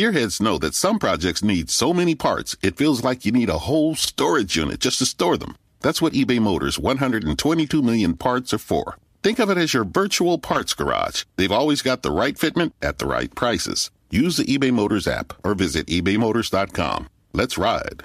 [0.00, 3.68] Gearheads know that some projects need so many parts, it feels like you need a
[3.68, 5.56] whole storage unit just to store them.
[5.82, 8.96] That's what eBay Motors' 122 million parts are for.
[9.22, 11.24] Think of it as your virtual parts garage.
[11.36, 13.90] They've always got the right fitment at the right prices.
[14.10, 17.08] Use the eBay Motors app or visit ebaymotors.com.
[17.34, 18.02] Let's ride.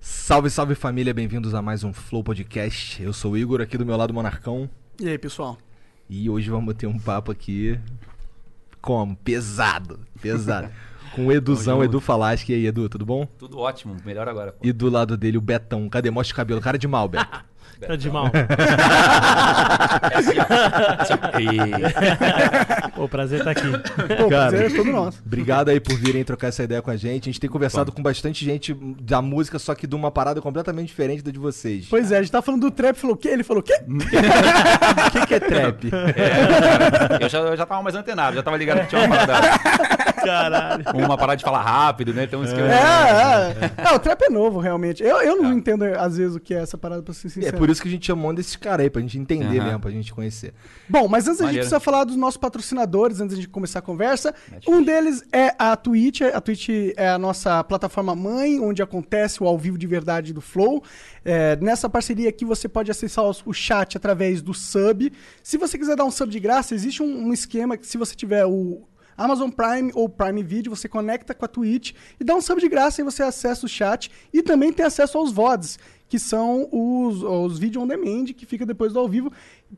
[0.00, 3.02] Salve, salve família, bem-vindos a mais um Flow Podcast.
[3.02, 4.70] Eu sou o Igor, aqui do meu lado Monarcão.
[4.98, 5.58] E aí, pessoal?
[6.08, 7.78] E hoje vamos ter um papo aqui
[8.80, 9.16] como?
[9.16, 10.70] Pesado, pesado.
[11.14, 12.52] Com o Eduzão, Edu Falaschi.
[12.52, 13.26] E aí, Edu, tudo bom?
[13.36, 14.52] Tudo ótimo, melhor agora.
[14.52, 14.58] Pô.
[14.62, 15.88] E do lado dele o Betão.
[15.88, 16.08] Cadê?
[16.08, 16.60] Mostra o cabelo.
[16.60, 17.44] Cara de mal, Beto.
[17.86, 18.30] Tá de mal.
[20.10, 20.44] É assim, ó.
[20.98, 21.14] Assim,
[22.94, 23.70] Pô, prazer estar aqui.
[24.16, 25.22] Pô, Cara, prazer é todo nosso.
[25.24, 27.24] Obrigado aí por virem trocar essa ideia com a gente.
[27.24, 30.88] A gente tem conversado com bastante gente da música, só que de uma parada completamente
[30.88, 31.86] diferente da de vocês.
[31.88, 33.28] Pois é, a gente tá falando do trap, falou o quê?
[33.28, 33.78] Ele falou o quê?
[35.06, 35.90] O que, que é trap?
[35.92, 39.48] É, eu, já, eu já tava mais antenado, já tava ligado que tinha uma parada,
[40.24, 40.84] Caralho.
[40.94, 42.26] uma parada de falar rápido, né?
[42.26, 42.68] Tem um esquema.
[42.72, 43.82] É, é.
[43.84, 45.02] Não, o trap é novo, realmente.
[45.02, 47.56] Eu, eu não entendo, às vezes, o que é essa parada, pra ser É sincero.
[47.58, 49.64] por isso que a gente chamou desses caras aí, pra gente entender Aham.
[49.66, 50.52] mesmo, pra gente conhecer.
[50.88, 51.60] Bom, mas antes a gente Maneiro.
[51.66, 54.34] precisa falar dos nossos patrocinadores, antes de começar a conversa.
[54.68, 56.20] Um deles é a Twitch.
[56.22, 60.40] A Twitch é a nossa plataforma mãe, onde acontece o ao vivo de verdade do
[60.40, 60.82] Flow.
[61.24, 65.12] É, nessa parceria aqui você pode acessar os- o chat através do sub.
[65.42, 68.14] Se você quiser dar um sub de graça, existe um, um esquema que se você
[68.14, 68.82] tiver o
[69.20, 72.70] Amazon Prime ou Prime Video, você conecta com a Twitch e dá um sub de
[72.70, 77.22] graça e você acessa o chat e também tem acesso aos VODs, que são os,
[77.22, 79.30] os vídeos on demand que fica depois do ao vivo,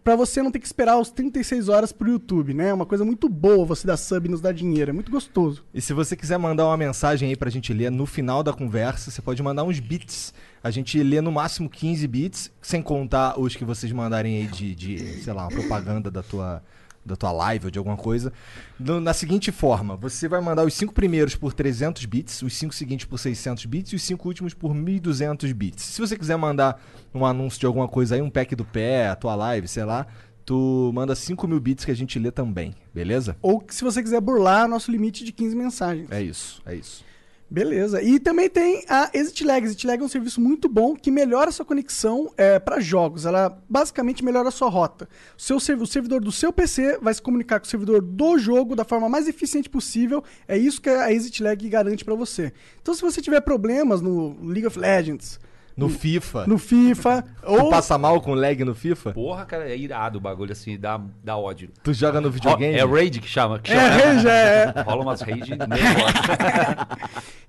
[0.04, 2.68] pra você não ter que esperar os 36 horas pro YouTube, né?
[2.68, 5.64] É uma coisa muito boa você dar sub e nos dar dinheiro, é muito gostoso.
[5.74, 9.10] E se você quiser mandar uma mensagem aí pra gente ler no final da conversa,
[9.10, 10.32] você pode mandar uns bits.
[10.62, 14.72] A gente lê no máximo 15 bits, sem contar os que vocês mandarem aí de,
[14.76, 16.62] de sei lá, uma propaganda da tua,
[17.04, 18.32] da tua live ou de alguma coisa.
[18.78, 23.06] Na seguinte forma, você vai mandar os cinco primeiros por 300 bits, os cinco seguintes
[23.06, 25.82] por 600 bits e os cinco últimos por 1200 bits.
[25.84, 26.80] Se você quiser mandar
[27.14, 30.06] um anúncio de alguma coisa aí, um pack do pé, a tua live, sei lá,
[30.44, 33.36] tu manda 5 mil bits que a gente lê também, beleza?
[33.42, 36.10] Ou se você quiser burlar nosso limite de 15 mensagens.
[36.10, 37.04] É isso, é isso.
[37.52, 38.02] Beleza.
[38.02, 39.66] E também tem a ExitLag.
[39.66, 43.26] ExitLag é um serviço muito bom que melhora a sua conexão é, para jogos.
[43.26, 45.06] Ela basicamente melhora a sua rota.
[45.36, 48.74] O, seu, o servidor do seu PC vai se comunicar com o servidor do jogo
[48.74, 50.24] da forma mais eficiente possível.
[50.48, 52.54] É isso que a ExitLag garante para você.
[52.80, 55.38] Então, se você tiver problemas no League of Legends,
[55.76, 56.46] No FIFA.
[56.46, 59.12] no FIFA, Tu ou passa mal com lag no FIFA?
[59.12, 61.70] Porra, cara, é irado o bagulho assim, dá, dá ódio.
[61.82, 62.74] Tu joga no videogame?
[62.78, 63.58] É raid que chama.
[63.58, 63.88] Que É, chama.
[64.04, 64.74] rage, é.
[64.84, 65.50] Rola umas raid.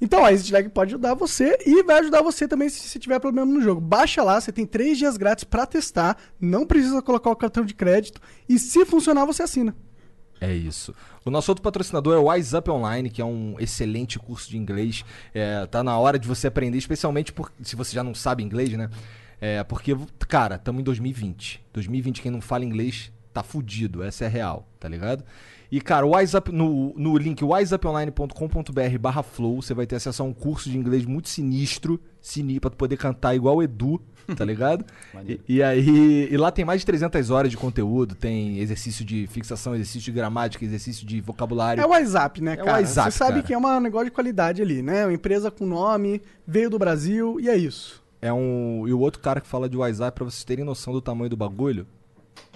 [0.01, 3.49] Então, a ExitLag pode ajudar você e vai ajudar você também se você tiver problema
[3.49, 3.79] no jogo.
[3.79, 7.73] Baixa lá, você tem três dias grátis pra testar, não precisa colocar o cartão de
[7.73, 8.19] crédito
[8.49, 9.73] e se funcionar, você assina.
[10.41, 10.93] É isso.
[11.25, 14.57] O nosso outro patrocinador é o Wise Up Online, que é um excelente curso de
[14.57, 15.05] inglês.
[15.33, 18.71] É, tá na hora de você aprender, especialmente por, se você já não sabe inglês,
[18.73, 18.89] né?
[19.39, 19.95] É, porque,
[20.27, 21.63] cara, estamos em 2020.
[21.73, 25.23] 2020, quem não fala inglês tá fudido, essa é real, tá ligado?
[25.71, 30.25] E, cara, Wise Up, no, no link wiseuponline.com.br barra flow, você vai ter acesso a
[30.25, 33.99] um curso de inglês muito sinistro, sinistro, pra tu poder cantar igual o Edu,
[34.35, 34.85] tá ligado?
[35.27, 39.27] e, e aí, e lá tem mais de 300 horas de conteúdo, tem exercício de
[39.27, 41.81] fixação, exercício de gramática, exercício de vocabulário.
[41.81, 42.77] É o WhatsApp, né, É o cara?
[42.79, 43.43] WhatsApp, você sabe cara.
[43.43, 45.05] que é um negócio de qualidade ali, né?
[45.05, 48.01] Uma empresa com nome, veio do Brasil e é isso.
[48.21, 48.87] É um.
[48.87, 51.35] E o outro cara que fala de WhatsApp, pra vocês terem noção do tamanho do
[51.35, 51.85] bagulho,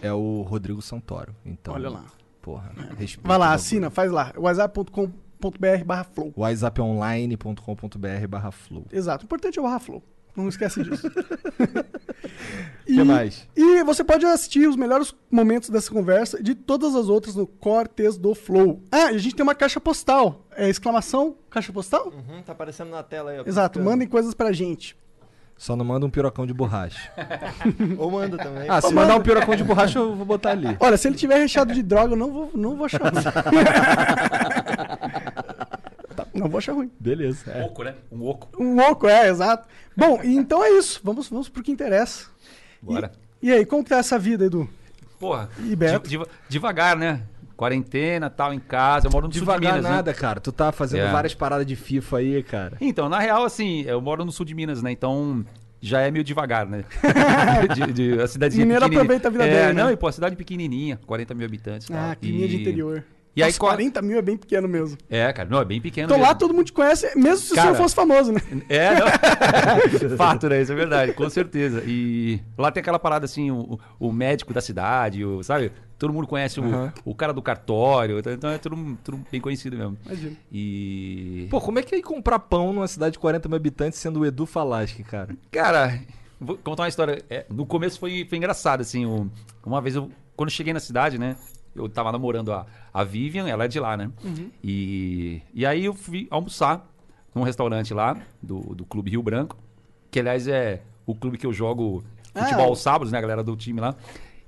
[0.02, 1.36] é o Rodrigo Santoro.
[1.46, 2.06] Então, Olha lá.
[2.42, 4.32] Porra, respeita Vai lá, assina, faz lá.
[4.38, 6.32] whatsapp.com.br barra flow.
[6.38, 8.86] WhatsApponline.com.br barra flow.
[8.92, 9.24] Exato.
[9.24, 10.02] O importante é o barra flow.
[10.38, 11.08] Não esquece disso.
[11.08, 13.48] O que mais?
[13.56, 17.48] E você pode assistir os melhores momentos dessa conversa e de todas as outras no
[17.48, 18.84] Cortes do Flow.
[18.92, 20.46] Ah, e a gente tem uma caixa postal.
[20.56, 22.14] É exclamação, caixa postal?
[22.14, 23.44] Uhum, tá aparecendo na tela aí, ó.
[23.48, 23.90] Exato, piscando.
[23.90, 24.96] mandem coisas pra gente.
[25.58, 27.12] Só não manda um pirocão de borracha.
[27.98, 28.70] Ou manda também.
[28.70, 30.78] Ah, se mandar um pirocão de borracha, eu vou botar ali.
[30.80, 32.88] Olha, se ele tiver recheado de droga, eu não vou, não vou.
[32.88, 33.00] Tá,
[36.38, 36.92] não vou achar ruim.
[37.00, 37.52] Beleza.
[37.56, 37.96] Um oco, né?
[38.12, 38.64] Um oco.
[38.64, 39.68] Um oco, é, exato.
[39.96, 41.00] Bom, e então é isso.
[41.04, 42.28] Vamos, vamos pro que interessa.
[42.82, 43.12] Bora.
[43.42, 44.68] E aí, como que tá essa vida, Edu?
[45.20, 45.50] Porra.
[45.64, 46.08] E Beto?
[46.08, 47.22] diva- devagar, né?
[47.56, 49.08] Quarentena, tal, em casa.
[49.08, 49.96] Eu moro no sul de Devagar Minas, né?
[49.98, 50.40] nada, cara.
[50.40, 51.12] Tu tá fazendo É.
[51.12, 52.78] várias paradas de FIFA aí, cara.
[52.80, 54.92] Então, na real, assim, eu moro no sul de Minas, né?
[54.92, 55.44] Então,
[55.82, 56.84] já é meio devagar, né?
[57.74, 59.02] de, de- a cidadezinha Mineiro pequenininha.
[59.02, 59.84] aproveita a vida é, dele, né?
[59.84, 61.94] Não, e pô, a cidade pequenininha, 40 mil habitantes e.
[61.94, 62.50] Ah, climinha e...
[62.50, 63.04] de interior.
[63.38, 64.98] E aí, Nossa, qual- 40 mil é bem pequeno mesmo.
[65.08, 67.68] É, cara, não, é bem pequeno Então lá todo mundo te conhece, mesmo se Cara,
[67.68, 68.42] você não fosse famoso, né?
[68.68, 69.08] É, não.
[70.18, 70.60] Fato, né?
[70.62, 71.84] Isso é verdade, com certeza.
[71.86, 75.72] E lá tem aquela parada assim, o, o médico da cidade, o, sabe?
[76.00, 76.94] todo mundo conhece o, Aham.
[77.06, 79.98] o cara do cartório, então- então é tudo, tudo bem conhecido mesmo.
[80.06, 80.36] Imagina.
[80.52, 81.48] E.
[81.52, 84.20] Pô, como é que é ir comprar pão numa cidade de 40 mil habitantes sendo
[84.22, 85.36] o Edu Falaschi, cara?
[85.52, 86.00] Cara,
[86.40, 87.24] vou contar uma história.
[87.30, 89.06] É, no começo foi, foi engraçado, assim.
[89.06, 89.30] o-
[89.66, 90.10] uma vez eu.
[90.36, 91.36] Quando eu cheguei na cidade, né?
[91.78, 94.10] Eu tava namorando a, a Vivian, ela é de lá, né?
[94.64, 96.86] E, e aí eu fui almoçar
[97.34, 99.56] num restaurante lá, do, do Clube Rio Branco,
[100.10, 102.04] que aliás é o clube que eu jogo
[102.36, 102.68] futebol Ah.
[102.70, 103.18] aos sábados, né?
[103.18, 103.96] A galera do time lá.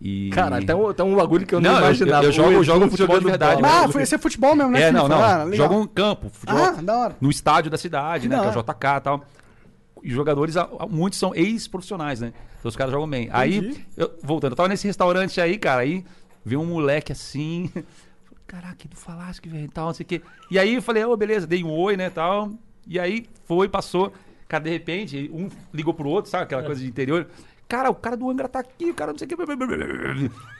[0.01, 0.29] E...
[0.29, 2.25] Cara, até um, até um bagulho que eu não, Não, eu- imaginava.
[2.25, 3.83] eu jogo- O eu jogo futebol de verdade, bola.
[3.83, 4.83] Ah, foi esse é futebol mesmo, né?
[4.83, 5.21] É, não, não.
[5.21, 7.15] Ah, joga um campo, futebol, Ah, da hora.
[7.19, 8.35] no estádio da cidade, Que né?
[8.37, 8.63] da Que é o.
[8.63, 9.25] JK e tal.
[10.01, 10.55] E jogadores,
[10.89, 12.31] muitos são ex-profissionais, né?
[12.59, 13.27] Então os caras jogam bem.
[13.31, 16.05] Aí, eu- voltando, eu tava nesse restaurante aí, cara, aí
[16.43, 17.71] veio um moleque assim.
[18.47, 20.21] Caraca, do Falasque, velho, tal, não sei o quê.
[20.49, 22.51] E aí eu falei, ô, beleza, dei um oi, né, tal.
[22.87, 24.11] E aí foi, passou.
[24.47, 26.45] Cara, de repente, um ligou pro outro, sabe?
[26.45, 27.27] Aquela coisa de interior.
[27.67, 29.35] Cara, o cara do Angra tá aqui, o cara não sei o quê.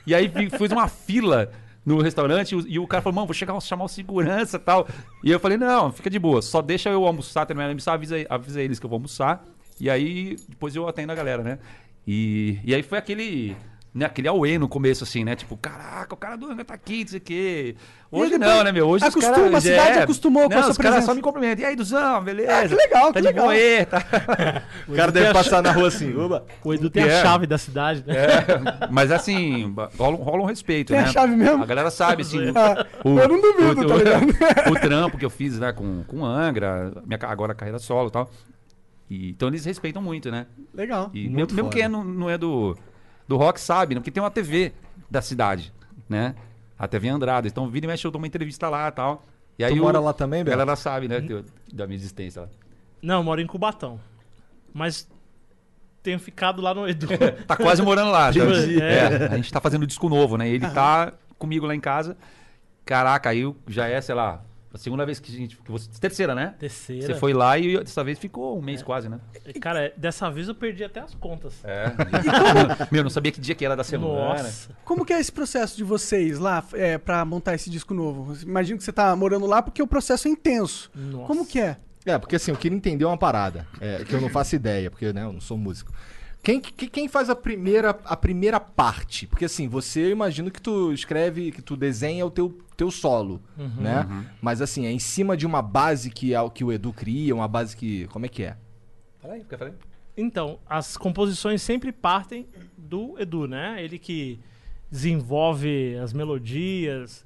[0.06, 1.50] E aí fez uma fila
[1.84, 4.60] no restaurante e o, e o cara falou, mano, vou chegar, chamar o segurança e
[4.60, 4.86] tal.
[5.24, 8.14] E eu falei, não, fica de boa, só deixa eu almoçar, terminar de almoçar, avisa,
[8.28, 9.44] avisa eles que eu vou almoçar.
[9.80, 11.58] E aí, depois eu atendo a galera, né?
[12.06, 13.56] E, e aí foi aquele...
[13.92, 15.34] Né, aquele auê no começo, assim, né?
[15.34, 17.74] Tipo, caraca, o cara do Angra tá aqui, não sei o quê.
[18.08, 18.86] Hoje depois não, né, meu?
[18.86, 19.54] Hoje os acostuma, caras...
[19.54, 21.06] a cidade é, acostumou com não, a sua os caras presença.
[21.06, 21.64] só me cumprimentam.
[21.64, 22.52] E aí, Duzão, beleza?
[22.52, 23.48] Ah, que legal, Tá que de legal.
[23.48, 24.04] aí, tá?
[24.86, 26.16] O cara deve passar na rua assim.
[26.16, 26.46] Oba.
[26.62, 27.18] O Edu tem É.
[27.18, 28.14] a chave da cidade, né?
[28.16, 31.08] É, mas assim, rola, um- rola um respeito, Tem né?
[31.08, 31.60] a chave mesmo?
[31.60, 32.38] A galera sabe, assim.
[32.54, 34.70] Ah, o, eu não duvido, o, tá ligado?
[34.70, 38.30] o, trampo que eu fiz, né, com, com Angra, minha, agora carreira solo e tal.
[39.10, 40.46] E, então eles respeitam muito, né?
[40.72, 41.10] Legal.
[41.12, 42.76] E Muito mesmo, mesmo quem é não, não é do,
[43.30, 44.00] do rock sabe, né?
[44.00, 44.72] Porque tem uma TV
[45.08, 45.72] da cidade,
[46.08, 46.34] né?
[46.76, 47.46] A TV Andrade.
[47.46, 49.24] Então, vira e mexe, eu dou uma entrevista lá e tal.
[49.56, 50.56] E aí Tu o- mora lá também, a Beto?
[50.58, 51.24] galera sabe, né?
[51.28, 52.48] eu- Da minha existência lá.
[53.00, 54.00] Não, eu moro em Cubatão.
[54.74, 55.08] Mas
[56.02, 57.06] tenho ficado lá no Edu.
[57.46, 58.32] Tá quase morando lá.
[58.32, 58.38] tá?
[58.40, 58.82] Entendi.
[58.82, 60.48] É, a gente tá fazendo disco novo, né?
[60.48, 62.16] E ele tá comigo lá em casa.
[62.84, 65.56] Caraca, aí já é, sei lá, a segunda vez que a gente.
[65.56, 66.54] Que você, terceira, né?
[66.58, 67.06] Terceira.
[67.06, 69.18] Você foi lá e dessa vez ficou um mês quase, né?
[69.60, 71.64] Cara, dessa vez eu perdi até as contas.
[71.64, 71.86] É.
[72.90, 74.42] Meu, não sabia que dia que era da semana.
[74.42, 74.70] Nossa.
[74.84, 78.36] Como que é esse processo de vocês lá é, para montar esse disco novo?
[78.42, 80.90] Imagino que você tá morando lá porque o processo é intenso.
[80.94, 81.26] Nossa.
[81.26, 81.76] Como que é?
[82.06, 85.12] É, porque assim, eu queria entender uma parada, é, que eu não faço ideia, porque
[85.12, 85.92] né, eu não sou músico.
[86.42, 89.26] Quem, que- quem faz a primeira, a primeira parte?
[89.26, 93.42] Porque assim, você eu imagino que tu escreve, que tu desenha o teu, teu solo,
[93.56, 94.06] né?
[94.40, 97.34] Mas assim, é em cima de uma base que é o que o Edu cria,
[97.34, 98.06] uma base que.
[98.08, 98.56] Como é que é?
[99.20, 99.76] Fala aí, fica falando.
[100.16, 102.46] Então, as composições sempre partem
[102.76, 103.82] do Edu, né?
[103.82, 104.40] Ele que
[104.90, 107.24] desenvolve as melodias,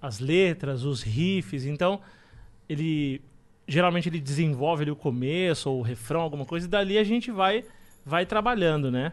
[0.00, 1.64] as letras, os riffs.
[1.64, 2.00] Então,
[2.68, 3.20] ele
[3.66, 7.30] geralmente ele desenvolve ali o começo ou o refrão, alguma coisa, e dali a gente
[7.30, 7.64] vai
[8.10, 9.12] vai trabalhando, né?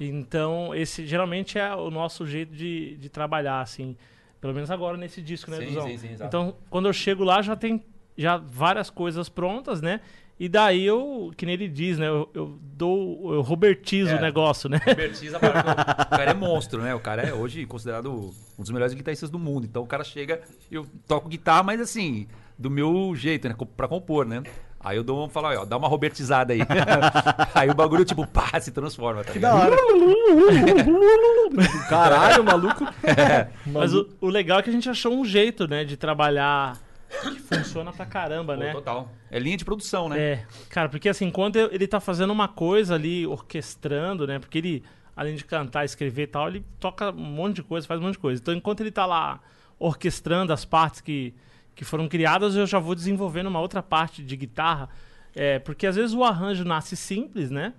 [0.00, 3.96] Então, esse geralmente é o nosso jeito de, de trabalhar, assim.
[4.40, 5.86] Pelo menos agora nesse disco, né, Sim, Eduzão?
[5.88, 6.16] sim, sim.
[6.20, 7.82] Então, quando eu chego lá, já tem
[8.16, 10.00] já várias coisas prontas, né?
[10.38, 12.08] E daí eu, que nem ele diz, né?
[12.08, 14.16] Eu, eu dou, eu robertizo É.
[14.16, 14.80] o negócio, né?
[14.84, 16.92] Bertiza, o cara é monstro, né?
[16.94, 18.10] O cara é hoje considerado
[18.58, 19.64] um dos melhores guitarristas do mundo.
[19.64, 20.40] Então o cara chega,
[20.70, 22.26] eu toco guitarra, mas assim,
[22.58, 23.54] do meu jeito, né?
[23.76, 24.42] Pra compor, né?
[24.84, 26.60] Aí eu dou, falo, ó, dá uma robertizada aí.
[27.54, 29.72] aí o bagulho, tipo, pá, se transforma, tá Que da ligado?
[29.72, 29.80] hora.
[31.88, 32.84] Caralho, maluco.
[33.66, 35.84] Mas o, o legal é que a gente achou um jeito, né?
[35.84, 36.78] De trabalhar
[37.22, 38.72] que funciona pra caramba, Pô, né?
[38.72, 39.08] Total.
[39.30, 40.18] É linha de produção, né?
[40.20, 44.38] É, cara, porque assim, quando eu- ele tá fazendo uma coisa ali, orquestrando, né?
[44.38, 44.82] Porque ele,
[45.16, 48.14] além de cantar, escrever e tal, ele toca um monte de coisa, faz um monte
[48.14, 48.40] de coisa.
[48.42, 49.40] Então, enquanto ele tá lá
[49.78, 51.34] orquestrando as partes que,
[51.74, 54.88] que foram criadas, eu já vou desenvolvendo uma outra parte de guitarra.
[55.34, 57.74] É, porque às vezes o arranjo nasce simples, né?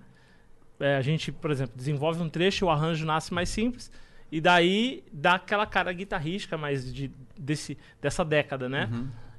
[0.78, 3.90] É, a gente, por exemplo, desenvolve um trecho e o arranjo nasce mais simples.
[4.30, 8.88] E daí dá aquela cara guitarrística mais de, desse, dessa década, né?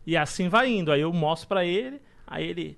[0.05, 0.91] E assim vai indo.
[0.91, 2.77] Aí eu mostro pra ele, aí ele.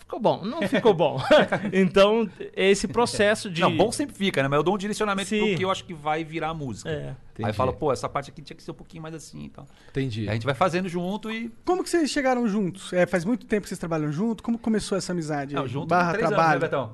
[0.00, 1.22] Ficou bom, não ficou bom.
[1.72, 3.60] então, é esse processo de.
[3.60, 4.48] Não, bom sempre fica, né?
[4.48, 5.38] Mas eu dou um direcionamento Sim.
[5.46, 6.90] pro que eu acho que vai virar a música.
[6.90, 7.14] É.
[7.44, 9.66] Aí fala, pô, essa parte aqui tinha que ser um pouquinho mais assim e tal.
[9.88, 10.22] Entendi.
[10.22, 11.50] Aí a gente vai fazendo junto e.
[11.64, 12.92] Como que vocês chegaram juntos?
[12.92, 14.42] É, faz muito tempo que vocês trabalham junto?
[14.42, 15.54] Como começou essa amizade?
[15.54, 16.48] Não, junto Barra três trabalho.
[16.50, 16.92] anos, né, Betão?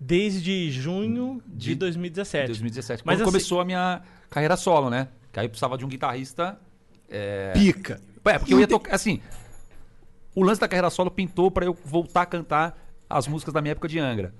[0.00, 2.46] Desde junho de De 2017.
[2.48, 3.02] 2017.
[3.04, 5.08] Mas Quando assim- começou a minha carreira solo, né?
[5.32, 6.58] Que aí eu precisava de um guitarrista.
[7.10, 8.00] É, Pica.
[8.26, 8.94] é porque eu ia tocar.
[8.94, 9.20] Assim,
[10.38, 12.78] o lance da carreira solo pintou pra eu voltar a cantar
[13.08, 14.34] as músicas da minha época de Angra.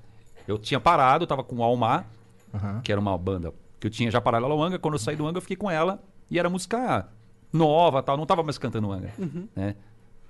[0.47, 2.07] Eu tinha parado, eu tava com o Almar,
[2.55, 2.81] Aham.
[2.83, 4.79] que era uma banda que eu tinha já parado ela ao Angra.
[4.79, 6.03] Quando eu saí do Angra, eu fiquei com ela.
[6.31, 7.09] E era música
[7.53, 8.17] nova tal.
[8.17, 9.13] Não tava mais cantando Angra.
[9.55, 9.75] Né?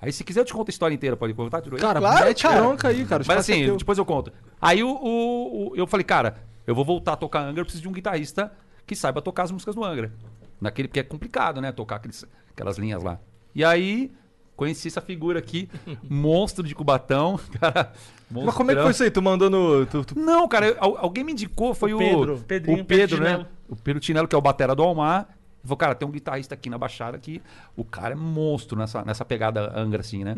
[0.01, 1.17] Aí, se quiser, eu te conto a história inteira.
[1.17, 1.77] Pode contar, Tiro?
[1.77, 2.61] Cara, Claro, mete cara.
[2.61, 3.25] bronca aí, cara.
[3.27, 4.33] Mas é assim, depois eu conto.
[4.61, 7.83] Aí o, o- o- eu falei, cara, eu vou voltar a tocar Angra, eu preciso
[7.83, 8.53] de um guitarrista
[8.87, 10.13] que saiba tocar as músicas do Angra.
[10.61, 11.71] naquele, porque é complicado, né?
[11.73, 13.19] Tocar aqueles, aquelas linhas lá.
[13.55, 14.11] E aí,
[14.59, 15.71] conheci essa figura aqui,
[16.11, 17.93] monstro de Cubatão, cara.
[18.31, 18.91] Mas como é que foi monstrão.
[18.91, 19.11] isso aí?
[19.11, 19.87] Tu mandou no.
[19.87, 23.21] Tu, tu- Não, cara, al- alguém me indicou, foi O o, Pedro, Pedrinho o Pedro,
[23.23, 23.31] né?
[23.31, 23.47] Tinello.
[23.71, 25.29] O Pedro Tinello, que é o batera do Almar.
[25.31, 27.41] Ele Falou, cara, tem um guitarrista aqui na Baixada que
[27.77, 30.35] o cara é monstro nessa, nessa pegada Angra, assim, né?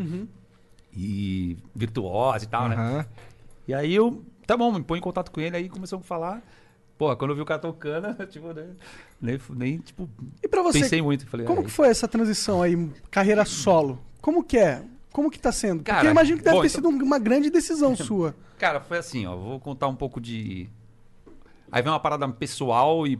[0.95, 2.75] E virtuosa e tal, né?
[2.75, 3.05] Aham.
[3.67, 6.41] E aí eu, tá bom, me põe em contato com ele, aí começamos a falar.
[6.97, 8.67] Pô, quando eu vi o cara tocando, tipo, né,
[9.21, 10.09] nem, nem, tipo,
[10.43, 11.25] E pra você, pensei muito.
[11.27, 13.99] Falei, como "Ah, que foi essa transição aí, carreira solo?
[14.21, 14.83] Como que é?
[15.11, 15.77] Como que tá sendo?
[15.79, 18.35] Porque Cara, eu imagino que deve bom, ter então- sido uma grande decisão sua.
[18.57, 19.35] Cara, foi assim, ó.
[19.35, 20.69] Vou contar um pouco de.
[21.71, 23.19] Aí vem uma parada pessoal e.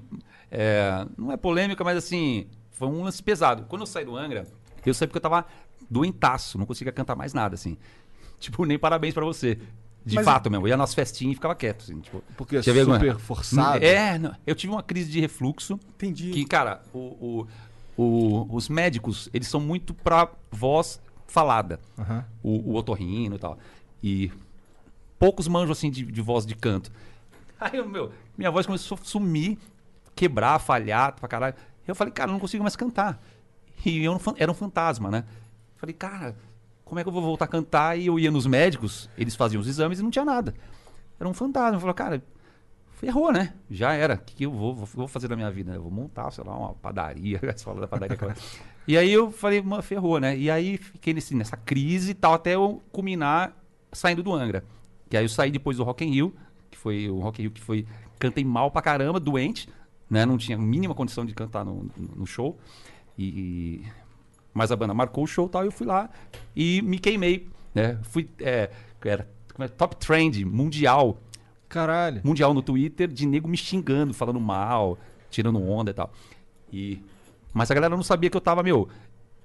[0.49, 2.47] é, não é polêmica, mas assim.
[2.71, 3.65] Foi um lance pesado.
[3.67, 4.47] Quando eu saí do Angra,
[4.85, 5.45] eu saí porque eu tava
[5.89, 7.77] doentaço, não conseguia cantar mais nada, assim.
[8.39, 9.59] Tipo, nem parabéns pra você.
[10.03, 10.65] De Mas- fato mesmo.
[10.65, 11.99] Eu ia nas festinhas e ficava quieto, assim.
[11.99, 12.97] Tipo, Porque é tinha vergonha.
[12.99, 13.85] super forçado.
[13.85, 15.79] É, não, eu tive uma crise de refluxo.
[15.95, 16.31] Entendi.
[16.31, 16.97] Que, cara, o-
[17.41, 17.47] o-
[17.97, 21.79] o- os médicos, eles são muito pra voz falada.
[21.97, 22.25] Aham.
[22.43, 23.57] O, o otorrino e tal.
[24.03, 24.31] E
[25.19, 26.91] poucos manjam, assim, de, de voz de canto.
[27.59, 29.57] Aí, meu, minha voz começou a sumir,
[30.15, 31.55] quebrar, falhar pra caralho.
[31.87, 33.21] Eu falei, cara, eu não consigo mais cantar.
[33.85, 35.23] E eu não era um fantasma, né?
[35.77, 36.35] Falei, cara,
[36.85, 37.97] como é que eu vou voltar a cantar?
[37.97, 40.53] E eu ia nos médicos, eles faziam os exames e não tinha nada.
[41.19, 41.75] Era um fantasma.
[41.77, 42.23] Eu falei, cara,
[43.01, 43.53] ferrou, né?
[43.69, 44.13] Já era.
[44.13, 45.73] O que, que eu vou, vou, fazer da minha vida?
[45.73, 47.39] Eu vou montar, sei lá, uma padaria.
[47.41, 48.17] Você fala da padaria.
[48.87, 50.37] e aí eu falei, mano, ferrou, né?
[50.37, 53.57] E aí fiquei nesse, nessa crise e tal, até eu culminar
[53.91, 54.63] saindo do Angra.
[55.09, 56.35] Que aí eu saí depois do Rock in Rio,
[56.69, 57.87] que foi o Rock in Rio que foi...
[58.19, 59.67] Cantei mal pra caramba, doente,
[60.07, 60.23] né?
[60.23, 62.55] Não tinha mínima condição de cantar no, no- show.
[63.17, 63.83] E...
[64.53, 66.07] Mas a banda marcou o show e tal, e eu fui lá
[66.55, 67.97] e me queimei, né?
[68.03, 68.29] Fui...
[68.39, 68.69] É,
[69.03, 69.27] era
[69.57, 71.17] é, top trend mundial
[71.71, 72.21] Caralho.
[72.23, 74.97] mundial no Twitter de nego me xingando, falando mal,
[75.29, 76.11] tirando onda e tal.
[76.71, 77.01] E
[77.53, 78.87] mas a galera não sabia que eu tava, meu,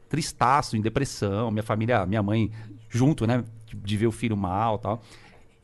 [0.09, 2.51] tristaço, em depressão, minha família, minha mãe
[2.89, 5.03] junto, né, de, ver o filho mal, e tal.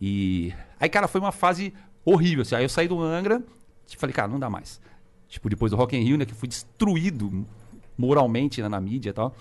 [0.01, 1.73] E aí, cara, foi uma fase
[2.05, 2.57] horrível, assim.
[2.57, 3.43] Aí eu saí do Angra,
[3.93, 4.81] e falei, cara, não dá mais.
[5.29, 7.47] Tipo, depois do Rock in Rio, né, que fui destruído
[7.97, 9.35] moralmente né, na mídia e tal.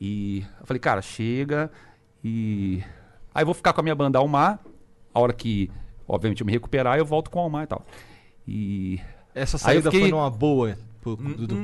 [0.00, 1.70] E eu falei, cara, chega
[2.22, 2.82] e
[3.34, 4.60] aí eu vou ficar com a minha banda Almar,
[5.14, 5.70] a hora que
[6.06, 7.82] obviamente eu me recuperar, eu volto com o Almar e tal.
[8.46, 9.00] E
[9.34, 10.76] Essa saída fiquei- foi numa boa.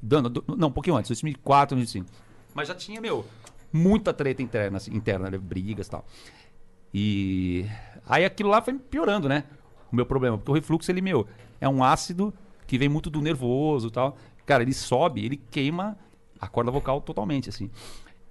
[0.00, 2.10] Dando, do- não, um pouquinho antes, 2004, 2005.
[2.54, 3.24] Mas já tinha, meu,
[3.72, 6.04] muita treta interna, assim, interna, né, brigas e tal.
[6.92, 7.66] E.
[8.06, 9.44] Aí aquilo lá foi piorando, né?
[9.92, 10.38] O meu problema.
[10.38, 11.26] Porque o refluxo, ele, meu,
[11.60, 12.32] é um ácido
[12.66, 14.16] que vem muito do nervoso e tal.
[14.46, 15.96] Cara, ele sobe, ele queima
[16.40, 17.70] a corda vocal totalmente, assim.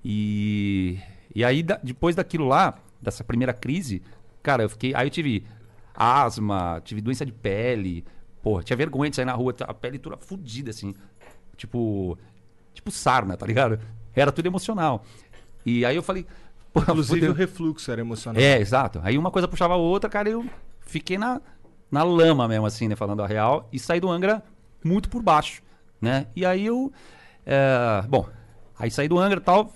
[0.04, 1.00] E.
[1.34, 4.02] E aí, da- depois daquilo lá, dessa primeira crise,
[4.44, 4.94] cara, eu fiquei.
[4.96, 5.46] Aí eu tive
[5.96, 8.04] asma, tive doença de pele.
[8.42, 10.94] Porra, tinha vergonha de sair na rua, a pele toda fudida, assim.
[11.56, 12.18] Tipo.
[12.74, 13.80] Tipo sarna, tá ligado?
[14.16, 15.04] Era tudo emocional.
[15.66, 16.26] E aí eu falei.
[16.76, 17.32] Inclusive fudeu.
[17.32, 18.42] o refluxo era emocional.
[18.42, 19.00] É, exato.
[19.04, 20.46] Aí uma coisa puxava a outra, cara, eu
[20.92, 21.42] fiquei na,
[21.90, 22.96] na lama mesmo, assim, né?
[22.96, 23.68] Falando a real.
[23.72, 24.44] E saí do Angra
[24.84, 25.62] muito por baixo,
[26.00, 26.28] né?
[26.36, 26.92] E aí eu.
[27.46, 28.28] é, bom,
[28.78, 29.74] aí saí do Angra e tal,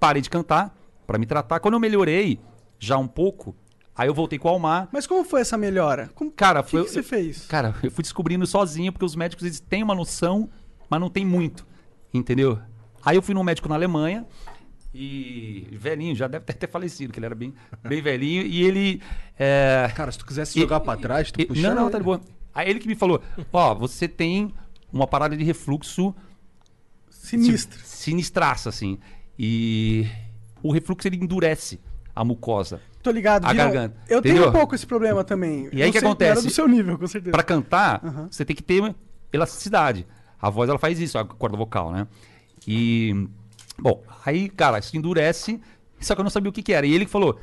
[0.00, 0.74] parei de cantar
[1.06, 1.60] pra me tratar.
[1.60, 2.40] Quando eu melhorei
[2.78, 3.54] já um pouco,
[3.96, 4.88] aí eu voltei com o Almar.
[4.92, 6.10] Mas como foi essa melhora?
[6.14, 6.84] Como, Cara, o que, foi.
[6.84, 7.46] que você fez?
[7.46, 10.48] Cara, eu fui descobrindo sozinho, porque os médicos eles têm uma noção,
[10.88, 11.66] mas não tem muito.
[12.12, 12.58] Entendeu?
[13.04, 14.26] Aí eu fui num médico na Alemanha,
[15.00, 17.54] e velhinho, já deve ter, ter falecido, que ele era bem,
[17.86, 19.02] bem velhinho, e ele.
[19.38, 21.62] é, Cara, se tu quisesse e- jogar pra trás, tu e- puxa.
[21.62, 21.92] Não, não, ele.
[21.92, 22.20] tá de boa.
[22.54, 24.52] Aí ele que me falou: Ó, você tem
[24.92, 26.14] uma parada de refluxo
[27.10, 27.78] Sinistro.
[27.84, 28.98] sinistraça, assim.
[29.38, 30.06] E
[30.62, 31.78] o refluxo ele endurece
[32.14, 32.80] a mucosa.
[33.02, 33.44] Tô ligado.
[33.46, 34.50] A garganta, Eu tenho entendeu?
[34.50, 35.68] um pouco esse problema também.
[35.72, 36.30] E aí que acontece?
[36.32, 37.30] Era do seu nível, com certeza.
[37.32, 38.28] Pra cantar, Aham.
[38.30, 38.94] você tem que ter
[39.32, 40.04] elasticidade.
[40.40, 42.06] A voz ela faz isso, a corda vocal, né?
[42.66, 43.28] E
[43.80, 45.60] bom, aí, cara, isso endurece,
[46.00, 46.86] só que eu não sabia o que, que era.
[46.86, 47.38] E ele que falou: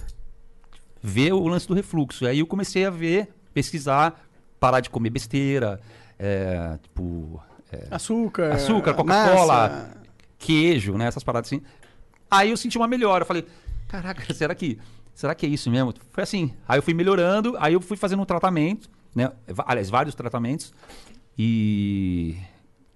[1.01, 2.25] "Vê o lance do refluxo".
[2.25, 4.21] Aí eu comecei a ver, pesquisar,
[4.59, 5.79] parar de comer besteira,
[6.17, 8.53] é, tipo, é, Açúcar.
[8.53, 9.91] açúcar, Coca-Cola,
[10.37, 11.61] queijo, né, essas paradas assim.
[12.29, 13.23] Aí eu senti uma melhora.
[13.23, 13.45] Eu falei,
[13.87, 14.79] caraca, será que,
[15.13, 15.93] será que é isso mesmo?
[16.11, 16.53] Foi assim.
[16.67, 19.31] Aí eu fui melhorando, aí eu fui fazendo um tratamento, né?
[19.65, 20.73] Aliás, vários tratamentos.
[21.37, 22.37] E.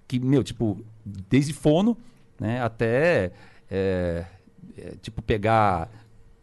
[0.08, 1.96] Que, meu, tipo, desde fono,
[2.40, 2.62] né?
[2.64, 3.32] Até.
[3.70, 4.26] é,
[4.78, 5.90] é, tipo, pegar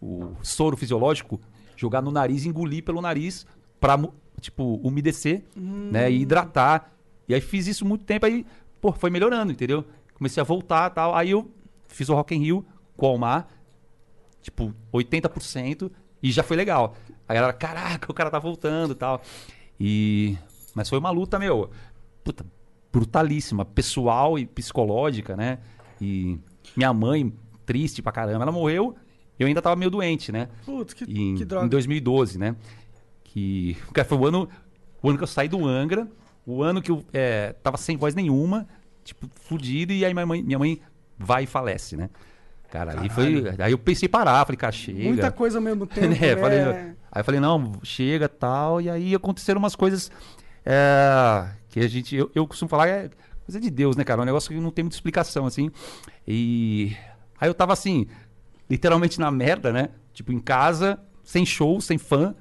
[0.00, 1.40] o soro fisiológico,
[1.76, 3.46] jogar no nariz engolir pelo nariz
[3.80, 6.10] pra, mu- tipo, umedecer, né?
[6.10, 6.92] E hidratar.
[7.28, 8.44] E aí fiz isso muito tempo, aí,
[8.80, 9.84] pô, foi melhorando, entendeu?
[10.14, 11.14] Comecei a voltar tal.
[11.14, 11.50] Aí eu
[11.88, 12.64] fiz o Rock in Rio
[12.96, 13.48] com o Almar,
[14.42, 15.90] tipo, 80%,
[16.22, 16.94] e já foi legal.
[17.28, 19.20] Aí ela, caraca, o cara tá voltando e tal.
[19.78, 20.36] E...
[20.74, 21.70] Mas foi uma luta, meu,
[22.22, 22.44] puta,
[22.92, 25.58] brutalíssima, pessoal e psicológica, né?
[26.00, 26.38] E
[26.76, 27.32] minha mãe,
[27.64, 28.94] triste pra caramba, ela morreu,
[29.38, 30.48] eu ainda tava meio doente, né?
[30.64, 31.68] Putz, que, em, que em droga.
[31.68, 32.56] 2012, né?
[33.24, 34.48] Que cara, foi o ano,
[35.02, 36.08] o ano que eu saí do Angra,
[36.46, 38.66] o ano que eu é, tava sem voz nenhuma,
[39.04, 40.80] tipo, fudido, e aí minha mãe, minha mãe
[41.18, 42.08] vai e falece, né?
[42.70, 43.44] Cara, aí foi.
[43.58, 45.02] Aí eu pensei em parar, falei, cara, chega.
[45.04, 46.08] Muita coisa ao mesmo tempo.
[46.08, 46.18] né?
[46.18, 46.36] né?
[46.36, 48.80] Falei, aí eu falei, não, chega tal.
[48.80, 50.10] E aí aconteceram umas coisas
[50.64, 52.16] é, que a gente.
[52.16, 53.10] Eu, eu costumo falar, é
[53.46, 54.20] coisa de Deus, né, cara?
[54.20, 55.70] Um negócio que não tem muita explicação, assim.
[56.26, 56.96] E
[57.40, 58.06] aí eu tava assim,
[58.68, 59.90] literalmente na merda, né?
[60.12, 62.34] Tipo, em casa, sem show, sem fã,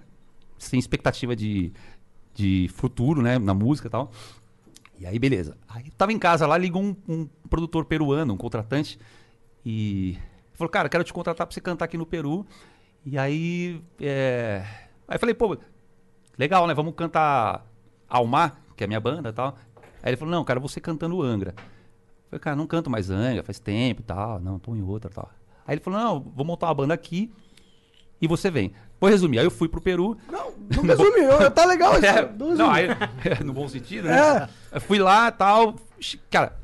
[0.57, 1.71] sem expectativa de,
[2.33, 3.37] de futuro, né?
[3.37, 4.11] Na música e tal.
[4.99, 5.57] E aí, beleza.
[5.69, 8.97] Aí tava em casa lá, ligou um, um produtor peruano, um contratante,
[9.65, 10.17] e
[10.53, 12.45] falou, cara, quero te contratar pra você cantar aqui no Peru.
[13.05, 13.81] E aí.
[13.99, 14.63] É...
[15.07, 15.57] Aí eu falei, pô,
[16.37, 16.73] legal, né?
[16.73, 17.65] Vamos cantar
[18.07, 19.55] Almar, que é a minha banda e tal.
[20.05, 21.55] Aí ele falou, não, cara, você cantando Angra.
[21.57, 24.39] Eu falei, cara, não canto mais Angra, faz tempo e tal.
[24.39, 25.29] Não, tô em outra e tal.
[25.67, 27.31] Aí ele falou, não, vou montar uma banda aqui
[28.21, 28.71] e você vem.
[29.01, 29.39] Vou resumir.
[29.39, 30.15] Aí eu fui pro Peru.
[30.31, 32.05] Não, não resume, eu- tá legal isso.
[32.05, 32.87] É, não não, aí,
[33.43, 34.47] no bom sentido, né?
[34.71, 35.75] Eu Fui lá tal.
[36.29, 36.55] Cara,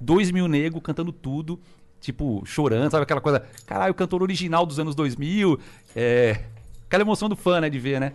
[0.00, 1.60] dois mil nego cantando tudo,
[2.00, 3.02] tipo, chorando, sabe?
[3.02, 5.60] Aquela coisa, caralho, o cantor original dos anos 2000.
[5.94, 6.44] É,
[6.86, 7.68] aquela emoção do fã, né?
[7.70, 8.12] De ver, né?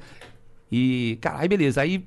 [0.72, 1.82] E, cara, aí beleza.
[1.82, 2.06] Aí,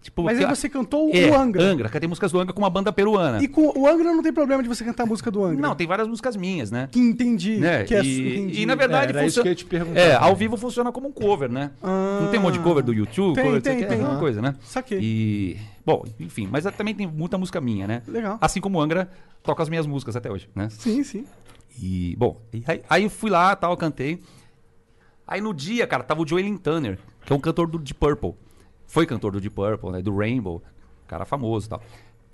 [0.00, 0.22] tipo.
[0.22, 1.62] Mas aí você cantou é, o Angra.
[1.62, 3.42] Angra, cantei músicas do Angra com uma banda peruana.
[3.42, 5.60] E com o Angra não tem problema de você cantar a música do Angra.
[5.60, 6.88] Não, tem várias músicas minhas, né?
[6.90, 7.56] Que entendi.
[7.58, 7.84] Né?
[7.84, 8.62] Que é, e, entendi.
[8.62, 9.42] e, na verdade É, era isso funciona.
[9.42, 11.70] que eu ia te perguntar É, ao vivo funciona como um cover, né?
[11.82, 12.20] Ah.
[12.22, 13.98] Não tem um monte de cover do YouTube, Tem, cover tem, é tem.
[13.98, 14.54] a mesma coisa, né?
[14.62, 14.98] Saquei.
[15.00, 15.56] E.
[15.84, 18.02] Bom, enfim, mas também tem muita música minha, né?
[18.06, 18.38] Legal.
[18.40, 19.10] Assim como o Angra
[19.42, 20.68] toca as minhas músicas até hoje, né?
[20.70, 21.24] Sim, sim.
[21.80, 24.20] E, bom, aí, aí eu fui lá, tal, cantei.
[25.26, 28.34] Aí no dia, cara, tava o Joey Turner, que é um cantor do Deep Purple.
[28.92, 30.02] Foi cantor do Deep Purple, né?
[30.02, 30.62] Do Rainbow.
[31.08, 31.82] Cara famoso e tal.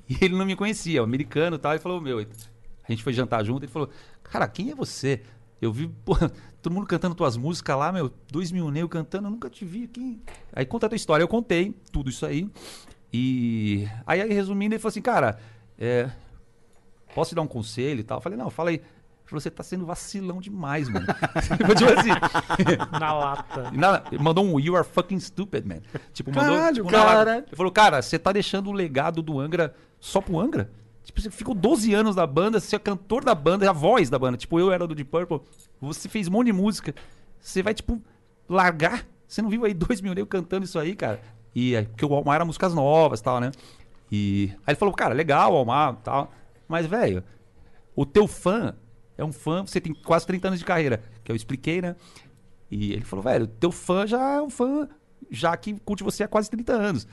[0.08, 1.70] E ele não me conhecia, americano e tal.
[1.70, 3.62] Ele falou, meu, a gente foi jantar junto.
[3.62, 3.88] Ele falou,
[4.24, 5.22] cara, quem é você?
[5.62, 5.88] Eu vi,
[6.60, 9.84] todo mundo cantando tuas músicas lá, meu, dois mil negros cantando, eu nunca te vi
[9.84, 10.20] aqui.
[10.52, 11.22] Aí conta a tua história.
[11.22, 12.50] Eu contei tudo isso aí.
[13.12, 15.38] E aí, resumindo, ele falou assim, cara,
[15.78, 16.10] é,
[17.14, 18.18] posso te dar um conselho e tal?
[18.18, 18.82] Eu falei, não, fala aí.
[19.28, 21.04] Ele falou, você tá sendo vacilão demais, mano.
[21.76, 22.08] tipo assim.
[22.98, 23.70] Na lata.
[24.10, 25.80] Ele mandou um You are fucking stupid, man.
[26.14, 26.56] Tipo, mandou.
[26.56, 27.24] Caralho, tipo, cara.
[27.24, 27.36] na.
[27.38, 30.70] Ele falou, cara, você tá deixando o legado do Angra só pro Angra?
[31.04, 34.08] Tipo, você ficou 12 anos na banda, você é cantor da banda, é a voz
[34.08, 34.38] da banda.
[34.38, 35.42] Tipo, eu era do Deep Purple,
[35.78, 36.94] você fez um monte de música.
[37.38, 38.00] Você vai, tipo,
[38.48, 39.04] largar?
[39.26, 41.20] Você não viu aí dois mil negros cantando isso aí, cara?
[41.54, 43.52] E aí, porque o Almar era músicas novas e tal, né?
[44.10, 46.32] E aí ele falou, cara, legal Almar e tal.
[46.66, 47.22] Mas, velho,
[47.94, 48.74] o teu fã
[49.18, 51.96] é um fã, você tem quase 30 anos de carreira, que eu expliquei, né?
[52.70, 54.88] E ele falou, velho, teu fã já é um fã,
[55.30, 57.06] já que curte você há quase 30 anos.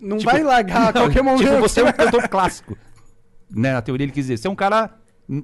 [0.00, 1.48] Não Tipo, vai largar a não, qualquer momento.
[1.48, 2.78] Tipo, você é um cantor clássico.
[3.50, 4.90] Né, na teoria ele quis dizer, você é um cara,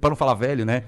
[0.01, 0.85] pra não falar velho, né?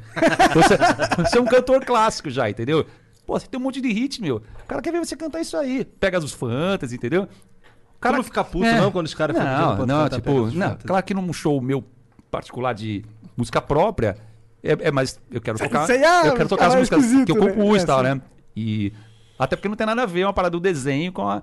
[0.55, 0.77] Você,
[1.23, 2.87] você é um cantor clássico já, entendeu?
[3.27, 4.37] Pô, você tem um monte de hit, meu.
[4.37, 5.85] O cara quer ver você cantar isso aí.
[5.85, 7.23] Pega os fantasy, entendeu?
[7.23, 10.87] O Tu não fica puto, não, quando os caras Não, não, cantar tipo, não, Fantasy?
[10.87, 11.83] claro que num show meu
[12.31, 13.05] particular de
[13.37, 14.17] música própria,
[14.73, 17.33] é, é mais, eu quero tocar, aí é- eu quero tocar as é músicas que
[17.33, 17.41] eu né?
[17.53, 18.21] compus e É, tal, né?
[18.57, 18.93] E
[19.39, 21.43] até porque não tem nada a ver uma parada do desenho com a,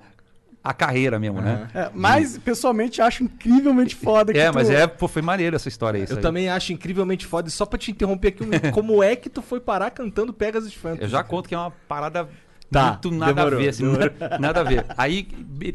[0.63, 1.67] a carreira mesmo, né?
[1.73, 5.67] É, mas, pessoalmente, acho incrivelmente foda que É, tu- mas é, pô, foi maneiro essa
[5.67, 6.03] história aí.
[6.05, 6.21] isso Eu aí.
[6.23, 7.47] também acho incrivelmente foda.
[7.49, 8.39] E só pra te interromper aqui,
[8.71, 11.03] como é que tu foi parar cantando Pegasus Fantasy?
[11.03, 12.27] Eu já conto que é uma parada
[12.71, 13.83] Tá, muito nada demorou, a ver, assim,
[14.39, 14.85] nada a ver.
[14.97, 15.27] Aí,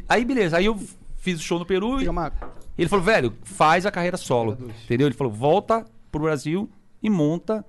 [0.09, 0.77] aí beleza, aí eu
[1.19, 2.09] fiz o show no Peru e
[2.77, 5.07] ele falou, velho, faz a carreira solo, entendeu?
[5.07, 6.69] Ele falou, volta pro Brasil
[7.03, 7.65] e monta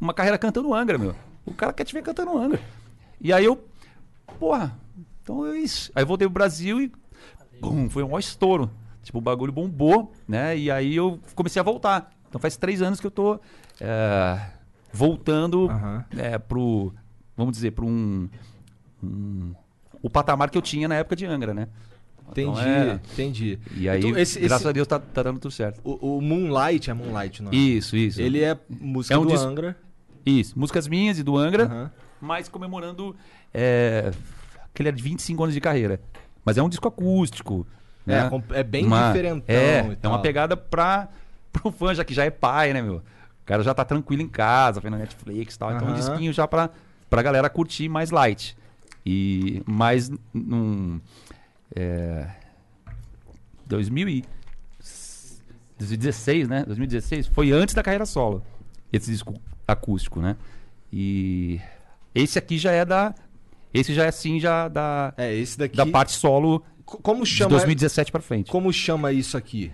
[0.00, 1.14] uma carreira cantando Angra, meu.
[1.46, 2.60] O cara quer te ver cantando Angra.
[3.20, 3.62] E aí eu,
[4.38, 4.76] porra,
[5.22, 5.90] então é isso.
[5.94, 6.92] Aí eu voltei pro Brasil e,
[7.60, 8.70] bum, foi um maior estouro.
[9.02, 10.56] Tipo, o bagulho bombou, né?
[10.56, 12.10] E aí eu comecei a voltar.
[12.28, 13.38] Então faz três anos que eu tô
[13.80, 14.40] é,
[14.92, 16.04] voltando Aham.
[16.16, 16.92] é, pro,
[17.36, 18.28] vamos dizer, pro um,
[19.02, 19.54] um-
[20.02, 21.68] o patamar que eu tinha na época de Angra, né?
[22.30, 23.00] Entendi, Então, é.
[23.12, 23.58] entendi.
[23.76, 25.80] E aí, Então, esse- graças esse- a Deus, tá, tá dando tudo certo.
[25.84, 27.54] O, o Moonlight é Moonlight, não é?
[27.54, 28.20] Isso, isso.
[28.20, 29.76] Ele é música É um do disco- Angra.
[30.26, 31.90] Isso, músicas minhas e do Angra, Aham.
[32.20, 33.14] mas comemorando
[33.52, 34.10] é,
[34.72, 36.00] que ele é de 25 anos de carreira.
[36.44, 37.66] Mas é um disco acústico.
[38.06, 38.42] É, né?
[38.52, 41.08] é bem Uma- diferentão É, é uma pegada pra,
[41.52, 42.96] pro fã, já que já é pai, né, meu?
[42.96, 43.02] O
[43.46, 45.72] cara já tá tranquilo em casa, vendo Netflix e tal.
[45.72, 45.98] Então, um Aham.
[45.98, 46.70] disquinho já pra,
[47.08, 48.56] pra galera curtir mais light.
[49.06, 50.98] E mais num.
[51.74, 52.28] É,
[53.66, 54.24] 2000 e
[55.78, 56.64] 2016, né?
[56.66, 58.42] 2016 foi antes da carreira solo.
[58.92, 59.34] Esse disco
[59.66, 60.36] acústico, né?
[60.92, 61.60] E
[62.14, 63.14] esse aqui já é da.
[63.72, 65.76] Esse já é assim, já da, É, esse daqui.
[65.76, 68.50] da parte solo Co- Como de chama, 2017 pra frente.
[68.52, 69.72] como chama isso aqui?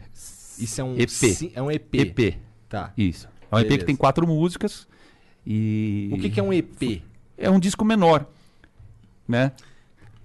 [0.58, 1.08] Isso é um EP.
[1.10, 1.94] si- É um EP.
[1.98, 2.38] EP.
[2.68, 2.92] Tá.
[2.96, 3.28] Isso.
[3.50, 3.78] É um EP Beleza.
[3.80, 4.88] que tem quatro músicas.
[5.46, 6.08] E.
[6.12, 7.02] O que, que é um EP?
[7.36, 8.26] É um disco menor.
[9.28, 9.52] Né?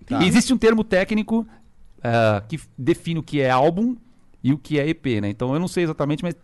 [0.05, 0.23] Tá.
[0.23, 1.47] Existe um termo técnico
[2.03, 3.95] ah, que define o que é álbum
[4.43, 5.29] e o que é EP, né?
[5.29, 6.35] Então eu não sei exatamente, mas.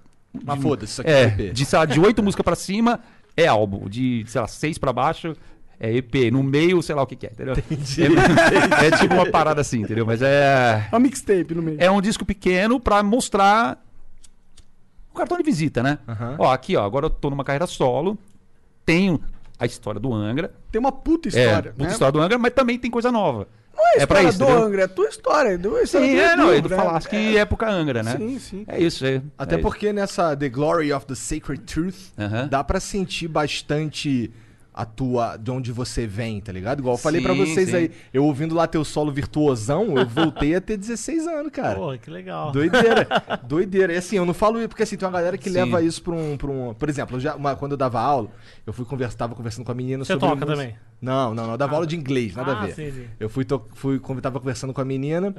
[0.45, 1.53] Mas foda-se, isso aqui é, É, EP.
[1.53, 2.99] de, sei lá, de oito músicas pra cima
[3.35, 3.87] é álbum.
[3.87, 5.35] De, sei lá, seis pra baixo
[5.79, 6.31] é EP.
[6.31, 7.53] No meio, sei lá o que, que é, entendeu?
[7.55, 10.05] É, é tipo uma parada assim, entendeu?
[10.05, 10.87] Mas é.
[10.91, 11.77] É um mixtape no meio.
[11.79, 13.83] É um disco pequeno pra mostrar
[15.13, 15.99] o cartão de visita, né?
[16.07, 16.35] Aham.
[16.39, 18.17] Ó, aqui, ó, agora eu tô numa carreira solo,
[18.85, 19.19] tenho
[19.61, 20.51] a história do Angra.
[20.71, 21.71] Tem uma puta é, história.
[21.71, 21.91] puta né?
[21.91, 23.47] história do Angra, mas também tem coisa nova.
[23.77, 24.63] Não é a É pra história isso, do entendeu?
[24.63, 25.49] Angra, é tua história.
[25.49, 26.75] É a história Sim, do é, não, Edu né?
[26.75, 27.37] Falaschi É.
[27.37, 28.17] época Angra, né?
[28.17, 28.63] Sim, sim.
[28.67, 29.21] É isso, é.
[29.37, 29.61] Até é isso.
[29.67, 32.47] porque nessa The Glory of the Sacred Truth Aham.
[32.47, 34.31] dá pra sentir bastante
[34.73, 36.79] a tua de onde você vem, tá ligado?
[36.79, 37.75] Igual eu falei pra Sim, vocês sim.
[37.75, 41.75] aí, eu ouvindo lá teu solo virtuosão, eu voltei a ter 16 anos, cara.
[41.75, 42.51] Pô, que legal.
[42.53, 43.07] Doideira,
[43.43, 43.93] doideira.
[43.93, 45.55] E assim, eu não falo isso porque assim, tem uma galera que Sim.
[45.55, 46.73] leva isso pra um, pra um.
[46.73, 48.29] Por exemplo, eu já, uma- quando eu dava aula,
[48.65, 50.27] eu fui conversar, tava conversando com a menina Você sobre.
[50.29, 50.75] toca música- também?
[51.01, 51.51] Não, não, não.
[51.53, 52.73] Eu dava aula de inglês, nada Ah, a ver.
[52.75, 53.07] sim, sim.
[53.19, 53.61] Eu fui, to...
[53.73, 55.33] fui tava conversando com a menina.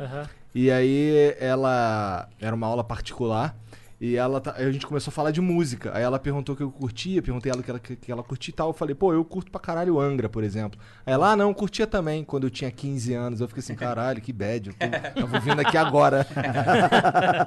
[0.55, 2.29] E aí ela.
[2.41, 3.57] Era uma aula particular.
[4.05, 5.93] E ela tá- a gente começou a falar de música.
[5.95, 8.51] Aí ela perguntou o que eu curtia, perguntei ela o que ela, que ela curtia
[8.51, 8.71] e tal.
[8.71, 10.77] Eu falei, pô, eu curto pra caralho Angra, por exemplo.
[11.07, 13.41] Aí ela, ah, não, eu curtia também quando eu tinha 15 anos.
[13.41, 14.71] Eu fiquei assim, caralho, que bad.
[14.71, 16.27] Eu tô, tava ouvindo aqui agora.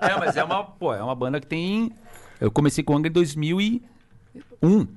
[0.02, 1.92] É, mas é uma, pô, é uma banda que tem.
[2.40, 4.88] Eu comecei com o Angra em 2001.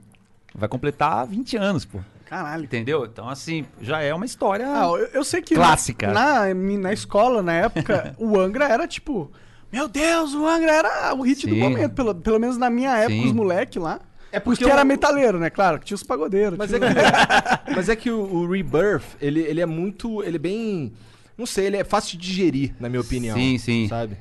[0.54, 1.98] Vai completar 20 anos, pô.
[2.24, 2.62] Caralho.
[2.64, 3.04] Entendeu?
[3.04, 4.64] Então, assim, já é uma história.
[4.68, 6.12] Ah, eu, eu sei que Clássica.
[6.12, 9.30] Na, na escola, na época, o Angra era tipo.
[9.72, 11.60] Meu Deus, o Angra era o hit do Sim.
[11.60, 11.92] momento.
[11.94, 13.26] Pelo, pelo menos na minha época, Sim.
[13.26, 14.00] os moleque lá.
[14.32, 15.48] É Porque eu- era metaleiro, né?
[15.50, 16.58] Claro, que tinha os pagodeiros.
[16.58, 20.22] Mas é tinha- que, mas é que o, o Rebirth, ele, ele é muito.
[20.22, 20.92] Ele é bem.
[21.36, 23.36] Não sei, ele é fácil de digerir, na minha opinião.
[23.36, 23.88] Sim, sim.
[23.88, 24.16] Sabe?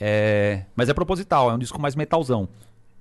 [0.00, 2.48] É, mas é proposital, é um disco mais metalzão.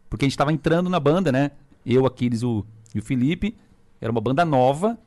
[0.10, 1.52] Porque a gente tava entrando na banda, né?
[1.86, 3.56] Eu, Aquiles o, e o Felipe.
[4.00, 4.98] Era uma banda nova,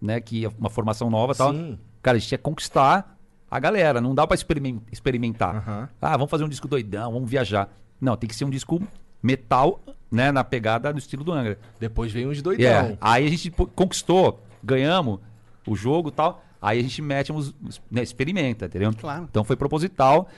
[0.00, 0.20] né?
[0.20, 1.52] Que uma formação nova e tal.
[1.52, 1.78] Sim.
[2.02, 3.18] Cara, a gente tinha que conquistar
[3.56, 4.00] a galera.
[4.00, 5.56] Não dá pra experimen- experimentar.
[5.56, 5.88] Aham.
[6.00, 7.68] Ah, vamos fazer um disco doidão, vamos viajar.
[8.00, 8.82] Não, tem que ser um disco
[9.22, 10.32] metal, né?
[10.32, 11.58] Na pegada do estilo do Angra.
[11.78, 12.98] Depois vem uns É, doidão.
[13.00, 15.20] Aí a gente conquistou, ganhamos
[15.66, 16.42] o jogo e tal.
[16.60, 17.54] Aí a gente mete uns,
[17.90, 18.92] né, experimenta, entendeu?
[18.94, 19.26] Claro.
[19.30, 20.28] Então foi proposital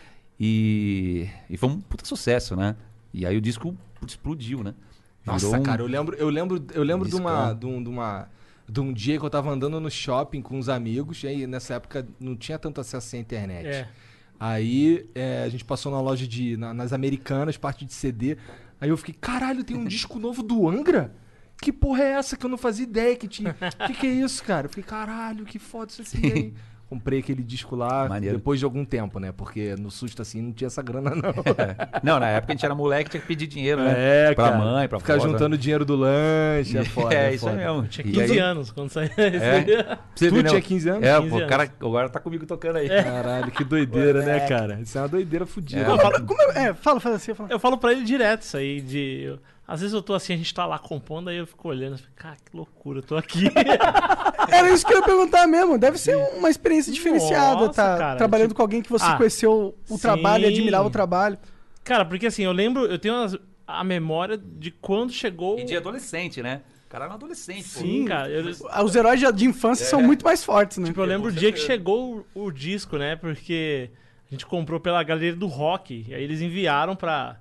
[0.41, 2.77] e, e foi um puta sucesso, né?
[3.13, 3.75] E aí o disco
[4.07, 4.75] explodiu, né?
[5.25, 8.29] Nossa, um- cara, eu lembro, eu lembro, eu lembro de uma, de, um, de uma
[8.69, 11.75] de um dia que eu tava andando no shopping com uns amigos, e aí nessa
[11.75, 13.67] época não tinha tanto acesso à internet.
[13.67, 13.89] É.
[14.39, 16.57] Aí é, a gente passou na loja de.
[16.57, 18.37] na- nas americanas, parte de CD.
[18.81, 21.15] Aí eu fiquei, caralho, tem um disco novo do Angra?
[21.63, 23.55] Que porra é essa que eu não fazia ideia que tinha?
[23.87, 24.67] que que é isso, cara?
[24.67, 26.33] Eu fiquei, caralho, que foda isso aqui.
[26.33, 26.55] Aí
[26.89, 28.37] comprei aquele disco lá Maneiro.
[28.37, 29.33] depois de algum tempo, né?
[29.37, 31.35] Porque no susto assim não tinha essa grana, não.
[32.03, 33.95] Não, na época a gente era moleque, tinha que pedir dinheiro, né?
[33.97, 34.59] É, pra cara.
[34.59, 37.15] mãe, pra Ficar avó, juntando dinheiro do lanche, é foda.
[37.15, 37.57] é, é isso foda.
[37.57, 37.87] mesmo.
[37.89, 39.11] Tinha E 15 aí- anos quando saiu.
[39.17, 39.99] É.
[40.15, 40.49] Você Tu vê, né?
[40.51, 41.03] tinha 15 anos?
[41.05, 41.49] É, 15 pô, o anos.
[41.51, 42.89] cara agora tá comigo tocando aí.
[42.89, 44.79] Caralho, que doideira, né, cara?
[44.81, 45.83] Isso é uma doideira fodida.
[45.83, 46.65] Eu falo- Como é?
[46.69, 47.35] é, fala, fala assim.
[47.35, 47.49] Fala.
[47.51, 49.23] Eu falo pra ele direto isso aí, de...
[49.25, 51.95] eu- às vezes eu tô assim, a gente tá lá compondo, aí eu fico olhando,
[51.95, 53.45] assim, cara, que loucura, eu tô aqui.
[54.51, 55.79] Era isso que eu ia perguntar mesmo.
[55.79, 57.97] Deve ser uma experiência diferenciada, Nossa, tá?
[57.99, 59.99] cara, trabalhando tipo- com alguém que você Ah, conheceu o sim.
[60.03, 61.39] trabalho e admirava o trabalho.
[61.83, 65.59] cara, porque assim, eu lembro, eu tenho umas- a memória de quando chegou...
[65.59, 66.61] E de adolescente, né?
[66.87, 67.81] O cara era um adolescente, pô.
[67.81, 68.45] Sim, cara, eu,
[68.85, 70.87] Os heróis de, infância são muito mais fortes, né?
[70.87, 73.17] Tipo, eu lembro o com dia que chegou o, o disco, né?
[73.17, 73.91] Porque
[74.29, 76.05] a gente comprou pela galeria do rock.
[76.09, 77.37] E aí eles enviaram pra,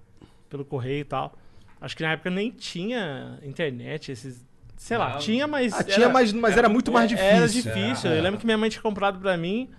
[0.50, 1.38] pelo correio e tal.
[1.84, 4.48] Acho que na época nem tinha internet, esses.
[4.78, 5.20] Sei lá, Não.
[5.20, 5.74] tinha, mas.
[5.74, 7.30] Ah, tinha, mas, mas era muito mais difícil.
[7.30, 8.10] Era difícil.
[8.10, 9.70] Eu lembro que minha mãe tinha comprado pra mim.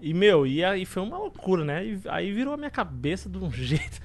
[0.00, 1.84] E, meu, e aí foi uma loucura, né?
[1.84, 4.00] E aí virou a minha cabeça de um jeito.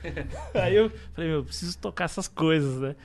[0.54, 2.95] aí eu falei, meu, eu preciso tocar essas coisas, né?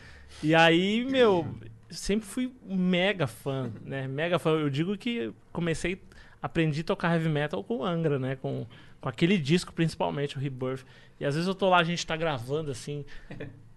[0.42, 1.47] E aí, meu,
[1.88, 4.09] eu sempre fui um mega fã, né?
[4.09, 4.51] Mega fã.
[4.51, 6.03] Eu digo que comecei,
[6.42, 8.35] aprendi a tocar heavy metal com Angra, né?
[8.35, 8.66] Com,
[9.01, 10.85] com aquele disco, principalmente, o Rebirth.
[11.20, 13.05] E às vezes eu tô lá, a gente tá gravando assim.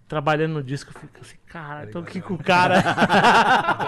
[0.08, 2.76] Trabalhando no disco, eu fico assim, cara, tô aqui com o cara.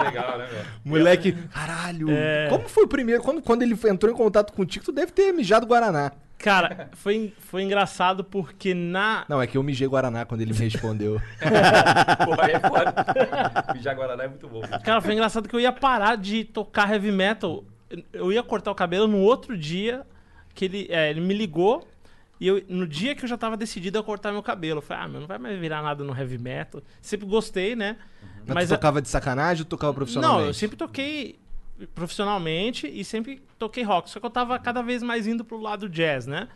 [0.03, 0.63] legal, né, meu?
[0.85, 2.07] Moleque, caralho.
[2.11, 2.47] É.
[2.47, 3.23] Como foi o primeiro?
[3.23, 6.11] Quando, quando ele entrou em contato contigo, tu deve ter mijado Guaraná.
[6.37, 9.25] cara, foi, foi engraçado porque na.
[9.27, 11.19] Não, é que eu mijei Guaraná quando ele me respondeu.
[12.23, 13.73] Pô, aí é foda.
[13.73, 14.61] Mijar Guaraná é muito bom.
[14.83, 17.63] Cara, foi engraçado que eu ia parar de tocar heavy metal.
[18.13, 20.03] Eu ia cortar o cabelo no outro dia
[20.53, 21.87] que ele, é, ele me ligou.
[22.41, 25.03] E eu, no dia que eu já tava decidido a cortar meu cabelo, eu falei,
[25.03, 26.81] ah, meu, não vai mais virar nada no heavy metal.
[26.99, 27.97] Sempre gostei, né?
[28.47, 30.39] Mas, Mas tu a- tocava de sacanagem ou tocava profissionalmente?
[30.41, 31.37] Não, eu sempre toquei
[31.93, 34.09] profissionalmente e sempre toquei rock.
[34.09, 36.47] Só que eu tava cada vez mais indo pro lado jazz, né?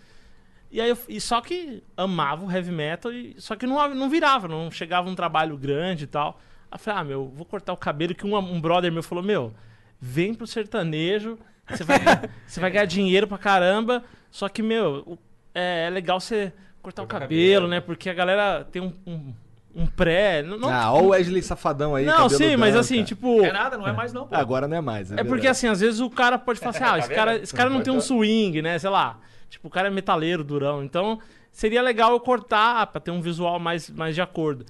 [0.72, 4.10] E aí eu, e só que amava o heavy metal, e, só que não, não
[4.10, 6.40] virava, não chegava um trabalho grande e tal.
[6.72, 9.24] Aí eu falei, ah, meu, vou cortar o cabelo, que um, um brother meu falou,
[9.24, 9.54] meu,
[10.02, 11.38] vem pro sertanejo,
[11.70, 12.00] você vai,
[12.48, 15.20] você vai ganhar dinheiro pra caramba, só que, meu, o-
[15.56, 17.68] é, é legal você cortar o Cortar o cabelo, cabelo.
[17.70, 17.80] né?
[17.82, 19.34] Porque a galera tem um, um,
[19.76, 20.44] um pré.
[20.44, 22.06] Não, não, Ah, ó o Wesley Safadão aí.
[22.06, 23.06] não sim, mas branco, assim, cara.
[23.08, 23.44] tipo.
[23.44, 24.36] É nada, não é mais não, pô.
[24.36, 25.12] Agora não é mais.
[25.12, 27.44] É porque assim, às vezes o cara pode falar assim, ah, esse Tá cara, vendo?
[27.44, 28.78] esse cara não tem um swing, né?
[28.78, 29.20] Sei lá.
[29.50, 30.84] Tipo, o cara é metaleiro, durão.
[30.84, 31.20] Então,
[31.52, 34.66] seria legal eu cortar pra ter um visual mais, mais de acordo.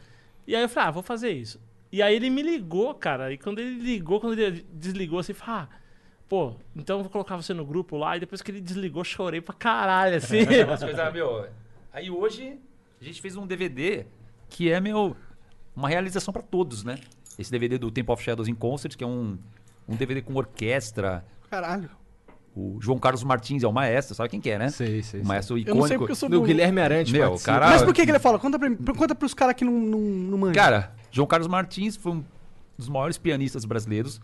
[0.48, 1.60] E aí eu falei, ah, vou fazer isso.
[1.92, 3.32] E aí ele me ligou, cara.
[3.34, 5.68] E quando ele ligou, quando ele desligou, assim, falei, ah,
[6.30, 8.18] pô, então eu vou colocar você no grupo lá.
[8.18, 10.40] E depois que ele desligou, chorei pra caralho, assim.
[10.66, 11.48] Umas coisas, meu.
[11.94, 12.58] Aí hoje
[13.02, 14.06] a gente fez um DVD
[14.50, 15.16] que é, meu,
[15.76, 16.98] uma realização pra todos, né?
[17.38, 19.38] Esse DVD do Temple of Shadows in Concert, que é um,
[19.88, 21.26] um DVD com orquestra.
[21.50, 21.90] Caralho.
[22.56, 24.70] O João Carlos Martins é o maestro, sabe quem que é, né?
[24.70, 25.20] Sei, sei.
[25.22, 25.82] O maestro Eu icônico.
[25.82, 26.48] não sei porque eu sou Meu, burro.
[26.48, 27.52] Guilherme Arantes Meu, participa.
[27.52, 28.40] cara- Mas por que, que ele fala?
[28.40, 30.54] Conta, pra, mim- conta pros caras que não, não, não manjam.
[30.56, 32.24] Cara, João Carlos Martins foi um
[32.78, 34.22] dos maiores pianistas brasileiros,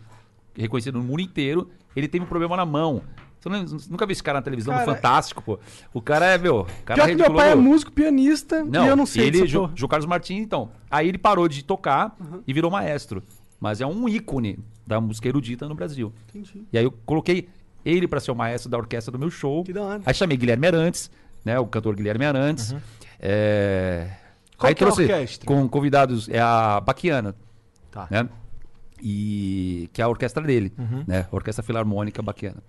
[0.56, 1.70] reconhecido no mundo inteiro.
[1.94, 3.02] Ele teve um problema na mão.
[3.40, 4.72] Você não- nunca viu esse cara na televisão?
[4.72, 5.58] Cara, Fantástico, pô.
[5.92, 6.64] O cara é, meu.
[6.84, 9.72] Cara Pior que meu pai é músico, pianista, Não, e eu não sei ele, porra.
[9.74, 10.70] João Carlos Martins, então.
[10.90, 13.22] Aí ele parou de tocar e virou maestro.
[13.58, 16.12] Mas é um ícone da música erudita no Brasil.
[16.28, 16.64] Entendi.
[16.72, 17.48] E aí eu coloquei
[17.84, 19.64] ele pra ser o maestro da orquestra do meu show.
[19.64, 20.02] Que da hora.
[20.06, 21.10] Aí chamei Guilherme Arantes,
[21.44, 21.58] né?
[21.58, 22.74] O cantor Guilherme Arantes.
[23.18, 24.08] É...
[24.56, 25.46] Qual aí que é a trouxe orquestra?
[25.46, 27.34] com convidados, é a Baquiana,
[27.90, 28.06] Tá.
[28.10, 28.28] né?
[29.04, 30.72] E que é a orquestra dele,
[31.08, 31.26] né?
[31.30, 32.62] A Orquestra Filarmônica Baquiana.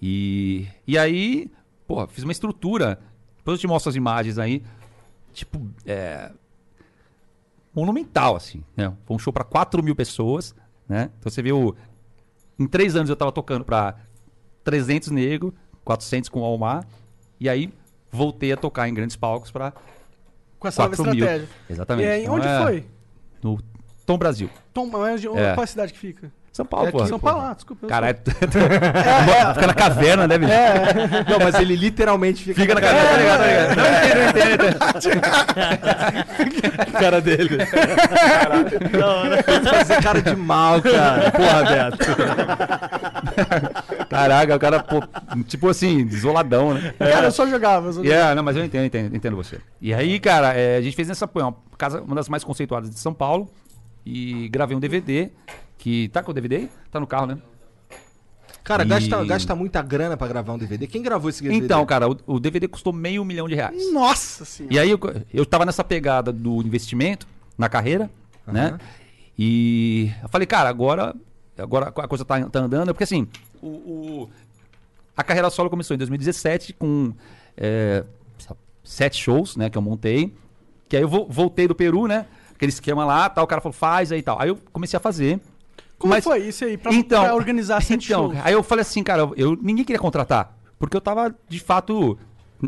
[0.00, 1.50] E, e aí,
[1.86, 2.98] pô, fiz uma estrutura.
[3.38, 4.62] Depois eu te mostro as imagens aí.
[5.32, 6.30] Tipo, é,
[7.74, 8.62] monumental, assim.
[8.76, 8.92] Né?
[9.06, 10.54] Foi um show pra 4 mil pessoas,
[10.88, 11.10] né?
[11.18, 11.74] Então você viu.
[12.58, 13.96] Em três anos eu tava tocando pra
[14.62, 15.52] 300 negros,
[15.84, 16.86] 400 com o Almar.
[17.40, 17.72] E aí
[18.10, 19.72] voltei a tocar em grandes palcos pra
[20.58, 21.24] Com essa nova 4 mil.
[21.24, 21.48] estratégia.
[21.70, 22.06] Exatamente.
[22.06, 22.86] E aí, Então onde é foi?
[23.42, 23.58] No
[24.06, 24.48] Tom Brasil.
[24.74, 25.54] Tom, mas de- É.
[25.54, 26.30] qual a cidade que fica?
[26.52, 27.06] São Paulo, É pô.
[27.06, 27.86] São Paulo, ah, desculpa.
[27.86, 30.52] Caralho, É, fica na caverna, né, bicho?
[31.30, 33.76] Não, mas ele literalmente fica, Fica na caverna, tá ligado, tá ligado?
[33.76, 35.22] Não, entendo, eu entendo.
[37.00, 37.58] cara dele.
[39.70, 41.30] Fazer cara de mal, cara.
[41.30, 42.06] Porra, Beto.
[44.08, 45.02] Caraca, o cara, pô,
[45.46, 46.92] tipo assim, isoladão, né?
[46.98, 47.88] Cara, eu só jogava.
[47.88, 49.58] eu só- Yeah, não, mas eu entendo, entendo, entendo você.
[49.80, 52.98] E aí, cara, é, a gente fez nessa uma casa, uma das mais conceituadas de
[52.98, 53.48] São Paulo.
[54.04, 55.30] E gravei um DVD.
[55.78, 56.08] Que.
[56.08, 56.68] Tá com o DVD?
[56.90, 57.38] Tá no carro, né?
[58.64, 60.86] Cara, E- gasta, gasta muita grana pra gravar um DVD.
[60.86, 61.64] Quem gravou esse DVD?
[61.64, 63.92] Então, cara, o, o DVD custou meio milhão de reais.
[63.92, 64.74] Nossa senhora.
[64.74, 64.98] E aí eu,
[65.34, 67.26] eu tava nessa pegada do investimento
[67.58, 68.08] na carreira,
[68.46, 68.78] né?
[69.38, 71.14] E eu falei, cara, agora,
[71.58, 73.26] agora a coisa tá, tá andando, porque assim,
[73.60, 74.30] o, o-
[75.16, 77.12] a carreira solo começou em 2017 com
[77.56, 78.04] é,
[78.84, 80.32] sete shows, né, que eu montei.
[80.88, 82.26] Que aí eu vo- voltei do Peru, né?
[82.62, 84.40] Aquele esquema lá, tal, o cara falou, faz aí e tal.
[84.40, 85.40] Aí eu comecei a fazer.
[85.98, 86.76] Como mas- foi isso aí?
[86.78, 88.38] Pra, então, pra organizar sete então, shows?
[88.44, 90.56] Aí eu falei assim, cara, eu, ninguém queria contratar.
[90.78, 92.16] Porque eu tava, de fato,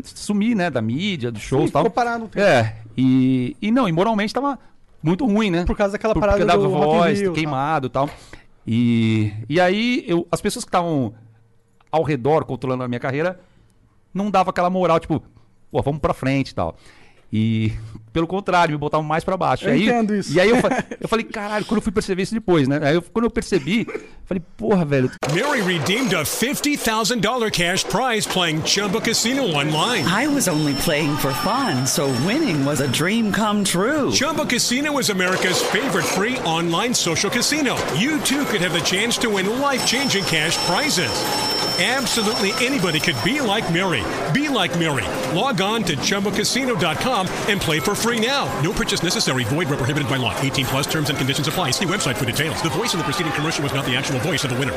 [0.03, 1.83] sumi, né, da mídia, dos shows e tal.
[1.83, 2.45] ficou parado um tempo.
[2.45, 4.59] É, e, e não, e moralmente tava
[5.01, 5.63] muito ruim, né?
[5.63, 8.09] Por causa daquela Por- parada do voz, Rio, queimado e tal.
[8.67, 11.13] E, e aí, eu, as pessoas que estavam
[11.89, 13.39] ao redor, controlando a minha carreira,
[14.13, 15.23] não dava aquela moral, tipo,
[15.71, 16.75] pô, vamos pra frente e tal.
[17.31, 17.71] E,
[18.15, 19.65] pelo contrário, me botavam mais pra baixo.
[19.65, 20.31] Eu aí, entendo isso.
[20.33, 22.79] E aí eu, fa- eu falei, caralho, quando eu fui perceber isso depois, né?
[22.81, 23.85] Aí eu- quando eu percebi,
[24.25, 30.05] falei, porra, velho, Mary redeemed a $50,000 cash prize playing Chumba Casino online.
[30.07, 34.11] I was only playing for fun, so winning was a dream come true.
[34.13, 37.75] Chumba Casino is America's favorite free online social casino.
[37.97, 41.11] You too could have the chance to win life changing cash prizes.
[41.77, 44.01] Absolutely anybody could be like Mary.
[44.33, 45.03] Be like Mary.
[45.37, 48.61] Log on to chumbacasino.com and play for free now.
[48.61, 49.43] No purchase necessary.
[49.45, 50.39] Void where prohibited by law.
[50.39, 51.71] 18 plus terms and conditions apply.
[51.71, 52.61] See website for details.
[52.61, 54.73] The voice in the preceding commercial was not the actual voice of the winner.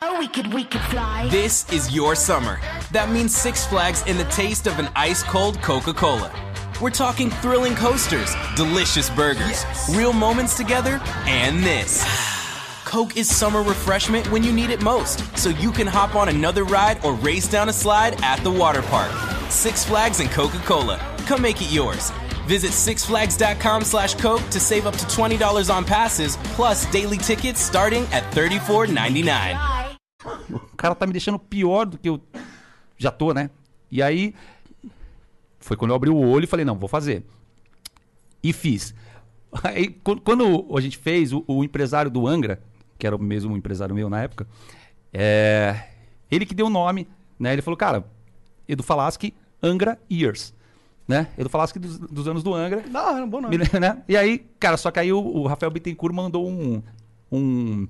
[0.00, 1.28] Oh, we could, we could fly.
[1.28, 2.58] This is your summer.
[2.92, 6.32] That means Six Flags and the taste of an ice cold Coca Cola.
[6.80, 12.04] We're talking thrilling coasters, delicious burgers, real moments together, and this.
[12.84, 16.64] Coke is summer refreshment when you need it most, so you can hop on another
[16.64, 19.12] ride or race down a slide at the water park.
[19.50, 21.11] Six Flags and Coca-Cola.
[21.26, 22.10] Come make it yours.
[22.46, 28.04] Visit sixflags.com slash Coke to save up to $20 on passes, plus daily tickets starting
[28.12, 29.56] at $34.99.
[30.50, 32.20] o cara tá me deixando pior do que eu
[32.98, 33.50] já tô, né?
[33.90, 34.34] E aí
[35.60, 37.24] foi quando eu abri o olho e falei, não, vou fazer.
[38.42, 38.92] E fiz.
[39.62, 42.60] Aí, qu- quando a gente fez, o, o empresário do Angra,
[42.98, 44.46] que era o mesmo empresário meu na época,
[45.12, 45.88] é,
[46.30, 47.06] ele que deu o nome,
[47.38, 47.52] né?
[47.52, 48.04] Ele falou, cara,
[48.66, 50.52] Edu Falaschi, Angra Years.
[51.12, 51.28] Né?
[51.36, 52.80] Edu Falaschi dos, dos anos do Angra.
[52.88, 53.58] Da hora, bom nome.
[53.58, 54.02] Me- né?
[54.08, 56.82] E aí, cara, só que aí o, o Rafael Bittencourt mandou um,
[57.30, 57.86] um.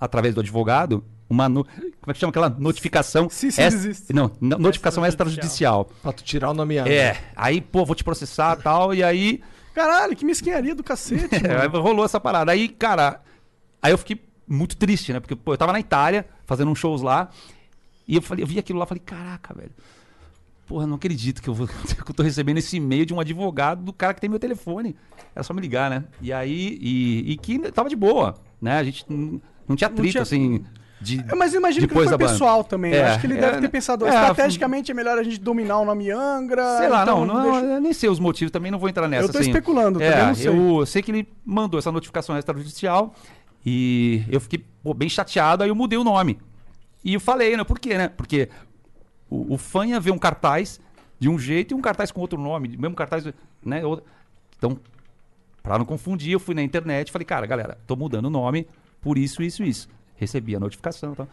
[0.00, 1.48] Através do advogado, uma.
[1.48, 3.28] no- como é que chama aquela notificação?
[3.30, 4.12] Sim, sim, ex- existe.
[4.12, 5.84] Não, no- notificação extrajudicial.
[6.02, 6.92] Pra tu tirar o nome Angra.
[6.92, 9.40] É, aí, pô, vou te processar e tal, e aí.
[9.74, 12.52] Caralho, que mesquinharia do cacete, É, rolou essa parada.
[12.52, 13.20] Aí, cara,
[13.82, 15.18] aí eu fiquei muito triste, né?
[15.20, 17.28] Porque, pô, eu tava na Itália, fazendo uns shows lá,
[18.06, 19.72] e eu, falei, eu vi aquilo lá e falei, caraca, velho.
[20.66, 23.82] Porra, não acredito que eu, vou, que eu tô recebendo esse e-mail de um advogado
[23.82, 24.96] do cara que tem meu telefone.
[25.34, 26.04] Era só me ligar, né?
[26.22, 28.78] E aí, e, e que tava de boa, né?
[28.78, 30.64] A gente não, não tinha atrito, tinha- assim,
[31.00, 32.30] de É, Mas imagino que foi da banda.
[32.32, 32.92] pessoal também.
[32.94, 35.38] Eu É, acho que ele é, deve ter pensado, é, estrategicamente é melhor a gente
[35.38, 36.78] dominar o nome Angra.
[36.78, 39.06] Sei lá, então não, não deixa- eu nem sei os motivos, também não vou entrar
[39.06, 39.24] nessa.
[39.26, 39.50] Eu tô assim.
[39.50, 40.48] especulando, é, também não sei.
[40.48, 43.12] Eu sei que ele mandou essa notificação extrajudicial
[43.66, 46.38] e eu fiquei pô, bem chateado, aí eu mudei o nome.
[47.04, 47.64] E eu falei, né?
[47.64, 48.08] Por quê, né?
[48.08, 48.48] Porque
[49.30, 50.80] o, o fã ia ver um cartaz
[51.18, 53.24] de um jeito e um cartaz com outro nome, mesmo cartaz,
[53.64, 53.84] né?
[53.84, 54.04] outro-
[54.58, 54.78] Então,
[55.62, 58.66] pra não confundir, eu fui na internet e falei, cara, galera, tô mudando o nome
[59.00, 59.88] por isso, isso, isso.
[60.16, 61.28] Recebi a notificação e tal.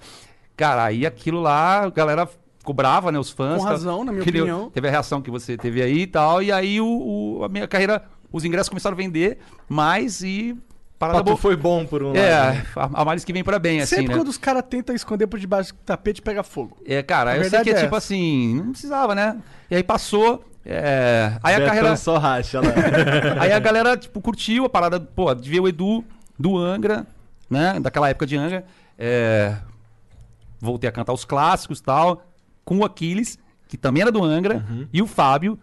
[0.58, 2.28] Cara, aí aquilo lá, a galera
[2.60, 3.18] ficou brava, né?
[3.20, 3.58] Os fãs.
[3.58, 4.70] Com razão, na minha opinião.
[4.70, 6.42] Teve a reação que você teve aí e tal.
[6.44, 6.86] E aí o,
[7.40, 10.56] o- a minha carreira, os ingressos começaram a vender mais e
[11.02, 11.38] parada Pra tu boa.
[11.38, 12.56] foi bom por um É, lado.
[12.56, 12.66] né?
[12.76, 14.18] a, a males que vem pra bem, assim, Sempre né?
[14.20, 16.78] quando os caras tentam esconder por debaixo do tapete, pega fogo.
[16.86, 19.38] É, cara, A eu sei que é, é tipo assim, não precisava, né?
[19.70, 20.46] E aí passou.
[20.66, 21.96] é, aí a Betão carreira.
[21.98, 22.68] só racha lá.
[23.42, 26.04] Aí a galera, tipo, curtiu a parada, pô, de ver o Edu
[26.40, 27.06] do Angra,
[27.50, 27.80] né?
[27.80, 28.64] Daquela época de Angra.
[28.98, 29.56] É,
[30.60, 32.24] voltei a cantar os clássicos e tal,
[32.64, 35.58] com o Aquiles, que também era do Angra, e o Fábio,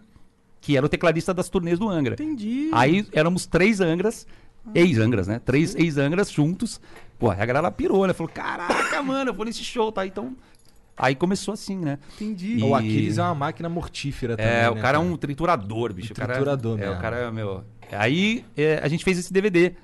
[0.59, 2.15] que era o tecladista das turnês do Angra.
[2.15, 2.69] Entendi.
[2.73, 4.27] Aí éramos três Angras,
[4.73, 5.39] ex-Angras, né?
[5.43, 6.79] Três ex-Angras juntos.
[7.17, 8.13] Pô, aí a galera pirou, né?
[8.13, 10.05] Falou, caraca, mano, eu vou nesse show, tá?
[10.05, 10.35] Então.
[10.97, 11.97] Aí começou assim, né?
[12.15, 12.61] Entendi.
[12.61, 14.51] O Aquiles é uma máquina mortífera também.
[14.51, 16.11] É, o né, cara é um triturador, bicho.
[16.11, 16.95] Um o cara, triturador é, mesmo.
[16.95, 17.63] o cara é, meu.
[17.91, 19.75] Aí é, a gente fez esse DVD.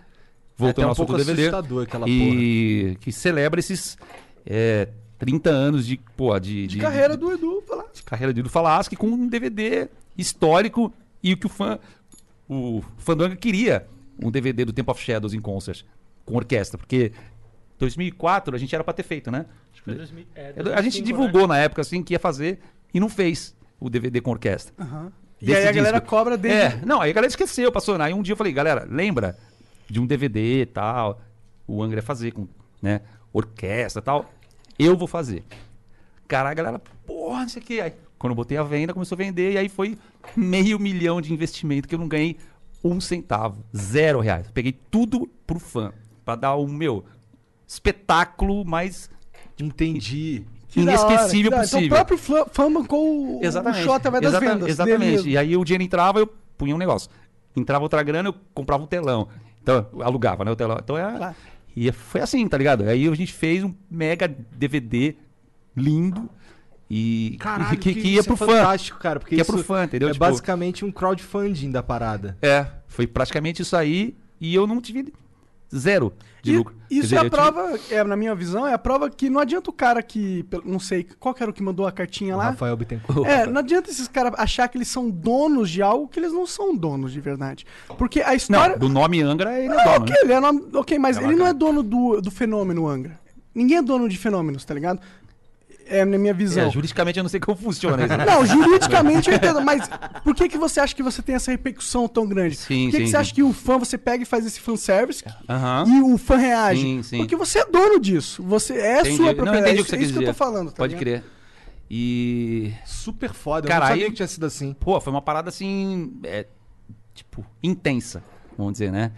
[0.57, 1.41] Voltando até um pouco do DVD.
[1.43, 3.97] assustador aquela e que celebra esses
[4.45, 7.85] é, 30 anos de, pô, de, De carreira do Edu, falar.
[7.93, 11.79] de carreira de Edu Falaschi com um DVD histórico e o que o fã
[12.47, 13.87] o Fandango queria
[14.21, 15.83] um DVD do Temple of Shadows em concert
[16.25, 17.11] com orquestra, porque
[17.77, 19.45] 2004 a gente era pra ter feito, né?
[19.71, 21.47] Acho que foi 2000, é, A gente 2005, divulgou né?
[21.47, 22.59] na época assim que ia fazer
[22.93, 24.73] e não fez o DVD com orquestra.
[24.79, 25.11] Aham.
[25.41, 26.09] E aí a galera disco.
[26.09, 26.77] cobra desde.
[26.77, 28.01] É, não, aí a galera esqueceu, passou.
[28.01, 29.37] Aí um dia eu falei, galera, lembra
[29.87, 31.21] de um DVD e tal,
[31.67, 32.47] o Angra ia fazer com,
[32.81, 33.01] né,
[33.33, 34.33] orquestra e tal.
[34.79, 35.43] Eu vou fazer.
[36.27, 37.81] Cara, a galera, porra, não sei o que.
[37.81, 39.97] Aí, quando eu botei a venda, começou a vender, e aí foi
[40.35, 42.37] meio milhão de investimento que eu não ganhei
[42.83, 43.63] um centavo.
[43.75, 44.47] Zero reais.
[44.53, 45.91] Peguei tudo pro fã.
[46.23, 47.03] Pra dar o meu
[47.67, 49.09] espetáculo mais
[49.59, 50.43] Entendi.
[50.67, 51.61] Que inesquecível hora.
[51.61, 51.85] possível.
[51.85, 53.81] Então o próprio fã, fã bancou o, Exatamente.
[53.81, 54.69] o show através das Exata- vendas.
[54.69, 55.29] Exatamente.
[55.29, 57.09] E aí o dinheiro entrava, eu punha um negócio.
[57.55, 59.29] Entrava outra grana, eu comprava um telão.
[59.63, 60.51] Então, eu alugava, né?
[60.51, 60.77] O telão.
[60.83, 61.15] Então é.
[61.17, 61.35] Claro.
[61.75, 62.83] E foi assim, tá ligado?
[62.83, 65.15] Aí a gente fez um mega DVD
[65.75, 66.29] lindo.
[66.89, 68.45] E Caralho, que, que, que ia isso pro é fã.
[68.45, 69.19] fantástico, cara.
[69.19, 70.09] Porque Que é isso pro fã, entendeu?
[70.09, 72.37] É Tipo- basicamente um crowdfunding da parada.
[72.41, 74.15] É, foi praticamente isso aí.
[74.39, 75.11] E eu não tive
[75.75, 76.75] zero de E lucro.
[76.91, 79.31] Isso dizer, é a eu tive- prova, é, na minha visão, é a prova que
[79.31, 80.45] não adianta o cara que.
[80.63, 82.45] Não sei, qual que era o que mandou a cartinha O lá?
[82.51, 83.27] Rafael Bittencourt.
[83.27, 86.45] É, não adianta esses caras achar que eles são donos de algo que eles não
[86.45, 87.65] são donos de verdade.
[87.97, 88.77] Porque a Não, história.
[88.77, 90.19] do nome Angra ele é Não, dono, ok, né?
[90.21, 93.19] ele é nome- ok, mas É ele não é dono do, do fenômeno Angra.
[93.55, 94.99] Ninguém é dono de fenômenos, tá ligado?
[95.87, 96.67] É na minha visão.
[96.67, 98.17] É, juridicamente eu não sei como funciona isso.
[98.17, 99.87] Não, juridicamente eu entendo, mas
[100.23, 102.55] por que, que você acha que você tem essa repercussão tão grande?
[102.55, 103.17] Sim, por que, sim, que você sim.
[103.17, 105.85] acha que o fã, você pega e faz esse fanservice Aham.
[105.87, 106.81] e o fã reage?
[106.81, 107.17] Sim, sim.
[107.19, 108.41] Porque você é dono disso.
[108.43, 109.17] Você é Entendi.
[109.17, 109.61] sua Não, propriedade.
[109.73, 110.33] entendi é o que você isso quis que eu dizer.
[110.33, 111.23] tô falando, tá Pode crer.
[111.89, 112.73] E.
[112.85, 113.67] Super foda.
[113.67, 114.73] Cara, eu não sabia aí- que tinha sido assim.
[114.73, 116.13] Pô, foi uma parada assim.
[116.23, 116.47] é,
[117.13, 118.23] tipo, intensa,
[118.57, 119.11] vamos dizer, né?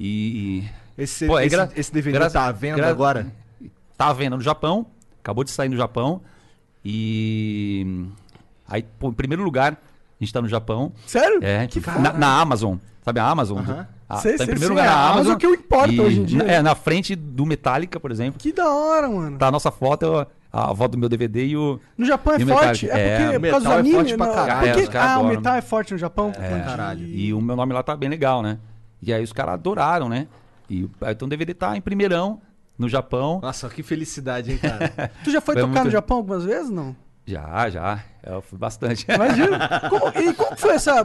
[0.00, 0.64] E.
[0.96, 3.26] Esse, Pô, é esse, gra- esse DVD gra- tá à venda gra- agora?
[3.98, 4.86] Tá à venda no Japão.
[5.26, 6.20] Acabou de sair no Japão.
[6.84, 8.06] E.
[8.68, 10.92] Aí, pô, em primeiro lugar, A gente tá no Japão.
[11.04, 11.40] Sério?
[11.42, 12.76] É, Que na, na Amazon.
[13.04, 13.58] Sabe a Amazon?
[13.58, 13.86] Aham.
[14.08, 15.32] Ah, Sei, tá sei, em primeiro sei, lugar é na a Amazon.
[15.32, 16.38] Amazon que importa e hoje em dia.
[16.44, 18.38] na- É, na frente do Metallica, por exemplo.
[18.38, 19.36] Que da hora, mano.
[19.36, 21.80] Tá a nossa foto, a foto do meu DVD e o.
[21.98, 22.88] No Japão é E o forte?
[22.88, 23.94] É porque É, por causa do metal é anime?
[23.96, 25.36] forte pra não- caralho, porque- os caras ah, o adoram.
[25.36, 26.32] metal é forte no Japão?
[26.38, 27.04] É, caralho.
[27.04, 28.58] E o meu nome lá tá bem legal, né?
[29.02, 30.28] E aí os caras adoraram, né?
[30.70, 32.40] E aí, então o DVD tá em primeirão
[32.78, 33.40] no Japão.
[33.42, 35.10] Nossa, que felicidade, hein, cara?
[35.24, 36.94] Tu já foi Foi tocar muito- no Japão algumas vezes, não?
[37.28, 38.04] Já, já.
[38.24, 39.04] Eu fui bastante.
[39.12, 39.58] Imagina.
[39.90, 41.04] Como- e como foi essa.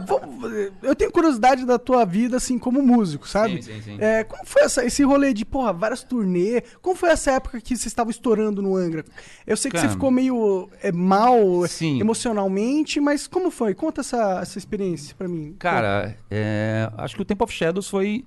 [0.83, 3.63] Eu tenho curiosidade da tua vida, assim, como músico, sabe?
[3.63, 3.97] Sim, sim, sim.
[3.99, 6.61] É, como foi essa- esse rolê de, porra, várias turnê?
[6.79, 9.03] Como foi essa época que você estava estourando no Angra?
[9.47, 11.99] Eu sei que você ficou meio é, mal Sim.
[11.99, 13.73] emocionalmente, mas como foi?
[13.73, 15.55] Conta essa, essa experiência pra mim.
[15.57, 18.23] Cara, é, acho que o Temple of Shadows foi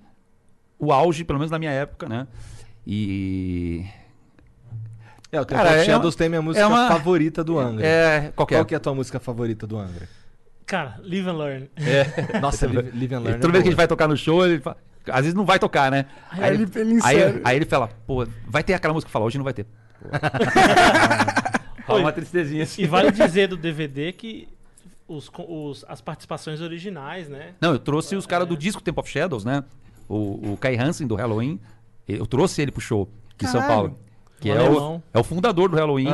[0.80, 2.26] o auge, pelo menos na minha época, né?
[2.87, 3.85] E.
[5.32, 7.59] É, o Cara, Temple of é Shadows uma- tem minha música é uma- favorita do
[7.59, 7.85] Angra.
[7.87, 8.59] É, qual que é?
[8.59, 10.09] Qual que é a tua música favorita do Angra?
[10.66, 11.70] Cara, live and learn.
[12.41, 13.41] Nossa, Live, Live and Learn.
[13.41, 14.76] Toda é vez que a gente vai tocar no show, ele fala.
[15.09, 16.07] Às vezes não vai tocar, né?
[16.30, 19.37] Aí ele- ele aí, aí ele fala, pô, vai ter aquela música que fala, hoje
[19.37, 19.66] não vai ter.
[21.87, 22.82] Rola uma tristezinha assim.
[22.82, 24.49] E vale dizer do DVD que
[25.07, 27.51] os, os- as participações originais, né?
[27.61, 29.62] Não, eu trouxe os caras do disco Temple of Shadows, né?
[30.09, 31.61] O, o Kai Hansen do Halloween.
[32.07, 33.09] Eu trouxe ele pro show
[33.47, 33.75] São Caralho.
[33.75, 33.99] Paulo.
[34.41, 36.09] Que é o, é o fundador do Halloween.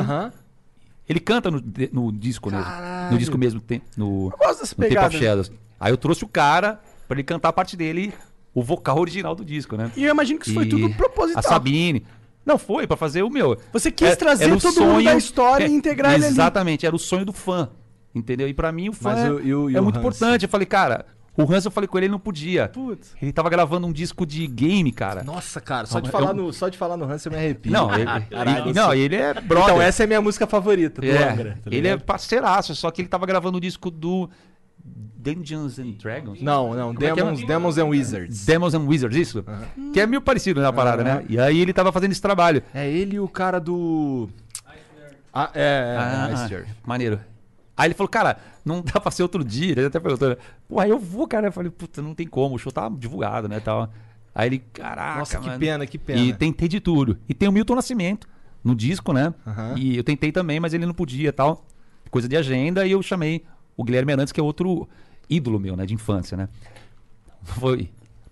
[1.07, 2.65] Ele canta no, de- no disco mesmo.
[3.11, 5.51] No disco mesmo, tem- no, Eu gosto dessa no of Shadows.
[5.79, 8.13] Aí eu trouxe o cara pra ele cantar a parte dele,
[8.53, 9.91] o vocal original do disco, né?
[9.97, 11.39] E eu imagino que isso foi E tudo proposital.
[11.39, 12.05] A Sabine.
[12.45, 13.57] Não, foi pra fazer o meu.
[13.73, 16.33] Você quis É- trazer era o todo mundo da história e é, integrar ele ali.
[16.33, 17.69] Exatamente, era o sonho do fã.
[18.15, 18.47] Entendeu?
[18.47, 20.01] E pra mim o fã Mas é, o- e o- e é o muito Hans?
[20.01, 20.43] importante.
[20.43, 21.05] Eu falei, cara,
[21.37, 22.67] o Hans eu falei com ele, ele não podia.
[22.67, 23.15] Putz.
[23.21, 25.23] Ele tava gravando um disco de game, cara.
[25.23, 27.71] Nossa, cara, só de, Eu- falar no, só de falar no Hans eu me arrepio.
[27.71, 29.69] Não, ele, Caralho, e- não, ele é brother.
[29.69, 31.57] Então, essa é a minha música favorita do É, Angra.
[31.63, 34.29] tá ele é parceiraço, só que ele tava gravando o disco do
[34.83, 36.41] Dungeons and Dragons.
[36.41, 37.13] Não, não, é que é?
[37.15, 38.45] Demons, Demons and Wizards.
[38.45, 39.45] Demons and Wizards, isso?
[39.93, 41.23] Que é meio parecido na parada, né?
[41.29, 42.63] E aí ele tava fazendo esse trabalho.
[42.73, 44.27] É ele e o cara do.
[45.33, 46.67] Ah, é, é, Ah, é, Earth.
[46.85, 47.19] maneiro.
[47.77, 49.71] Aí ele falou, cara, não dá pra ser outro dia.
[49.71, 50.37] Ele até perguntou, né?
[50.67, 51.47] Pô, aí eu vou, cara.
[51.47, 53.91] Eu falei, puta, não tem como, o show tá divulgado, né, tal.
[54.33, 55.59] Aí ele, caraca, Nossa, que mano.
[55.59, 56.19] pena, que pena.
[56.21, 57.17] E tentei de tudo.
[57.27, 58.27] E tem o Milton Nascimento
[58.63, 59.33] no disco, né?
[59.45, 59.75] Aham.
[59.77, 61.65] E eu tentei também, mas ele não podia tal.
[62.09, 62.85] Coisa de agenda.
[62.85, 63.43] E eu chamei
[63.75, 64.87] o Guilherme Arantes, que é outro
[65.29, 65.85] ídolo meu, né?
[65.85, 66.47] De infância, né?
[67.43, 67.89] Foi.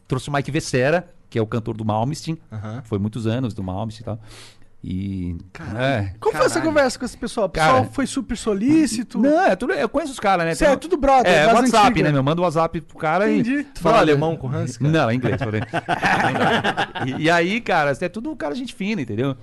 [0.07, 2.37] Trouxe o Mike Vessera, que é o cantor do Malmsteen.
[2.51, 2.81] Aham.
[2.85, 4.19] Foi muitos anos do Malmsteen e tal.
[4.81, 5.35] E.
[5.77, 6.13] É.
[6.21, 6.71] Como foi essa Caralho.
[6.71, 7.47] conversa com esse pessoal?
[7.47, 9.19] O pessoal Cara, foi super solícito?
[9.19, 10.55] Não, é tudo, eu conheço os caras, né?
[10.55, 12.03] Cê é tudo brother, É, WhatsApp, antigas.
[12.03, 12.23] né, meu?
[12.23, 13.55] Manda o WhatsApp pro cara Entendi.
[13.59, 13.63] e.
[13.65, 14.89] Tu fala alemão com o Hans, cara?
[14.89, 15.61] Não, é inglês, falei.
[17.19, 19.35] e, e aí, cara, é tudo um cara gente fina, entendeu?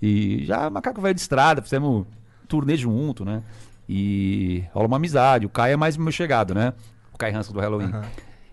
[0.00, 2.06] E já macaco velho de estrada, fizemos
[2.46, 3.42] turnê junto, né?
[3.88, 5.46] E rola uma amizade.
[5.46, 6.74] O Kai é mais meu chegado, né?
[7.14, 7.92] O Kai Hansen do Halloween.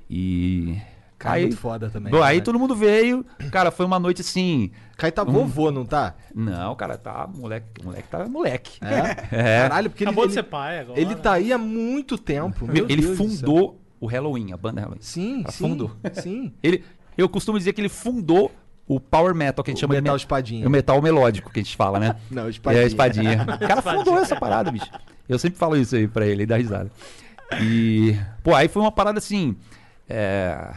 [0.10, 0.78] E.
[1.18, 2.12] Cara, aí, muito foda também.
[2.12, 2.44] Bom, aí né?
[2.44, 3.26] todo mundo veio.
[3.52, 4.72] Cara, foi uma noite assim.
[4.98, 6.16] Kai tá vovô, não tá?
[6.36, 7.28] Não, cara, tá.
[7.34, 8.80] Moleque, moleque tá moleque.
[8.82, 9.14] É?
[9.36, 9.62] É.
[9.64, 11.00] Caralho, porque ele, Acabou de ser pai agora.
[11.00, 12.66] ele tá aí há muito tempo.
[12.66, 15.02] Meu, meu ele Deus fundou o Halloween, a banda Halloween.
[15.02, 15.64] Sim, Cara, sim.
[15.70, 15.92] fundou.
[16.14, 16.54] Sim.
[16.62, 16.84] Ele,
[17.18, 18.52] eu costumo dizer que ele fundou
[18.86, 20.68] o power metal, que a gente O chama metal de me- espadinha.
[20.68, 22.16] O metal melódico, que a gente fala, né?
[22.30, 22.84] Não, espadinha.
[22.84, 23.44] É, espadinha.
[23.62, 24.90] O cara fundou essa parada, bicho.
[25.30, 26.92] Eu sempre falo isso aí pra ele, ele dá risada.
[27.62, 29.56] E, pô, aí foi uma parada assim,
[30.10, 30.74] é,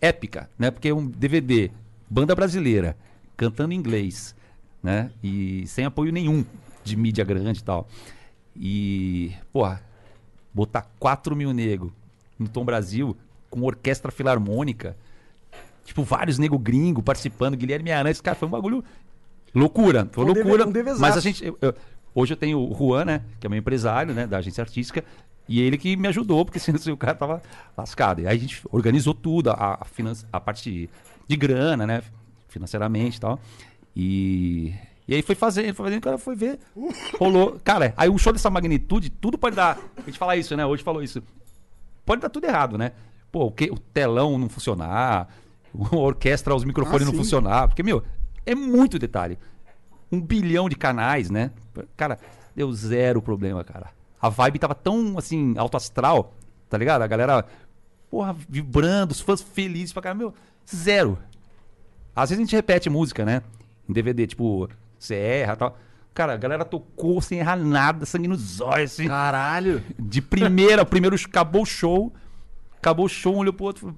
[0.00, 0.70] épica, né?
[0.70, 1.70] Porque um DVD,
[2.08, 2.96] banda brasileira,
[3.36, 4.34] cantando em inglês,
[4.82, 5.10] né?
[5.22, 6.44] E sem apoio nenhum
[6.84, 7.88] de mídia grande e tal.
[8.56, 9.82] E, porra,
[10.52, 11.92] botar 4 mil negros
[12.38, 13.16] no Tom Brasil
[13.50, 14.96] com orquestra filarmônica,
[15.84, 18.84] tipo, vários nego gringo participando, Guilherme Arantes, cara, foi um bagulho
[19.54, 20.68] loucura, foi Um deve- loucura.
[20.68, 21.00] um devezaço.
[21.00, 21.74] mas a gente, eu- eu-
[22.14, 25.04] hoje eu tenho o Juan, né, que é meu empresário, né, da agência artística,
[25.48, 27.42] e ele que me ajudou, porque senão o cara tava
[27.76, 28.20] lascado.
[28.20, 30.88] E aí a gente organizou tudo, a, a, finan- a parte
[31.26, 32.02] de grana, né,
[32.48, 33.40] financeiramente e tal.
[33.96, 34.74] E,
[35.06, 36.58] e aí foi fazendo, foi fazendo, o cara foi ver,
[37.18, 37.58] rolou.
[37.64, 39.78] Cara, aí um show dessa magnitude, tudo pode dar.
[39.96, 40.64] A gente fala isso, né?
[40.64, 41.22] Hoje falou isso.
[42.04, 42.92] Pode dar tudo errado, né?
[43.32, 45.28] Pô, o, que, o telão não funcionar,
[45.92, 47.68] a orquestra, os microfones Ah, não funcionar.
[47.68, 48.02] Porque, meu,
[48.46, 49.38] é muito detalhe.
[50.10, 51.50] Um bilhão de canais, né?
[51.96, 52.18] Cara,
[52.56, 53.90] deu zero problema, cara.
[54.20, 56.34] A vibe tava tão, assim, alto astral,
[56.68, 57.02] tá ligado?
[57.02, 57.44] A galera,
[58.10, 60.24] porra, vibrando, os fãs felizes pra caramba.
[60.24, 60.34] Meu,
[60.74, 61.18] zero.
[62.14, 63.42] Às vezes a gente repete música, né?
[63.88, 65.78] Em DVD, tipo, você erra e tal.
[66.12, 69.06] Cara, a galera tocou sem errar nada, sangue nos olhos, assim.
[69.06, 69.82] Caralho.
[69.98, 72.12] De primeira, o primeiro acabou o show.
[72.76, 73.96] Acabou o show, um olhou pro outro, falou,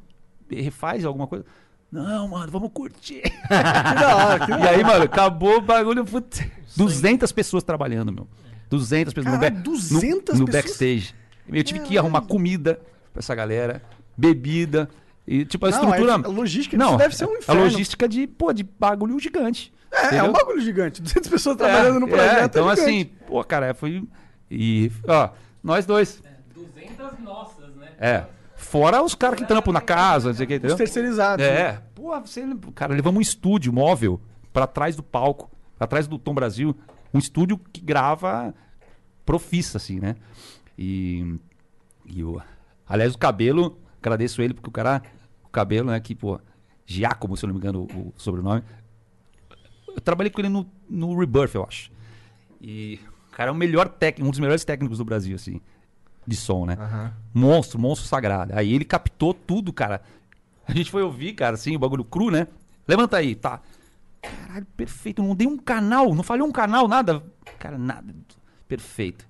[0.50, 1.44] refaz alguma coisa.
[1.90, 3.22] Não, mano, vamos curtir.
[3.48, 6.04] Que da hora, que da e aí, mano, acabou o bagulho.
[6.04, 6.46] Putz,
[6.76, 8.28] 200 pessoas trabalhando, meu.
[8.70, 10.00] 200 pessoas Caralho, no, 200
[10.34, 10.50] no, no pessoas?
[10.64, 11.14] backstage.
[11.52, 12.80] Eu tive que arrumar comida
[13.12, 13.82] pra essa galera,
[14.16, 14.88] bebida.
[15.26, 16.12] E, tipo, a Não, estrutura.
[16.12, 17.62] é- a logística não, deve ser um A inferno.
[17.64, 19.72] logística de, pô, de bagulho gigante.
[19.92, 20.24] É, é entendeu?
[20.26, 21.02] um bagulho gigante.
[21.02, 22.38] 200 pessoas trabalhando no É, projeto.
[22.38, 22.90] é, então, é gigante.
[22.90, 24.04] assim, pô, cara, foi.
[24.50, 25.30] E, ó,
[25.62, 26.22] nós dois.
[26.54, 27.88] 200 nossas, né?
[27.98, 28.24] É.
[28.56, 30.74] Fora os caras que trampam na casa, não sei o que, entendeu?
[30.74, 31.44] Os terceirizados.
[31.44, 31.52] né?
[31.52, 31.82] É.
[31.94, 32.44] Pô, você.
[32.74, 34.20] Cara, levamos um estúdio móvel
[34.52, 36.76] pra trás do palco, pra trás do Tom Brasil.
[37.12, 38.54] Um estúdio que grava
[39.24, 40.16] profissa, assim, né?
[40.78, 41.38] E.
[42.06, 42.22] E.
[42.88, 45.02] Aliás, o cabelo, agradeço ele, porque o cara.
[45.44, 46.00] O cabelo, né?
[46.00, 46.40] Que, pô.
[46.86, 48.62] Giacomo, se eu não me engano, o, o sobrenome.
[49.88, 51.90] Eu trabalhei com ele no, no Rebirth, eu acho.
[52.60, 52.98] E.
[53.28, 55.60] O cara é o melhor técnico, um dos melhores técnicos do Brasil, assim.
[56.26, 56.76] De som, né?
[57.32, 58.52] Monstro, monstro sagrado.
[58.54, 60.02] Aí ele captou tudo, cara.
[60.66, 62.46] A gente foi ouvir, cara, assim, o bagulho cru, né?
[62.86, 63.60] Levanta aí, tá.
[64.20, 65.22] Caralho, perfeito.
[65.22, 67.22] Não dei um canal, não falhou um canal, nada.
[67.58, 68.14] Cara, nada.
[68.68, 69.26] Perfeito.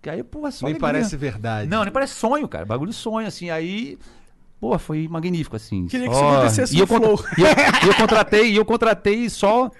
[0.00, 0.80] Que aí, pô, é só Nem alegria.
[0.80, 1.68] parece verdade.
[1.68, 2.64] Não, nem parece sonho, cara.
[2.64, 3.50] Bagulho sonho, assim.
[3.50, 3.98] Aí,
[4.60, 5.86] pô, foi magnífico, assim.
[5.86, 7.18] Queria que isso acontecesse e eu, Flow.
[7.38, 7.46] e eu,
[7.84, 9.70] e eu contratei, e eu contratei só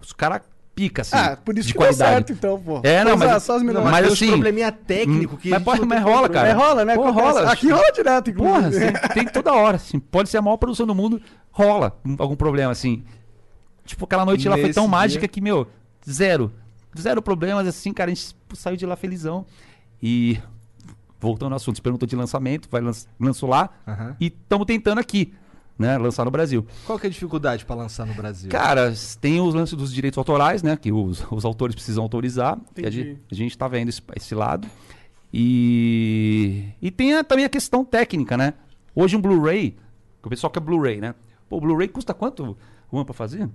[0.00, 0.42] os caras
[0.74, 1.16] pica, assim.
[1.16, 2.10] Ah, por isso de que deu qualidade.
[2.14, 2.80] certo, então, pô.
[2.84, 3.90] É, não, Só- mas, só as Não, melhores.
[3.90, 5.50] mas, mas assim, probleminha técnico que.
[5.50, 6.48] mas pode- não mas rola, cara.
[6.48, 6.94] É, rola, né?
[6.94, 7.50] Pô, rola.
[7.52, 8.84] Aqui rola direto, Porra, inclusive.
[8.86, 9.98] assim, tem toda hora, assim.
[9.98, 11.20] Pode ser a maior produção do mundo,
[11.50, 13.02] rola um- algum problema, assim.
[13.88, 15.66] Tipo, aquela noite lá foi Nesse tão dia- mágica que, meu,
[16.08, 16.52] zero.
[16.98, 19.44] Zero problemas, assim, cara, a gente saiu de lá felizão.
[20.02, 20.38] E,
[21.20, 23.70] voltando ao assunto, você perguntou de lançamento, vai lanç, lançou lá.
[23.86, 24.16] Aham.
[24.20, 25.32] E estamos tentando aqui,
[25.78, 26.66] né, lançar no Brasil.
[26.86, 28.50] Qual que é a dificuldade pra lançar no Brasil?
[28.50, 30.76] Cara, tem os lances dos direitos autorais, né?
[30.76, 32.58] Que os, os autores precisam autorizar.
[32.76, 34.68] E a, gente, a gente tá vendo esse, esse lado.
[35.32, 38.54] E, e tem a- também a questão técnica, né?
[38.94, 39.76] Hoje um Blu-ray,
[40.20, 41.14] que o pessoal quer Blu-ray, né?
[41.48, 42.56] Pô, o Blu-ray custa quanto,
[42.92, 43.48] Juan, pra fazer?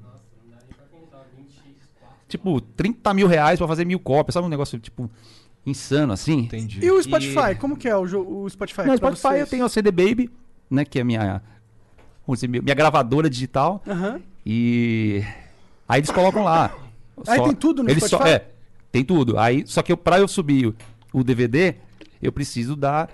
[2.38, 4.34] Tipo, 30 mil reais pra fazer mil cópias.
[4.34, 5.10] Sabe um negócio, tipo,
[5.66, 6.40] insano, assim?
[6.40, 6.80] Entendi.
[6.84, 7.56] E o Spotify?
[7.60, 8.02] Como que é o,
[8.44, 8.82] o Spotify?
[8.88, 9.50] Não, pra Spotify eu vocês?
[9.50, 10.30] tenho a CD Baby,
[10.70, 10.84] né?
[10.84, 11.42] Que é a minha,
[12.26, 13.82] vamos dizer, minha gravadora digital.
[13.88, 14.20] Aham.
[14.46, 15.24] E
[15.88, 16.76] aí eles colocam lá.
[17.28, 18.30] Aí tem tudo no eles Spotify?
[18.32, 18.48] é,
[18.92, 19.38] tem tudo.
[19.38, 20.76] Aí, só que eu, pra eu subir o,
[21.14, 21.76] o DVD,
[22.22, 23.08] eu preciso da,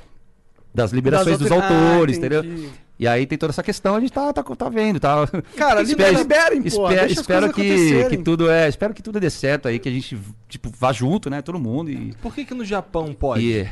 [0.74, 2.36] das liberações Das dos autor- Ah, autores, entendi.
[2.38, 2.70] entendeu?
[3.00, 5.26] E aí tem toda essa questão, a gente tá, tá, tá vendo, tá?
[5.56, 9.80] Cara, Espero- liberem, espero, espero que, que tudo é, espero que tudo dê certo aí,
[9.80, 10.20] que a gente
[10.50, 13.42] tipo vá junto, né, todo mundo e, Por que que no Japão pode?
[13.42, 13.70] e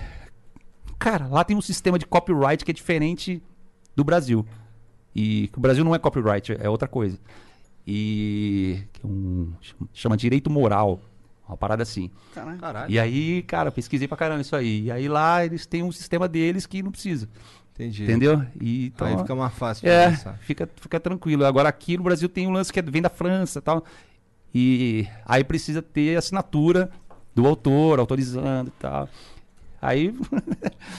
[0.97, 3.43] cara, lá tem um sistema de copyright que é diferente
[3.93, 4.45] do Brasil.
[5.13, 7.19] E o Brasil não é copyright, é outra coisa.
[7.85, 9.51] E que é um,
[9.93, 11.01] chama direito moral,
[11.47, 12.11] uma parada assim.
[12.33, 12.59] Caralho.
[12.59, 12.91] Caralho.
[12.91, 14.83] E aí, cara, eu pesquisei pra caramba isso aí.
[14.83, 17.27] E aí lá eles têm um sistema deles que não precisa.
[17.79, 18.03] Entendi.
[18.03, 18.43] Entendeu?
[18.59, 20.37] E, então, Aí fica mais fácil é, lançar.
[20.39, 21.45] fica, fica tranquilo.
[21.45, 23.83] Agora aqui no Brasil tem um lance que é- vem da França e tal.
[24.53, 26.89] E aí precisa ter assinatura
[27.35, 29.07] do autor, autorizando e tal.
[29.79, 30.11] Aí.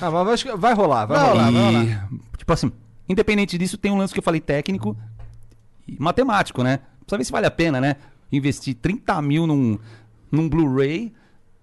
[0.01, 1.45] Ah, mas que vai rolar, vai, Vai rolar.
[1.51, 2.71] rolar, vai e, tipo assim,
[3.09, 4.97] independente disso, tem um lance que eu falei técnico
[5.89, 6.79] e matemático, né?
[7.01, 7.97] Precisa ver se vale a pena, né?
[8.31, 9.79] Investir 30 mil num,
[10.31, 11.13] num Blu-ray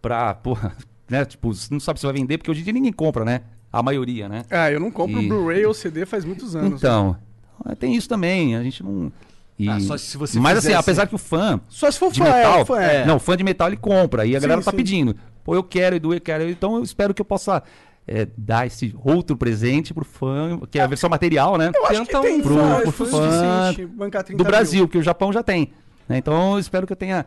[0.01, 0.75] pra, porra,
[1.09, 1.23] né?
[1.23, 3.41] Tipo, você não sabe se vai vender, porque hoje em dia ninguém compra, né?
[3.77, 4.43] A maioria, né?
[4.49, 6.71] Ah, eu não compro E- Blu-ray ou CD faz muitos anos.
[6.71, 6.75] né?
[6.77, 7.17] Então,
[7.65, 9.11] ah, tem isso também, a gente não.
[9.59, 9.67] E...
[9.69, 12.25] Ah, só se você Mas assim, apesar que o fã Só se for de fã,
[12.27, 12.65] é, metal.
[12.65, 13.05] fã, é.
[13.05, 14.25] Não, o fã de metal ele compra.
[14.25, 14.77] E a Sim, galera tá sim.
[14.77, 15.15] pedindo.
[15.43, 16.49] Pô, eu quero, Edu, eu quero.
[16.49, 17.63] Então eu espero que eu possa
[18.07, 21.71] é, dar esse outro presente pro fã, que é a versão material, né?
[21.73, 23.21] Eu acho que tem pro, fã, pro fã o fã
[23.71, 24.87] suficiente, bancar 30 do Brasil, mil.
[24.87, 25.71] porque o Japão já tem.
[26.07, 26.17] né?
[26.17, 27.25] Então eu espero que eu tenha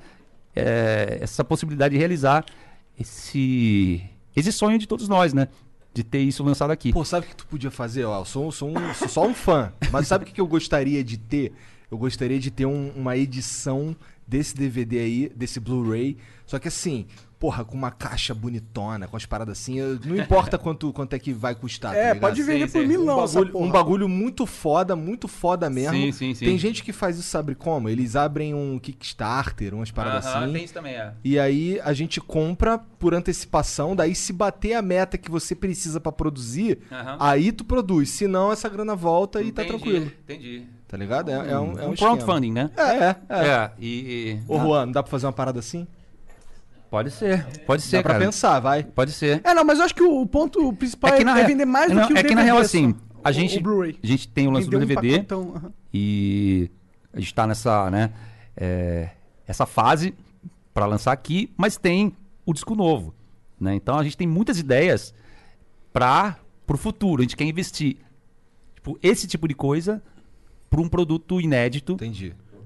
[0.57, 2.45] é, essa possibilidade de realizar
[2.99, 4.03] esse,
[4.37, 5.49] esse sonho de todos nós, né?
[5.99, 6.93] De ter isso lançado aqui.
[6.93, 8.05] Pô, sabe o que tu podia fazer?
[8.05, 9.73] Ó, eu sou, sou um- sou só um fã.
[9.91, 11.53] Mas sabe o que eu gostaria de ter?
[11.91, 16.17] Eu gostaria de ter um- uma edição desse DVD aí, desse Blu-ray.
[16.47, 17.05] Só que assim,
[17.39, 19.79] porra, com uma caixa bonitona, com as paradas assim.
[19.79, 21.93] eu- Não importa quanto, quanto é que vai custar.
[21.93, 22.21] tá É, ligado?
[22.21, 25.93] pode vender por milão um bagulho, um bagulho muito foda, muito foda mesmo.
[25.97, 26.45] Sim, sim, sim.
[26.45, 27.89] Tem gente que faz isso, sabe como?
[27.89, 30.53] Eles abrem um Kickstarter, umas paradas Aham, assim.
[30.53, 31.13] tem isso também, é.
[31.25, 36.01] E aí a gente compra por antecipação, daí se bater a meta que você precisa
[36.01, 37.17] pra produzir, Aham.
[37.21, 38.11] aí tu produz.
[38.11, 40.13] Se não, essa grana volta e tá Entendi, tranquilo.
[40.25, 40.63] Entendi.
[40.89, 41.31] Tá ligado?
[41.31, 42.71] É, é um, é um um crowdfunding, né?
[42.77, 43.17] É, é.
[43.29, 43.47] é.
[43.49, 43.89] É, e.
[43.89, 45.87] e- Ô, Juan, não dá pra fazer uma parada assim?
[46.91, 48.25] Pode ser, pode ser, dá pra cara.
[48.25, 48.83] pensar, vai.
[48.83, 49.41] Pode ser.
[49.45, 51.97] É, não, mas eu acho que o ponto principal é, é rea- vender mais do
[51.97, 53.21] não, que o É que na real, DVD assim, só.
[53.25, 53.63] a gente,
[54.03, 55.73] a gente tem o lance do um DVD pacotão, aham.
[55.93, 56.71] e
[57.13, 58.11] a gente tá nessa, né,
[58.57, 59.11] é,
[59.47, 60.15] essa fase
[60.73, 62.17] pra lançar aqui, mas tem
[62.47, 63.15] o disco novo,
[63.61, 63.75] né?
[63.75, 65.13] Então a gente tem muitas ideias
[65.93, 67.21] para pro futuro.
[67.21, 67.97] A gente quer investir
[68.75, 70.03] tipo, esse tipo de coisa
[70.71, 72.35] pra um produto inédito Entendi.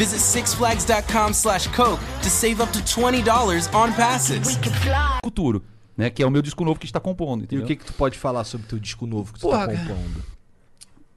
[0.00, 4.58] Visit sixflags.com slash Coke to save up to $20 on passes.
[5.22, 5.62] Futuro,
[5.94, 6.08] né?
[6.08, 7.42] Que é o meu disco novo que está compondo.
[7.42, 7.64] E Entendeu?
[7.66, 9.86] o que que tu pode falar sobre teu disco novo que tu Porra, tá cara.
[9.88, 10.24] compondo?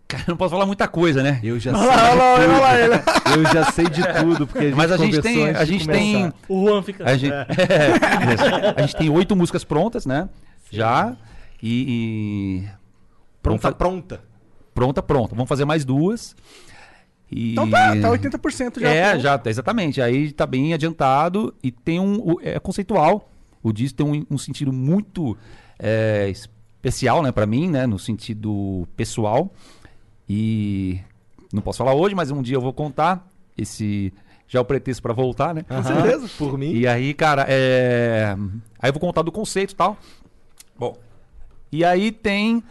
[0.05, 1.39] Cara, eu não posso falar muita coisa, né?
[1.41, 2.99] Eu já sei de ele.
[2.99, 3.23] tudo.
[3.39, 6.33] Eu já sei de tudo, porque a gente Mas a gente tem, a gente tem,
[6.49, 7.09] O Juan fica.
[7.09, 7.47] a gente, É,
[8.77, 10.27] a gente tem oito músicas prontas, né?
[10.69, 11.15] Já
[11.61, 12.69] e, e
[13.41, 14.21] Pronta, pronta.
[14.75, 15.35] pronta, pronta.
[15.35, 16.35] Vamos fazer mais duas.
[17.35, 17.51] E...
[17.53, 18.89] Então tá, tá 80% já.
[18.89, 20.01] É, já, exatamente.
[20.01, 22.35] Aí tá bem adiantado e tem um.
[22.41, 23.29] É conceitual.
[23.61, 25.37] O disco tem um, um sentido muito
[25.79, 29.51] é, especial, né, pra mim, né, no sentido pessoal.
[30.29, 30.99] E
[31.51, 33.27] não posso falar hoje, mas um dia eu vou contar.
[33.57, 34.13] Esse
[34.47, 35.63] já é o pretexto pra voltar, né?
[35.63, 36.29] Com certeza.
[36.37, 36.71] Por mim.
[36.71, 38.35] E aí, cara, é.
[38.79, 39.97] Aí eu vou contar do conceito e tal.
[40.77, 40.97] Bom.
[41.71, 42.63] E aí tem.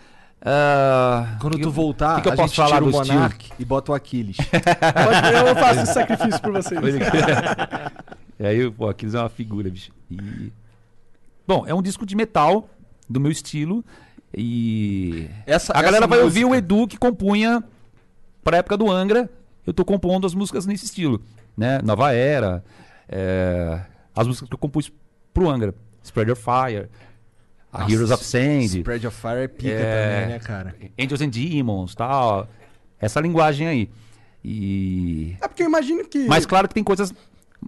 [0.44, 2.90] Ah, Quando que tu eu- voltar, que que eu a posso gente falar tira o
[2.90, 3.14] do estilo?
[3.18, 4.36] Monark e bota o Aquiles.
[5.46, 6.80] Eu faço esse sacrifício por vocês.
[8.40, 9.92] E aí, pô, Aquiles é uma figura, bicho.
[10.10, 10.52] E...
[11.46, 12.68] Bom, é um disco de metal,
[13.08, 13.84] do meu estilo.
[14.36, 15.28] E.
[15.46, 17.62] Essa- a galera essa vai ouvir o Edu que compunha
[18.42, 19.30] pra época do Angra.
[19.64, 21.22] Eu tô compondo as músicas nesse estilo.
[21.56, 21.78] Né?
[21.84, 22.64] Nova Era.
[23.08, 23.80] é,
[24.16, 24.90] As músicas que eu compus
[25.32, 25.72] pro Angra.
[26.02, 26.88] Spread Your Fire.
[27.72, 28.64] A Nossa, Heroes of Sand.
[28.78, 30.14] Spread of Fire é pica É.
[30.20, 30.74] também, né, cara?
[31.00, 32.46] Angels and Demons, tal.
[33.00, 33.90] Essa linguagem aí.
[34.44, 35.36] E.
[35.40, 36.26] É porque eu imagino que.
[36.26, 37.12] Mas claro que tem coisas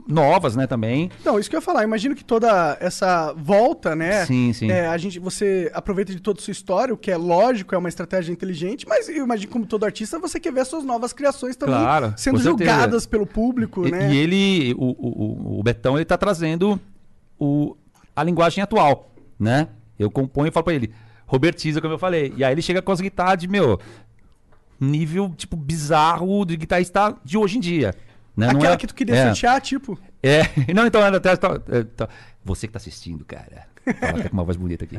[0.08, 1.08] novas, né, também.
[1.24, 1.82] Não, isso que eu ia falar.
[1.82, 4.26] Eu imagino que toda essa volta, né?
[4.26, 4.68] Sim, sim.
[4.70, 7.78] é, a gente, você aproveita de toda a sua história, o que é lógico, é
[7.78, 10.82] uma estratégia inteligente, mas eu imagino que como todo artista, você quer ver as suas
[10.84, 14.12] novas criações também Claro, sendo julgadas pelo público, E, né?
[14.12, 16.78] e ele, o, o, o- o Betão, ele tá trazendo
[17.38, 17.76] o,
[18.16, 19.68] a linguagem atual, né?
[19.98, 20.92] Eu componho e falo pra ele,
[21.26, 22.32] Robertiza, como eu falei.
[22.36, 23.78] E aí ele chega com as guitarras de, meu,
[24.80, 27.94] nível, tipo, bizarro de guitarrista de hoje em dia.
[28.36, 28.48] Né?
[28.48, 29.24] Não Aquela é- que tu queria é.
[29.26, 29.98] sortear, tipo.
[30.22, 30.42] É,
[30.74, 32.08] não, então, até, tá- é, tá-
[32.44, 33.66] você que tá assistindo, cara.
[34.00, 34.98] Fala até com uma voz bonita aqui.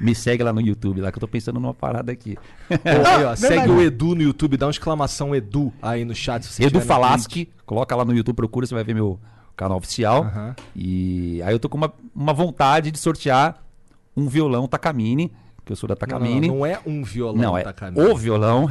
[0.00, 2.38] Me segue lá no YouTube, lá que eu tô pensando numa parada aqui.
[2.70, 3.40] Aí, ó, verdade.
[3.40, 6.44] segue o Edu no YouTube, dá uma exclamação Edu aí no chat.
[6.46, 9.18] Se você Edu Falaschi, coloca lá no YouTube, procura, você vai ver meu
[9.56, 10.24] canal oficial.
[10.74, 13.60] E aí eu tô com uma, uma vontade de sortear
[14.16, 15.32] um violão Takamine,
[15.64, 16.10] que eu sou da Twitch.
[16.10, 16.48] Não, Takamine.
[16.48, 18.06] não, não é um violão, Não, é Takamine.
[18.06, 18.70] o violão.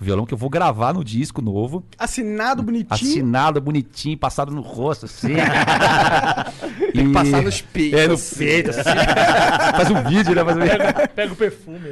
[0.00, 1.84] O violão que eu vou gravar no disco novo.
[1.98, 2.94] Assinado bonitinho.
[3.10, 5.34] Assinado, bonitinho, passado no rosto, assim.
[6.94, 7.98] Tem que passar nos peitos.
[8.00, 8.82] É, no peito, assim.
[9.76, 10.44] Faz um vídeo, né?
[10.44, 10.60] Faz um.
[10.60, 11.90] Pega, pega o perfume.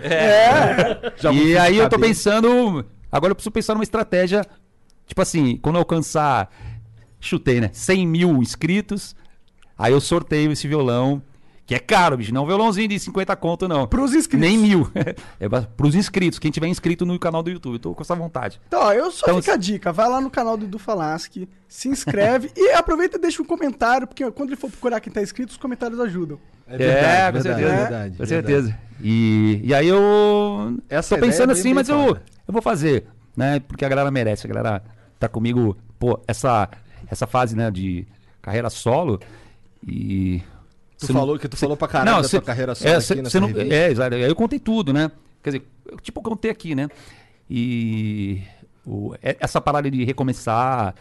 [1.17, 2.03] Já e mudou aí de eu tô cabelo.
[2.09, 2.87] pensando.
[3.11, 4.47] Agora eu preciso pensar numa estratégia.
[5.07, 6.49] Tipo assim, quando eu alcançar.
[7.19, 7.71] Chutei, né?
[7.73, 9.17] 100 mil inscritos.
[9.77, 11.21] Aí eu sorteio esse violão.
[11.67, 12.33] Que é caro, bicho.
[12.33, 13.89] Não é um violãozinho de 50 conto, não.
[13.89, 14.49] Pros inscritos.
[14.49, 14.89] Nem mil.
[15.41, 16.39] É pros inscritos.
[16.39, 17.75] Quem tiver inscrito no canal do YouTube.
[17.75, 18.61] Eu tô com essa vontade.
[18.69, 21.49] Então, ó, eu só Então, fica a dica, vai lá no canal do Edu Falaschi,
[21.69, 25.21] se inscreve e aproveita e deixa um comentário, porque quando ele for procurar quem tá
[25.21, 26.39] inscrito, os comentários ajudam.
[26.69, 27.77] É verdade, é, com verdade, certeza.
[27.77, 28.29] verdade, com verdade.
[28.29, 28.79] certeza.
[29.03, 30.79] E, e aí eu.
[30.89, 33.07] Essa tô pensando é bem- assim, bem mas eu, eu vou fazer.
[33.37, 33.61] Né?
[33.61, 34.47] Porque a galera merece.
[34.47, 34.83] A galera
[35.19, 35.77] tá comigo.
[35.99, 36.69] Pô, essa,
[37.09, 38.07] essa fase, né, de
[38.41, 39.21] carreira solo.
[39.87, 40.43] E.
[40.99, 42.95] Tu Cê não- falou que tu falou pra caralho da cê- tua carreira solo é,
[42.97, 43.49] aqui cê- nessa cê não.
[43.51, 44.15] É, exato.
[44.15, 45.11] Aí eu contei tudo, né?
[45.43, 46.89] Quer dizer, eu, tipo, eu contei aqui, né?
[47.51, 48.43] E
[48.87, 50.95] o- é- essa parada de recomeçar.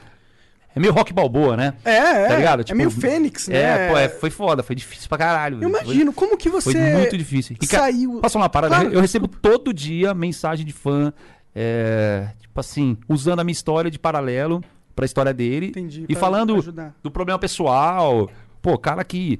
[0.75, 1.73] É meio rock balboa, né?
[1.85, 2.27] É, é.
[2.27, 2.59] Tá ligado?
[2.59, 3.57] é Tipo, meio Fênix, né?
[3.57, 5.63] É, pô, é, foi foda, foi difícil pra caralho.
[5.63, 7.55] Eu Foi- imagino, como que você foi muito difícil.
[7.61, 8.19] E, saiu...
[8.21, 8.75] Falar uma parada?
[8.75, 11.13] Claro, eu recebo todo dia mensagem de fã,
[11.55, 14.61] é, tipo assim, usando a minha história de paralelo
[14.93, 15.67] pra história dele.
[15.67, 16.61] Entendi, E pra falando
[17.01, 18.29] do problema pessoal.
[18.61, 19.39] Pô, cara que.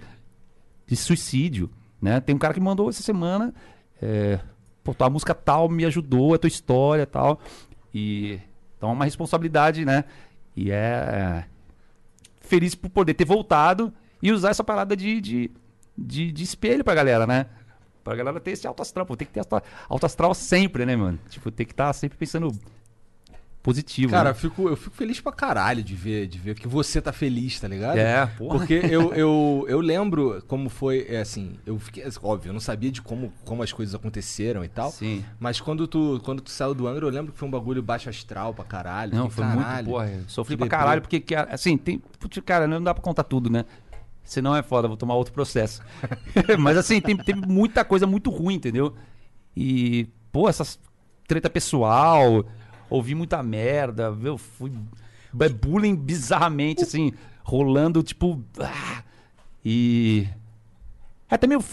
[0.86, 1.70] De suicídio,
[2.02, 2.20] né?
[2.20, 3.54] Tem um cara que mandou essa semana.
[4.02, 4.40] É,
[4.84, 7.40] pô, tua música tal me ajudou, a tua história tal.
[7.94, 8.40] E.
[8.78, 10.04] Então é uma responsabilidade, né?
[10.56, 11.46] E é.
[12.42, 15.52] Feliz por poder ter voltado e usar essa parada de, de,
[15.98, 17.48] de, de espelho pra galera, né?
[18.04, 19.06] Pra galera ter esse alto astral.
[19.06, 19.42] Pô, tem que ter
[19.90, 21.20] alto astral sempre, né, mano?
[21.28, 22.52] Tipo, tem que estar sempre pensando
[23.66, 24.12] positivo.
[24.12, 24.30] Cara, né?
[24.30, 27.60] eu fico, eu fico feliz pra caralho de ver, de ver que você tá feliz,
[27.60, 27.98] tá ligado?
[27.98, 28.60] É, porra.
[28.60, 32.92] Porque eu, eu, eu lembro como foi, é, assim, eu fiquei, óbvio, eu não sabia
[32.92, 34.92] de como, como as coisas aconteceram e tal.
[34.92, 35.26] Sim.
[35.40, 38.08] Mas quando tu, quando tu saiu do Angra, eu lembro que foi um bagulho baixo
[38.08, 39.16] astral pra caralho.
[39.16, 40.24] Não, foi caralho, muito, porra.
[40.28, 41.98] Sofri pra caralho, porque, que, assim, tem.
[42.20, 43.66] putz, Cara, não dá pra contar tudo, né?
[44.24, 45.82] Senão é foda, vou tomar outro processo.
[46.60, 48.94] Mas assim, tem, tem muita coisa muito ruim, entendeu?
[49.58, 50.80] E, pô, essas
[51.28, 52.46] treta pessoal,
[52.90, 54.72] ouvi muita merda, eu fui
[55.34, 57.12] bu- bullying bizarramente, assim,
[57.44, 58.42] rolando, tipo.
[58.60, 59.04] ah,
[59.64, 60.28] e.
[61.30, 61.64] É até meio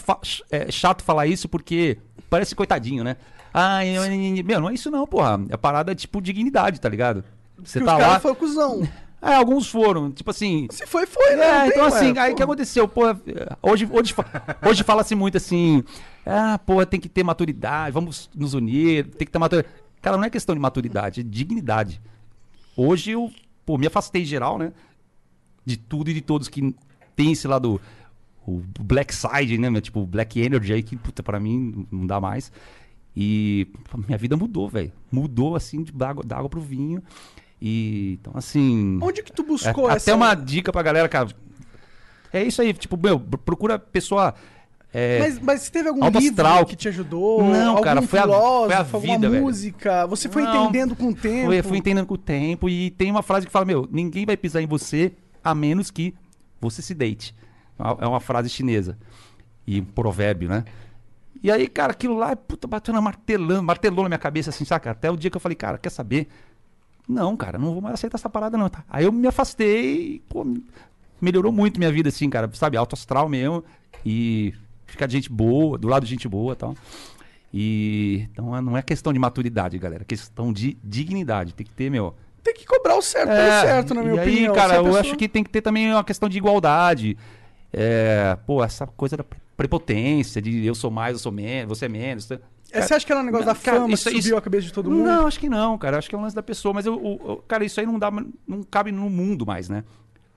[0.51, 1.97] é, chato falar isso porque
[2.29, 3.17] parece coitadinho, né?
[3.53, 5.39] Ai, eu- meu, não é isso não, porra.
[5.49, 7.23] É parada tipo dignidade, tá ligado?
[7.63, 8.19] Você tá lá.
[8.19, 8.81] foram cuzão.
[9.25, 10.11] É, alguns foram.
[10.11, 10.67] Tipo assim.
[10.69, 11.45] Se foi, foi, né?
[11.45, 12.89] É, então assim, ué, aí o que aconteceu?
[12.89, 13.03] Pô,
[13.61, 14.13] hoje, hoje,
[14.67, 15.81] hoje fala-se muito assim,
[16.25, 19.73] ah, pô, tem que ter maturidade, vamos nos unir, tem que ter maturidade.
[20.03, 22.01] Cara, não é questão de maturidade, é dignidade.
[22.75, 23.31] Hoje eu,
[23.65, 24.73] pô, me afastei geral, né?
[25.65, 26.75] De tudo e de todos que
[27.15, 27.79] tem esse lado,
[28.45, 29.79] o black side, né?
[29.79, 32.51] Tipo, o black energy aí, que, puta, pra mim não dá mais.
[33.15, 34.91] E pô, minha vida mudou, velho.
[35.09, 37.01] Mudou, assim, de água, da água pro vinho.
[37.61, 38.99] E, então, assim...
[39.01, 40.11] Onde que tu buscou É, essa...
[40.11, 41.29] Até uma dica pra galera, cara.
[42.33, 44.35] É isso aí, tipo, meu, procura pessoa.
[44.95, 46.65] É, Mas, mas teve algum livro astral.
[46.67, 47.43] que te ajudou?
[47.43, 49.43] Não, cara, foi a- foi a vida, velho.
[49.43, 50.05] música?
[50.05, 51.45] Você foi Não, entendendo com o tempo?
[51.47, 54.37] Foi, fui entendendo com o tempo e tem uma frase que fala, meu, ninguém vai
[54.37, 55.11] pisar em você
[55.43, 56.13] a menos que
[56.61, 57.33] você se deite.
[57.79, 58.95] É uma- É frase chinesa.
[59.65, 60.63] E um provérbio, né?
[61.41, 64.91] E aí, cara, aquilo lá, puta, bateu na martelando, martelou na minha cabeça, assim, saca?
[64.91, 66.27] Até o dia que eu falei, cara, quer saber?
[67.09, 68.69] Não, cara, não vou mais aceitar essa parada, não.
[68.69, 68.83] tá?
[68.89, 70.45] Aí eu me afastei pô,
[71.19, 72.77] melhorou muito minha vida, assim, cara, sabe?
[72.77, 73.63] Alto astral mesmo.
[74.05, 74.53] E
[74.93, 76.75] ficar de gente boa, do lado de gente boa e tal.
[77.53, 81.53] E então não é questão de maturidade, galera, é questão de dignidade.
[81.53, 82.15] Tem que ter, meu.
[82.43, 84.53] Tem que cobrar o certo pelo certo, na minha É, e opinião.
[84.53, 87.15] aí, cara, eu pessoa- acho que tem que ter também uma questão de igualdade.
[87.71, 89.25] É, pô, essa coisa da
[89.55, 92.29] prepotência, de eu sou mais, eu sou menos, você é menos.
[92.71, 94.41] É, você acha que era um negócio da Cara, fama isso- que subiu isso- a
[94.41, 95.03] cabeça de todo mundo?
[95.05, 95.97] Não, acho que não, cara.
[95.99, 96.73] Acho que é um lance da pessoa.
[96.73, 98.11] Mas, eu, o- o- cara, isso aí não dá,
[98.47, 99.83] não cabe no mundo mais, né?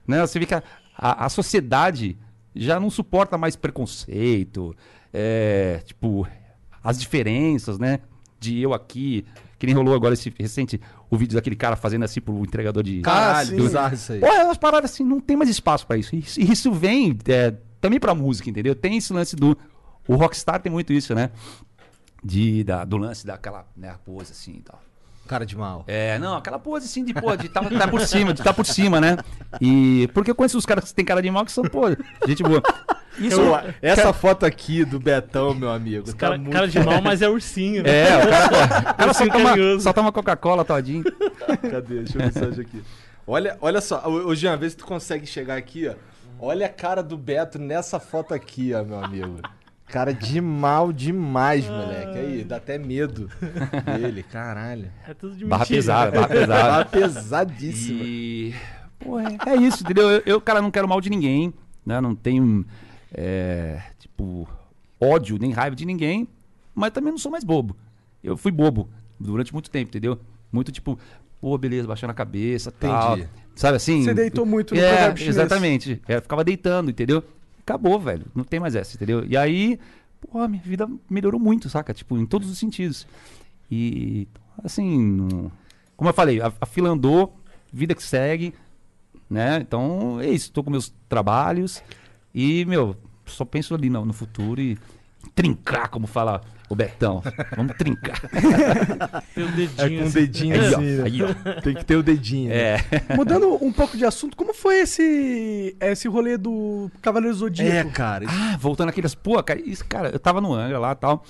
[0.07, 0.21] né?
[0.21, 0.61] Você vê que a,
[0.95, 2.15] a, a sociedade
[2.59, 4.75] já não suporta mais preconceito,
[5.13, 6.27] é, tipo,
[6.83, 7.99] as diferenças, né?
[8.39, 9.25] De eu aqui,
[9.57, 10.79] que nem rolou agora esse recente,
[11.09, 13.01] o vídeo daquele cara fazendo assim pro entregador de...
[13.01, 14.19] Caralho, bizarro isso aí.
[14.19, 16.15] Pô, é umas paradas assim, não tem mais espaço pra isso.
[16.15, 18.75] Isso, isso vem é, também pra música, entendeu?
[18.75, 19.57] Tem esse lance do.
[20.07, 21.31] O Rockstar tem muito isso, né?
[22.23, 24.81] De, da, do lance daquela né, pose assim e tal.
[25.27, 25.83] Cara de mal.
[25.87, 28.65] É, não, aquela pose assim de, pô, de estar tá, por cima, de estar por
[28.65, 29.17] cima, né?
[29.61, 30.09] E.
[30.13, 31.83] Porque eu conheço os caras que têm cara de mal que são, pô,
[32.25, 32.61] gente boa.
[33.19, 33.41] Isso.
[33.41, 36.05] Eu- essa foto aqui do Betão, meu amigo.
[36.05, 37.83] tá Cara, muito- cara de mal, mas é ursinho.
[37.83, 37.89] né?
[37.89, 39.83] É, o cara, cara só Ursinho toma, carinhoso.
[39.83, 41.03] só toma Coca-Cola todinho.
[41.03, 42.03] Cadê?
[42.03, 42.83] Deixa eu ver mensagem aqui.
[43.25, 45.93] Olha, olha só, ô ô, Jean, vê se tu consegue chegar aqui, ó.
[46.39, 49.41] Olha a cara do Beto nessa foto aqui, ó, meu amigo.
[49.87, 52.17] Cara de mal demais, moleque.
[52.17, 53.29] Aí, dá até medo
[53.85, 54.91] dele, caralho.
[55.07, 55.77] É tudo de Barra mentira.
[55.77, 56.85] pesada, barra pesada.
[56.85, 58.03] pesadíssimo.
[58.03, 58.53] E.
[58.99, 60.09] Pô, é, é isso, entendeu?
[60.09, 61.53] Eu, eu, cara, não quero mal de ninguém,
[61.85, 62.01] né?
[62.01, 62.65] Não tenho,
[63.13, 64.47] é, tipo,
[64.99, 66.27] ódio nem raiva de ninguém,
[66.75, 67.75] mas também não sou mais bobo.
[68.21, 70.19] Eu fui bobo durante muito tempo, entendeu?
[70.51, 70.99] Muito tipo,
[71.39, 73.17] pô, beleza, baixando a cabeça, tal.
[73.17, 73.29] Entendi.
[73.55, 74.03] Sabe assim?
[74.03, 75.13] Você deitou muito no é.
[75.17, 76.01] Exatamente.
[76.07, 77.23] É, eu ficava deitando, entendeu?
[77.67, 78.25] Acabou, velho.
[78.33, 79.25] Não tem mais essa, entendeu?
[79.25, 79.77] E aí,
[80.21, 81.93] pô, minha vida melhorou muito, saca?
[81.93, 83.05] Tipo, em todos os sentidos.
[83.69, 84.25] E,
[84.63, 85.51] assim,
[85.97, 87.37] como eu falei, a, a fila andou,
[87.71, 88.53] vida que segue,
[89.29, 89.57] né?
[89.57, 90.49] Então, é isso.
[90.53, 91.83] Tô com meus trabalhos
[92.33, 92.95] e, meu,
[93.25, 94.77] só penso ali no, no futuro e
[95.35, 97.21] trincar, como fala o Betão.
[97.55, 98.19] Vamos trincar.
[99.33, 99.97] Tem É dedinho.
[99.99, 100.13] com o assim.
[100.19, 101.03] dedinho Aí, ó, assim, né?
[101.03, 101.61] aí, ó.
[101.61, 102.49] Tem que ter o dedinho.
[102.49, 102.55] né?
[102.57, 103.15] É.
[103.15, 107.91] Mudando um pouco de assunto, como foi esse, esse rolê do Cavaleiro É, Zodíaco?
[107.91, 108.25] cara.
[108.25, 109.15] isso- Ah, voltando aqueles.
[109.15, 111.23] Pô, cara, isso, cara, eu tava no Angra lá e tal.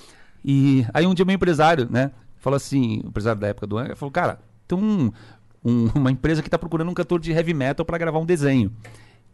[0.44, 2.10] E aí um dia meu empresário, né?
[2.36, 5.10] Falou assim, o empresário da época do Angra, falou, cara, tem um,
[5.64, 8.72] um- uma empresa que tá procurando um cantor de heavy metal pra gravar um desenho.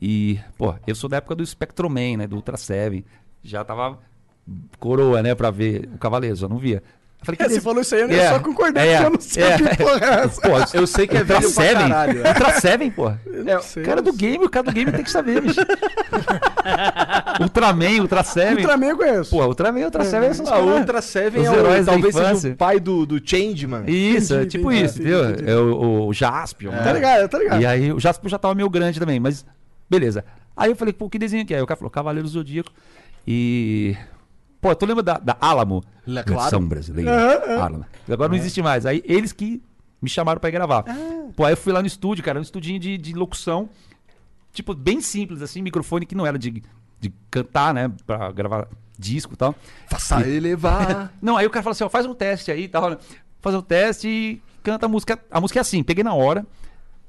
[0.00, 2.26] E, pô, eu sou da época do Spectroman, né?
[2.26, 3.04] Do Ultra Seven.
[3.42, 3.98] Já tava
[4.78, 5.34] coroa, né?
[5.34, 6.82] Pra ver o Cavaleiro, eu não via.
[7.20, 9.20] Eu falei, É, você falou isso aí, eu É, só concordei, é, porque eu não
[9.20, 9.56] sei é.
[9.56, 10.40] que porra é essa.
[10.42, 11.88] Pô, Eu sei que é Ultra velho pra Seven?
[11.88, 12.22] caralho.
[12.22, 12.28] né?
[12.28, 12.92] Ultra Seven,
[13.62, 15.60] sei, o cara do game, o cara do game tem que saber, bicho.
[17.40, 18.56] Ultraman, Ultra Seven.
[18.58, 19.30] Ultraman eu conheço.
[19.30, 22.48] Pô, Ultraman, Ultra Seven são os Ah, o caras- Ultra Seven é o, talvez seja
[22.48, 23.84] o pai do, do Changeman.
[23.86, 25.30] Isso, é tipo entendi, isso, entendeu?
[25.30, 25.50] entendi.
[25.50, 26.70] É o, o Jaspion.
[26.72, 26.92] Tá né?
[26.92, 27.60] ligado, tá ligado.
[27.62, 29.44] E aí o Jaspion já tava meio grande também, mas
[29.88, 30.24] beleza.
[30.56, 31.56] Aí eu falei, pô, que desenho que é?
[31.56, 32.70] Aí o cara falou, Cavaleiro Zodíaco.
[33.26, 33.96] E.
[34.64, 35.84] Pô, tu lembra da, da Alamo?
[36.06, 36.40] Le- claro.
[36.40, 37.62] Versão brasileira.
[37.62, 37.84] Alamo.
[38.08, 38.86] Agora não existe mais.
[38.86, 39.62] Aí eles que
[40.00, 40.84] me chamaram pra ir gravar.
[41.36, 43.68] Pô, aí eu fui lá no estúdio, cara, um estudinho de, de locução.
[44.54, 46.62] Tipo, bem simples, assim, microfone que não era de,
[46.98, 47.92] de cantar, né?
[48.06, 48.66] Pra gravar
[48.98, 49.54] disco e tal.
[49.90, 51.12] Faça elevar.
[51.20, 52.88] Não, aí o cara falou assim, ó, faz um teste aí e tal.
[52.88, 52.96] né?
[53.42, 55.18] Faz um teste e canta a música.
[55.30, 56.46] A música é assim, peguei na hora.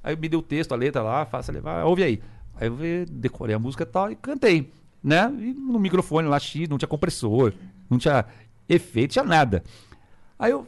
[0.04, 2.22] Aí me deu o texto, a letra lá, faça levar, ouve aí.
[2.60, 4.72] Aí eu decorei a música e tal e cantei,
[5.06, 5.32] né?
[5.40, 7.54] E no microfone lá X, não tinha compressor,
[7.90, 8.26] não tinha
[8.68, 9.64] efeito, tinha nada.
[10.40, 10.68] Aí eu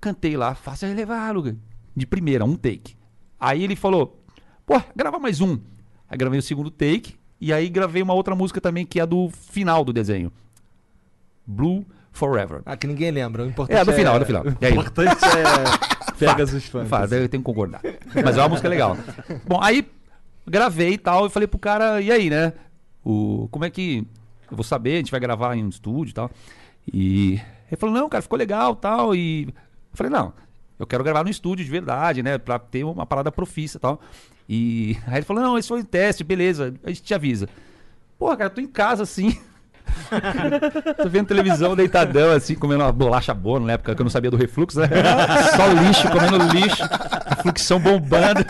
[0.00, 1.54] cantei lá, faça levar, Luga.
[1.94, 2.96] de primeira, um take.
[3.38, 4.18] Aí ele falou,
[4.66, 5.58] pô, grava mais um.
[6.08, 9.06] Aí gravei o segundo take, e aí gravei uma outra música também, que é a
[9.06, 10.32] do final do desenho.
[11.46, 12.62] Blue Forever.
[12.64, 13.42] Ah, que ninguém lembra.
[13.42, 14.44] O importante É, do final, a do final.
[14.44, 17.14] O importante é Pegasus Fato, Fantasy.
[17.16, 17.80] eu tenho que concordar.
[18.24, 18.96] Mas é uma música legal.
[19.46, 19.86] Bom, aí
[20.46, 22.52] gravei e tal, e falei pro cara, e aí, né?
[23.04, 24.06] O, como é que.
[24.50, 26.30] Eu vou saber, a gente vai gravar em um estúdio e tal.
[26.92, 27.40] E
[27.70, 29.14] ele falou, não, cara, ficou legal tal.
[29.14, 29.52] E eu
[29.94, 30.32] falei, não,
[30.78, 32.38] eu quero gravar no estúdio de verdade, né?
[32.38, 34.00] Pra ter uma parada profissa e tal.
[34.48, 37.48] E aí ele falou, não, esse foi um teste, beleza, a gente te avisa.
[38.18, 39.38] Porra, cara, eu tô em casa assim.
[41.02, 44.30] Tô vendo televisão deitadão, assim, comendo uma bolacha boa na época que eu não sabia
[44.30, 44.88] do refluxo, né?
[45.54, 46.82] Só lixo, comendo lixo,
[47.28, 48.40] refluxão bombando.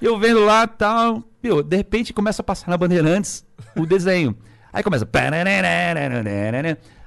[0.00, 1.22] E eu vendo lá e tal.
[1.42, 3.44] Meu, de repente começa a passar na Bandeirantes
[3.76, 4.36] o desenho.
[4.72, 5.08] Aí começa.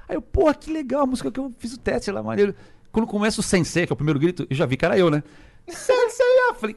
[0.08, 2.54] Aí eu, porra, que legal a música que eu fiz o teste lá, maneiro.
[2.90, 5.10] Quando começa o Sensei, que é o primeiro grito, eu já vi que era eu,
[5.10, 5.22] né?
[5.68, 6.76] Sensei, eu falei.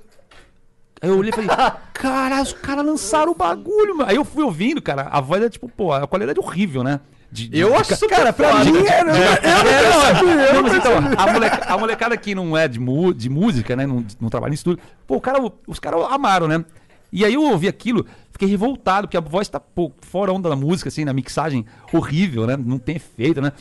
[1.01, 1.49] Aí eu olhei e falei,
[1.93, 4.09] caralho, os caras lançaram o bagulho, mano.
[4.09, 7.01] Aí eu fui ouvindo, cara, a voz é tipo, pô, a qualidade é horrível, né?
[7.31, 9.11] De- de- Eu acho Cara, pra mim era.
[9.11, 10.13] Eu é,
[10.47, 13.75] não, não, mas então, a, moleca- a molecada que não é de, mu- de música,
[13.75, 13.85] né?
[13.85, 14.81] Não, não trabalha em estúdio.
[15.05, 16.63] Pô, o cara, os caras amaram, né?
[17.15, 20.55] E aí eu ouvi aquilo, fiquei revoltado, porque a voz tá, pô, fora onda da
[20.55, 22.57] música, assim, na mixagem horrível, né?
[22.57, 23.53] Não tem efeito, né?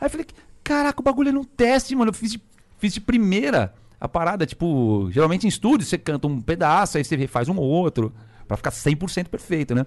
[0.00, 0.26] Aí eu falei,
[0.64, 2.08] caraca, o bagulho é num teste, mano.
[2.08, 2.42] Eu fiz de,
[2.78, 7.14] fiz de primeira a parada, tipo, geralmente em estúdio você canta um pedaço, aí você
[7.14, 8.12] refaz um outro,
[8.48, 9.86] pra ficar 100% perfeito, né?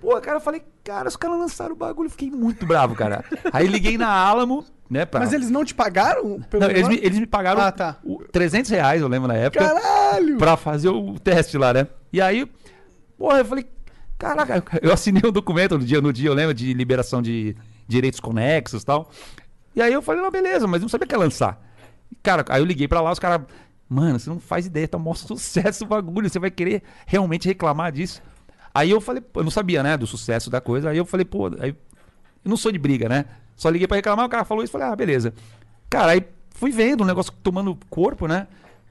[0.00, 3.24] Pô, cara, eu falei, cara, os caras lançaram o bagulho, fiquei muito bravo, cara.
[3.52, 5.20] Aí liguei na Alamo, né, pra...
[5.20, 6.40] Mas eles não te pagaram?
[6.42, 7.96] pelo Não, eles, me, eles me pagaram Ah, tá.
[8.04, 10.36] o 300 reais, eu lembro na época, Caralho!
[10.38, 11.86] pra fazer o teste lá, né?
[12.12, 12.46] E aí,
[13.18, 13.66] porra, eu falei,
[14.18, 17.56] caraca, eu assinei um documento no dia, no dia, eu lembro, de liberação de
[17.88, 19.10] direitos conexos e tal.
[19.74, 21.60] E aí eu falei, não, beleza, mas não sabia que ia lançar.
[22.22, 23.46] Cara, aí eu liguei pra lá, os caras,
[23.88, 27.92] mano, você não faz ideia, tá mó sucesso o bagulho, você vai querer realmente reclamar
[27.92, 28.22] disso.
[28.76, 31.46] Aí eu falei, eu não sabia, né, do sucesso da coisa, aí eu falei, pô,
[31.60, 33.24] aí, eu não sou de briga, né?
[33.56, 35.32] Só liguei pra reclamar, o cara falou isso, falei, ah, beleza.
[35.88, 38.46] Cara, aí fui vendo o negócio tomando corpo, né?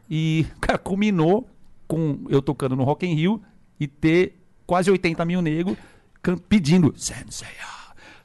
[0.09, 1.47] E, cara, culminou
[1.87, 3.41] com eu tocando no Rock in Rio
[3.79, 5.77] e ter quase 80 mil negros
[6.49, 7.47] pedindo Sensei,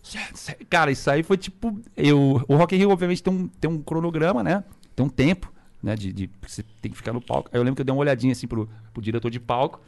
[0.03, 0.55] Sensei.
[0.69, 1.79] Cara, isso aí foi tipo.
[1.97, 4.65] Eu, o Rock in Rio, obviamente, tem um, tem um cronograma, né?
[4.97, 5.53] Tem um tempo,
[5.83, 5.95] né?
[5.95, 7.51] De, de- você tem que ficar no palco.
[7.53, 9.81] Aí eu lembro que eu dei uma olhadinha assim pro, pro diretor de palco.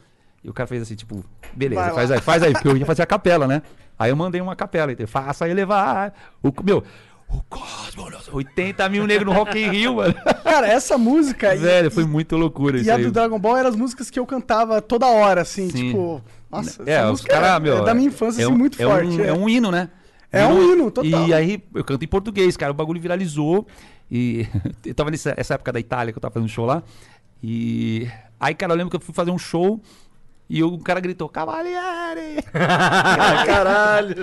[0.43, 1.23] E o cara fez assim, tipo,
[1.53, 1.95] beleza, Vai lá.
[1.95, 3.61] faz aí, faz aí, porque eu ia fazer a capela, né?
[3.97, 6.13] Aí eu mandei uma capela, então, faça elevar.
[6.41, 6.83] O, meu,
[7.29, 10.13] o Cosmos, 80 mil negros no Rock in Rio, mano.
[10.43, 11.55] Cara, essa música.
[11.55, 13.03] e- Velho, foi muito loucura E isso a aí.
[13.05, 15.87] do Dragon Ball eram as músicas que eu cantava toda hora, assim, Sim.
[15.89, 16.21] tipo.
[16.51, 17.77] Nossa, É, os música caras, é, meu.
[17.79, 19.07] é da minha infância, é assim, muito é forte.
[19.21, 19.33] Um, é.
[19.33, 19.89] um hino, né?
[20.31, 21.27] É um hino, total.
[21.27, 22.71] E aí, eu canto em português, cara.
[22.71, 23.65] O bagulho viralizou.
[24.11, 24.45] E
[24.85, 26.83] eu tava nessa essa época da Itália que eu tava fazendo show lá.
[27.41, 28.07] E
[28.39, 29.79] aí, cara, eu lembro que eu fui fazer um show.
[30.53, 32.43] E o cara gritou, Cavaliere!
[33.45, 34.15] Caralho.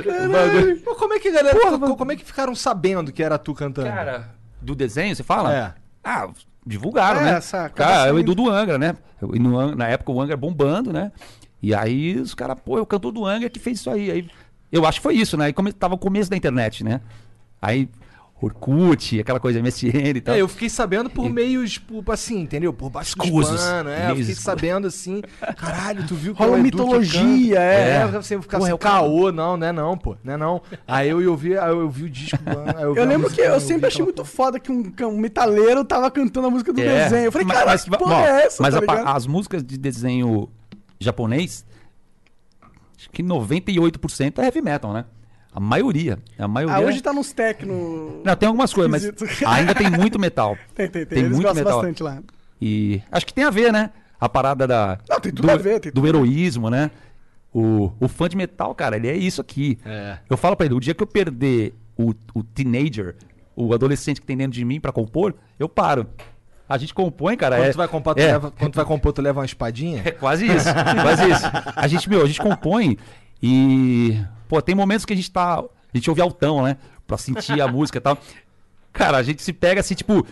[0.85, 1.59] Pô, como é que a galera.
[1.59, 3.89] ficou- como é que ficaram sabendo que era tu cantando?
[3.89, 5.53] Cara, do desenho, você fala?
[5.53, 5.75] É.
[6.05, 6.29] Ah,
[6.65, 7.31] divulgaram, É, né?
[7.39, 8.35] essa- acaba cara, eu e saindo.
[8.35, 8.97] Dudu Angra, né?
[9.21, 11.11] Eu- e no na época o Angra bombando, né?
[11.63, 14.11] E aí os caras, pô, eu cantor do Angra que fez isso aí.
[14.11, 14.31] aí.
[14.71, 15.47] Eu acho que foi isso, né?
[15.47, 17.01] Aí come, tava o começo da internet, né?
[17.61, 17.89] Aí
[18.43, 20.35] Orkut, aquela coisa MSN e tal.
[20.35, 22.73] É, eu fiquei sabendo por meios, tipo, assim, entendeu?
[22.73, 23.61] Por baixo Escusos.
[23.61, 24.11] panos, é.
[24.11, 25.21] Eu fiquei sabendo assim,
[25.57, 28.03] caralho, tu viu que Rola mitologia, é.
[28.03, 30.63] É, você ficar Pô, assim, é caô, não, não é não, pô, não é não.
[30.89, 32.39] Aí eu, eu vi, aí eu vi o disco,
[32.81, 35.85] eu, Eu lembro música, que eu vi sempre achei muito foda que um, um metaleiro
[35.85, 37.25] tava cantando a música do É, desenho.
[37.27, 38.63] Eu falei, cara, que porra ó, é essa?
[38.63, 40.49] Mas tá a as músicas de desenho
[40.99, 41.65] japonês,
[42.97, 45.05] acho que 98% é heavy metal, né?
[45.53, 46.19] A maioria.
[46.39, 46.77] A maioria.
[46.77, 48.23] Ah, hoje tá nos tecno.
[48.25, 50.57] Não, tem algumas coisas, mas ainda tem muito metal.
[50.75, 51.07] Tem, tem, tem.
[51.07, 51.79] Tem Eles muito gostam metal.
[51.81, 52.19] bastante lá.
[52.63, 53.91] E acho que tem a ver, né?
[54.21, 54.99] A parada da.
[55.09, 56.19] Não, tem tudo do, a ver, tem do tudo a ver.
[56.19, 56.91] heroísmo, né?
[57.53, 59.79] O, o fã de metal, cara, ele é isso aqui.
[60.29, 63.17] Eu falo pra ele, o dia que eu perder o, o teenager,
[63.57, 66.07] o adolescente que tem dentro de mim pra compor, eu paro.
[66.69, 67.57] A gente compõe, cara.
[67.57, 69.47] Quando é, tu vai compor, tu é, leva, quando tu vai compor, tu leva uma
[69.47, 70.03] espadinha?
[70.07, 70.69] é quase isso,
[71.03, 71.45] quase isso.
[71.75, 72.97] A gente, meu, a gente compõe
[73.43, 74.17] e.
[74.51, 75.61] Pô, tem momentos que a gente tá.
[75.61, 75.65] A
[75.97, 76.77] gente ouve altão, né?
[77.07, 78.19] Pra sentir a música e tal.
[78.93, 80.27] Cara, a gente se pega assim, tipo.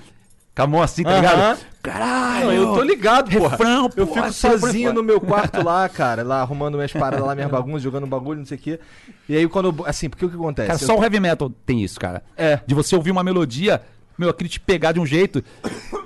[0.57, 1.57] Com a mão assim, tá ligado?
[1.81, 2.47] Caralho!
[2.47, 3.51] Não, eu tô ligado, porra.
[3.51, 6.93] Refrão, Eu porra, fico esse refrão sozinho no meu quarto lá, cara, lá arrumando minhas
[6.93, 8.81] paradas lá, minhas bagunças, jogando bagulho, não sei o quê.
[9.29, 10.67] E aí quando, eu- assim, porque o que acontece?
[10.67, 12.25] Cara, Eu só o heavy metal tem isso, cara.
[12.37, 12.59] É.
[12.67, 13.81] De você ouvir uma melodia,
[14.19, 15.45] meu, aquele te pegar de um jeito.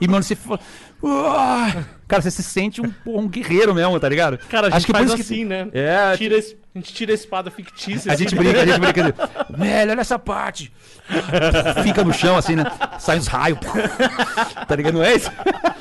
[0.02, 0.36] E, mano, você!
[1.02, 4.38] Cara, você se sente um, um guerreiro mesmo, tá ligado?
[4.48, 5.68] Cara, a gente Acho que por faz isso que- assim, né?
[5.72, 8.10] É, Tira esse- a gente tira a espada fictícia.
[8.10, 8.24] A assim.
[8.24, 9.08] gente brinca, a gente brinca.
[9.08, 10.72] assim, Velho, olha essa parte.
[11.82, 12.64] Fica no chão, assim, né?
[12.98, 13.58] Sai os raios.
[14.68, 14.94] Tá ligado?
[14.94, 15.30] Não é isso?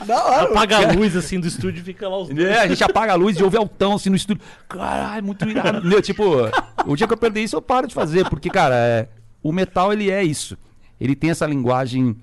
[0.06, 0.44] Da hora.
[0.52, 2.48] Apaga a luz assim do estúdio e fica lá os dois.
[2.48, 4.44] É, a gente apaga a luz e ouve altão assim no estúdio.
[4.68, 5.86] Caralho, muito irado.
[5.88, 6.24] Meu, tipo,
[6.86, 8.28] o dia que eu perder isso, eu paro de fazer.
[8.30, 9.08] Porque, cara, é,
[9.44, 10.58] o metal, ele é isso.
[11.00, 12.16] Ele tem essa linguagem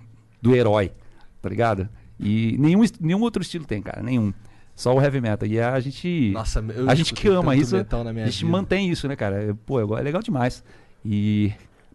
[0.43, 0.93] do herói,
[1.41, 1.89] tá ligado?
[2.19, 4.03] E nenhum, nenhum outro estilo tem, cara.
[4.03, 4.33] Nenhum.
[4.75, 5.49] Só o heavy metal.
[5.49, 6.31] E a gente.
[6.33, 7.77] Nossa, eu a gente que ama isso.
[7.77, 8.51] metal na minha a gente vida.
[8.53, 9.57] mantém isso, né, cara?
[9.67, 10.63] Pô, é legal demais.
[11.05, 11.53] E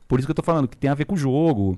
[0.08, 1.78] por isso que eu tô falando, que tem a ver com o jogo.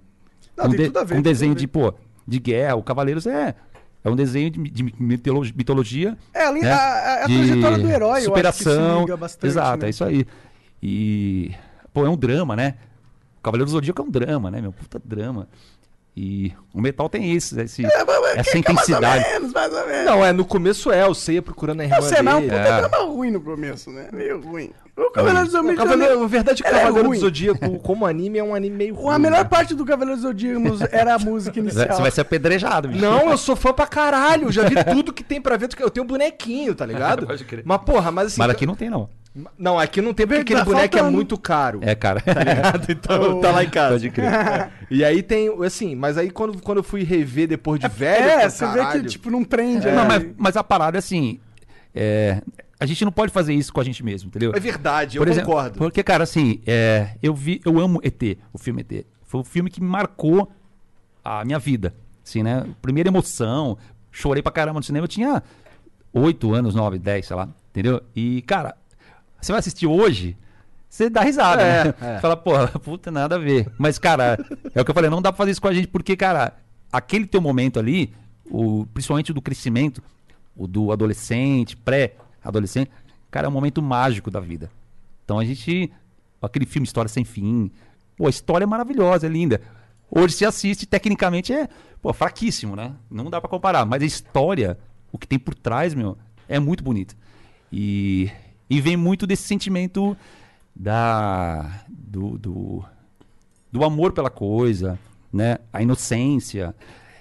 [0.57, 1.93] Não, com, tem de- tudo a ver, com tem desenho de, pô,
[2.27, 2.75] de guerra.
[2.75, 3.55] O Cavaleiros é.
[4.03, 6.15] É um desenho de, de mitolo- mitologia.
[6.33, 6.71] É, né?
[6.71, 8.93] a, a- a de trajetória do herói, eu acho que superação.
[8.95, 9.47] se liga bastante.
[9.51, 9.87] Exato, né?
[9.87, 10.25] é isso aí.
[10.81, 11.51] E,
[11.93, 12.75] pô, é um drama, né?
[13.39, 14.71] O Cavaleiro do Zodíaco é um drama, né, meu?
[14.71, 15.47] Puta drama.
[16.17, 19.23] E o metal tem isso, esse, essa Mais ou intensidade.
[19.33, 20.05] menos, mais ou menos.
[20.05, 22.39] Não, é, no começo é, o Seiya procurando a irmã Eu sei, mas é um
[22.39, 22.51] dele.
[22.53, 22.77] puta É.
[22.77, 24.07] drama ruim no começo, né?
[24.13, 24.71] Meio ruim.
[24.95, 25.77] O Cavaleiro do O Zodíaco...
[25.77, 27.15] Cavaleiro, a verdade é que o é Cavaleiro do.
[27.17, 29.13] Zodíaco, como anime, é um anime meio ruim.
[29.13, 29.49] A melhor né?
[29.49, 31.93] parte do Cavaleiro do Zodíaco era a música inicial.
[31.97, 33.01] Você vai ser apedrejado, bicho.
[33.01, 34.49] Não, eu sou fã pra caralho.
[34.53, 35.67] Já vi tudo que tem pra ver.
[35.77, 37.27] Eu tenho um bonequinho, tá ligado?
[37.27, 37.63] Pode crer.
[37.65, 38.39] Mas, porra, mas assim.
[38.39, 39.09] Mas aqui não tem, não.
[39.57, 41.11] Não, aqui não tem porque aquele boneco é faltando.
[41.15, 41.79] muito caro.
[41.81, 42.23] É, cara.
[42.89, 43.91] Então tá lá em casa.
[43.95, 44.31] Pode crer.
[44.89, 48.23] E aí tem, assim, mas aí quando, quando eu fui rever depois de velho.
[48.29, 49.09] É, eu você falei, vê que, "Caralho".
[49.09, 49.87] tipo, não prende.
[49.87, 50.05] Não, né?
[50.07, 51.39] mas, mas a parada é assim.
[51.93, 52.41] é,
[52.79, 54.51] a gente não pode fazer isso com a gente mesmo, entendeu?
[54.55, 55.77] É verdade, eu Por exemplo, concordo.
[55.79, 59.05] Porque, cara, assim, é, eu vi, eu amo ET, o filme ET.
[59.23, 60.51] Foi o filme que me marcou
[61.23, 61.93] a minha vida.
[62.23, 62.65] Assim, né?
[62.81, 63.77] Primeira emoção,
[64.11, 65.05] chorei pra caramba no cinema.
[65.05, 65.41] Eu tinha
[66.13, 67.49] 8 anos, 9, 10, sei lá.
[67.71, 68.01] Entendeu?
[68.15, 68.75] E, cara,
[69.45, 70.35] você vai assistir hoje,
[70.89, 71.93] você dá risada, É, né?
[72.01, 72.19] é.
[72.19, 73.71] Fala, porra, puta, nada a ver.
[73.77, 74.37] Mas, cara,
[74.73, 76.53] é o que eu falei, não dá pra fazer isso com a gente, porque, cara,
[76.91, 78.13] aquele teu momento ali,
[78.49, 80.01] o, principalmente o do crescimento,
[80.55, 82.89] o do adolescente, pré-adolescente,
[83.29, 84.71] cara, é um momento mágico da vida.
[85.23, 85.91] Então a gente.
[86.41, 87.71] Aquele filme História Sem Fim.
[88.15, 89.59] Pô, a história é maravilhosa, é linda.
[90.11, 91.67] Hoje se assiste, tecnicamente é
[92.01, 92.93] pô, fraquíssimo, né?
[93.09, 93.83] Não dá pra comparar.
[93.85, 94.77] Mas a história,
[95.11, 96.15] o que tem por trás, meu,
[96.47, 97.15] é muito bonito.
[97.71, 98.29] E,
[98.69, 100.15] e vem muito desse sentimento
[100.75, 101.81] da.
[101.89, 102.85] do, do,
[103.71, 104.97] do amor pela coisa,
[105.31, 105.57] né?
[105.71, 106.75] A inocência,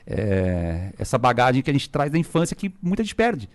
[0.06, 3.48] é, essa bagagem que a gente traz da infância que muita gente perde,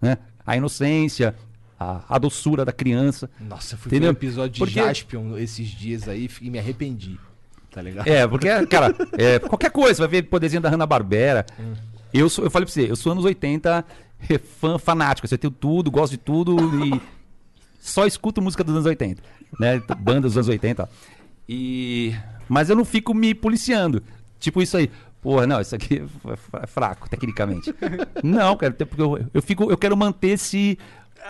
[0.00, 0.18] né?
[0.46, 1.34] A inocência,
[1.78, 3.30] a, a doçura da criança.
[3.40, 4.12] Nossa, eu fui Entendeu?
[4.12, 7.18] ver um episódio de Porque- Jaspion esses dias aí e me arrependi.
[7.70, 8.06] Tá ligado?
[8.06, 11.44] É, porque, cara, é, qualquer coisa, vai ver poderzinho da Hanna-Barbera.
[12.12, 13.84] Eu, sou, eu falei pra você, eu sou anos 80,
[14.30, 16.56] é, fã fanático, assim, eu tenho tudo, gosto de tudo
[16.86, 17.00] e
[17.84, 19.22] só escuto música dos anos 80,
[19.60, 19.80] né?
[19.98, 20.88] Bandas dos anos 80.
[21.48, 22.14] E...
[22.48, 24.02] Mas eu não fico me policiando.
[24.38, 24.90] Tipo isso aí.
[25.20, 27.74] Porra, não, isso aqui é fra- é fraco, tecnicamente.
[28.22, 30.78] não, cara, porque eu, eu, fico, eu quero manter esse.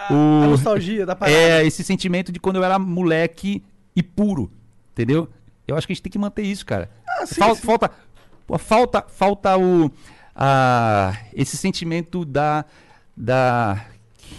[0.09, 1.37] A o, nostalgia da parada.
[1.37, 3.63] é, esse sentimento de quando eu era moleque
[3.95, 4.51] e puro,
[4.93, 5.29] entendeu?
[5.69, 6.91] Eu acho que a gente tem que manter isso, cara.
[7.09, 7.63] Ah, sim, Fal- sim.
[7.63, 7.91] Falta,
[8.59, 9.89] falta, falta o,
[10.35, 12.65] a, esse sentimento da,
[13.17, 13.85] da,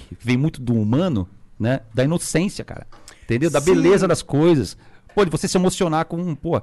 [0.10, 1.28] que vem muito do humano,
[1.60, 1.82] né?
[1.94, 2.88] Da inocência, cara.
[3.24, 3.50] Entendeu?
[3.50, 3.74] Da Sim.
[3.74, 4.78] beleza das coisas.
[5.14, 6.62] Pô, de você se emocionar com, pô,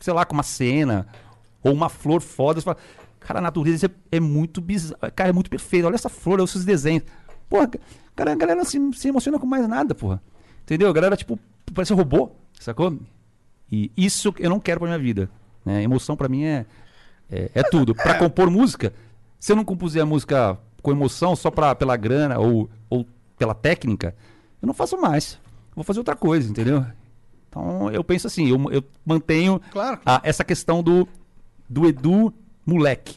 [0.00, 1.06] sei lá, com uma cena
[1.62, 2.60] ou uma flor foda.
[2.60, 2.78] Você fala,
[3.20, 5.10] cara, a natureza é, é muito bizarra.
[5.10, 5.86] Cara, é muito perfeita.
[5.86, 7.04] Olha essa flor, olha esses desenhos.
[7.48, 7.70] Porra,
[8.16, 10.22] cara, a galera não se, se emociona com mais nada, porra.
[10.62, 10.88] Entendeu?
[10.88, 11.38] A galera, tipo,
[11.72, 12.98] parece um robô, sacou?
[13.70, 15.28] E isso eu não quero pra minha vida.
[15.64, 15.82] Né?
[15.82, 16.66] Emoção pra mim é,
[17.30, 17.94] é, é tudo.
[17.94, 18.92] Pra compor música,
[19.38, 23.06] se eu não compuser a música com emoção só pra, pela grana ou, ou
[23.38, 24.14] pela técnica,
[24.62, 25.38] eu não faço mais.
[25.74, 26.84] Vou fazer outra coisa, entendeu?
[27.48, 30.00] Então eu penso assim, eu, eu mantenho Claro.
[30.04, 31.06] a- essa questão do,
[31.68, 32.32] do Edu
[32.66, 33.16] moleque.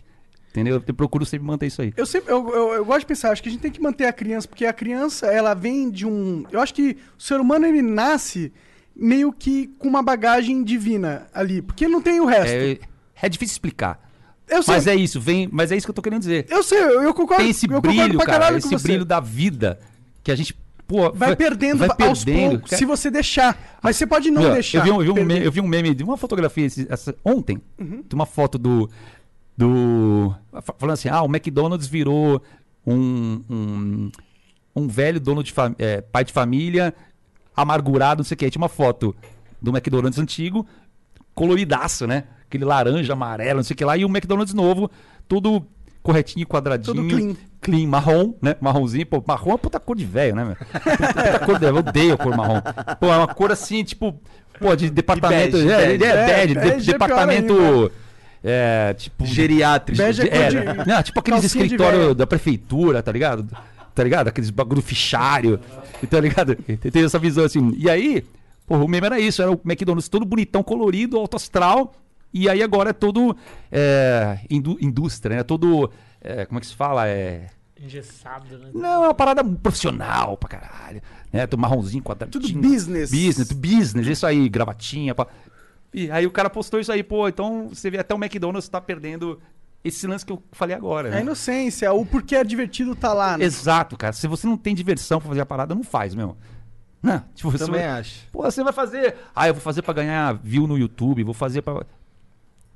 [0.49, 0.81] Entendeu?
[0.87, 1.93] Eu procuro sempre manter isso aí.
[1.95, 4.05] Eu sempre, eu, eu, eu gosto de pensar, acho que a gente tem que manter
[4.05, 6.45] a criança, porque a criança, ela vem de um.
[6.51, 8.51] Eu acho que o ser humano ele nasce
[8.95, 12.55] meio que com uma bagagem divina ali, porque não tem o resto.
[12.55, 12.79] É,
[13.21, 13.99] é difícil explicar.
[14.47, 16.47] eu sei, Mas é isso, vem, mas é isso que eu tô querendo dizer.
[16.49, 17.43] eu sei, eu, eu concordo.
[17.43, 19.79] Tem esse brilho, cara, esse brilho da vida
[20.27, 20.53] que a gente,
[20.85, 22.49] pô, Vai perdendo vai aos perdendo.
[22.59, 23.57] poucos, se você deixar.
[23.81, 24.79] Mas você pode não Meu, deixar.
[24.79, 26.85] Eu vi, um, eu, vi um meme, eu vi um meme de uma fotografia esse-
[26.89, 28.03] essa- ontem, Uhum.
[28.07, 28.89] de uma foto do.
[29.57, 32.41] do fa- falando assim: ah, o McDonald's virou
[32.85, 34.11] um, um,
[34.75, 36.93] um velho dono de fam- é, pai de família,
[37.55, 38.49] amargurado, não sei o que.
[38.49, 39.15] Tinha uma foto
[39.61, 40.67] do McDonald's antigo,
[41.33, 42.25] coloridaço, né?
[42.47, 44.89] Aquele laranja, amarelo, não sei o que lá, e o McDonald's novo,
[45.27, 45.65] tudo
[46.07, 46.95] corretinho, quadradinho.
[46.95, 47.35] Tudo clean.
[47.59, 48.55] Clean, marrom, né?
[48.61, 49.05] Marronzinho.
[49.05, 50.55] Pô, marrom é uma puta cor de velho, né, meu?
[50.55, 51.75] Puta, cor de velho.
[51.75, 52.61] Eu odeio a cor marrom.
[52.99, 54.17] Pô, é uma cor assim, tipo,
[54.59, 55.57] pô, de departamento.
[55.57, 56.03] bege, é, bege.
[56.05, 57.91] é, bege, É, de- bege é pior departamento.
[58.43, 59.25] é, tipo...
[59.25, 59.97] Geriátrico.
[59.97, 62.15] Bege é É, de- não, tipo aqueles de escritórios velho.
[62.15, 63.45] da prefeitura, tá ligado?
[63.93, 64.27] Tá ligado?
[64.29, 65.59] Aqueles bagulho fichário,
[66.09, 66.55] tá ligado?
[66.55, 67.73] Tem essa visão assim.
[67.77, 68.23] E aí,
[68.65, 71.93] porra, o meme era isso, era o McDonald's todo bonitão, colorido, alto astral,
[72.33, 73.35] e aí agora é todo
[73.71, 75.43] é, indú- indústria, né?
[75.43, 77.07] Todo, é, como é que se fala?
[77.07, 77.47] É...
[77.79, 78.69] Engessado, né?
[78.73, 81.01] Não, é uma parada profissional pra caralho.
[81.31, 81.45] Né?
[81.45, 82.41] Tudo marronzinho, quadradinho.
[82.41, 83.11] Tudo business.
[83.11, 85.13] Business, tudo business, isso aí, gravatinha.
[85.13, 85.27] Pá.
[85.93, 88.81] E aí o cara postou isso aí, pô, então você vê até o McDonald's tá
[88.81, 89.39] perdendo
[89.83, 91.17] esse lance que eu falei agora, É né?
[91.17, 93.45] a inocência, o porquê é divertido tá lá, né?
[93.45, 94.11] Exato, cara.
[94.11, 96.35] Se você não tem diversão pra fazer a parada, não faz, meu.
[97.01, 97.99] Não, tipo, você Também vai...
[97.99, 98.27] acho.
[98.31, 99.15] Pô, você vai fazer.
[99.35, 101.85] Ah, eu vou fazer pra ganhar view no YouTube, vou fazer pra.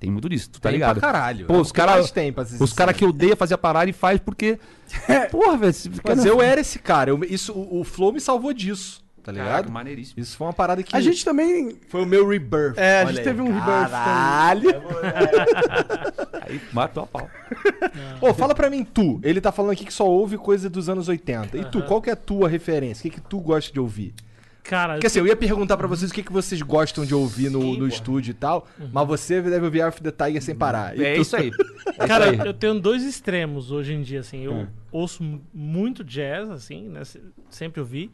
[0.02, 1.00] Tem muito disso, tu tá Tem ligado?
[1.00, 1.46] pra caralho.
[1.46, 2.06] Pô, É os que caras.
[2.60, 3.10] Os caras que sincero.
[3.10, 4.58] odeiam fazer a parada e faz porque.
[5.30, 5.74] Porra, velho.
[6.04, 7.12] Mas eu era esse cara.
[7.12, 9.48] eu- isso, o, o Flow me salvou disso, tá ligado?
[9.50, 10.20] Caraca, maneiríssimo.
[10.20, 10.96] Isso foi uma parada que.
[10.96, 11.78] A gente também.
[11.88, 12.74] Foi o meu rebirth.
[12.78, 13.24] É, a gente aí.
[13.24, 14.72] teve um rebirth Caralho!
[16.42, 17.30] Aí matou a pau.
[18.20, 19.20] Ô, fala pra mim, tu.
[19.24, 21.58] Ele tá falando aqui que só ouve coisa dos anos 80.
[21.58, 23.02] E tu, qual que é a tua referência?
[23.08, 24.14] O que, que tu gosta de ouvir?
[24.64, 27.50] Cara, Porque assim, eu ia perguntar pra vocês o que, que vocês gostam de ouvir
[27.50, 30.98] no, no estúdio e tal, mas você deve ouvir Eye the Tiger sem parar.
[31.00, 31.22] É tu?
[31.22, 31.52] isso aí.
[31.98, 32.48] É Cara, isso aí.
[32.48, 34.44] eu tenho dois extremos hoje em dia, assim.
[34.46, 34.68] Eu Hum.
[34.92, 37.04] ouço mu- muito jazz, assim, né?
[37.04, 38.10] se- Sempre ouvi.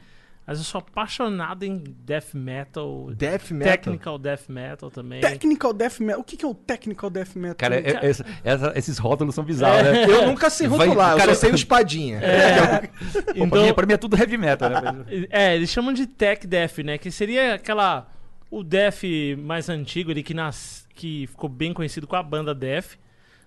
[0.48, 3.12] Mas eu sou apaixonado em death metal.
[3.14, 3.74] Death metal?
[3.74, 5.20] Technical death metal também.
[5.20, 6.22] Technical Death Metal.
[6.22, 7.56] O que, que é o Technical Death Metal?
[7.58, 8.10] Cara, é- é-
[8.45, 10.06] essa- esses rótulos são bizarros, né?
[10.06, 12.22] Eu nunca sei Vai- rotular, eu cara, só sei o espadinha.
[13.14, 14.78] Pô, pra, Então- mim, pra mim é tudo heavy metal, né?
[15.30, 16.98] É, eles chamam de tech death, né?
[16.98, 18.08] Que seria aquela.
[18.50, 19.02] O death
[19.38, 22.91] mais antigo ali que, nas, que ficou bem conhecido com a banda Death.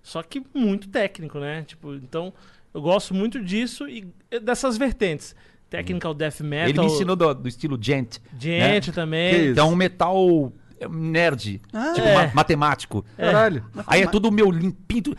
[0.03, 1.62] Só que muito técnico, né?
[1.66, 2.30] Tipo, então
[2.74, 4.07] eu gosto muito disso e
[4.42, 5.34] dessas vertentes.
[5.70, 6.68] Technical death metal.
[6.68, 8.18] Ele me ensinou do, do estilo gent.
[8.38, 8.94] Gente né?
[8.94, 9.46] também.
[9.50, 12.14] Então, um metal é, nerd, Ah, tipo é.
[12.26, 13.04] ma- matemático.
[13.16, 13.64] Caralho.
[13.86, 15.14] Aí é tudo meu limpinho.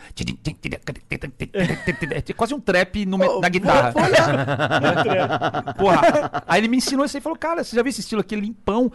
[2.28, 3.92] É quase um trap no Ô, na guitarra.
[3.94, 5.72] Né?
[5.78, 6.44] Porra.
[6.46, 8.36] Aí ele me ensinou isso aí e falou: Cara, você já viu esse estilo aqui
[8.36, 8.92] limpão?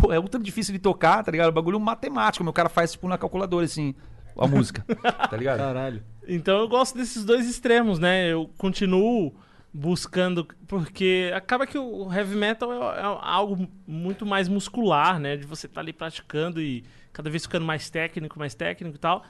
[0.00, 1.48] Pô, é ultra difícil de tocar, tá ligado?
[1.48, 2.44] O bagulho matemático.
[2.44, 3.94] Meu cara faz tipo na calculadora, assim,
[4.38, 4.84] a música.
[5.30, 5.58] Tá ligado?
[5.58, 6.02] Caralho.
[6.28, 8.30] Então eu gosto desses dois extremos, né?
[8.30, 9.32] Eu continuo
[9.76, 15.36] buscando, porque acaba que o heavy metal é, é algo muito mais muscular, né?
[15.36, 19.24] De você estar ali praticando e cada vez ficando mais técnico, mais técnico e tal.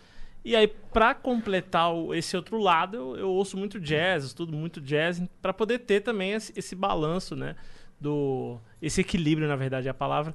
[0.45, 5.21] E aí, pra completar esse outro lado, eu, eu ouço muito jazz, estudo muito jazz,
[5.43, 7.57] pra poder ter também esse, esse balanço, né?
[8.01, 10.33] Do, esse equilíbrio, na verdade, é a palavra,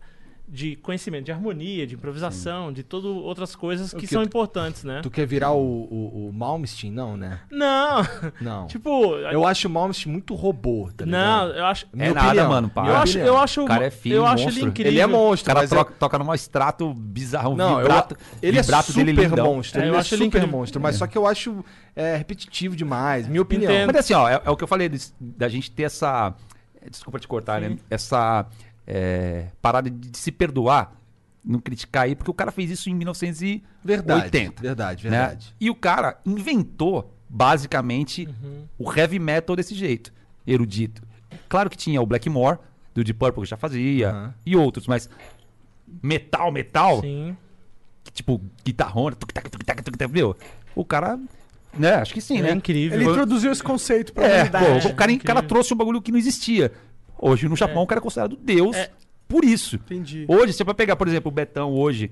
[0.48, 4.84] de conhecimento, de harmonia, de improvisação, de todas outras coisas que que são tu- importantes,
[4.84, 5.00] né?
[5.02, 6.92] Tu quer virar o, o, o Malmsteen?
[6.92, 7.39] Não, né?
[7.50, 8.02] Não!
[8.42, 8.68] Não.
[8.72, 11.58] tipo, Eu acho o Malmsteen muito robô, tá não, ligado?
[11.60, 11.88] eu acho.
[11.94, 12.50] Minha É nada, opinião.
[12.50, 12.89] mano, para.
[12.89, 14.68] Eu acho, eu acho, O cara é fino, eu acho ele monstro.
[14.70, 14.92] incrível.
[14.92, 18.18] Ele é O monstro, cara mas troca- toca num extrato bizarro, um Não, eu- vibrato.
[18.42, 19.46] ele é super dele lindão.
[19.56, 19.80] monstro.
[19.80, 20.58] É, eu ele é acho ele super incrível.
[20.60, 21.64] monstro, mas só que eu acho
[21.96, 23.72] é, repetitivo demais, minha opinião.
[23.72, 23.88] Entendo.
[23.88, 24.89] Mas assim, ó, é, é o que eu falei
[25.20, 26.34] da gente ter essa.
[26.89, 27.78] Desculpa te cortar, né?
[27.92, 28.46] Essa
[28.94, 30.92] é, parada de, de se perdoar,
[31.46, 33.64] não criticar aí, porque o cara fez isso em 1980.
[33.84, 35.18] Verdade, verdade, né?
[35.20, 35.56] verdade.
[35.60, 38.66] E o cara inventou, basicamente, Uhum.
[38.78, 40.12] o heavy metal desse jeito,
[40.46, 41.02] erudito.
[41.48, 42.60] Claro que tinha o Blackmore,
[42.94, 44.34] do Deep Purple, que já fazia, Aham.
[44.46, 45.10] e outros, mas
[46.04, 47.36] metal, metal, Sim.
[48.04, 50.36] que, tipo, guitarrona, tuc, tac, tuc, tac, tuc, tac, viu?
[50.76, 51.18] O cara,
[51.78, 52.52] né, acho que sim, É né?
[52.52, 53.00] incrível.
[53.00, 54.82] Ele introduziu esse conceito pra É, humanidade.
[54.84, 56.72] pô, o cara, o cara trouxe um bagulho que não existia.
[57.22, 58.89] Hoje no Japão o cara é considerado Deus É.
[59.28, 59.76] por isso.
[59.76, 60.26] Entendi.
[60.28, 62.11] Hoje, você vai pegar, por exemplo, o Betão hoje,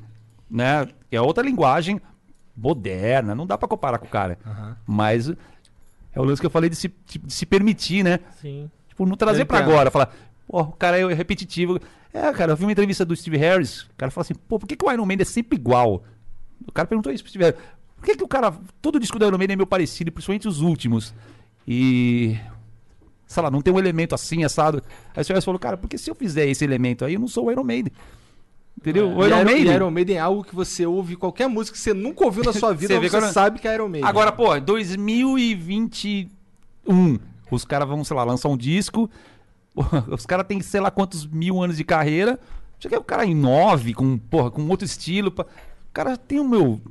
[0.50, 0.88] né?
[1.10, 2.00] que É outra linguagem
[2.56, 4.38] moderna, não dá pra comparar com o cara.
[4.86, 8.20] Mas é o lance que eu falei de se, de se permitir, né?
[8.42, 8.70] Sim.
[8.88, 9.58] Tipo, não trazer entendo.
[9.58, 10.14] agora, falar,
[10.48, 11.80] pô, o cara é repetitivo.
[12.14, 14.68] É, cara, eu vi uma entrevista do Steve Harris, o cara falou assim, pô, por
[14.68, 16.04] que, que o Iron Maiden é sempre igual?
[16.68, 17.60] O cara perguntou isso pro Steve Harris.
[17.96, 20.62] Por que, que o cara, todo disco do Iron Maiden é meio parecido, principalmente os
[20.62, 21.14] últimos?
[21.68, 22.38] E,
[23.30, 24.82] sei lá, não tem um elemento assim, assado.
[25.16, 27.46] Aí o Harris falou, cara, porque se eu fizer esse elemento aí, eu não sou
[27.46, 27.94] o Iron Maiden.
[28.76, 29.08] Entendeu?
[29.10, 29.74] O E Iron Iron, Maiden...
[29.76, 32.74] Iron Maiden é algo que você ouve qualquer música que você nunca ouviu na sua
[32.78, 34.10] vida, Você você, não- sabe que é Iron Maiden.
[34.10, 37.20] Agora, pô, 2021,
[37.52, 39.08] os caras vão, sei lá, lançar um disco,
[40.12, 42.40] os caras têm sei lá quantos mil anos de carreira,
[42.80, 45.44] já que o cara em nove, com, porra, com outro estilo, pá.
[45.44, 46.82] o cara tem o meu,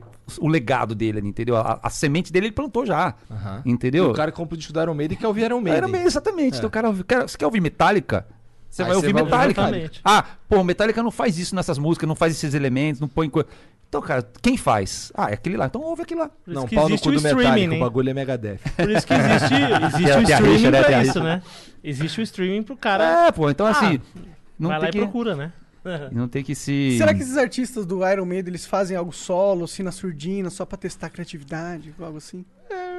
[0.40, 1.56] o legado dele ali, entendeu?
[1.56, 3.62] A, a semente dele ele plantou já, Aham.
[3.64, 4.10] entendeu?
[4.10, 5.78] o cara compra o disco do Iron Maiden e quer ouvir Iron Maiden.
[5.78, 6.56] Iron Maiden, exatamente.
[6.58, 8.26] Então, o cara, quer- você quer ouvir Metallica?
[8.68, 9.62] Você Aí vai ouvir vai Metallica.
[9.62, 9.94] Metallica.
[10.04, 13.30] Ah, pô, Metallica não faz isso nessas músicas, não faz esses elementos, não põe.
[13.30, 13.44] co-
[13.88, 15.10] Então, cara, quem faz?
[15.16, 15.64] Ah, é aquele lá.
[15.66, 16.28] Então ouve aquele lá.
[16.28, 18.58] Por Não, que pau no cu o do Metallica, streaming, o bagulho é Megadeth.
[18.76, 19.54] Por isso que existe,
[19.86, 20.82] existe o streaming rixa, né?
[20.82, 21.42] pra isso, né?
[21.82, 23.26] Existe o streaming pro cara.
[23.28, 23.98] É, pô, então assim.
[24.58, 24.98] não vai tem lá que...
[24.98, 25.52] e procura, né?
[26.10, 26.96] E não tem que se.
[26.98, 30.64] Será que esses artistas do Iron Maiden eles fazem algo solo, assim, na surdina, só
[30.66, 32.44] pra testar a criatividade, algo assim?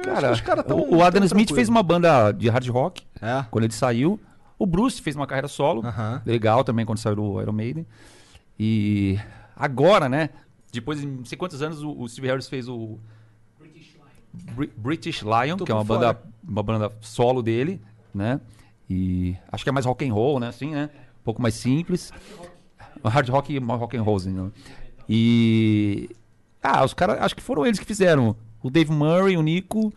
[0.02, 1.56] Cara, os caras tão- o, o Adam tão Smith tranquilo.
[1.56, 3.44] fez uma banda de hard rock É.
[3.50, 4.18] quando ele saiu.
[4.58, 6.20] O Bruce fez uma carreira solo, Aham.
[6.26, 7.86] legal também quando saiu do Iron Maiden.
[8.58, 9.18] E
[9.56, 10.30] agora, né?
[10.72, 12.98] Depois de não sei quantos anos, o, o Steve Harris fez o
[14.32, 17.80] Bri- British Lion, Tô que é uma banda, uma banda solo dele,
[18.14, 18.40] né?
[18.88, 20.48] E acho que é mais rock and roll, né?
[20.48, 20.90] Assim, né?
[21.20, 22.12] Um pouco mais simples.
[23.04, 24.50] Hard rock e rock and roll, né?
[25.08, 26.10] E
[26.62, 28.36] ah, os caras, acho que foram eles que fizeram.
[28.62, 29.92] O Dave Murray, o Nico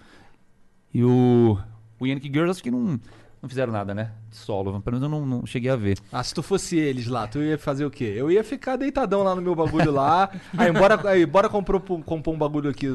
[0.94, 1.58] e o,
[2.00, 3.00] o Yankee Girls, acho que não,
[3.42, 4.12] não fizeram nada, né?
[4.30, 4.82] De solo.
[4.82, 5.98] Pelo menos eu não, não cheguei a ver.
[6.12, 8.14] Ah, se tu fosse eles lá, tu ia fazer o quê?
[8.16, 10.30] Eu ia ficar deitadão lá no meu bagulho lá.
[10.58, 12.88] Aí, bora, aí, bora comprar, compor um bagulho aqui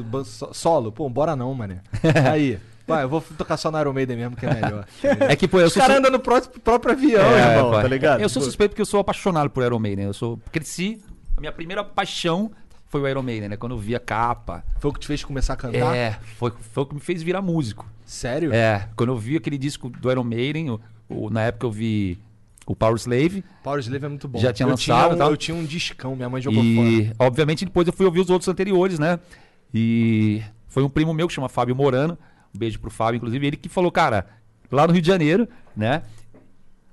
[0.51, 0.91] solo?
[0.91, 1.81] Pô, bora não, mané.
[2.31, 2.59] Aí,
[2.89, 4.85] vai, eu vou tocar só no Iron Maiden mesmo, que é melhor.
[5.29, 5.81] É que, pô, eu Os sou.
[5.81, 7.81] caras su- andam no pró- próprio avião, É, irmão, pô.
[7.81, 8.19] tá ligado?
[8.21, 10.05] Eu sou suspeito porque eu sou apaixonado por Iron Maiden.
[10.05, 10.99] Eu sou, cresci,
[11.37, 12.51] a minha primeira paixão
[12.87, 13.57] foi o Iron Maiden, né?
[13.57, 14.63] Quando eu vi a capa.
[14.79, 15.95] Foi o que te fez começar a cantar?
[15.95, 17.85] É, foi, foi o que me fez virar músico.
[18.05, 18.51] Sério?
[18.53, 22.19] É, quando eu vi aquele disco do Iron Maiden, o- o- na época eu vi
[22.65, 23.43] o Power Slave.
[23.63, 24.39] Power Slave é muito bom.
[24.39, 25.29] Já tinha eu lançado, Tinha um, tal.
[25.31, 27.15] Eu tinha um discão, minha mãe jogou E, fora.
[27.27, 29.19] obviamente, depois eu fui ouvir os outros anteriores, né?
[29.73, 32.17] E foi um primo meu que chama Fábio Morano.
[32.53, 33.45] Um beijo pro Fábio, inclusive.
[33.47, 34.27] Ele que falou, cara,
[34.71, 36.03] lá no Rio de Janeiro, né?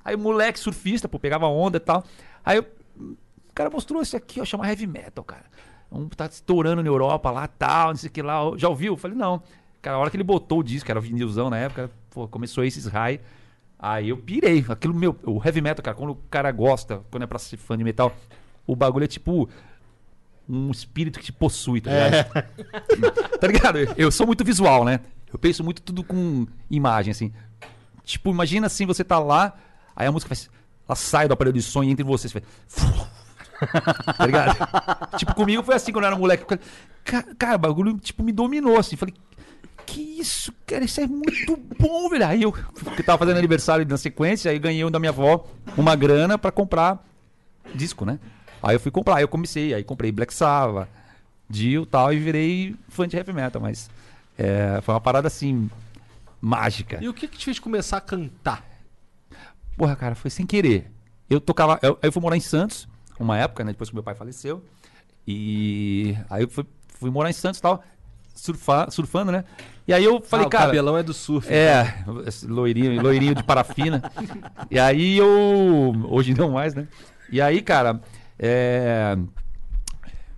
[0.05, 2.05] Aí o moleque surfista, pô, pegava onda e tal.
[2.45, 2.67] Aí eu-
[2.99, 5.45] o cara mostrou esse aqui, ó, chama heavy metal, cara.
[5.91, 8.39] Um tá estourando na Europa lá, tal, não sei o que lá.
[8.57, 8.93] Já ouviu?
[8.93, 9.43] Eu falei, não.
[9.81, 12.87] Cara, a hora que ele botou o disco, era vinilzão na época, pô, começou esses
[12.87, 13.21] high.
[13.79, 14.65] Aí eu pirei.
[14.69, 17.77] Aquilo, meu, o heavy metal, cara, quando o cara gosta, quando é pra ser fã
[17.79, 18.15] de metal,
[18.67, 19.49] o bagulho é tipo
[20.49, 22.47] um espírito que te possui, tá ligado?
[23.41, 23.79] tá ligado?
[23.97, 25.01] Eu sou muito visual, né?
[25.37, 27.31] Eu penso muito tudo com imagem, assim.
[28.05, 29.55] Tipo, imagina assim, você tá lá,
[29.95, 30.49] aí a música faz.
[30.89, 32.27] Ela sai do aparelho de som e entra em você.
[32.27, 32.43] Faz.
[34.17, 34.57] tá ligado?
[35.19, 36.47] tipo, comigo foi assim quando eu era moleque.
[37.05, 38.97] Cara, cara, o bagulho tipo, me dominou, assim.
[38.97, 39.15] Falei,
[39.85, 42.27] que isso, cara, isso é muito bom, velho.
[42.27, 45.47] Aí eu, que tava fazendo aniversário na sequência, aí ganhei um da minha avó
[45.77, 47.07] uma grana pra comprar
[47.75, 48.19] disco, né?
[48.63, 50.89] Aí eu fui comprar, aí eu comecei, aí comprei Black Sabbath,
[51.47, 53.91] Dio e tal, e virei fã de heavy metal, mas
[54.39, 55.71] é, foi uma parada assim,
[56.41, 56.99] mágica.
[57.03, 58.65] E o que que te fez começar a cantar?
[59.77, 60.91] Porra, cara, foi sem querer.
[61.29, 61.79] Eu tocava.
[61.83, 62.89] Eu, eu fui morar em Santos,
[63.19, 63.73] uma época, né?
[63.73, 64.63] Depois que meu pai faleceu.
[65.27, 67.83] E aí eu fui, fui morar em Santos e tal,
[68.35, 69.45] surfar, surfando, né?
[69.89, 70.67] E aí eu falei, ah, o cara.
[70.67, 71.53] cabelão é do surf.
[71.53, 74.03] É, esse loirinho, loirinho de parafina.
[74.71, 75.95] e aí eu.
[76.09, 76.87] Hoje não mais, né?
[77.31, 78.01] E aí, cara.
[78.39, 79.17] É...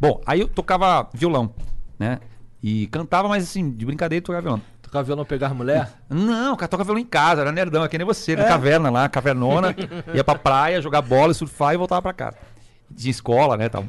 [0.00, 1.52] Bom, aí eu tocava violão,
[1.98, 2.20] né?
[2.62, 4.62] E cantava, mas assim, de brincadeira tocava violão.
[4.82, 5.92] Tocar violão pegar mulher?
[6.08, 8.90] Não, o cara toca violão em casa, era nerdão, é que nem você, na caverna
[8.90, 9.74] lá, cavernona,
[10.14, 12.36] ia pra praia, jogar bola, surfar e voltava pra casa.
[12.90, 13.84] De escola, né, tal.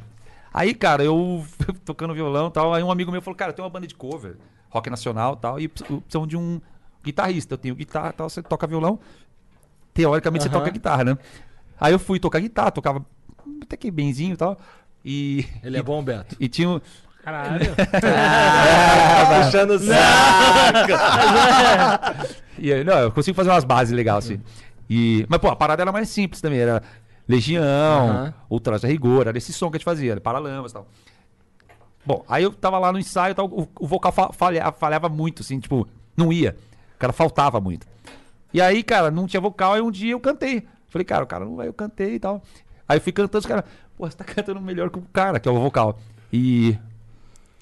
[0.53, 1.45] Aí, cara, eu
[1.85, 4.37] tocando violão e tal, aí um amigo meu falou, cara, tem uma banda de cover,
[4.69, 6.61] rock nacional e tal, e precisam de um
[7.03, 7.53] guitarrista.
[7.53, 8.99] Eu tenho guitarra e tal, você toca violão,
[9.93, 10.59] teoricamente você Aham.
[10.59, 11.17] toca guitarra, né?
[11.79, 13.05] Aí eu fui tocar guitarra, tocava
[13.63, 14.57] até que benzinho e tal,
[15.03, 15.45] e...
[15.63, 16.35] Ele é bom, Beto?
[16.39, 16.81] E tinha um...
[17.23, 17.75] Caralho.
[19.21, 20.91] Ah, puxando o saco.
[22.61, 24.41] E aí, não, eu consigo fazer umas bases legais, assim.
[24.89, 26.59] E, mas, pô, a parada era mais simples também.
[26.59, 26.83] Era
[27.27, 27.63] Legião,
[28.09, 28.33] Aham.
[28.49, 30.85] Ultraja Rigor, era esse som que a gente fazia, era Paralamas e tal.
[32.05, 35.07] Bom, aí eu tava lá no ensaio e tal, o, o vocal fa- falha- falhava
[35.07, 35.87] muito, assim, tipo,
[36.17, 36.55] não ia.
[36.95, 37.87] O cara faltava muito.
[38.53, 40.67] E aí, cara, não tinha vocal, aí um dia eu cantei.
[40.89, 42.41] Falei, cara, o cara não vai, eu cantei e tal.
[42.87, 43.63] Aí eu fui cantando, os caras,
[43.95, 45.97] pô, você tá cantando melhor que o cara, que é o vocal.
[46.33, 46.77] E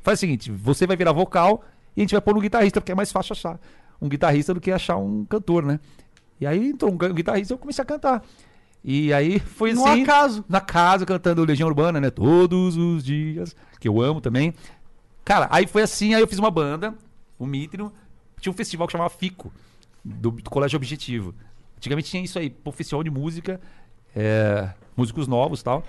[0.07, 1.63] faz o seguinte, você vai virar vocal
[1.95, 3.59] e a gente vai pôr no guitarrista, porque é mais fácil achar
[4.01, 5.79] um guitarrista do que achar um cantor, né?
[6.39, 8.23] E aí entrou um gu- guitarrista e eu comecei a cantar.
[8.83, 10.03] E aí foi No assim.
[10.03, 10.45] acaso.
[10.47, 12.09] Na casa, cantando Legião Urbana, né?
[12.09, 14.53] Todos os dias, que eu amo também.
[15.25, 16.93] Cara, aí foi assim, aí eu fiz uma banda,
[17.37, 17.91] o Mitrio,
[18.39, 19.51] tinha um festival que chamava FICO,
[20.05, 21.33] do, do Colégio Objetivo.
[21.75, 23.59] Antigamente tinha isso aí, pô, festival de música,
[24.15, 25.83] é, músicos novos e tal.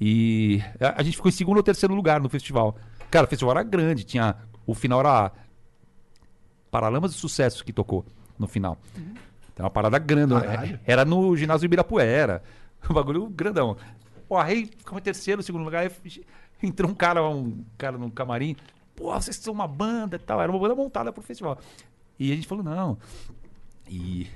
[0.00, 2.76] E a, a gente ficou em segundo ou terceiro lugar no festival.
[3.14, 4.34] Cara, o festival era grande, tinha.
[4.66, 5.30] O final era
[6.68, 8.04] Paralamas do Sucesso que tocou
[8.36, 8.76] no final.
[9.52, 10.34] Então, uma parada grande.
[10.34, 10.80] né?
[10.84, 12.42] Era no ginásio Ibirapuera.
[12.90, 13.76] Um bagulho grandão.
[14.28, 15.90] Pô, aí ficamos em terceiro, segundo lugar.
[16.60, 18.56] entrou um cara, um cara no camarim.
[18.96, 20.42] Pô, vocês são uma banda e tal.
[20.42, 21.56] Era uma banda montada pro festival.
[22.18, 22.98] E a gente falou, não.
[23.88, 24.26] E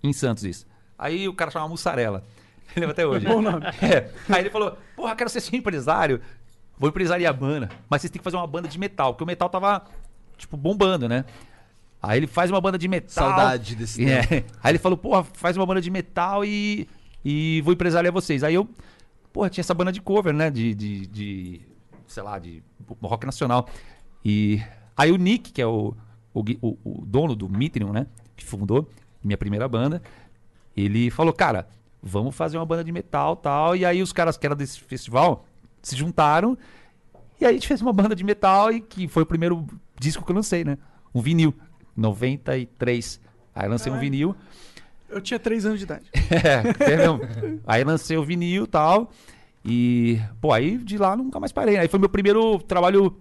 [0.00, 0.64] em Santos isso.
[0.96, 2.24] Aí o cara chamava Mussarela.
[2.76, 3.26] Lembra até hoje.
[3.26, 3.66] Bom nome.
[3.82, 4.10] É.
[4.28, 6.20] Aí ele falou, porra, quero ser seu empresário.
[6.78, 7.68] Vou empresariar a banda.
[7.88, 9.12] Mas vocês têm que fazer uma banda de metal.
[9.12, 9.84] Porque o metal tava,
[10.36, 11.24] tipo, bombando, né?
[12.00, 13.08] Aí ele faz uma banda de metal.
[13.10, 14.44] Saudade desse É.
[14.62, 16.88] Aí ele falou, porra, faz uma banda de metal e,
[17.24, 18.44] e vou empresariar vocês.
[18.44, 18.68] Aí eu
[19.32, 20.48] porra, tinha essa banda de cover, né?
[20.50, 21.60] De, de, de
[22.06, 22.62] sei lá, de
[23.02, 23.68] rock nacional.
[24.24, 24.62] E
[24.96, 25.92] aí o Nick, que é o,
[26.32, 28.06] o, o- o dono do Mitrium, né?
[28.36, 28.88] Que fundou
[29.22, 30.00] minha primeira banda,
[30.76, 31.68] ele falou, cara,
[32.00, 33.74] vamos fazer uma banda de metal tal.
[33.74, 35.44] E aí os caras que eram desse festival
[35.82, 36.56] se juntaram.
[37.40, 39.66] E aí a gente fez uma banda de metal e que foi o primeiro
[39.98, 40.78] disco que eu lancei, né?
[41.14, 41.54] Um vinil,
[41.96, 43.20] 93.
[43.54, 44.34] Aí eu lancei um vinil.
[45.08, 46.04] Eu tinha 3 anos de idade.
[46.30, 47.20] É, entendeu?
[47.66, 49.10] aí lancei o vinil e tal.
[49.64, 51.76] E, pô, aí de lá nunca mais parei.
[51.76, 53.16] Aí foi meu primeiro trabalho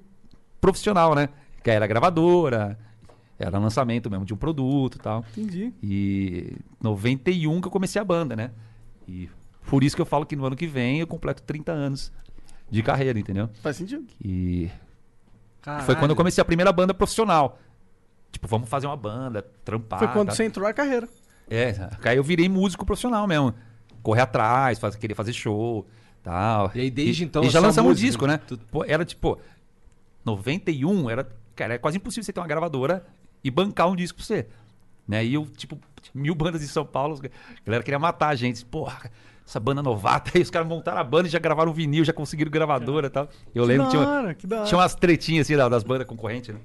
[0.59, 1.29] profissional, né?
[1.63, 2.77] Que era gravadora,
[3.39, 5.25] era lançamento mesmo de um produto e tal.
[5.35, 5.73] Entendi.
[5.81, 8.51] E 91 que eu comecei a banda, né?
[9.07, 9.29] E
[9.67, 12.11] por isso que eu falo que no ano que vem eu completo 30 anos
[12.69, 13.49] de carreira, entendeu?
[13.61, 14.05] Faz sentido.
[14.23, 14.69] E
[15.85, 17.59] foi quando eu comecei a primeira banda profissional.
[18.31, 19.99] Tipo, vamos fazer uma banda, trampar.
[19.99, 20.35] Foi quando tá?
[20.35, 21.07] você entrou na carreira.
[21.49, 21.73] É,
[22.03, 23.53] aí eu virei músico profissional mesmo.
[24.03, 25.85] Correr atrás, faz, querer fazer show,
[26.23, 26.71] tal.
[26.75, 28.37] E aí, desde então, E já lançamos um música, disco, né?
[28.37, 29.39] tu- Pô, era tipo,
[30.25, 33.05] 91, era, cara, é quase impossível você ter uma gravadora
[33.43, 34.47] e bancar um disco pra você.
[35.07, 35.25] Né?
[35.25, 35.79] E eu, tipo,
[36.13, 38.63] mil bandas em São Paulo, a galera queria matar a gente.
[38.65, 39.09] Porra,
[39.47, 42.51] essa banda novata, aí os caras montaram a banda e já gravaram vinil, já conseguiram
[42.51, 43.29] gravadora e tal.
[43.55, 46.53] Eu Que lembro que tinha, hora, que tinha umas tretinhas assim da- das bandas concorrentes,
[46.53, 46.59] né?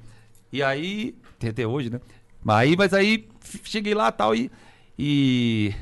[0.52, 2.00] E aí, tem até hoje, né?
[2.42, 3.28] Mas aí, mas aí
[3.64, 4.50] cheguei lá tal, e
[4.98, 5.72] e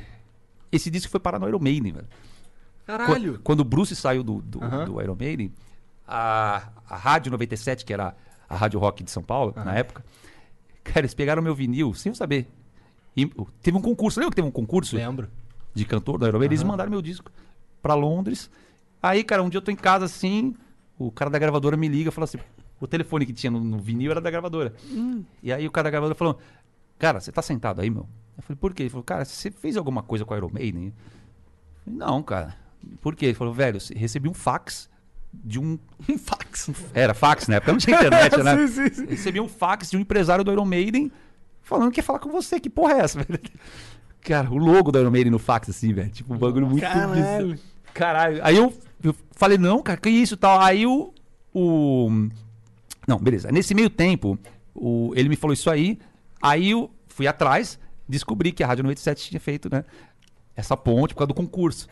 [0.71, 2.07] esse disco foi parar no Iron Maiden, velho.
[2.85, 3.33] Caralho.
[3.35, 4.85] Qu- Quando o Bruce saiu do, do, Aham.
[4.85, 5.51] do Iron Maiden,
[6.07, 8.15] a, a Rádio 97, que era
[8.47, 10.03] a Rádio Rock de São Paulo, na época,
[10.83, 12.47] cara, eles pegaram meu vinil sem eu saber.
[13.15, 13.25] E
[13.61, 14.95] teve um concurso, lembra que teve um concurso?
[14.95, 15.29] Lembro.
[15.73, 17.31] De cantor do Iron Maiden, eles mandaram meu disco
[17.81, 18.49] pra Londres.
[19.01, 20.55] Aí, cara, um dia eu tô em casa assim,
[20.97, 22.37] o cara da gravadora me liga e fala assim:
[22.79, 24.73] o telefone que tinha no, no vinil era da gravadora.
[25.41, 26.39] E aí o cara da gravadora falou:
[26.97, 28.07] Cara, você tá sentado aí, meu?
[28.37, 28.83] Eu falei: Por quê?
[28.83, 30.85] Ele falou: Cara, você fez alguma coisa com a Iron Maiden?
[30.87, 30.93] Eu
[31.85, 32.55] falei, Não, cara.
[32.99, 33.27] Por quê?
[33.27, 34.89] Ele falou: Velho, recebi um fax
[35.31, 35.77] de um.
[36.09, 36.69] Um fax.
[36.93, 37.59] Era fax, né?
[37.59, 38.67] Porque não tinha internet, né?
[38.67, 39.05] Sim, sim, sim.
[39.05, 41.11] Recebi um fax de um empresário do Iron Maiden
[41.61, 42.59] falando que ia falar com você.
[42.59, 43.39] Que porra é essa, velho?
[44.21, 46.09] Cara, o logo do Iron Maiden no fax, assim, velho.
[46.09, 47.13] Tipo, um bagulho muito Caralho.
[47.13, 47.55] bizarro.
[47.93, 48.39] Caralho.
[48.43, 48.73] Aí eu,
[49.03, 50.59] eu falei, não, cara, que isso e tal.
[50.59, 51.13] Aí o,
[51.53, 52.09] o.
[53.07, 53.51] Não, beleza.
[53.51, 54.37] Nesse meio tempo,
[54.75, 55.97] o, ele me falou isso aí.
[56.41, 59.83] Aí eu fui atrás, descobri que a Rádio 97 tinha feito, né?
[60.55, 61.87] Essa ponte por causa do concurso.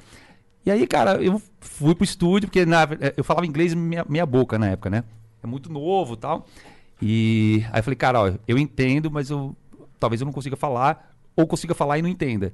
[0.65, 4.59] E aí, cara, eu fui pro estúdio, porque na, eu falava inglês meia, meia boca
[4.59, 5.03] na época, né?
[5.41, 6.45] É muito novo e tal.
[7.01, 9.55] E aí eu falei, cara, ó, eu entendo, mas eu
[9.99, 11.08] talvez eu não consiga falar,
[11.39, 12.53] ou consiga falar e não entenda.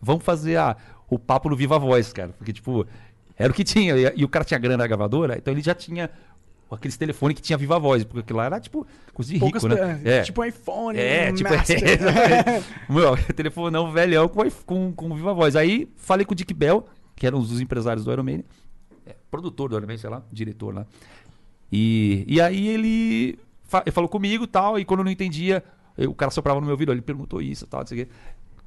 [0.00, 0.76] Vamos fazer a,
[1.08, 2.30] o papo no Viva Voz, cara.
[2.36, 2.86] Porque, tipo,
[3.36, 3.96] era o que tinha.
[3.96, 6.10] E, e o cara tinha grana na gravadora, então ele já tinha
[6.70, 9.62] aqueles telefones que tinha Viva Voz, porque aquilo lá era, tipo, coisa de rico, Poucas
[9.78, 10.00] né?
[10.02, 11.80] pe- Tipo iPhone, É, tipo, Master.
[12.88, 15.54] Meu, telefonão velhão com, com, com Viva Voz.
[15.56, 16.84] Aí falei com o Dick Bell,
[17.14, 18.44] que era um dos empresários do Iron Maiden,
[19.06, 20.86] é, produtor do Iron Maiden, sei lá, diretor lá.
[21.70, 25.62] E, e aí ele, fa- ele falou comigo e tal, e quando eu não entendia,
[25.96, 28.06] eu- o cara soprava no meu ouvido, ele perguntou isso e tal, não sei o
[28.06, 28.12] quê.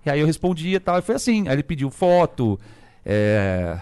[0.06, 1.48] E aí eu respondia e tal, e foi assim.
[1.48, 2.60] Aí ele pediu foto,
[3.06, 3.80] é,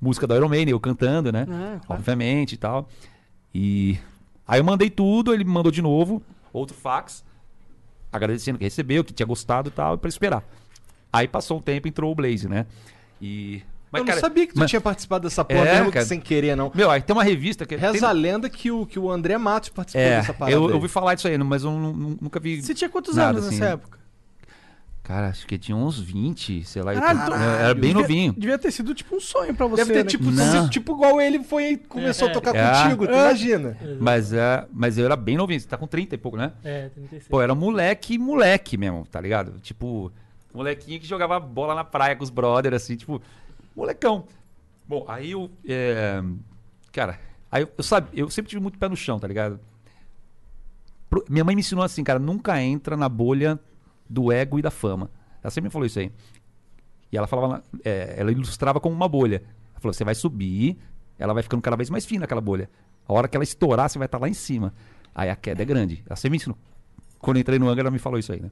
[0.00, 1.46] música do Iron Maiden, eu cantando, né?
[1.48, 2.00] Ah, claro.
[2.00, 2.88] Obviamente e tal.
[3.54, 3.98] E
[4.46, 6.20] aí eu mandei tudo, ele me mandou de novo,
[6.52, 7.24] outro fax,
[8.12, 10.42] agradecendo que recebeu, que tinha gostado e tal, pra esperar.
[11.12, 12.66] Aí passou um tempo, entrou o Blaze, né?
[13.20, 13.62] E.
[13.92, 16.06] eu não sabia que tu mas- tinha participado dessa porra, É, mesmo que cara.
[16.06, 16.70] sem querer, não.
[16.74, 17.76] Meu, aí tem uma revista que.
[17.76, 20.56] Reza tem- a lenda que o, que o André Matos participou É, dessa parada.
[20.56, 22.60] eu, eu ouvi falar disso aí, mas eu nu- nu- nunca vi.
[22.62, 23.58] Você tinha quantos nada, anos assim.
[23.60, 23.96] nessa época?
[25.02, 26.92] Cara, acho que tinha uns 20, sei lá.
[26.92, 28.32] Caralho, eu era bem devia- novinho.
[28.36, 30.10] Devia ter sido tipo um sonho pra você, Deve ter né?
[30.10, 30.64] tipo, Não.
[30.64, 32.82] se- tipo igual ele foi e começou a tocar É.
[32.82, 33.20] contigo, tu É.
[33.20, 33.76] imagina.
[34.00, 35.60] Mas, é, mas eu era bem novinho.
[35.60, 36.50] Você tá com 30 e pouco, né?
[36.64, 37.28] É, 36.
[37.28, 39.60] Pô, era moleque, moleque mesmo, tá ligado?
[39.60, 40.10] Tipo,
[40.52, 43.22] molequinho que jogava bola na praia com os brothers, assim, tipo,
[43.76, 44.24] molecão.
[44.88, 45.50] Bom, aí eu.
[45.68, 46.22] é,
[46.92, 47.20] cara,
[47.50, 49.60] aí eu, eu, sabe, eu sempre tive muito pé no chão, tá ligado?
[51.10, 53.58] Pro- minha mãe me ensinou assim, cara, nunca entra na bolha
[54.08, 55.10] do ego e da fama.
[55.42, 56.10] Ela sempre me falou isso aí.
[57.12, 59.42] E ela falava, é, ela ilustrava como uma bolha.
[59.72, 60.76] Ela falou: você vai subir,
[61.18, 62.68] ela vai ficando cada vez mais fina aquela bolha.
[63.08, 64.74] A hora que ela estourar, você vai estar lá em cima.
[65.14, 66.02] Aí a queda é grande.
[66.06, 66.58] Ela sempre me ensinou.
[67.18, 68.50] Quando eu entrei no Angra, ela me falou isso aí, né?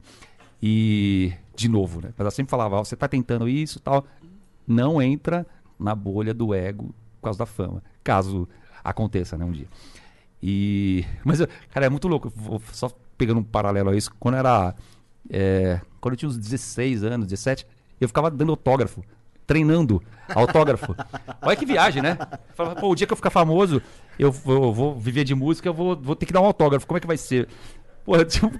[0.63, 2.09] E, de novo, né?
[2.09, 4.05] Mas ela sempre falava: você tá tentando isso tal.
[4.67, 5.45] Não entra
[5.79, 7.83] na bolha do ego por causa da fama.
[8.03, 8.47] Caso
[8.83, 9.45] aconteça, né?
[9.45, 9.67] Um dia.
[10.41, 11.05] E.
[11.23, 11.39] Mas,
[11.71, 12.31] cara, é muito louco.
[12.35, 14.11] Vou Só pegando um paralelo a isso.
[14.19, 14.75] Quando era.
[15.29, 17.65] é, quando eu tinha uns 16 anos, 17,
[17.99, 19.03] eu ficava dando autógrafo.
[19.47, 20.01] Treinando
[20.33, 20.95] autógrafo.
[21.41, 22.17] Olha que viagem, né?
[22.55, 23.81] Falava, pô, o dia que eu ficar famoso,
[24.17, 26.87] eu vou, eu vou viver de música, eu vou, vou ter que dar um autógrafo.
[26.87, 27.47] Como é que vai ser?
[28.05, 28.51] Porra, tipo,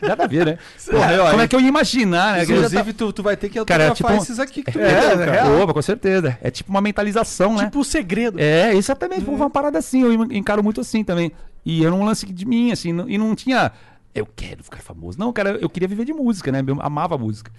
[0.00, 0.58] nada a ver, né?
[0.88, 2.44] Porra, como é que eu ia imaginar, né?
[2.44, 5.16] Inclusive, tu, tu vai ter que Cara, autografar tipo- esses aqui que tu É, é
[5.16, 5.32] cara.
[5.32, 5.60] real.
[5.62, 6.38] Opa, com certeza.
[6.40, 7.64] É tipo uma mentalização, né?
[7.64, 8.38] Tipo o segredo.
[8.40, 11.32] É, exatamente, uma parada assim, eu encaro muito assim também.
[11.66, 13.72] E era um lance de mim, assim, e não tinha.
[14.14, 15.18] Eu quero ficar famoso.
[15.18, 16.62] Não, cara, eu queria viver de música, né?
[16.66, 17.50] Eu amava música.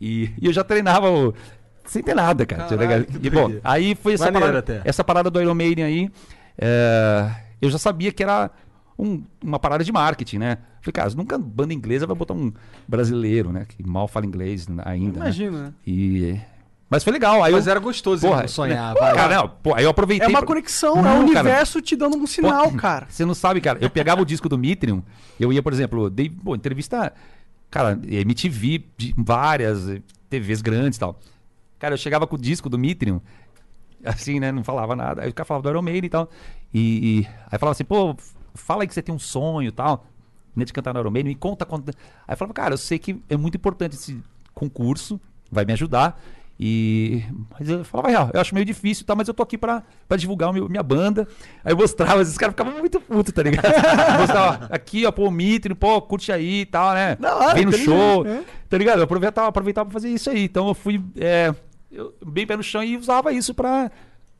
[0.00, 1.34] E, e eu já treinava o-
[1.84, 2.64] sem ter nada, cara.
[2.64, 4.88] tá Caralho, e bom, aí foi essa Maneiro parada, até.
[4.88, 6.10] essa parada do Iron Maiden aí.
[6.58, 7.28] é,
[7.60, 8.50] eu já sabia que era
[8.98, 10.58] um- uma parada de marketing, né?
[10.80, 12.52] Falei, cara, nunca banda inglesa vai botar um
[12.86, 13.66] brasileiro, né?
[13.68, 15.18] Que mal fala inglês ainda.
[15.20, 15.26] né?
[15.26, 15.72] Imagina, né?
[15.86, 16.40] E.
[16.90, 17.42] Mas foi legal.
[17.42, 18.94] Aí Mas eu, era gostoso Porra, sonhar.
[18.94, 19.14] lá.
[19.14, 20.26] Cara, não, pô, aí eu aproveitei.
[20.26, 21.40] É uma pra- conexão, Não, é o cara.
[21.40, 23.06] universo te dando um sinal, Pô, cara.
[23.08, 23.78] Você não sabe, cara.
[23.80, 25.02] Eu pegava o disco do Mitrium,
[25.40, 27.10] eu ia, por exemplo, dei pô, entrevista,
[27.70, 29.86] cara, MTV, de várias
[30.28, 31.18] TVs grandes e tal.
[31.78, 33.22] Cara, eu chegava com o disco do Mitrium,
[34.04, 34.52] assim, né?
[34.52, 35.22] Não falava nada.
[35.22, 36.28] Aí o cara falava do Iron Maiden e tal.
[36.74, 38.14] E, e aí falava assim, pô,
[38.54, 40.06] fala aí que você tem um sonho e tal.
[40.54, 41.88] Né, de cantar no Iron Maiden, me conta quanto.
[41.88, 44.22] Aí eu falava, cara, eu sei que é muito importante esse
[44.54, 45.18] concurso,
[45.50, 46.20] vai me ajudar.
[46.60, 47.24] E.
[47.58, 49.14] Mas eu falava, real, eu acho meio difícil, tá?
[49.16, 51.26] Mas eu tô aqui pra, pra divulgar meu- minha banda.
[51.64, 53.64] Aí eu mostrava, esses caras ficavam muito putos, tá ligado?
[54.20, 57.16] mostrava, aqui, ó, pô, o Mitre, pô, curte aí e tal, né?
[57.20, 58.22] Hora, Vem no tá show.
[58.22, 58.44] ligado, é.
[58.68, 58.98] Tá ligado?
[58.98, 60.44] Eu aproveitava, aproveitava pra fazer isso aí.
[60.44, 61.52] Então eu fui é,
[61.90, 63.90] eu- bem pé no chão e usava isso pra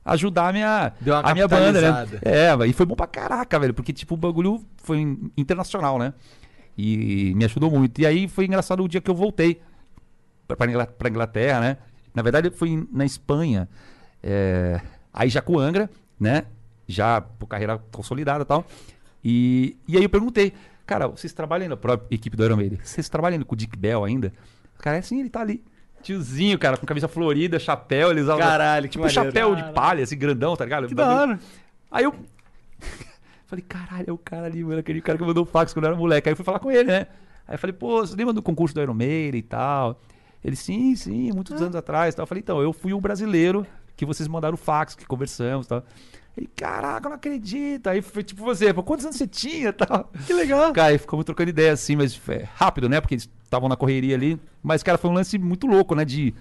[0.05, 1.89] ajudar a minha, Deu a minha banda, né?
[2.23, 6.13] É, e foi bom pra caraca, velho, porque tipo, o bagulho foi in- internacional, né?
[6.77, 8.01] E me ajudou muito.
[8.01, 9.61] E aí foi engraçado o dia que eu voltei
[10.49, 11.77] pra, pra Ingla- pra Inglaterra, né?
[12.15, 13.69] Na verdade, foi na Espanha.
[14.23, 14.81] é,
[15.13, 16.45] aí já com o Angra, né?
[16.87, 18.65] Já por carreira consolidada e tal.
[19.25, 20.53] E, e aí eu perguntei,
[20.87, 22.79] cara, vocês trabalham na própria equipe do Iron Maiden?
[22.83, 24.33] Vocês trabalham com o Dick Bell ainda?
[24.79, 25.63] Cara, é sim, ele tá ali.
[26.03, 29.25] Tiozinho, cara, com camisa florida, chapéu, eles usavam Caralho, que tipo maneiro.
[29.27, 30.89] chapéu de palha, assim, grandão, tá ligado?
[30.89, 31.41] Que da hora.
[31.91, 32.15] Aí eu
[33.47, 35.99] falei, caralho, é o cara ali, mano, aquele cara que mandou fax quando eu era
[35.99, 36.29] moleque.
[36.29, 37.07] Aí eu fui falar com ele, né?
[37.47, 40.01] Aí eu falei, pô, você lembra do concurso do Iron Maiden e tal?
[40.45, 42.25] Ele, sim, sim, muitos anos atrás e tal.
[42.25, 43.67] Eu falei, então, eu fui o brasileiro
[43.97, 45.85] que vocês mandaram fax, que conversamos e tal.
[46.37, 47.87] Ele, caraca, não acredito.
[47.89, 50.11] Aí foi tipo você, quantos anos você tinha e tal?
[50.27, 50.73] Que legal.
[50.73, 53.01] Cara, aí ficamos trocando ideia assim, mas é, rápido, né?
[53.01, 54.41] Porque eles estavam na correria ali.
[54.63, 56.05] Mas, cara, foi um lance muito louco, né?
[56.05, 56.33] De,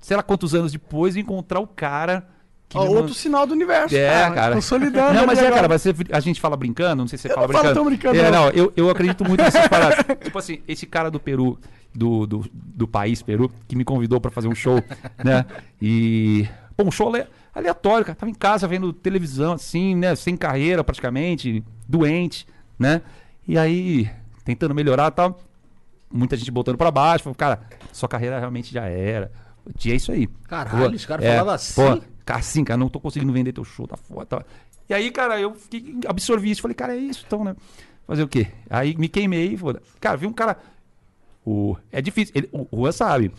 [0.00, 2.26] sei lá quantos anos depois, encontrar o cara
[2.68, 3.96] que Ó, outro sinal do universo.
[3.96, 4.54] é, cara.
[4.54, 5.14] Consolidando.
[5.14, 7.34] Não, mas é, cara, mas você- a gente fala brincando, não sei se você Eu
[7.34, 7.80] fala não falo brincando.
[7.80, 8.48] tão brincando, É, não.
[8.50, 10.04] eu, eu acredito muito nessas paradas.
[10.22, 11.58] tipo assim, esse cara do Peru,
[11.92, 14.80] do, do, do país Peru, que me convidou pra fazer um show,
[15.24, 15.44] né?
[15.82, 16.48] E.
[16.76, 17.10] Pô, um show
[17.60, 18.16] aleatório, cara.
[18.16, 20.14] Tava em casa vendo televisão, assim, né?
[20.14, 22.46] Sem carreira praticamente, doente,
[22.78, 23.02] né?
[23.46, 24.10] E aí,
[24.44, 25.40] tentando melhorar e tal.
[26.12, 27.24] Muita gente botando pra baixo.
[27.24, 27.60] Falou, cara,
[27.92, 29.30] sua carreira realmente já era.
[29.76, 30.26] Tinha isso aí.
[30.48, 31.74] Caralho, Pô, os caras é, falavam assim?
[31.74, 34.26] Pô, cara, assim, cara, não tô conseguindo vender teu show, tá foda.
[34.26, 34.44] Tá.
[34.88, 36.62] E aí, cara, eu fiquei, absorvi isso.
[36.62, 37.54] Falei, cara, é isso então, né?
[38.06, 38.48] Fazer o quê?
[38.68, 39.56] Aí me queimei.
[39.56, 39.80] Foda.
[40.00, 40.58] Cara, vi um cara.
[41.44, 42.32] O, é difícil.
[42.36, 43.32] Ele, o Juan sabe.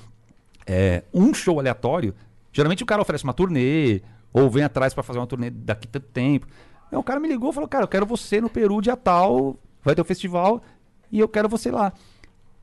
[0.65, 2.15] É, um show aleatório.
[2.52, 4.02] Geralmente o cara oferece uma turnê.
[4.34, 6.48] Ou vem atrás pra fazer uma turnê daqui tanto tempo.
[6.91, 9.57] Não, o cara me ligou e falou, cara, eu quero você no Peru dia tal.
[9.84, 10.61] Vai ter o festival.
[11.11, 11.91] E eu quero você lá.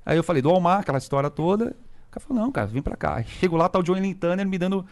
[0.04, 1.76] Aí eu falei, do Almar, aquela história toda.
[2.08, 3.16] O cara falou, não, cara, vem pra cá.
[3.16, 4.84] Aí Chego lá, tá o Joey Lintanner me dando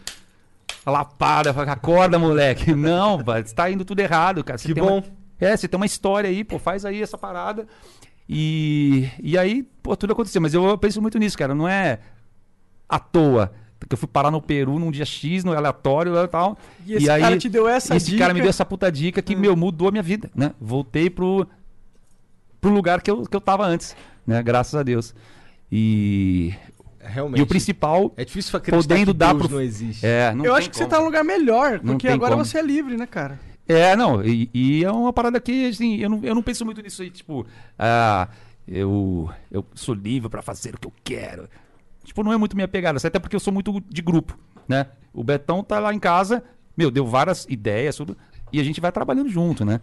[0.85, 1.53] a lapada.
[1.53, 2.73] Falei, acorda, moleque.
[2.75, 4.57] Não, vai, tá indo tudo errado, cara.
[4.57, 4.99] Você Que bom.
[4.99, 5.03] Uma,
[5.39, 7.67] é, você tem uma história aí, pô, faz aí essa parada.
[8.29, 10.41] E, e aí, pô, tudo aconteceu.
[10.41, 11.55] Mas eu penso muito nisso, cara.
[11.55, 11.99] Não é
[12.87, 13.51] à toa.
[13.87, 16.57] Que eu fui parar no Peru num dia X, no aleatório e tal.
[16.85, 18.19] E esse cara te deu essa esse dica?
[18.19, 20.53] cara me deu essa puta dica que, meu, mudou a minha vida, né?
[20.59, 21.47] Voltei pro,
[22.59, 23.95] pro lugar que eu, que eu tava antes,
[24.25, 24.43] né?
[24.43, 25.15] Graças a Deus.
[25.71, 26.53] E,
[26.99, 27.39] Realmente.
[27.39, 29.55] e o principal, É difícil acreditar podendo que dar Deus pro...
[29.55, 30.05] não existe.
[30.05, 30.91] É, não eu acho que você como.
[30.91, 32.45] tá num lugar melhor, porque agora como.
[32.45, 33.39] você é livre, né, cara?
[33.67, 36.81] É, não, e, e é uma parada que, assim, eu não, eu não penso muito
[36.81, 37.45] nisso aí, tipo,
[37.77, 38.29] ah,
[38.67, 41.49] eu, eu sou livre pra fazer o que eu quero.
[42.07, 44.87] Tipo, não é muito minha pegada, até porque eu sou muito de grupo, né?
[45.13, 46.41] O Betão tá lá em casa,
[46.75, 48.17] meu, deu várias ideias, tudo,
[48.51, 49.81] e a gente vai trabalhando junto, né?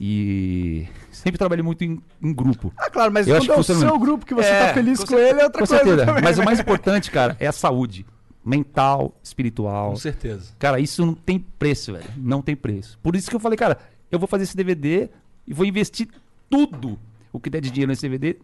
[0.00, 2.72] E sempre trabalhei muito em, em grupo.
[2.76, 4.00] Ah, claro, mas Eu acho quando é que o funciona seu muito.
[4.04, 5.76] grupo que você É, tá feliz com com, ele é outra Com coisa.
[5.84, 6.44] certeza, também, mas o né?
[6.44, 8.06] mais importante, cara, é a saúde
[8.44, 9.90] mental, espiritual.
[9.90, 10.52] Com certeza.
[10.58, 12.04] Cara, isso não tem preço, velho.
[12.16, 12.96] Não tem preço.
[13.02, 13.78] Por isso que eu falei, cara,
[14.10, 15.08] eu vou fazer esse DVD
[15.46, 16.08] e vou investir
[16.48, 16.96] tudo
[17.32, 18.36] o que der de dinheiro nesse DVD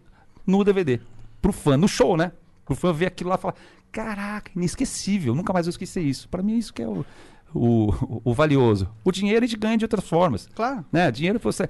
[0.45, 0.99] no DVD.
[1.41, 2.31] Pro fã, no show, né?
[2.65, 3.55] Pro fã ver aquilo lá e falar:
[3.91, 6.27] caraca, inesquecível, nunca mais vou esquecer isso.
[6.29, 7.05] Pra mim, isso que é o,
[7.53, 8.89] o, o valioso.
[9.03, 10.49] O dinheiro a gente ganha de outras formas.
[10.53, 10.83] Claro.
[10.91, 11.11] Né?
[11.11, 11.69] Dinheiro, você.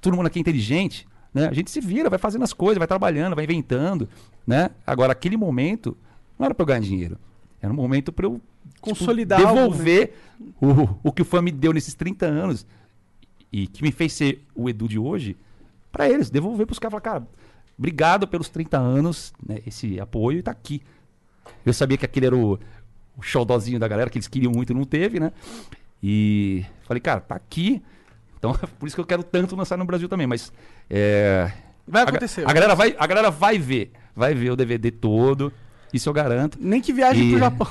[0.00, 1.48] Todo mundo aqui é inteligente, né?
[1.48, 4.08] A gente se vira, vai fazendo as coisas, vai trabalhando, vai inventando,
[4.46, 4.70] né?
[4.86, 5.96] Agora, aquele momento
[6.38, 7.18] não era pra eu ganhar dinheiro.
[7.60, 8.40] Era um momento pra eu
[8.74, 9.62] tipo, Consolidar algo, né?
[9.62, 10.14] devolver
[10.60, 12.66] o, o que o fã me deu nesses 30 anos
[13.52, 15.36] e que me fez ser o Edu de hoje
[15.92, 16.92] pra eles, devolver pros caras.
[16.92, 17.28] Falar, cara,
[17.80, 20.80] obrigado pelos 30 anos, né, esse apoio e tá aqui.
[21.66, 22.54] Eu sabia que aquele era o,
[23.16, 25.32] o xodózinho da galera, que eles queriam muito e não teve, né?
[26.02, 27.82] E falei, cara, tá aqui.
[28.38, 30.52] Então, por isso que eu quero tanto lançar no Brasil também, mas...
[30.88, 31.50] é,
[31.88, 32.46] Vai a acontecer.
[32.48, 33.90] A, galera vai, a galera vai ver.
[34.14, 35.52] Vai ver o DVD todo.
[35.92, 36.56] Isso eu garanto.
[36.60, 37.66] Nem que viaje E- pro Japão.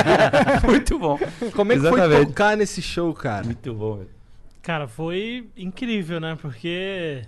[0.64, 1.18] Muito bom.
[1.54, 2.26] Como é que foi Exatamente.
[2.28, 3.44] tocar nesse show, cara?
[3.44, 4.08] Muito bom, velho.
[4.62, 6.38] Cara, foi incrível, né?
[6.40, 7.22] Porque.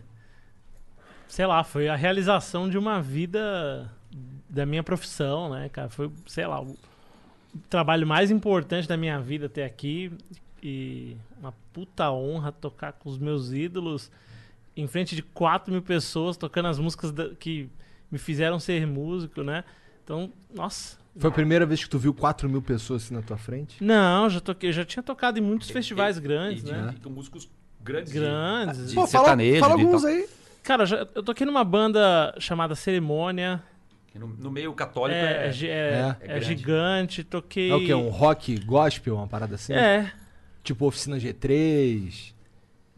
[1.32, 3.90] Sei lá, foi a realização de uma vida
[4.46, 5.88] da minha profissão, né, cara?
[5.88, 6.76] Foi, sei lá, o
[7.70, 10.12] trabalho mais importante da minha vida até aqui.
[10.62, 14.10] E uma puta honra tocar com os meus ídolos
[14.76, 17.66] em frente de 4 mil pessoas, tocando as músicas da- que
[18.10, 19.64] me fizeram ser músico, né?
[20.04, 20.98] Então, nossa.
[21.16, 23.82] Foi a primeira vez que tu viu 4 mil pessoas assim na tua frente?
[23.82, 26.94] Não, já toquei, já tinha tocado em muitos festivais grandes, né?
[27.02, 27.48] com músicos
[27.82, 28.12] grandes.
[28.12, 28.90] Grandes.
[28.90, 30.28] de Pô, fala, sertanejo, fala de alguns aí.
[30.62, 33.62] Cara, já- eu toquei numa banda chamada Cerimônia.
[34.14, 35.50] No, no meio católico É, é.
[35.50, 36.44] é é- é é grande.
[36.44, 37.24] gigante.
[37.24, 37.70] Toquei.
[37.70, 37.94] É o quê?
[37.94, 39.72] Um rock gospel, uma parada assim?
[39.72, 40.12] É.
[40.62, 42.32] Tipo Oficina G3.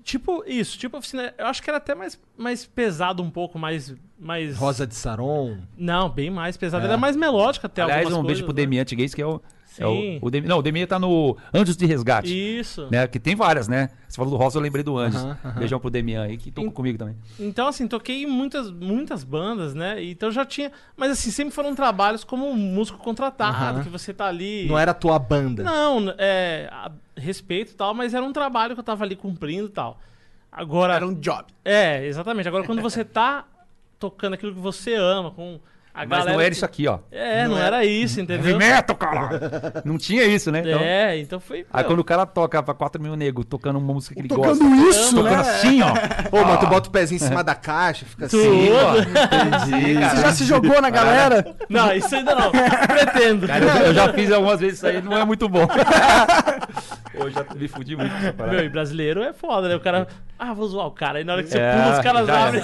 [0.02, 1.32] Tipo isso, tipo oficina.
[1.38, 3.94] Eu acho que era até mais, mais pesado um pouco, mais.
[4.18, 4.54] mais...
[4.58, 5.56] Rosa de Saron.
[5.78, 6.84] Não, bem mais pesado.
[6.84, 6.88] É.
[6.88, 8.70] Era mais melódica até Aliás, um algumas beijo pro coisas, né?
[8.70, 9.40] Demian Tiguez, que é o.
[9.82, 12.28] É o, o Demi- não, o Demian tá no Anjos de Resgate.
[12.60, 12.88] Isso.
[12.90, 13.90] Né, que tem várias, né?
[14.08, 15.22] Você falou do Rosa, eu lembrei do Anjos.
[15.24, 15.54] Aham.
[15.58, 17.16] Beijão pro Demian aí, que tocou comigo também.
[17.38, 20.02] Então, assim, toquei em muitas, muitas bandas, né?
[20.04, 20.70] Então já tinha.
[20.96, 24.66] Mas assim, sempre foram trabalhos como um músico contratado, que você tá ali.
[24.68, 25.62] Não era a tua banda.
[25.62, 26.68] Não, é.
[26.70, 30.00] a- respeito e tal, mas era um trabalho que eu tava ali cumprindo e tal.
[30.50, 30.94] Agora.
[30.94, 31.44] Era um job.
[31.64, 32.48] É, exatamente.
[32.48, 33.44] Agora, quando você tá
[33.98, 35.58] tocando aquilo que você ama, com
[35.94, 36.32] a Mas galera.
[36.32, 36.98] não era que- isso aqui, ó.
[37.12, 38.44] É, não, era isso, entendeu?
[38.50, 39.82] Heavy metal, cara!
[39.84, 40.58] não tinha isso, né?
[40.64, 41.64] Então, É, então foi.
[41.72, 44.58] Aí quando o cara toca pra 4 mil negros tocando uma música que ele Tocando
[44.58, 44.88] gosta.
[44.90, 45.40] isso, Tocando né?
[45.40, 45.92] assim, ó.
[46.36, 48.36] Ô, mas tu bota o pezinho em cima da caixa, fica assim.
[48.42, 48.74] Tudo.
[48.76, 48.98] ó.
[48.98, 51.54] Entendi, Você já se jogou na galera?
[51.68, 52.50] Não, isso ainda não.
[52.50, 53.46] Pretendo.
[53.46, 55.66] Cara, eu, eu já fiz algumas vezes isso aí, não é muito bom.
[57.18, 58.56] eu já me fudi muito com essa parada.
[58.56, 59.76] Meu, e brasileiro é foda, né?
[59.76, 60.06] O cara.
[60.38, 61.18] Ah, vou zoar o cara.
[61.18, 62.62] Aí na hora que você É, pula, os caras abrem.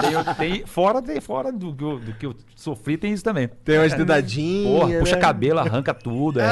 [0.00, 3.48] Tem, tem- fora tem, fora do, que eu- do que eu sofri, tem isso também.
[3.64, 4.80] Tem umas dedadinhas.
[4.80, 5.20] Porra, puxa né?
[5.20, 6.40] cabelo, arranca tudo.
[6.40, 6.48] É,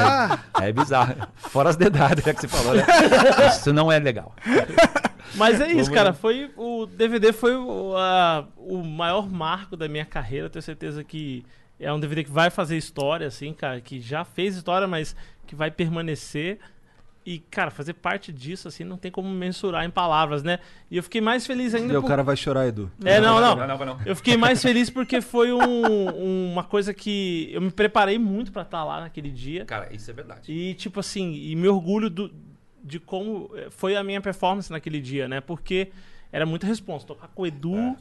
[0.61, 1.15] é bizarro.
[1.35, 2.83] Fora as dedadas, é que você falou, né?
[3.49, 4.33] Isso não é legal.
[5.35, 6.13] Mas é isso, Vamos cara.
[6.13, 10.49] Foi o DVD foi o, a- o maior marco da minha carreira.
[10.49, 11.45] Tenho certeza que
[11.79, 15.15] é um DVD que vai fazer história, assim, cara, que já fez história, mas
[15.49, 16.59] que vai permanecer.
[17.25, 20.59] E, cara, fazer parte disso, assim, não tem como mensurar em palavras, né?
[20.89, 22.89] E eu fiquei mais feliz ainda E o por- cara vai chorar, Edu.
[23.03, 23.55] É, não, não.
[23.55, 23.99] Não, não, não.
[24.05, 28.61] Eu fiquei mais feliz porque foi um- uma coisa que eu me preparei muito pra
[28.61, 29.65] estar lá naquele dia.
[29.65, 30.51] Cara, isso é verdade.
[30.51, 32.31] E, tipo assim, e me orgulho do-
[32.83, 35.41] de como eh, foi a minha performance naquele dia, né?
[35.41, 35.89] Porque
[36.31, 37.05] era muita responsa.
[37.05, 37.95] Tocar com o Edu, É.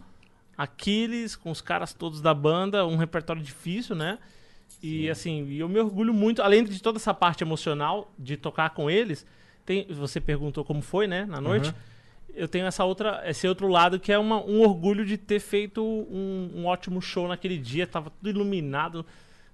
[0.57, 4.19] Aquiles, com os caras todos da banda, um repertório difícil, né?
[4.83, 8.71] E assim, e eu me orgulho muito, além de toda essa parte emocional de tocar
[8.71, 9.27] com eles,
[9.67, 11.75] tem, você perguntou como foi, né, na noite.
[12.35, 15.83] Eu tenho essa outra, esse outro lado que é uma- um orgulho de ter feito
[15.83, 19.05] um, um ótimo show naquele dia, tava tudo iluminado.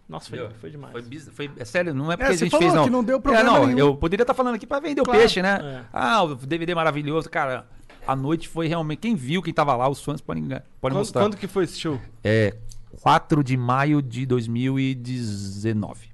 [0.06, 0.92] Nossa, foi, foi demais.
[0.92, 2.84] Foi, biz- foi- é sério, não é porque É, a gente falou fez, não.
[2.84, 3.78] que não deu problema é, não, nenhum.
[3.78, 5.18] Eu poderia estar falando aqui pra vender Claro.
[5.18, 5.58] o peixe, né?
[5.62, 5.84] É.
[5.90, 7.30] Ah, o DVD maravilhoso.
[7.30, 7.66] Cara,
[8.06, 8.98] a noite foi realmente.
[8.98, 11.22] Quem viu, quem tava lá, os fãs podem, podem Quando, mostrar.
[11.22, 11.98] quando que foi esse show?
[12.22, 12.54] É
[13.02, 16.08] 4 de maio de 2019.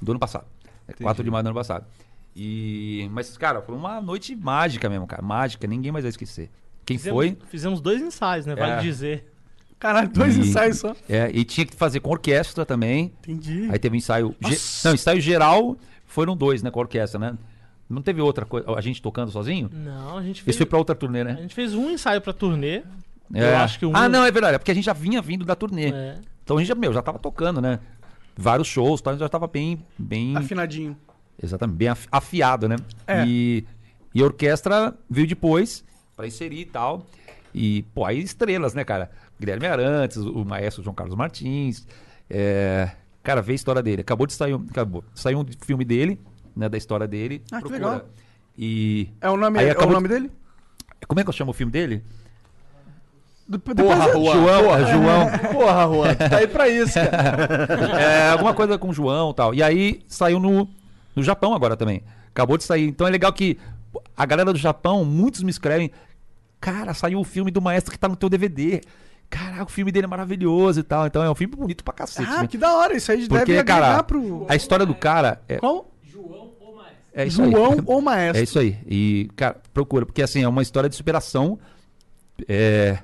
[0.00, 0.46] Do ano passado.
[0.86, 1.86] É 4 de maio do ano passado.
[2.34, 5.22] E, mas, cara, foi uma noite mágica mesmo, cara.
[5.22, 6.50] Mágica, ninguém mais vai esquecer.
[6.84, 7.38] Quem Fizemos, foi?
[7.48, 8.54] Fizemos dois ensaios, né?
[8.54, 8.80] Vale É.
[8.80, 9.32] dizer.
[9.78, 10.94] Caralho, dois E- ensaios só.
[11.08, 13.12] É, e tinha que fazer com orquestra também.
[13.20, 13.68] Entendi.
[13.70, 14.34] Aí teve ensaio.
[14.40, 14.58] ge-.
[14.84, 15.76] Não, ensaio geral
[16.06, 16.70] foram dois, né?
[16.70, 17.36] Com a orquestra, né?
[17.88, 18.70] Não teve outra coisa.
[18.74, 19.70] A gente tocando sozinho?
[19.72, 20.56] Não, a gente Esse fez.
[20.56, 21.36] foi pra outra turnê, A né?
[21.40, 22.82] gente fez um ensaio pra turnê.
[23.34, 23.52] É.
[23.52, 23.92] Eu acho que um.
[23.96, 24.54] Ah, não, é verdade.
[24.54, 25.90] É porque a gente já vinha vindo da turnê.
[25.90, 26.18] É.
[26.44, 27.80] Então a gente já, meu, já tava tocando, né?
[28.36, 29.16] Vários shows, tá?
[29.16, 29.84] já tava bem.
[29.98, 30.96] bem Afinadinho.
[31.42, 32.76] Exatamente, bem afi- afiado, né?
[33.06, 33.24] É.
[33.26, 33.64] E,
[34.14, 35.84] e a orquestra veio depois
[36.16, 37.06] pra inserir e tal.
[37.54, 39.10] E, pô, aí estrelas, né, cara?
[39.40, 41.86] Guilherme Arantes, o maestro João Carlos Martins.
[42.28, 42.90] É,
[43.22, 44.02] cara, vê a história dele.
[44.02, 46.20] Acabou de sair, um- acabou, saiu um filme dele,
[46.54, 47.42] né, da história dele.
[47.52, 48.06] Ah, que legal.
[48.56, 50.30] E É o nome, Aí é o nome dele?
[51.06, 52.02] como é que eu chamo o filme dele?
[53.48, 54.32] Depois Porra, Juan.
[54.32, 55.52] João, porra, é João.
[55.52, 57.68] Porra, Juan, tá aí pra isso, cara.
[58.00, 59.54] É, alguma coisa com o João e tal.
[59.54, 60.68] E aí saiu no,
[61.14, 62.02] no Japão agora também.
[62.28, 62.88] Acabou de sair.
[62.88, 63.56] Então é legal que
[64.16, 65.92] a galera do Japão, muitos me escrevem:
[66.60, 68.80] Cara, saiu o filme do maestro que tá no teu DVD.
[69.30, 71.06] Caraca, o filme dele é maravilhoso e tal.
[71.06, 72.28] Então é um filme bonito pra cacete.
[72.30, 72.48] Ah, né?
[72.48, 72.96] que da hora.
[72.96, 74.46] Isso aí Porque, deve cara, pro...
[74.48, 75.90] a história do cara é, Qual?
[77.12, 77.50] é isso aí.
[77.50, 78.40] João ou Maestro.
[78.40, 78.78] É isso aí.
[78.86, 81.58] E, cara, procura, porque assim, é uma história de superação
[82.48, 82.98] É,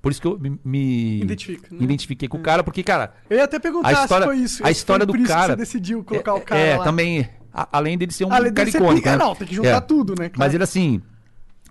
[0.00, 1.78] por isso que eu me, me Identifica, né?
[1.82, 4.66] identifiquei com o cara, porque, cara, Eu ia até perguntar a história, se foi isso.
[4.66, 5.52] a história do cara.
[5.52, 6.84] você decidiu colocar o cara é, lá.
[6.84, 9.24] também, a- além dele ser um Além cara dele ser icônico, pica, né?
[9.24, 10.28] não, tem que juntar tudo, né?
[10.28, 10.34] Claro.
[10.38, 11.02] Mas ele, assim,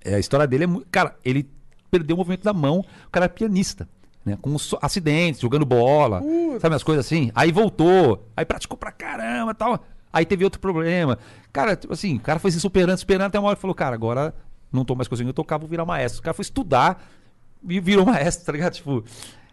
[0.04, 0.88] é, a história dele é muito.
[0.92, 1.50] Cara, ele
[1.90, 3.88] perdeu o movimento da mão, o cara é pianista.
[4.26, 6.22] Né, com acidentes, jogando bola,
[6.60, 7.32] sabe as coisas assim.
[7.34, 9.86] Aí voltou, aí praticou pra caramba e tal.
[10.12, 11.18] Aí teve outro problema.
[11.54, 13.96] Cara, tipo assim, o cara foi se superando, superando até uma hora que falou, cara,
[13.96, 14.36] agora
[14.70, 16.20] não tô mais conseguindo tocar, vou virar maestro.
[16.20, 17.02] O cara foi estudar
[17.68, 18.74] e virou maestro, tá ligado?
[18.74, 19.04] Tipo,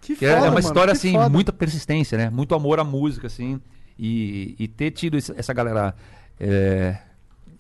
[0.01, 1.29] Que é- é foda, uma mano, história assim, foda.
[1.29, 2.31] muita persistência, né?
[2.31, 3.61] Muito amor à música, assim.
[3.99, 5.95] E, e ter tido essa galera
[6.39, 6.99] é,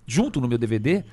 [0.07, 1.05] junto no meu DVD,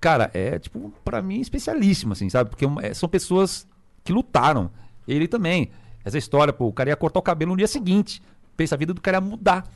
[0.00, 2.50] cara, é tipo, pra mim, especialíssimo, assim, sabe?
[2.50, 3.66] Porque é, são pessoas
[4.04, 4.70] que lutaram.
[5.08, 5.70] Ele também.
[6.04, 8.22] Essa história, pô, o cara ia cortar o cabelo no dia seguinte.
[8.56, 9.66] Pensa, a vida do cara ia mudar.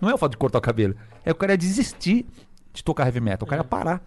[0.00, 0.94] Não é o fato de cortar o cabelo.
[1.24, 2.24] É o cara ia desistir
[2.72, 3.44] de tocar heavy metal.
[3.46, 4.02] O cara ia parar.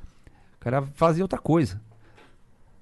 [0.55, 1.79] O cara ia fazer outra coisa.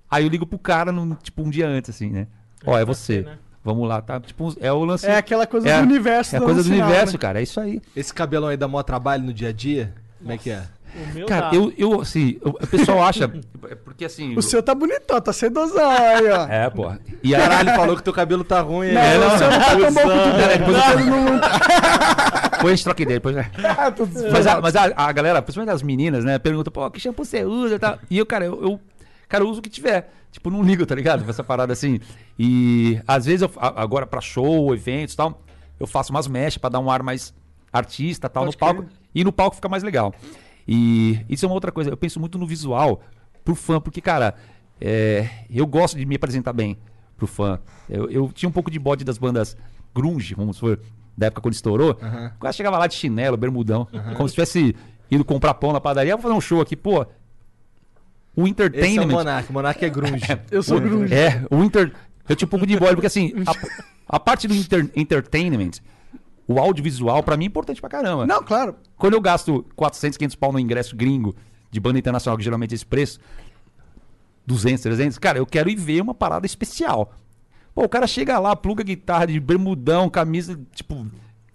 [0.10, 2.28] Aí eu ligo pro cara, num, tipo, um dia antes, assim, né?
[2.66, 3.26] Ó, é você.
[3.64, 4.20] Vamos lá, tá?
[4.20, 5.06] Tipo, é o lance.
[5.06, 7.20] É aquela coisa do universo É a coisa do sinal, universo, né?
[7.20, 7.40] cara.
[7.40, 7.82] É isso aí.
[7.96, 9.94] Esse cabelão aí dá maior trabalho no dia a dia?
[10.20, 10.64] Como é que é?
[10.96, 11.56] O meu Cara, dá.
[11.56, 13.26] eu, eu assim, o o pessoal acha.
[13.70, 14.36] é Porque assim.
[14.36, 16.48] O seu tá bonitão, tá sedosão aí, ó.
[16.48, 16.92] É, pô.
[17.22, 18.92] E aí, Caralho, falou que teu cabelo tá ruim.
[18.94, 21.40] Não, é, o seu não tá tão bom quanto o depois eu- Não, ele não-
[22.52, 23.20] Depois a gente troca ideia.
[23.20, 23.36] Depois...
[24.32, 27.44] Mas, a, mas a, a galera, principalmente as meninas, né, pergunta, pô, que shampoo você
[27.44, 28.00] usa e tal.
[28.10, 28.80] E eu, cara, eu, eu,
[29.30, 30.12] cara, eu uso o que tiver.
[30.32, 31.28] Tipo, não ligo, tá ligado?
[31.30, 32.00] Essa parada assim.
[32.38, 35.42] E às vezes, eu, agora pra show, eventos e tal,
[35.80, 37.34] eu faço umas mechas pra dar um ar mais
[37.72, 38.84] artista tal Pode no palco.
[38.84, 38.94] crer.
[39.16, 40.14] E no palco fica mais legal.
[40.68, 41.90] E isso é uma outra coisa.
[41.90, 43.02] Eu penso muito no visual
[43.44, 44.36] pro fã, porque, cara,
[44.80, 46.78] é, eu gosto de me apresentar bem
[47.18, 47.60] pro fã.
[47.90, 49.58] Eu, eu tinha um pouco de bode das bandas
[49.96, 50.80] grunge, vamos supor,
[51.18, 51.92] da época quando estourou.
[52.36, 54.76] O cara chegava lá de chinelo, bermudão, como se tivesse
[55.10, 56.16] ido comprar pão na padaria.
[56.16, 57.06] Vou fazer um show aqui, pô.
[58.36, 59.08] O Esse é o entertainment.
[59.08, 59.50] Monark.
[59.50, 60.24] O Monark é grunge.
[60.52, 61.14] Eu sou grunge.
[61.14, 61.92] É, o inter...
[62.28, 63.34] Eu um pouco de bode, porque assim,
[64.08, 65.72] a, a parte do inter- entertainment,
[66.48, 68.28] o audiovisual, pra mim é importante pra caramba.
[68.28, 68.76] Não, claro.
[68.98, 71.36] Quando eu gasto 400, 500 pau no ingresso gringo
[71.72, 73.20] de banda internacional, que geralmente é esse preço,
[74.46, 77.14] 200, 300, cara, eu quero ir ver uma parada especial.
[77.74, 81.08] Pô, o cara chega lá, pluga guitarra de bermudão, camisa, tipo,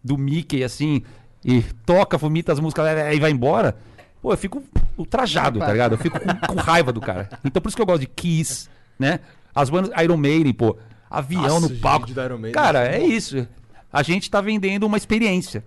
[0.02, 1.02] do Mickey, assim,
[1.44, 3.76] e toca, vomita as músicas e vai embora.
[4.24, 4.62] Pô, eu fico
[4.96, 5.92] ultrajado, tá ligado?
[5.92, 7.28] Eu fico com, com raiva do cara.
[7.44, 9.20] Então por isso que eu gosto de Kiss, né?
[9.54, 10.78] As bandas Iron Maiden, pô,
[11.10, 12.08] avião Nossa, no palco.
[12.10, 12.52] Maiden.
[12.52, 13.46] Cara, é isso.
[13.92, 15.62] A gente tá vendendo uma experiência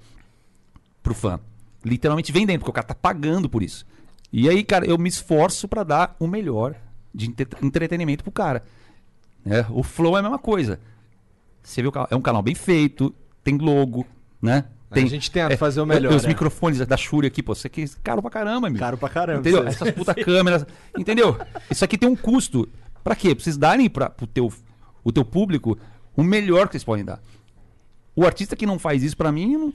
[1.03, 1.39] pro fã.
[1.85, 3.85] Literalmente vendendo, porque o cara tá pagando por isso.
[4.33, 6.73] E aí, cara, eu me esforço pra dar o melhor
[7.13, 8.63] de entre- entretenimento pro cara.
[9.45, 9.67] né?
[9.69, 10.79] O Flow é a mesma coisa.
[11.61, 13.13] Você vê o canal, é um canal bem feito,
[13.43, 14.03] tem logo,
[14.41, 14.65] né?
[14.89, 16.29] Tem, A gente tenta fazer o melhor, Os né?
[16.29, 18.79] microfones da Shure aqui, pô, isso aqui é caro pra caramba, amigo.
[18.79, 19.41] Caro pra caramba.
[19.41, 19.67] Entendeu?
[19.67, 20.65] Essas puta câmeras.
[20.97, 21.37] Entendeu?
[21.69, 22.69] Isso aqui tem um custo.
[23.03, 23.35] Pra quê?
[23.35, 24.51] Pra vocês darem pra, pro teu,
[25.03, 25.77] o teu público
[26.15, 27.21] o melhor que vocês podem dar.
[28.15, 29.73] O artista que não faz isso pra mim, eu não,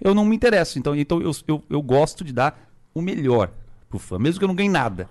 [0.00, 0.78] eu não me interesso.
[0.78, 2.58] Então, então eu, eu, eu gosto de dar
[2.94, 3.50] o melhor
[3.90, 5.08] pro fã, mesmo que eu não ganhe nada,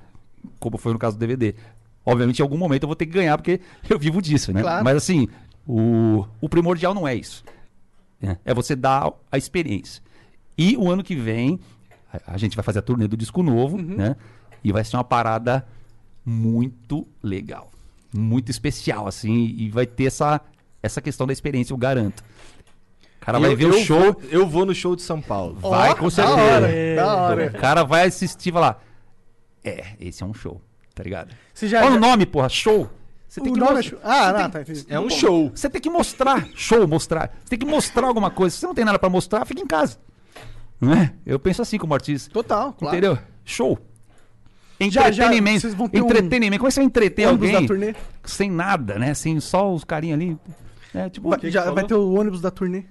[0.59, 1.53] como foi no caso do DVD.
[2.03, 4.61] Obviamente, em algum momento eu vou ter que ganhar, porque eu vivo disso, né?
[4.61, 4.83] Claro.
[4.83, 5.27] Mas assim,
[5.67, 7.43] o, o primordial não é isso.
[8.23, 8.37] Né?
[8.45, 10.01] É você dar a experiência.
[10.57, 11.59] E o ano que vem,
[12.11, 14.15] a, a gente vai fazer a turnê do disco novo, né?
[14.63, 15.65] E vai ser uma parada
[16.25, 17.69] muito legal.
[18.13, 19.53] Muito especial, assim.
[19.57, 20.39] E vai ter essa,
[20.81, 22.21] essa questão da experiência, eu garanto.
[23.21, 25.21] O cara vai Eu- ver eu o show, vou- eu vou no show de São
[25.21, 25.55] Paulo.
[25.59, 26.37] vai Ó, com da certeza.
[26.41, 27.47] hora, da hora.
[27.47, 28.83] O cara vai assistir e falar:
[29.63, 30.61] É, esse é um show,
[30.93, 31.33] tá ligado?
[31.53, 32.89] Você já- Olha já- o nome, porra, show.
[33.33, 33.99] Você O nome é show.
[34.03, 34.85] Ah, não, tá, entendi.
[34.87, 35.51] É um show.
[35.55, 37.35] Você tem que mostrar, show, mostrar.
[37.43, 38.53] Você tem que mostrar alguma coisa.
[38.53, 39.97] Se você não tem nada pra mostrar, fica em casa.
[40.79, 41.11] Não é?
[41.25, 42.31] Eu penso assim como artista.
[42.31, 42.95] Total, claro.
[42.95, 43.17] Entendeu?
[43.43, 43.79] Show.
[44.79, 45.61] Já, já, Entretenimento.
[45.61, 46.59] vocês vão ter um entretenimento.
[46.59, 47.95] Como é que você vai entreter ônibus alguém da turnê?
[48.23, 49.15] sem nada, né?
[49.15, 50.37] Sem só os carinhos ali.
[50.93, 52.83] É, tipo, Vai, já vai ter o ônibus da turnê.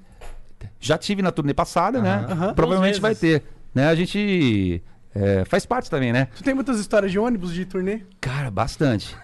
[0.81, 2.27] já tive na turnê passada, né?
[2.57, 3.45] Provavelmente vai ter.
[3.73, 3.87] Né?
[3.87, 4.83] A gente
[5.15, 6.29] é, faz parte também, né?
[6.37, 8.01] Tu tem muitas histórias de ônibus de turnê?
[8.21, 9.15] Cara, bastante.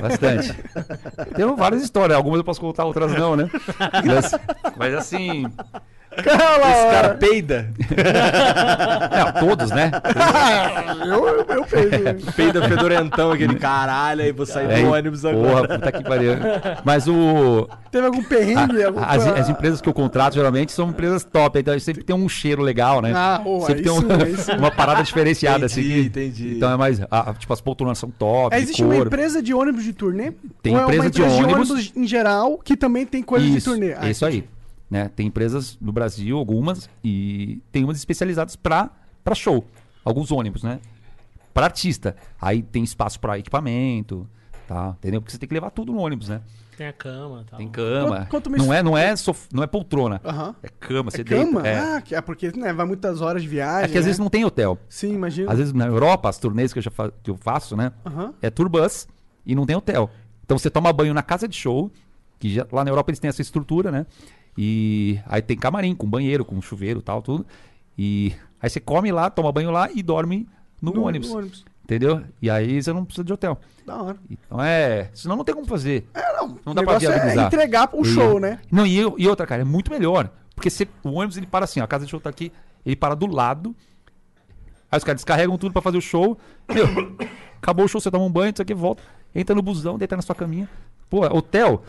[0.00, 0.52] bastante.
[1.34, 2.16] Tem várias histórias.
[2.16, 3.48] Algumas eu posso contar, outras não, né?
[4.04, 4.32] Mas,
[4.76, 5.44] mas assim.
[6.18, 7.70] Esse cara peida.
[9.12, 9.90] É, todos, né?
[11.06, 12.32] eu, eu, eu peido.
[12.34, 15.66] Peida fedorentão, aquele caralho, aí vou sair É, do ônibus agora.
[15.68, 16.32] Porra, puta que pariu.
[16.84, 17.68] Mas o.
[17.90, 18.82] Teve algum perrengue?
[18.82, 22.14] a- algum- as, as empresas que eu contrato geralmente são empresas top, então sempre tem
[22.16, 23.12] um cheiro legal, né?
[23.14, 24.00] Ah, oh, sempre tem um-
[24.36, 24.52] sim.
[24.58, 26.00] uma parada diferenciada Entendi, assim.
[26.06, 26.56] entendi.
[26.56, 27.00] Então é mais.
[27.10, 28.54] ah, tipo, as poltronas são top.
[28.54, 30.32] É, de existe uma empresa de ônibus de turnê?
[30.62, 33.70] Tem é empresa uma de empresa ônibus- em geral que também tem coisas de Isso,
[33.70, 33.92] turnê?
[33.94, 34.44] Ah, é isso aí.
[34.92, 35.08] Né?
[35.08, 38.90] Tem empresas no Brasil, algumas, e tem umas especializadas para
[39.34, 39.64] show.
[40.04, 40.80] Alguns ônibus, né?
[41.54, 42.14] Para artista.
[42.38, 44.28] Aí tem espaço para equipamento,
[44.68, 45.20] Tá, entendeu?
[45.20, 46.40] Porque você tem que levar tudo no ônibus, né?
[46.76, 47.58] Tem a cama tal.
[47.58, 48.08] Tem cama.
[48.16, 49.46] Quanto- quanto me- não, é, não, é sof...
[49.52, 50.20] não é poltrona.
[50.24, 50.54] Aham.
[50.62, 51.66] É cama, você É cama?
[51.66, 51.78] É.
[51.78, 53.84] Ah, é porque né, vai muitas horas de viagem.
[53.84, 54.08] É que às né?
[54.08, 54.78] vezes não tem hotel.
[54.88, 55.50] Sim, imagina.
[55.50, 57.92] Às vezes na Europa, as turnês que eu, já fa- que eu faço, né?
[58.06, 58.32] Aham.
[58.42, 59.08] É turbus
[59.44, 60.08] e não tem hotel.
[60.44, 61.90] Então você toma banho na casa de show,
[62.38, 64.06] que já- lá na Europa eles têm essa estrutura, né?
[64.56, 67.46] E aí tem camarim, com banheiro, com chuveiro e tal, tudo.
[67.96, 70.48] E aí você come lá, toma banho lá e dorme
[70.80, 71.30] no, No- ônibus.
[71.30, 71.64] ônibus.
[71.84, 72.22] Entendeu?
[72.40, 73.58] E aí você não precisa de hotel.
[73.84, 74.16] Da hora.
[74.30, 75.10] Então é.
[75.12, 76.06] Senão não tem como fazer.
[76.14, 76.58] É, não.
[76.64, 77.46] Não dá pra é viabilizar.
[77.46, 78.60] entregar o E- show, né?
[78.70, 80.30] Não, e, e outra, cara, é muito melhor.
[80.54, 82.52] Porque você- o ônibus ele para assim, ó, a casa de show tá aqui,
[82.86, 83.74] ele para do lado.
[84.90, 86.38] Aí os caras descarregam tudo pra fazer o show.
[86.72, 86.86] Meu,
[87.60, 89.02] acabou o show, você toma um banho, isso aqui, volta,
[89.34, 90.68] entra no busão, deita na sua caminha.
[91.10, 91.82] Pô, hotel.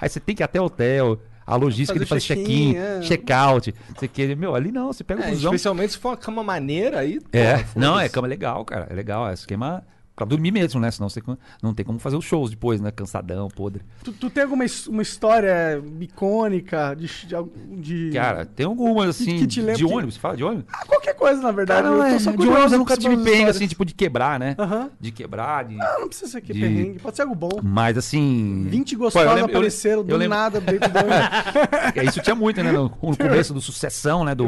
[0.00, 1.18] Aí você tem que ir até hotel.
[1.46, 3.00] A logística de fazer check-in, é.
[3.00, 3.74] check-out.
[3.96, 5.50] Você quer, meu, ali não, você pega o É, busão.
[5.52, 7.18] especialmente se for uma cama maneira aí.
[7.32, 8.86] É, porra, não, é cama legal, cara.
[8.90, 9.82] É legal, é esquema
[10.26, 10.90] pra dormir mesmo, né?
[10.90, 11.20] Senão você
[11.62, 12.90] não tem como fazer os shows depois, né?
[12.90, 13.82] Cansadão, podre.
[14.04, 17.06] Tu, tu tem alguma uma história icônica de.
[17.26, 20.64] de, de- Cara, tem algumas assim, que te lembra de que- ônibus, fala de ônibus?
[20.72, 21.82] Ah, qualquer coisa, na verdade.
[21.82, 23.56] Cara, eu é, tô só de ônibus eu nunca tive penga, histórias.
[23.56, 24.54] assim, tipo, de quebrar, né?
[24.58, 24.90] Aham.
[25.00, 25.80] De quebrar, de...
[25.80, 26.98] Ah, não precisa ser aqui de- perrengue.
[26.98, 27.50] Pode ser algo bom.
[27.62, 28.66] Mas assim...
[28.68, 31.96] 20 Pô, gostosos eu lembro- eu- apareceram do eu lembro- nada dentro do ônibus.
[31.96, 32.72] É, Isso tinha muito, né?
[32.72, 34.34] No, no começo do sucessão, né?
[34.34, 34.46] Do,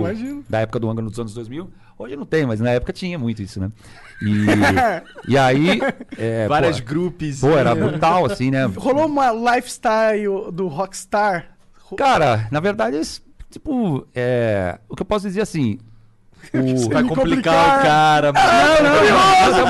[0.48, 1.70] da época do Angra nos anos 2000.
[1.96, 3.70] Hoje não tem, mas na época tinha muito isso, né?
[4.22, 4.46] E,
[5.32, 5.80] e aí...
[6.18, 7.40] é, Várias pô, grupos.
[7.40, 8.64] Pô, era brutal, assim, né?
[8.76, 11.46] Rolou uma lifestyle do Rockstar.
[11.82, 13.00] Ro- Cara, na verdade,
[13.50, 15.78] tipo, é, o que eu posso dizer assim.
[16.52, 16.88] O...
[16.92, 17.78] Vai me complicar, complicar.
[17.80, 18.46] o cara, mano.
[18.82, 19.64] Não, tá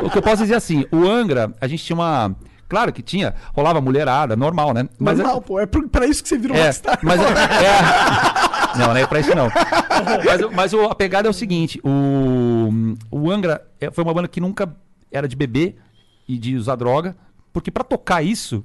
[0.00, 0.06] bom.
[0.06, 2.34] O que eu posso dizer assim, o Angra, a gente tinha uma.
[2.68, 4.88] Claro que tinha, rolava mulherada, normal, né?
[4.98, 5.58] Mas Normal, pô.
[5.58, 6.98] É pra isso que você virou é, Rockstar.
[7.02, 7.30] mas é, é-
[8.78, 9.48] não, não é pra isso não.
[10.24, 12.68] Mas, o- mas o- a pegada é o seguinte, o,
[13.10, 14.74] o Angra é- foi uma banda que nunca
[15.10, 15.76] era de beber
[16.28, 17.16] e de usar droga,
[17.52, 18.64] porque pra tocar isso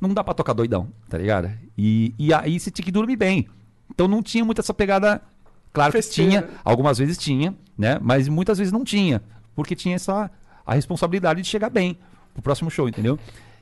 [0.00, 1.50] não dá pra tocar doidão, tá ligado?
[1.76, 3.46] E, e aí você tinha que dormir bem.
[3.90, 5.20] Então não tinha muito essa pegada.
[5.72, 7.98] Claro que tinha, algumas vezes tinha, né?
[8.00, 9.22] Mas muitas vezes não tinha,
[9.54, 10.30] porque tinha essa
[10.66, 11.98] a responsabilidade de chegar bem
[12.32, 13.18] pro próximo show, entendeu?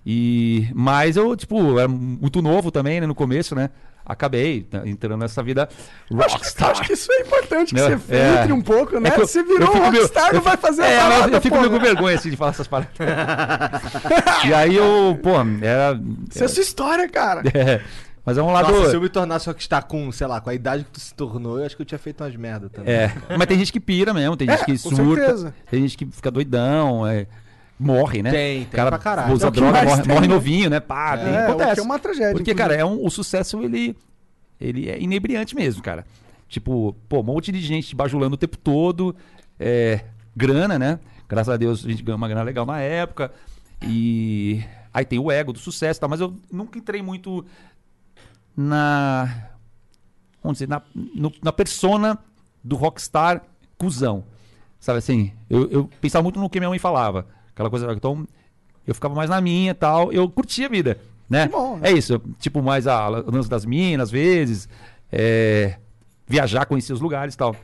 [0.06, 3.70] E mas eu, tipo, era muito novo também, né, no começo, né?
[4.08, 5.68] Acabei tá, entrando nessa vida
[6.10, 6.70] rockstar.
[6.70, 7.96] Acho que isso é importante que Né?
[7.98, 8.32] você É.
[8.32, 9.10] filtre um pouco, né?
[9.10, 11.34] É que eu- você eu virou Rockstar, eu não vai fico- fazer é, parada, eu,
[11.34, 12.90] eu fico meio com vergonha assim de falar essas paradas.
[14.48, 15.30] e aí eu, pô,
[15.62, 16.00] era.
[16.34, 17.42] Isso é sua história, cara.
[17.54, 17.80] é,
[18.24, 18.72] mas é um lado.
[18.72, 21.12] Nossa, se eu me tornasse rockstar com, sei lá, com a idade que tu se
[21.14, 22.92] tornou, eu acho que eu tinha feito umas merda também.
[22.94, 25.54] É, mas tem gente que pira mesmo, tem É, gente que com surta, certeza.
[25.70, 27.26] tem gente que fica doidão, é,
[27.78, 28.30] morre, né?
[28.30, 29.34] Tem, tem O cara pra caralho.
[29.34, 30.34] Usa É droga, morre, tem, morre né?
[30.34, 30.80] novinho, né?
[30.80, 31.80] Pá, tem, É, acontece.
[31.80, 32.58] é uma tragédia, Porque, inclusive.
[32.58, 33.96] cara, é um, o sucesso, ele,
[34.60, 36.04] ele é inebriante mesmo, cara.
[36.48, 39.14] Tipo, pô, um monte de gente bajulando o tempo todo,
[39.60, 40.00] é,
[40.34, 40.98] grana, né?
[41.28, 43.30] Graças a Deus a gente ganhou uma grana legal na época.
[43.86, 47.44] E aí tem o ego do sucesso e tal, mas eu nunca entrei muito
[48.56, 49.48] na.
[50.42, 52.18] Vamos dizer, na, no- na persona
[52.62, 53.42] do rockstar
[53.76, 54.24] cuzão.
[54.80, 55.32] Sabe assim?
[55.50, 57.26] Eu, eu pensava muito no que minha mãe falava.
[57.58, 57.92] Aquela coisa.
[57.92, 58.24] Então,
[58.86, 60.12] eu ficava mais na minha e tal.
[60.12, 60.96] Eu curtia a vida,
[61.28, 61.48] né?
[61.48, 61.90] Que bom, né?
[61.90, 62.20] É isso.
[62.38, 64.68] tipo, mais a lance das minas, às vezes.
[65.10, 65.76] é,
[66.24, 67.56] viajar, conhecer os lugares e tal.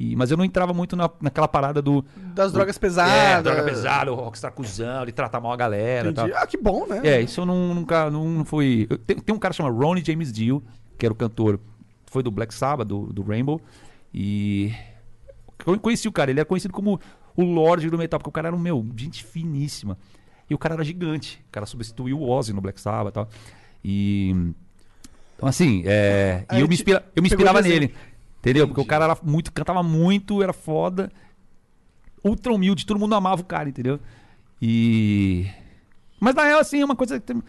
[0.00, 2.04] E, mas eu não entrava muito na, naquela parada do.
[2.34, 3.44] Das drogas É, pesadas.
[3.44, 6.26] droga pesada, o rockstar cuzão, ele trata mal a galera e tal.
[6.26, 6.42] Entendi.
[6.42, 7.00] Ah, que bom, né?
[7.04, 8.88] É, isso eu não, nunca não fui.
[8.90, 10.60] eu- tem, tem um cara chamado Ronnie James Dio,
[10.98, 11.60] que era o cantor,
[12.06, 13.60] foi do Black Sabbath, do, do Rainbow,
[14.12, 14.72] e
[15.64, 17.00] eu conheci o cara, ele era conhecido como
[17.36, 19.98] o Lorde do Metal, porque o cara era um meu, gente finíssima.
[20.48, 23.28] E o cara era gigante, o cara substituiu o Ozzy no Black Sabbath e tal.
[23.84, 24.30] E
[25.36, 27.94] então assim, é, Aí e eu me, inspira, eu me inspirava nele.
[28.40, 28.66] Entendeu?
[28.68, 31.10] Porque o cara era muito, cantava muito, era foda,
[32.22, 33.98] ultra humilde, todo mundo amava o cara, entendeu?
[34.60, 35.46] E
[36.24, 37.42] mas na real, assim, é uma coisa que tem...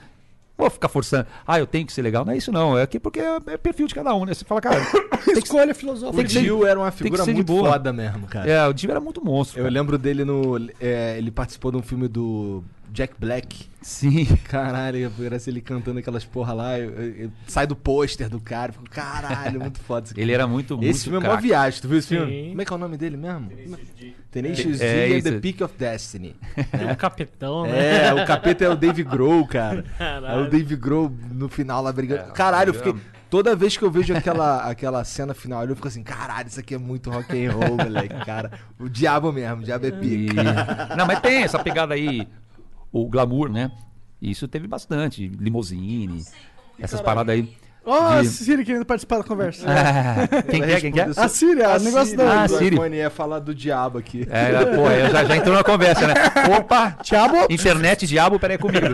[0.58, 1.28] Vou ficar forçando.
[1.46, 2.24] Ah, eu tenho que ser legal.
[2.24, 2.78] Não é isso, não.
[2.78, 4.34] É aqui porque é, é perfil de cada um, né?
[4.34, 4.82] Você fala, cara.
[5.36, 6.22] Escolha filosófica.
[6.22, 7.72] O Dio era uma figura muito boa.
[7.72, 8.50] foda mesmo, cara.
[8.50, 9.60] É, o Dio era muito monstro.
[9.60, 9.74] Eu cara.
[9.74, 10.58] lembro dele no.
[10.80, 12.64] é, ele participou de um filme do
[12.96, 13.68] Jack Black.
[13.82, 14.26] Sim.
[14.50, 16.80] Caralho, parece ele cantando aquelas porra lá.
[16.80, 18.72] eu- eu- eu- sai do pôster do cara.
[18.72, 20.22] Fico, caralho, muito foda isso aqui.
[20.26, 22.32] Ele era muito, muito Esse filme é uma viagem, tu viu esse filme?
[22.32, 22.50] Sim.
[22.50, 23.52] Como é que é o nome dele mesmo?
[24.32, 25.32] Tenacious D É and isso.
[25.32, 26.36] the Peak of Destiny.
[26.72, 28.08] É o capitão, né?
[28.08, 29.84] É, o capeta é o Dave Grohl, cara.
[29.96, 30.46] É Caralho.
[30.46, 32.22] o Dave Grohl no final lá brigando.
[32.30, 32.92] É, caralho, eu eu fiquei.
[32.94, 33.02] amo.
[33.30, 36.74] Toda vez que eu vejo aquela, aquela cena final, eu fico assim, caralho, isso aqui
[36.76, 38.52] é muito rock and roll, moleque, cara.
[38.80, 40.96] O diabo mesmo, o diabo é E- pica.
[40.96, 42.28] Não, mas tem essa pegada aí,
[43.02, 43.72] o glamour, né?
[44.22, 45.28] Isso teve bastante.
[45.28, 46.24] Limousine,
[46.80, 47.54] essas paradas aí.
[47.86, 49.66] Ó, a De- Siri querendo participar da conversa.
[49.70, 51.10] Ah, quem Vai quer, quem quer?
[51.16, 52.76] A Síria, o negócio Siri da- Ah, do Siri.
[52.76, 54.28] iPhone ia falar do diabo aqui.
[54.30, 56.14] É, pô, eu já, já entrou na conversa, né?
[56.58, 56.98] Opa!
[57.04, 57.46] Diabo.
[57.50, 58.86] Internet, diabo, peraí comigo.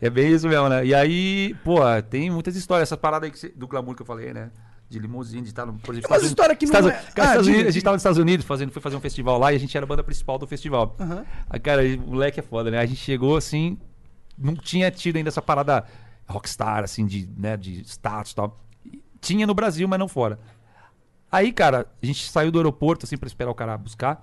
[0.00, 0.84] é bem isso mesmo, né?
[0.84, 2.88] E aí, pô, tem muitas histórias.
[2.88, 4.50] Essa parada aí do glamour que eu falei, né?
[4.88, 5.74] De limusine, de estar no.
[5.74, 7.64] Por exemplo, Tem umas Estados histórias que não Estados, é- Cara, Ah, Estados Unidos, a
[7.66, 7.84] gente diga.
[7.84, 9.88] tava nos Estados Unidos, fazendo, foi fazer um festival lá e a gente era a
[9.88, 10.96] banda principal do festival.
[11.00, 11.24] Aham.
[11.48, 12.78] Aí, cara, o moleque é foda, né?
[12.78, 13.78] A gente chegou assim,
[14.36, 15.84] não tinha tido ainda essa parada
[16.28, 18.60] rockstar, assim, de, né, de status e tal.
[19.20, 20.38] Tinha no Brasil, mas não fora.
[21.30, 24.22] Aí, cara, a gente saiu do aeroporto, assim, pra esperar o cara buscar.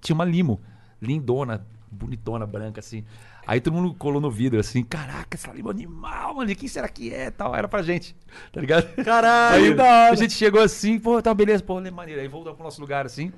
[0.00, 0.60] Tinha uma limo,
[1.00, 3.04] lindona, bonitona, branca, assim.
[3.46, 6.86] Aí todo mundo colou no vidro, assim, caraca, essa limo é animal, mano, quem será
[6.86, 7.30] que é?
[7.30, 8.14] Tal, era pra gente,
[8.52, 8.94] tá ligado?
[9.02, 9.80] Caralho!
[9.80, 12.20] Aí a gente chegou assim, pô, tá beleza, pô, é maneiro.
[12.20, 13.32] Aí voltamos pro nosso lugar, assim.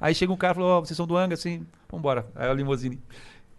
[0.00, 2.28] Aí chega um cara e falou, ó, vocês são do Anga, assim, vambora.
[2.36, 3.00] Aí a limousine.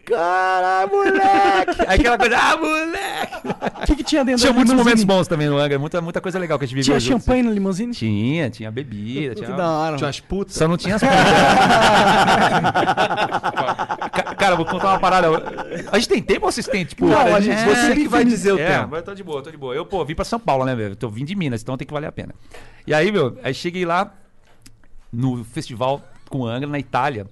[0.08, 1.82] Caralho, moleque!
[1.86, 3.48] Aí aquela coisa, ah, moleque!
[3.84, 6.40] O que, que tinha dentro Tinha muitos momentos bons também no Angra, muita, muita coisa
[6.40, 7.94] legal que a gente viveu Tinha champanhe na limousine?
[7.94, 9.58] Tinha, tinha bebida, Que tinha...
[9.58, 9.98] da hora.
[9.98, 10.56] Tinha umas putas.
[10.56, 11.02] Só não tinha as
[14.12, 15.28] Ca- Cara, vou contar uma parada.
[15.92, 17.06] A gente tem tempo ou vocês têm, tipo...
[17.06, 18.88] Não, a é, gente- Você que vai dizer o é, tempo.
[18.90, 19.76] mas eu tô de boa, tô de boa.
[19.76, 20.94] Eu, pô, vim pra São Paulo, né, velho?
[20.94, 22.34] Eu tô vindo de Minas, então tem que valer a pena.
[22.86, 24.14] E aí, meu, aí cheguei lá
[25.12, 27.28] no festival com Angra, na Itália.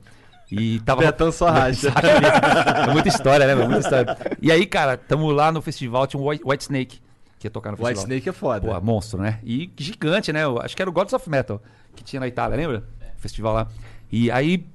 [0.52, 1.02] E tava.
[1.02, 1.90] Betão só racha.
[2.88, 3.66] é muita história, né, meu?
[3.66, 4.18] Muita história.
[4.42, 7.02] E aí, cara, tamo lá no festival, tinha um White, White Snake
[7.40, 8.06] que ia tocar no White festival.
[8.06, 8.68] Snake é foda.
[8.68, 9.40] Pô, monstro, né?
[9.44, 10.44] E gigante, né?
[10.44, 11.62] Eu acho que era o Gods of Metal
[11.96, 12.84] que tinha na Itália, lembra?
[13.18, 13.68] Festival lá.
[14.12, 14.68] E aí.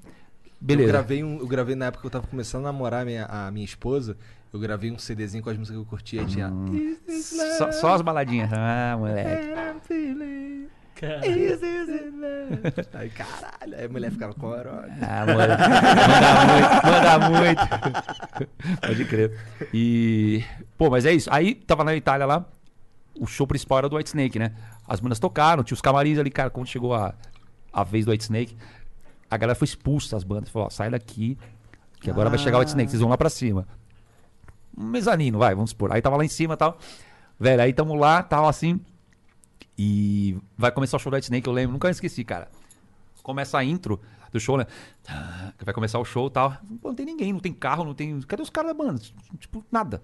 [0.60, 0.88] Beleza.
[0.88, 3.26] Eu gravei, um, eu gravei na época que eu tava começando a namorar a minha,
[3.26, 4.16] a minha esposa.
[4.52, 6.20] Eu gravei um CDzinho com as músicas que eu curtia.
[6.20, 6.48] Aí tinha.
[6.48, 6.96] Hum.
[7.56, 8.50] Só, só as baladinhas.
[8.52, 9.54] Ah, moleque.
[11.00, 11.20] Cara,
[12.92, 13.74] Aí, caralho.
[13.78, 14.90] Aí a mulher ficava com horói.
[15.00, 15.62] Ah, moleque.
[16.84, 18.80] Manda muito, manda muito.
[18.82, 19.38] Pode crer.
[19.72, 20.44] E.
[20.76, 21.30] Pô, mas é isso.
[21.32, 22.44] Aí tava na Itália lá.
[23.18, 24.52] O show principal era do White Snake, né?
[24.86, 26.50] As bandas tocaram, tinha os camarins ali, cara.
[26.50, 27.14] Quando chegou a,
[27.72, 28.56] a vez do White Snake,
[29.30, 30.50] a galera foi expulsa das bandas.
[30.50, 31.38] Falou: ó, sai daqui,
[31.98, 33.66] que agora vai chegar o White Snake, vocês vão lá pra cima.
[34.76, 35.92] Um mezanino, vai, vamos supor.
[35.92, 36.78] Aí tava lá em cima e tal.
[37.38, 38.78] Velho, aí tamo lá, tal, assim.
[39.82, 42.48] E vai começar o show do White Snake, eu lembro, nunca esqueci, cara.
[43.22, 43.98] Começa a intro
[44.30, 44.66] do show, né?
[45.08, 46.54] Ah, Vai começar o show e tal.
[46.82, 48.20] Pô, não tem ninguém, não tem carro, não tem.
[48.20, 49.00] Cadê os caras da banda?
[49.38, 50.02] Tipo, nada.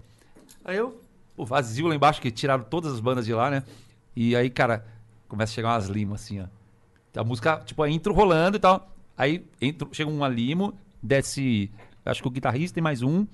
[0.65, 0.99] Aí eu,
[1.35, 3.61] pô, vazio lá embaixo, que tiraram todas as bandas de lá, né?
[4.15, 4.83] E aí, cara,
[5.27, 6.45] começa a chegar umas limas assim, ó.
[7.15, 8.91] A música, tipo, a intro rolando e tal.
[9.15, 10.73] Aí entra, chega uma limo,
[11.03, 11.69] desce,
[12.03, 13.27] acho que o guitarrista e mais um.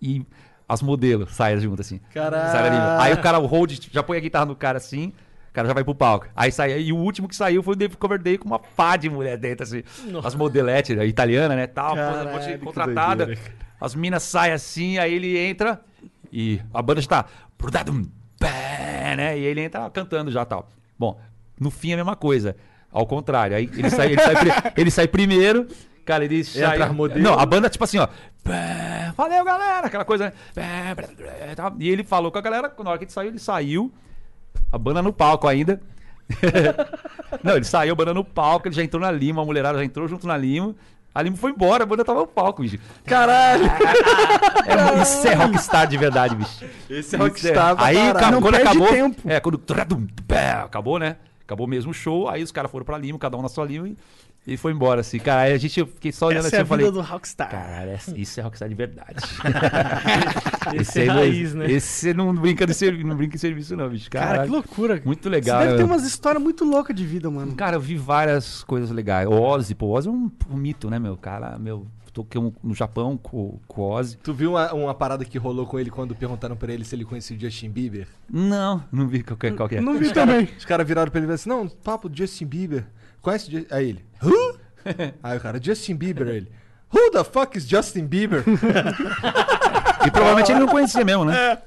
[0.00, 0.24] E
[0.66, 2.00] as modelos saem junto, assim.
[2.10, 3.02] Caralho.
[3.02, 5.12] Aí o cara, o hold, já põe a guitarra no cara assim.
[5.54, 6.26] O cara já vai pro palco.
[6.34, 6.80] Aí sai.
[6.80, 9.62] E o último que saiu foi o David Coverdale com uma pá de mulher dentro,
[9.62, 9.84] assim.
[10.24, 11.68] As modeletes, italiana, né?
[11.68, 13.26] Tal, Caralho, contratada.
[13.26, 13.52] doideira.
[13.80, 15.80] As minas saem assim, aí ele entra
[16.32, 17.26] e a banda tá.
[18.36, 19.38] Pé, né?
[19.38, 20.68] E ele entra cantando já tal.
[20.98, 21.20] Bom,
[21.60, 22.56] no fim é a mesma coisa.
[22.90, 23.56] Ao contrário.
[23.56, 24.34] Aí ele sai, ele sai,
[24.76, 25.68] ele sai primeiro.
[26.04, 26.78] Cara, ele sai.
[27.22, 28.08] Não, a banda, tipo assim, ó.
[29.16, 29.86] Valeu, galera!
[29.86, 30.32] Aquela coisa, né?
[31.78, 33.92] E ele falou com a galera, na hora que ele saiu, ele saiu.
[34.70, 35.80] A banda no palco ainda.
[37.42, 39.84] Não, ele saiu, a banda no palco, ele já entrou na lima, a mulherada já
[39.84, 40.74] entrou junto na lima.
[41.14, 42.78] A lima foi embora, a banda tava no palco, bicho.
[43.04, 43.64] Caralho!
[44.66, 46.64] É, isso é rockstar de verdade, bicho.
[46.88, 47.96] Esse é Isso rockstar Aí,
[48.30, 48.88] Não quando acabou.
[48.88, 49.20] tempo.
[49.30, 49.62] É, quando.
[50.64, 51.16] Acabou, né?
[51.44, 53.86] Acabou mesmo o show, aí os caras foram pra Lima, cada um na sua Lima
[53.86, 53.96] e,
[54.46, 55.18] e foi embora, assim.
[55.18, 56.90] Cara, aí a gente eu fiquei só olhando Essa assim é a eu falei.
[56.90, 57.50] do Rockstar.
[57.50, 59.16] Cara, isso é rockstar de verdade.
[60.74, 61.70] Esse é aí não- raiz, né?
[61.70, 64.10] Esse não brinca, de servi- não brinca em serviço, não, bicho.
[64.10, 64.44] Cara, Caralho.
[64.48, 65.02] que loucura.
[65.04, 65.60] Muito legal.
[65.60, 67.54] Você deve ter umas histórias muito loucas de vida, mano.
[67.54, 69.26] Cara, eu vi várias coisas legais.
[69.28, 71.16] O Ozzy, pô, o Ozzy é um, um mito, né, meu?
[71.16, 74.16] Cara, meu, toquei um- no Japão com, com o Ozzy.
[74.22, 77.04] Tu viu uma, uma parada que rolou com ele quando perguntaram pra ele se ele
[77.04, 78.06] conhecia o Justin Bieber?
[78.30, 79.80] Não, não vi qual que, é- qual que é.
[79.80, 80.48] Não vi também.
[80.56, 82.86] Os caras viraram pra ele e falaram assim: Não, papo do Justin Bieber.
[83.24, 84.58] Conhece Aí ele: Who?
[85.22, 86.28] Aí o cara: Justin Bieber.
[86.28, 86.52] Ele:
[86.94, 88.44] Who the fuck is Justin Bieber?
[90.06, 91.58] E provavelmente ele não conhecia mesmo, né?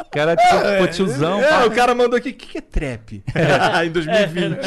[0.00, 1.40] O cara tipo, pô, tiozão.
[1.42, 1.64] é, pá.
[1.66, 3.22] o cara mandou aqui: O que, que é trap?
[3.84, 4.58] em 2020.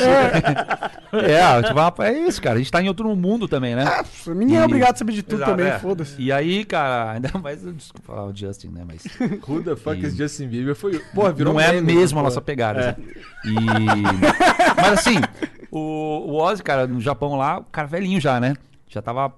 [1.14, 2.56] É, tipo, ah, é isso, cara.
[2.56, 3.86] A gente tá em outro mundo também, né?
[4.28, 5.80] Ninguém é obrigado a saber de tudo Exato, também, é.
[5.80, 6.22] foda-se.
[6.22, 8.84] E aí, cara, ainda mais, desculpa falar o Justin, né?
[8.86, 9.04] Mas
[9.48, 10.76] Who the fuck E- is Justin Bieber?
[10.76, 11.00] Foi.
[11.14, 12.28] Porra, virou não é meme, mesmo a pô.
[12.30, 12.82] nossa pegada.
[12.82, 12.90] É.
[12.90, 13.02] assim.
[13.46, 13.56] E...
[14.82, 15.16] Mas assim,
[15.72, 18.56] o, o Ozzy, cara, no Japão lá, o cara velhinho já, né?
[18.88, 19.34] Já tava.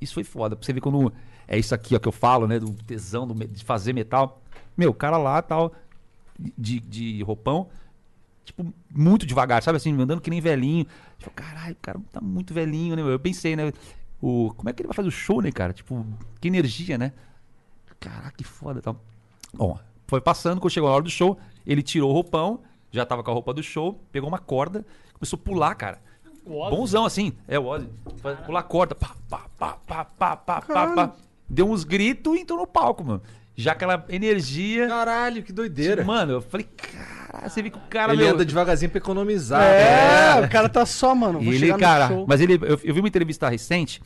[0.00, 0.54] Isso foi foda.
[0.56, 1.12] Pra você ver quando.
[1.46, 2.58] É isso aqui ó, que eu falo, né?
[2.58, 4.42] Do tesão do de fazer metal.
[4.76, 5.72] Meu, o cara lá tal,
[6.38, 7.68] de, de roupão,
[8.44, 10.86] tipo, muito devagar, sabe assim, andando que nem velhinho.
[11.18, 13.02] Tipo, caralho, o cara tá muito velhinho, né?
[13.02, 13.12] meu?
[13.12, 13.72] Eu pensei, né?
[14.20, 15.72] O, como é que ele vai fazer o show, né, cara?
[15.72, 16.06] Tipo,
[16.40, 17.12] que energia, né?
[18.00, 19.00] Caraca, que foda tal.
[19.52, 22.60] Bom, foi passando, quando chegou na hora do show, ele tirou o roupão,
[22.90, 24.84] já tava com a roupa do show, pegou uma corda,
[25.14, 26.00] começou a pular, cara.
[26.44, 27.88] Bonzão assim, é o Ozzy.
[28.44, 31.16] Pular corda, pá, pá, pá, pá, pá, pá, pá, pá.
[31.48, 33.22] Deu uns gritos e entrou no palco, mano.
[33.56, 34.88] Já aquela energia.
[34.88, 36.04] Caralho, que doideira.
[36.04, 38.12] Mano, eu falei, cara, você vê que o cara.
[38.12, 39.62] Ele meu, anda devagarzinho pra economizar.
[39.62, 40.46] É, né?
[40.46, 41.40] o cara tá só, mano.
[41.40, 42.24] Vou ele, cara, show.
[42.26, 44.02] mas ele, eu, eu vi uma entrevista recente.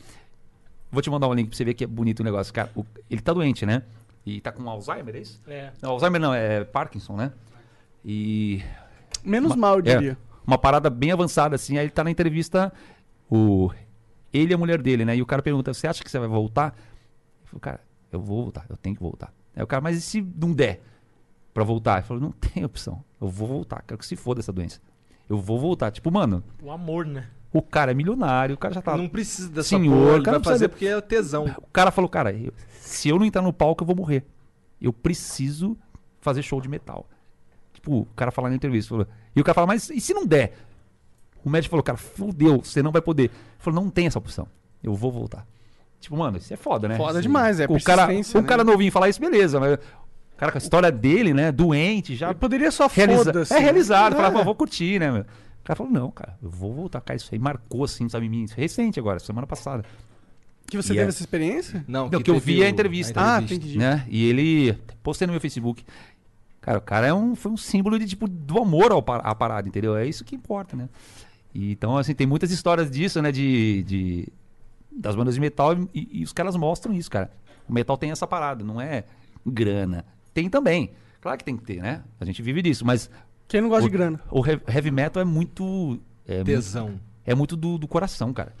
[0.91, 2.53] Vou te mandar um link pra você ver que é bonito o negócio.
[2.53, 3.83] Cara, o- ele tá doente, né?
[4.25, 5.39] E tá com Alzheimer, é isso?
[5.47, 5.71] É.
[5.81, 7.31] Não, Alzheimer não, é Parkinson, né?
[8.05, 8.61] E.
[9.23, 10.17] Menos uma- mal, eu é, diria.
[10.45, 11.77] uma parada bem avançada, assim.
[11.77, 12.71] Aí ele tá na entrevista,
[13.29, 13.71] o.
[14.31, 15.15] Ele e a mulher dele, né?
[15.15, 16.75] E o cara pergunta: Você acha que você vai voltar?
[16.75, 17.79] Ele falou, cara,
[18.11, 19.31] eu vou voltar, eu tenho que voltar.
[19.59, 20.81] Aí o cara, mas e se não der
[21.53, 21.97] pra voltar?
[21.97, 24.79] Ele falou: Não tem opção, eu vou voltar, quero que se foda essa doença.
[25.27, 25.91] Eu vou voltar.
[25.91, 27.27] Tipo, mano, O amor, né?
[27.51, 28.95] o cara é milionário, o cara já tá.
[28.95, 31.45] Não precisa dessa Senhor, porra, ele cara, vai fazer de- porque é tesão.
[31.57, 34.25] O cara falou, cara, eu- se eu não entrar no palco, eu vou morrer.
[34.81, 35.77] Eu preciso
[36.21, 37.05] fazer show de metal.
[37.73, 38.89] Tipo, o cara falando na entrevista.
[38.89, 40.53] Falou, e o cara fala, mas e se não der?
[41.43, 43.23] O médico falou, cara, fudeu, você não vai poder.
[43.25, 44.47] Ele falou, não tem essa opção.
[44.81, 45.45] Eu vou voltar.
[45.99, 46.95] Tipo, mano, isso é foda, né?
[46.97, 48.47] Foda demais, é O cara, persistência, o né?
[48.47, 49.73] cara novinho falar isso, beleza, mas.
[49.73, 51.51] O cara com a história dele, né?
[51.51, 52.27] Doente, já.
[52.29, 53.53] Ele poderia só realiza- foda-se.
[53.53, 54.13] É realizado.
[54.13, 54.15] É.
[54.15, 55.21] Falar, pô, vou curtir, né, meu?
[55.21, 57.01] O cara falou, não, cara, eu vou voltar.
[57.01, 58.43] Cara, isso aí marcou, assim, sabe, em mim.
[58.45, 59.83] Isso é recente agora, semana passada.
[60.65, 61.83] Que você E teve é- essa experiência?
[61.87, 63.19] Não, Não, que eu teve vi a o- entrevista.
[63.21, 63.77] Ah, entendi.
[63.77, 64.05] né?
[64.07, 65.83] E ele postei no meu Facebook.
[66.61, 69.35] Cara, o cara é um, foi um símbolo de tipo do amor ao, par- à
[69.35, 69.97] parada, entendeu?
[69.97, 70.87] É isso que importa, né?
[71.53, 73.31] E, então, assim, tem muitas histórias disso, né?
[73.31, 74.27] De, de
[74.91, 77.31] das bandas de metal e, e os caras mostram isso, cara.
[77.67, 79.03] O metal tem essa parada, não é
[79.45, 80.05] grana.
[80.33, 80.91] Tem também.
[81.21, 82.03] Claro que tem que ter, né?
[82.19, 83.09] A gente vive disso, mas
[83.47, 84.19] Quem não gosta o, de grana?
[84.31, 86.99] o he- heavy metal é muito é muito, Tesão.
[87.25, 88.53] é muito do, do coração, cara.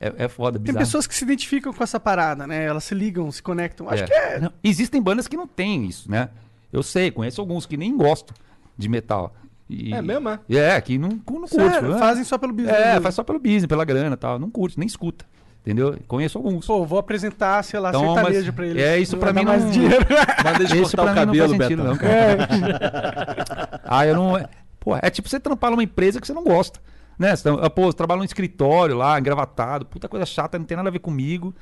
[0.00, 0.84] É, é foda, Tem bizarro.
[0.84, 2.64] pessoas que se identificam com essa parada, né?
[2.64, 3.88] Elas se ligam, se conectam.
[3.88, 4.06] Acho É.
[4.06, 4.40] que é.
[4.40, 6.28] Não, existem bandas que não têm isso, né?
[6.72, 8.34] Eu sei, conheço alguns que nem gostam
[8.76, 9.34] de metal.
[9.70, 10.40] E- É mesmo, é?
[10.50, 11.54] É, que não, não curte.
[11.54, 11.98] Sério, né?
[11.98, 12.74] fazem só pelo business.
[12.76, 14.38] É, faz só pelo business, pela grana e tal.
[14.38, 15.24] Não curte, nem escuta.
[15.62, 15.96] Entendeu?
[16.08, 16.66] Conheço alguns.
[16.66, 18.82] Pô, vou apresentar, sei lá, Então, sertanejo mas pra eles.
[18.82, 20.04] é, isso pra mim dar mais não- dinheiro.
[20.44, 21.84] Manda eles cortar o não cabelo, Betão.
[21.84, 23.80] não, cara.
[23.84, 24.36] ah, eu não.
[24.38, 24.48] é-
[24.80, 26.80] Pô, é tipo você trampar numa empresa que você não gosta.
[27.16, 27.36] Né?
[27.36, 30.92] Você, pô, você trabalha num escritório lá, engravatado, puta coisa chata, não tem nada a
[30.92, 31.54] ver comigo.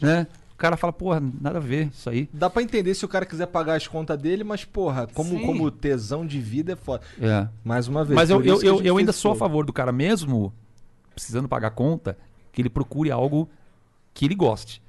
[0.00, 0.26] Né?
[0.54, 2.30] O cara fala, porra, nada a ver isso aí.
[2.32, 5.44] Dá pra entender se o cara quiser pagar as contas dele, mas, porra, como, Sim.
[5.44, 7.02] como tesão de vida é foda.
[7.20, 7.46] É.
[7.62, 8.14] Mais uma vez.
[8.14, 10.50] Mas eu, eu, eu, eu ainda sou a favor do cara, mesmo
[11.14, 12.16] precisando pagar conta,
[12.52, 13.48] que ele procure algo
[14.14, 14.82] que ele goste.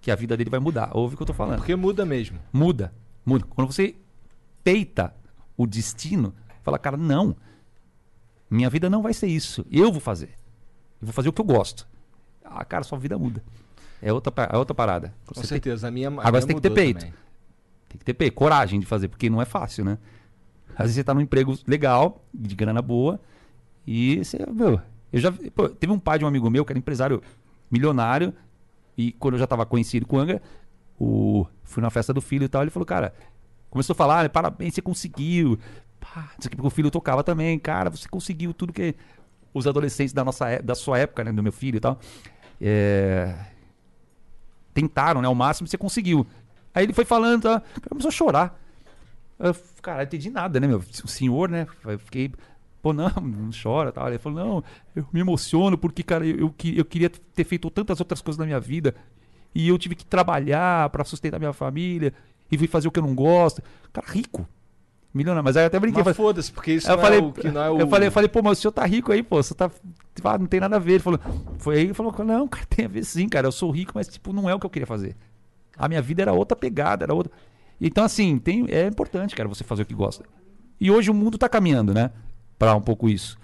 [0.00, 0.90] Que a vida dele vai mudar.
[0.96, 1.58] Ouve o que eu tô falando.
[1.58, 2.38] Porque muda mesmo.
[2.52, 2.92] Muda.
[3.24, 3.44] Muda.
[3.50, 3.94] Quando você
[4.64, 5.14] peita
[5.56, 7.36] o destino, fala, cara, não.
[8.50, 9.64] Minha vida não vai ser isso.
[9.70, 10.30] Eu vou fazer.
[11.00, 11.88] Eu vou fazer o que eu gosto.
[12.44, 13.42] Ah, cara, sua vida muda.
[14.00, 15.14] É outra, é outra parada.
[15.26, 15.88] Com Você tem- certeza.
[15.88, 16.98] A minha, a Agora minha você tem que ter peito.
[17.00, 17.14] também.
[17.88, 19.98] tem que ter pe- coragem de fazer, porque não é fácil, né?
[20.70, 23.20] Às vezes você tá num emprego legal, de grana boa,
[23.86, 24.80] e você, meu,
[25.12, 27.22] eu já, pô, teve um pai de um amigo meu que era empresário
[27.70, 28.32] milionário,
[28.96, 30.42] e quando eu já tava conhecido com o Anga,
[30.98, 33.14] o, fui na festa do filho e tal, ele falou, cara,
[33.70, 35.58] começou a falar, parabéns, você conseguiu.
[35.98, 38.94] Pá, o porque o filho tocava também, cara, você conseguiu tudo que
[39.54, 41.98] os adolescentes da nossa é- da sua época, né, do meu filho e tal,
[42.60, 43.34] é,
[44.74, 46.26] tentaram, né, ao máximo, você conseguiu.
[46.74, 48.58] Aí ele foi falando, tá, o começou a chorar.
[49.38, 50.78] Eu, cara, não entendi nada, né, meu?
[50.78, 51.66] O senhor, né?
[51.98, 52.32] Fiquei,
[52.82, 54.08] pô, não, não chora, tal.
[54.08, 54.64] Ele falou, não,
[54.94, 58.44] eu me emociono porque, cara, eu, eu, eu queria ter feito tantas outras coisas na
[58.44, 58.94] minha vida
[59.54, 62.12] e eu tive que trabalhar pra sustentar minha família
[62.50, 63.62] e fui fazer o que eu não gosto.
[63.92, 64.46] Cara, rico.
[65.14, 65.44] Milionário.
[65.44, 66.02] Mas aí eu até brinquei.
[66.02, 67.80] Mas foda-se, porque isso eu não falei, é o que não é o...
[67.80, 69.70] eu falei, eu falei, pô, mas o senhor tá rico aí, pô, você tá.
[70.24, 70.92] ah, não tem nada a ver.
[70.92, 71.20] Ele falou,
[71.58, 73.46] foi aí que falou, não, cara, tem a ver sim, cara.
[73.46, 75.14] Eu sou rico, mas tipo, não é o que eu queria fazer.
[75.76, 77.30] A minha vida era outra pegada, era outra.
[77.80, 80.24] Então, assim, tem, é importante, cara, você fazer o que gosta.
[80.80, 82.10] E hoje o mundo tá caminhando, né?
[82.62, 83.36] Pra um pouco isso.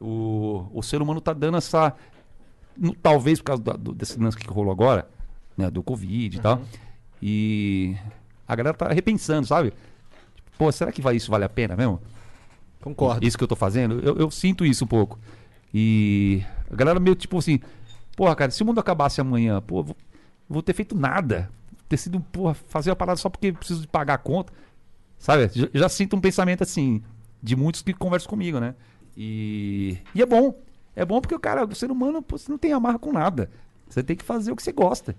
[0.00, 1.92] O, o ser humano tá dando essa.
[2.74, 5.06] no- talvez por causa da- do- desse lance que rolou agora,
[5.54, 5.70] né?
[5.70, 6.62] Do Covid e tal.
[7.20, 7.94] E
[8.48, 9.70] a galera tá repensando, sabe?
[9.70, 12.00] Tipo, pô, será que vai, isso vale a pena mesmo?
[12.80, 13.26] Concordo.
[13.26, 15.18] Isso que eu tô fazendo, eu, eu sinto isso um pouco.
[15.74, 17.60] E a galera meio tipo assim,
[18.16, 19.96] porra, cara, se o mundo acabasse amanhã, pô, vou,
[20.48, 21.50] vou ter feito nada.
[21.86, 24.54] Ter sido, porra, fazer a parada só porque preciso de pagar a conta.
[25.18, 25.50] Sabe?
[25.54, 27.02] Já, já sinto um pensamento assim,
[27.44, 28.74] de muitos que conversam comigo, né?
[29.14, 30.58] E, e é bom.
[30.96, 33.50] É bom porque o cara, o ser humano, pô, você não tem amarra com nada.
[33.86, 35.14] Você tem que fazer o que você gosta.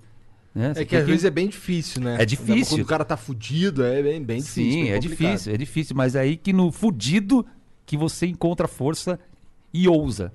[0.53, 0.73] Né?
[0.73, 2.18] Você É que às vezes é bem difícil, né?
[2.19, 2.77] É difícil.
[2.77, 4.64] Quando o cara tá fudido, é bem, bem difícil.
[4.64, 7.45] Sim, é difícil, é difícil, mas é aí que no fudido
[7.85, 9.19] que você encontra força
[9.72, 10.34] e ousa.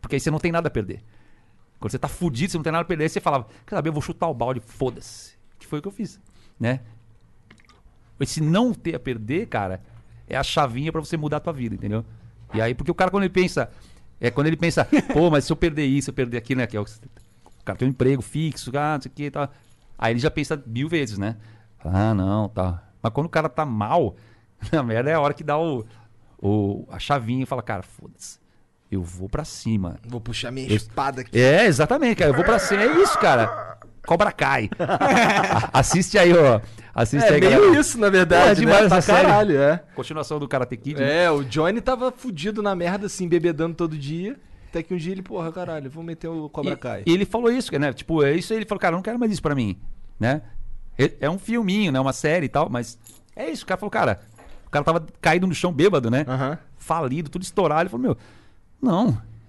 [0.00, 1.02] Porque aí você não tem nada a perder.
[1.80, 3.88] Quando você tá fudido, você não tem nada a perder, aí você falava, quer saber,
[3.88, 5.32] eu vou chutar o balde, foda-se.
[5.58, 6.20] Que foi o que eu fiz,
[6.58, 6.80] né?
[8.20, 9.82] esse não ter a perder, cara,
[10.30, 12.04] é a chavinha pra você mudar a tua vida, entendeu?
[12.54, 13.70] E aí, porque o cara, quando ele pensa.
[14.20, 16.66] É quando ele pensa, pô, mas se eu perder isso, eu perder aquilo, né?
[16.66, 19.30] Que é o, o cara tem um emprego fixo, ah, não sei o que e
[19.30, 19.48] tal.
[19.98, 21.36] Aí ele já pensa mil vezes, né?
[21.84, 22.82] Ah, não, tá.
[23.02, 24.16] Mas quando o cara tá mal,
[24.72, 25.84] na merda é a hora que dá o,
[26.38, 28.38] o, a chavinha e fala, cara, foda-se.
[28.90, 29.98] Eu vou pra cima.
[30.06, 31.38] Vou puxar minha Eu- espada aqui.
[31.38, 32.30] É, exatamente, cara.
[32.30, 32.82] Eu vou pra cima.
[32.82, 33.78] É isso, cara.
[34.04, 34.68] Cobra cai.
[35.72, 36.60] Assiste aí, ó.
[36.94, 37.80] Assiste É aí, meio galera.
[37.80, 38.88] isso, na verdade, É demais né?
[38.88, 39.26] Pra essa série.
[39.28, 39.82] caralho, é.
[39.94, 40.98] Continuação do Karate Kid.
[41.00, 41.24] né?
[41.24, 44.36] É, o Johnny tava fudido na merda, assim, bebedando todo dia.
[44.68, 47.02] Até que um dia ele, porra, caralho, vou meter o Cobra Kai.
[47.06, 47.92] E ele falou isso, né?
[47.92, 48.58] Tipo, é isso aí.
[48.60, 49.76] Ele falou, cara, eu não quero mais isso pra mim,
[50.18, 50.42] né?
[50.98, 51.98] É- É um filminho, né?
[52.00, 52.98] Uma série e tal, mas
[53.34, 53.64] é isso.
[53.64, 54.20] O cara falou, cara,
[54.66, 56.24] o cara tava caído no chão bêbado, né?
[56.78, 57.82] Falido, tudo estourado.
[57.82, 58.16] Ele falou, meu,
[58.80, 59.06] não,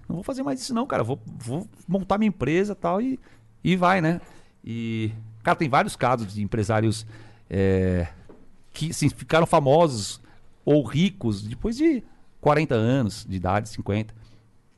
[0.08, 1.02] não vou fazer mais isso não, cara.
[1.04, 3.18] Vou, vou montar minha empresa e tal e,
[3.62, 4.20] e vai, né?
[4.64, 5.12] E,
[5.42, 7.06] cara, tem vários casos de empresários
[7.54, 8.08] é,
[8.72, 10.18] que assim, ficaram famosos
[10.64, 12.02] ou ricos depois de
[12.40, 14.14] 40 anos de idade, 50.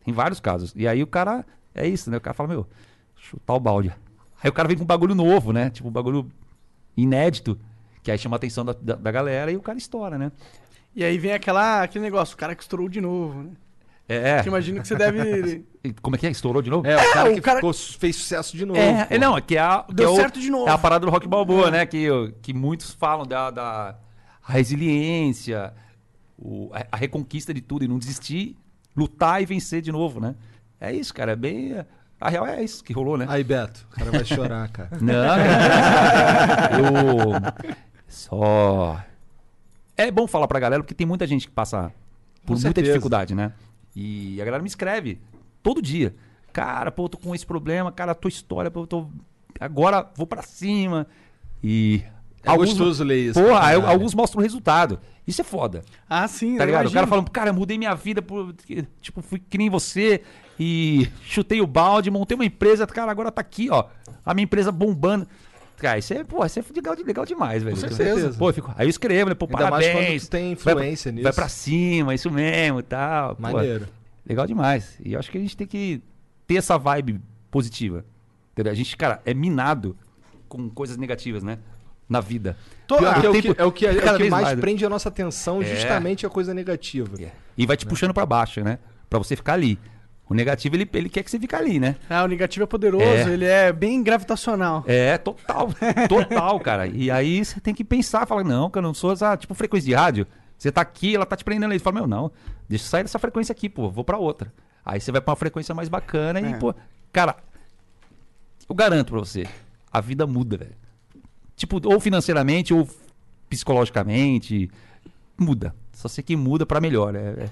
[0.05, 0.73] Tem vários casos.
[0.75, 2.17] E aí o cara, é isso, né?
[2.17, 2.67] O cara fala, meu,
[3.17, 3.95] chutar o balde.
[4.43, 5.71] Aí o cara vem com um bagulho novo, né?
[5.71, 6.29] Tipo, um bagulho
[6.97, 7.59] inédito,
[8.03, 10.33] que aí chama a atenção da, da, da galera e o cara estoura, né?
[10.97, 13.51] E aí vem aquela, aquele negócio, o cara que estourou de novo, né?
[14.09, 14.43] É.
[14.43, 15.65] Que imagino que você deve.
[16.03, 16.31] Como é que é?
[16.31, 16.87] Estourou de novo?
[16.87, 18.79] É, o cara o que cara- ficou, fez sucesso de novo.
[18.79, 19.15] É, pô.
[19.15, 20.69] é, não, é que é a, que Deu é o- certo de novo.
[20.69, 21.87] É a parada do rock balboa, né?
[21.87, 22.07] Que,
[22.43, 23.97] que muitos falam da, da
[24.43, 25.73] resiliência,
[26.39, 28.57] o- a, a reconquista de tudo e não desistir,
[28.97, 30.35] lutar e vencer de novo, né?
[30.81, 31.33] É isso, cara.
[31.33, 31.75] É bem.
[32.21, 33.27] A real é isso que rolou, né?
[33.29, 34.91] Aí, Beto, o cara vai chorar, cara.
[35.01, 36.71] Não, cara.
[36.79, 37.65] eu
[38.09, 39.01] só
[39.97, 41.93] é bom falar pra galera porque tem muita gente que passa
[42.43, 42.87] por Com muita certeza.
[42.89, 43.53] dificuldade, né?
[43.95, 45.21] E a galera me escreve
[45.63, 46.15] todo dia.
[46.53, 49.07] Cara, pô, eu tô com esse problema, cara, a tua história, pô, eu tô
[49.59, 51.07] agora vou pra cima
[51.63, 52.03] e
[52.43, 55.01] É gostoso ler isso, Porra, aí alguns mostram o resultado.
[55.27, 55.83] Isso é foda.
[56.09, 56.87] Ah, sim, Tá eu ligado?
[56.87, 57.07] O cara imagino.
[57.09, 58.55] falando, cara, eu mudei minha vida, por,
[59.01, 60.23] tipo, fui que nem você
[60.61, 63.87] e chutei o balde, montei uma empresa, cara, agora tá aqui, ó,
[64.25, 65.27] a minha empresa bombando.
[65.77, 67.77] Cara, isso é, pô, isso é legal, legal demais, velho.
[67.77, 68.33] certeza.
[68.39, 70.29] Pô, eu fico, aí eu escrevo, né, pô, Ainda parabéns.
[70.29, 71.35] tem Vai influência Vai nisso.
[71.35, 73.37] pra cima, isso mesmo e tal.
[73.37, 73.87] Pô, Maneiro.
[74.27, 74.99] legal demais.
[75.05, 76.01] E eu acho que a gente tem que
[76.47, 77.21] ter essa vibe
[77.51, 78.05] positiva.
[78.53, 78.73] Entendeu?
[78.73, 79.97] A gente, cara, é minado
[80.49, 81.59] com coisas negativas, né?
[82.09, 82.57] Na vida.
[82.87, 84.57] Pior que é, o que, tempo- é o que, é o cada que mais mais,
[84.57, 84.61] né?
[84.61, 85.65] prende a nossa atenção, É.
[85.65, 87.09] justamente a coisa negativa.
[87.57, 88.79] E vai te puxando pra baixo, né?
[89.09, 89.79] Pra você ficar ali.
[90.35, 91.95] O negativo, ele, ele quer que você fique ali, né?
[92.11, 93.29] Ah, o negativo é poderoso, É.
[93.33, 94.83] ele é bem gravitacional.
[94.85, 95.69] É, total.
[96.09, 96.89] Total, cara.
[96.89, 99.87] E aí você tem que pensar, falar, não, que eu não sou essa, tipo, frequência
[99.87, 100.27] de rádio.
[100.59, 101.79] Você tá aqui, ela tá te prendendo aí.
[101.79, 102.33] Você fala, meu, não,
[102.69, 104.53] deixa eu sair dessa frequência aqui, pô, vou pra outra.
[104.85, 106.57] Aí você vai pra uma frequência mais bacana e, É.
[106.59, 106.75] pô,
[107.13, 107.37] cara,
[108.69, 109.47] eu garanto pra você,
[109.93, 110.75] a vida muda, velho.
[111.55, 112.89] Tipo, ou financeiramente, ou
[113.49, 114.69] psicologicamente,
[115.39, 115.73] muda.
[115.93, 117.15] Só sei que muda pra melhor.
[117.15, 117.49] É, é,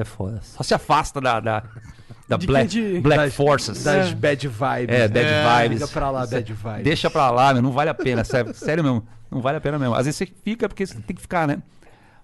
[0.00, 0.40] é foda.
[0.42, 1.62] Só se afasta da, da,
[2.28, 3.82] da De Black, te- Black das- Forces.
[3.84, 4.94] Das bad vibes.
[4.96, 5.28] É, bad
[5.62, 5.78] vibes.
[5.82, 6.84] Fica pra lá, bad vibes.
[6.84, 9.06] Deixa pra lá, meu, não vale a pena, sério, sério mesmo.
[9.30, 9.94] Não vale a pena mesmo.
[9.94, 11.58] Às vezes você fica porque você tem que ficar, né?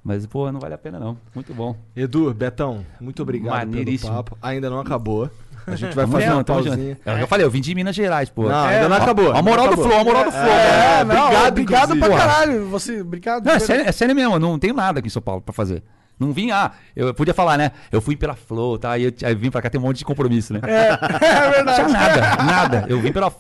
[0.03, 1.17] Mas, pô, não vale a pena não.
[1.35, 1.75] Muito bom.
[1.97, 4.13] Edu, Betão, muito obrigado pelo Maneiríssimo.
[4.13, 4.37] papo.
[4.43, 5.31] Ainda não acabou.
[5.67, 6.99] A gente vai fazer junto, uma pausinha.
[7.07, 8.43] É eu falei, eu vim de Minas Gerais, pô.
[8.47, 9.31] Não, É, ainda não acabou.
[9.31, 9.85] A não moral do acabou.
[9.91, 10.43] flow, a moral do flow.
[10.45, 11.49] É, É, não, obrigado,
[11.93, 12.67] obrigado pra caralho.
[12.69, 13.47] Você, obrigado.
[13.47, 15.41] Não, é de sério, é sério mesmo, eu não tenho nada aqui em São Paulo
[15.41, 15.83] pra fazer.
[16.19, 17.73] Não vim, ah, eu podia falar, né?
[17.91, 18.97] Eu fui pela Flow, tá?
[18.97, 20.61] E eu, aí eu vim pra cá, tem um monte de compromisso, né?
[20.67, 21.65] É, é verdade.
[21.65, 22.87] Não tinha nada, nada.
[22.89, 23.33] Eu vim pela.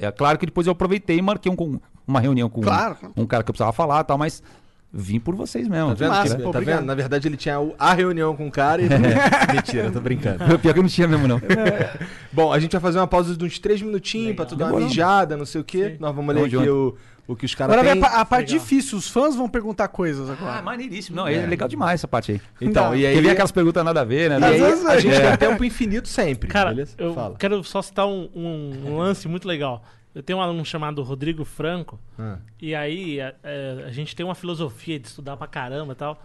[0.00, 2.96] É claro que depois eu aproveitei e marquei um, uma reunião com Claro.
[3.16, 4.42] um cara que eu precisava falar e tal, mas
[4.96, 5.88] vim por vocês mesmo.
[5.90, 6.08] Tá vendo?
[6.10, 6.82] Massa, Que- pô, tá vendo?
[6.84, 8.88] Na verdade, ele tinha a reunião com o cara e.
[9.54, 10.38] Mentira, tô brincando.
[10.58, 11.40] Pior que eu não tinha mesmo, não.
[12.32, 14.80] Bom, a gente vai fazer uma pausa de uns três minutinhos pra tu dar uma
[14.80, 15.96] mijada, não sei o quê.
[16.00, 16.96] Nós vamos ler aqui o,
[17.26, 18.02] o que os caras Agora têm.
[18.02, 20.58] a, a parte difícil, os fãs vão perguntar coisas agora.
[20.58, 21.16] Ah, maneiríssimo.
[21.16, 22.40] Não, é, legal demais essa parte aí.
[22.60, 22.94] Então, Não.
[22.96, 24.38] e aí, Porque vem aquelas perguntas nada a ver, né?
[24.40, 25.36] e aí Às vezes a gente é.
[25.36, 26.94] tem tempo infinito sempre, Cara, beleza?
[26.98, 27.34] eu Fala.
[27.38, 29.82] quero só citar um, um- um lance muito legal.
[30.16, 32.38] Eu tenho um aluno chamado Rodrigo Franco, Ah.
[32.58, 36.22] e aí a, é, a gente tem uma filosofia de estudar pra caramba e tal.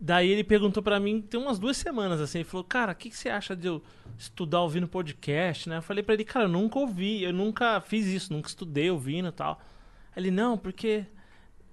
[0.00, 3.10] Daí ele perguntou pra mim, tem umas duas semanas assim, ele falou, cara, o que,
[3.10, 3.82] que você acha de eu
[4.16, 5.76] estudar ouvindo podcast, né?
[5.76, 9.28] Eu falei pra ele, cara, eu nunca ouvi, eu nunca fiz isso, nunca estudei ouvindo
[9.28, 9.60] e tal.
[10.16, 11.04] Ele, não, porque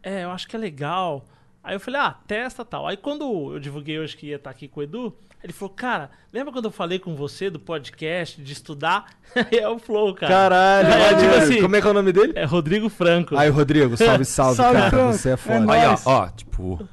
[0.02, 1.26] é, eu acho que é legal.
[1.64, 2.85] Aí eu falei, ah, testa tal.
[2.88, 6.11] Aí quando eu divulguei hoje que ia estar aqui com o Edu, ele falou, cara,
[6.31, 9.11] lembra quando eu falei com você do podcast, de estudar?
[9.52, 10.31] é o Flow, cara.
[10.34, 12.34] Caralho, É, tipo assim- como é que é o nome dele?
[12.35, 13.38] É Rodrigo Franco.
[13.38, 14.90] Aí, Rodrigo, salve, salve, Salve, cara.
[14.90, 15.14] Franco.
[15.14, 15.60] Você é É foda.
[15.61, 15.81] nóis.
[15.81, 16.88] Aí, ó, ó, tipo.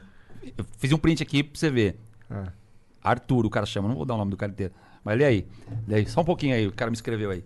[0.57, 1.97] Eu fiz um print aqui pra você ver.
[2.31, 2.53] Ah.
[3.03, 4.73] Arthur, o cara chama, não vou dar o nome do cara inteiro.
[5.03, 5.47] Mas lê aí.
[5.89, 6.07] Lê aí.
[6.07, 7.43] Só um pouquinho aí, o cara me escreveu aí.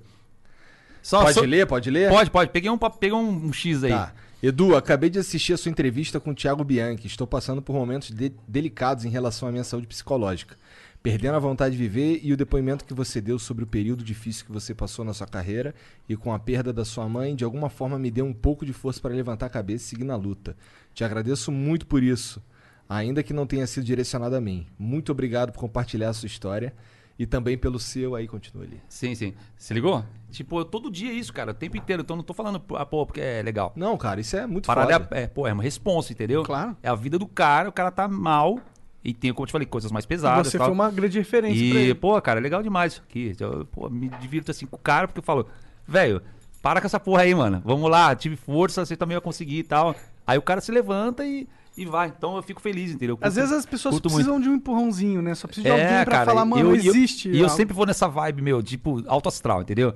[1.02, 2.08] Só, Pode só- ler, pode ler?
[2.10, 2.50] Pode, pode.
[2.50, 3.90] Peguei um, peguei um, um X aí.
[3.90, 4.12] Tá.
[4.46, 7.06] Edu, acabei de assistir a sua entrevista com o Thiago Bianchi.
[7.06, 10.54] Estou passando por momentos de- delicados em relação à minha saúde psicológica.
[11.02, 14.44] Perdendo a vontade de viver e o depoimento que você deu sobre o período difícil
[14.44, 15.74] que você passou na sua carreira
[16.06, 18.74] e com a perda da sua mãe, de alguma forma me deu um pouco de
[18.74, 20.54] força para levantar a cabeça e seguir na luta.
[20.92, 22.42] Te agradeço muito por isso,
[22.86, 24.66] ainda que não tenha sido direcionado a mim.
[24.78, 26.74] Muito obrigado por compartilhar a sua história
[27.18, 28.78] e também pelo seu aí, continua ali.
[28.90, 29.32] Sim, sim.
[29.56, 30.04] Se ligou?
[30.34, 32.02] Tipo, eu- todo dia é isso, cara, o tempo inteiro.
[32.02, 33.72] Então não tô falando, ah, pô, porque é legal.
[33.76, 35.08] Não, cara, isso é muito Parada foda.
[35.16, 36.42] é, é, pô, é uma responsa, entendeu?
[36.42, 36.76] Claro.
[36.82, 38.58] É a vida do cara, o cara tá mal
[39.04, 40.48] e tem, como eu te falei, coisas mais pesadas.
[40.48, 40.66] Você tal.
[40.66, 41.94] foi uma grande referência pra E, ele.
[41.94, 43.32] pô, cara, é legal demais isso aqui.
[43.38, 45.46] Eu, pô, me divirto assim com o cara, porque eu falo,
[45.86, 46.20] velho,
[46.60, 47.62] para com essa porra aí, mano.
[47.64, 49.94] Vamos lá, tive força, você também vai conseguir e tal.
[50.26, 51.46] Aí o cara se levanta e,
[51.76, 52.08] e vai.
[52.08, 53.16] Então eu fico feliz, entendeu?
[53.20, 54.44] Às Curto- vezes as pessoas precisam muito.
[54.44, 55.34] de um empurrãozinho, né?
[55.34, 57.28] Só precisa de alguém pra falar, mano, eu- não e eu- existe.
[57.28, 57.54] E eu algo.
[57.56, 59.94] sempre vou nessa vibe, meu, tipo, alto astral, entendeu?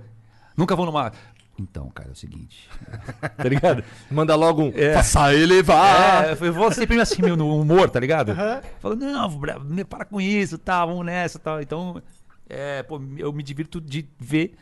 [0.59, 1.13] Nunca vou numa.
[1.59, 2.69] Então, cara, é o seguinte.
[3.37, 3.83] tá ligado?
[4.11, 4.73] Manda logo um.
[4.75, 4.95] É.
[4.95, 6.25] Faça elevar.
[6.25, 8.31] É, eu vou sempre assim, meu, no humor, tá ligado?
[8.33, 8.61] Aham.
[8.81, 11.63] Falo, não, para com isso, tá, vamos nessa, tal.
[11.63, 12.03] Então,
[12.49, 14.57] é, pô, eu me divirto de ver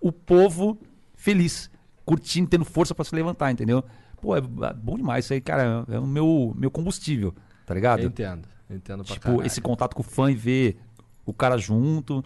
[0.00, 0.78] o povo
[1.14, 1.70] feliz,
[2.04, 3.84] curtindo, tendo força pra se levantar, entendeu?
[4.20, 7.34] Pô, é é bom demais isso aí, cara, é o meu, meu combustível,
[7.64, 8.00] tá ligado?
[8.00, 8.46] Eu entendo.
[8.68, 9.46] Eu entendo pra Tipo, caralho.
[9.46, 10.78] esse contato com o fã e ver
[11.26, 12.24] o cara junto.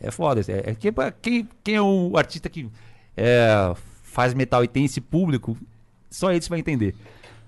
[0.00, 0.40] É foda.
[0.48, 2.68] É, é que, quem, quem é o artista que
[3.16, 3.72] é,
[4.02, 5.56] faz metal e tem esse público,
[6.10, 6.94] só eles vai entender.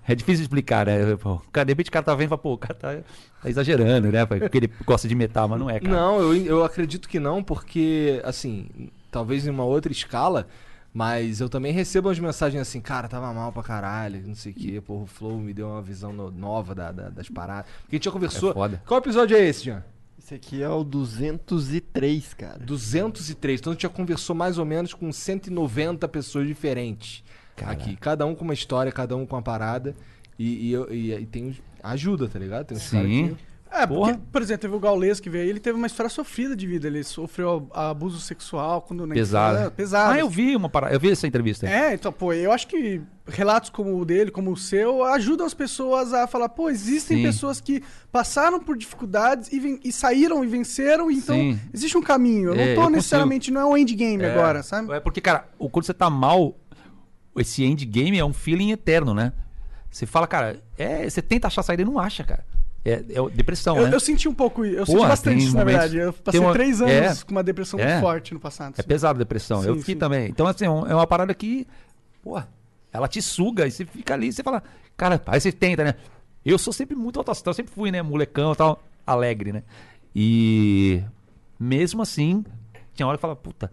[0.09, 1.15] É difícil explicar, né?
[1.17, 2.97] Pô, cara, de repente o cara tá vendo e fala, pô, o cara tá,
[3.43, 4.27] tá exagerando, né?
[4.27, 5.93] Porque ele gosta de metal, mas não é, cara.
[5.95, 8.67] Não, eu, eu acredito que não, porque, assim,
[9.11, 10.49] talvez em uma outra escala,
[10.93, 14.55] mas eu também recebo umas mensagens assim, cara, tava mal pra caralho, não sei o
[14.57, 17.71] quê, porra, o Flow me deu uma visão no- nova da- da- das paradas.
[17.83, 18.51] Porque a gente já conversou.
[18.51, 18.83] É foda.
[18.85, 19.85] Qual episódio é esse, Jean?
[20.23, 22.59] Esse aqui é o 203, cara.
[22.59, 23.59] 203.
[23.61, 27.25] Então a gente já conversou mais ou menos com 190 pessoas diferentes
[27.73, 27.97] aqui.
[27.97, 29.97] Cada um com uma história, cada um com uma parada.
[30.39, 32.67] E, e, e- e tem ajuda, tá ligado?
[32.67, 33.37] Tem uns Sim.
[33.73, 34.21] É, porque, Porra.
[34.33, 36.89] por exemplo, teve o Gaules que veio aí, ele teve uma história sofrida de vida.
[36.89, 39.55] Ele sofreu abuso sexual quando na Pesado.
[39.55, 39.71] infância.
[39.71, 40.13] Pesado.
[40.15, 40.93] Ah, eu vi uma parada.
[40.95, 41.69] Eu vi essa entrevista.
[41.69, 45.55] É, então, pô, eu acho que relatos como o dele, como o seu, ajudam as
[45.55, 47.23] pessoas a falar, pô, existem Sim.
[47.23, 47.81] pessoas que
[48.11, 51.61] passaram por dificuldades e, e saíram e venceram, então Sim.
[51.73, 52.49] existe um caminho.
[52.51, 52.97] Eu É, não eu tô consigo.
[52.97, 54.33] necessariamente, não é um endgame É.
[54.33, 54.93] agora, sabe?
[54.93, 56.57] É porque, cara, o- quando você tá mal,
[57.37, 59.33] esse endgame é um feeling eterno, né?
[59.89, 62.45] Você fala, cara, é, você tenta achar saída e não acha, cara.
[62.85, 63.95] É, é depressão, Eu, né?
[63.95, 65.99] eu senti um pouco, eu senti bastante isso, na verdade.
[65.99, 67.25] Eu passei uma- três anos é.
[67.25, 68.01] com uma depressão É.
[68.01, 68.75] forte no passado.
[68.79, 68.89] É sim.
[68.89, 69.63] pesado a depressão.
[69.65, 69.99] eu Sim, fiquei sim.
[69.99, 70.29] também.
[70.31, 71.67] Então, assim, é é uma parada que,
[72.23, 72.41] pô,
[72.93, 74.63] ela te suga e você fica ali, você fala,
[74.97, 75.95] cara, aí você tenta, né?
[76.45, 79.63] Eu sou sempre muito autoastral, sempre fui, né, molecão e tal, alegre, né?
[80.17, 81.03] E
[81.59, 82.43] mesmo assim,
[82.95, 83.71] tinha hora que fala, puta,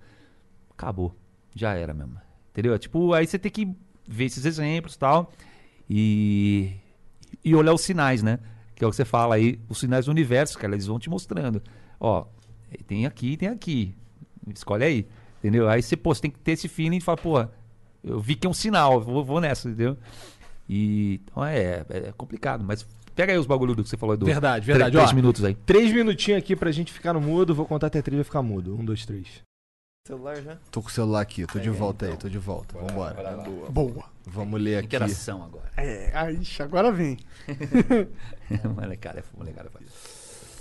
[0.72, 1.16] acabou,
[1.56, 2.18] já era mesmo.
[2.52, 2.78] Entendeu?
[2.78, 3.70] Tipo, aí você tem que
[4.06, 5.32] ver esses exemplos e tal
[5.90, 6.72] e
[7.44, 8.40] e olhar os sinais, né?
[8.78, 11.10] Que é o que você fala aí, os sinais do universo, cara, eles vão te
[11.10, 11.64] mostrando.
[12.00, 12.26] Ó,
[12.86, 13.96] tem aqui, tem aqui.
[14.54, 15.08] Escolhe aí.
[15.40, 15.68] Entendeu?
[15.68, 17.44] Aí você, pô, você tem que ter esse feeling de falar, pô,
[18.04, 19.98] eu vi que é um sinal, vou, vou nessa, entendeu?
[20.70, 22.86] E então é, é complicado, mas
[23.16, 24.92] pega aí os bagulho do que você falou do Verdade, verdade.
[24.92, 25.56] Três Ó, minutos aí.
[25.56, 27.56] Três minutinhos aqui pra gente ficar no mudo.
[27.56, 28.78] Vou contar até três e ficar mudo.
[28.78, 29.47] Um, dois, três.
[30.08, 30.56] Celular já?
[30.72, 32.80] Tô com o celular aqui, tô de volta aí, tô de volta.
[32.80, 33.44] Vambora.
[33.70, 34.06] Boa.
[34.26, 34.86] Vamos ler aqui.
[34.86, 35.70] Interação agora.
[35.76, 37.18] É, aí, agora vem.
[38.74, 39.70] molecada, é molecada.
[39.70, 39.86] faz.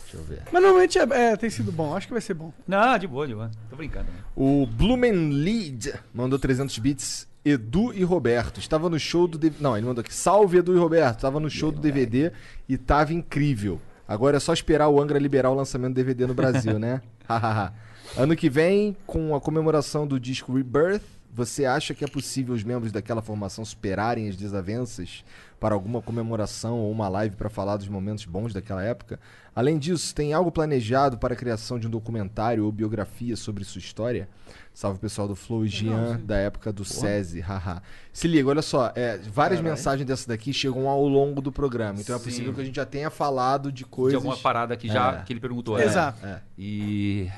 [0.03, 0.43] Deixa eu ver.
[0.51, 2.53] Mas normalmente é, é, tem sido bom, acho que vai ser bom.
[2.67, 3.49] Não, de boa, de boa.
[3.71, 4.11] Tô brincando.
[4.11, 4.19] Né?
[4.35, 7.29] O Blumenlied mandou 300 bits.
[7.45, 8.59] Edu e Roberto.
[8.59, 9.39] Estava no show do.
[9.61, 10.13] Não, ele mandou aqui.
[10.13, 11.19] Salve, Edu e Roberto.
[11.19, 12.33] Estava no show do DVD
[12.69, 13.81] e tava incrível.
[14.09, 17.01] Agora é só esperar o Angra liberar o lançamento do DVD no Brasil, né?
[17.29, 17.73] Hahaha.
[18.17, 21.03] Ano que vem, com a comemoração do disco Rebirth,
[21.33, 25.23] você acha que é possível os membros daquela formação superarem as desavenças
[25.61, 29.21] para alguma comemoração ou uma live para falar dos momentos bons daquela época?
[29.55, 33.81] Além disso, tem algo planejado para a criação de um documentário ou biografia sobre sua
[33.81, 34.29] história?
[34.73, 37.83] Salve pessoal do Flow e Jean, da época do SESI, haha.
[38.15, 42.15] Se liga, olha só, é, várias mensagens dessas daqui chegam ao longo do programa, então
[42.15, 42.25] é Sim.
[42.25, 44.13] possível que a gente já tenha falado de coisas...
[44.13, 45.23] De alguma parada que já É.
[45.23, 45.79] que ele perguntou.
[45.79, 46.25] Exato.
[46.25, 47.31] É, E.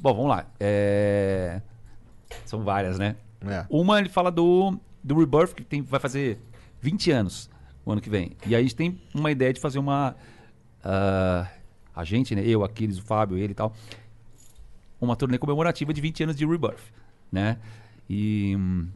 [0.00, 0.46] Bom, vamos lá.
[0.60, 1.60] É,
[2.44, 3.16] São várias, né?
[3.42, 3.64] é.
[3.68, 6.38] Uma ele fala do, do Rebirth, que tem, vai fazer
[6.80, 7.50] 20 anos
[7.84, 8.32] o ano que vem.
[8.46, 10.16] E aí a gente tem uma ideia de fazer uma.
[10.82, 11.48] ah,
[11.94, 12.42] a gente, né?
[12.44, 13.72] Eu, Aquiles, o Fábio, ele e tal.
[15.00, 16.82] Uma turnê comemorativa de 20 anos de Rebirth,
[17.30, 17.58] né?
[18.08, 18.54] E.
[18.56, 18.88] hum,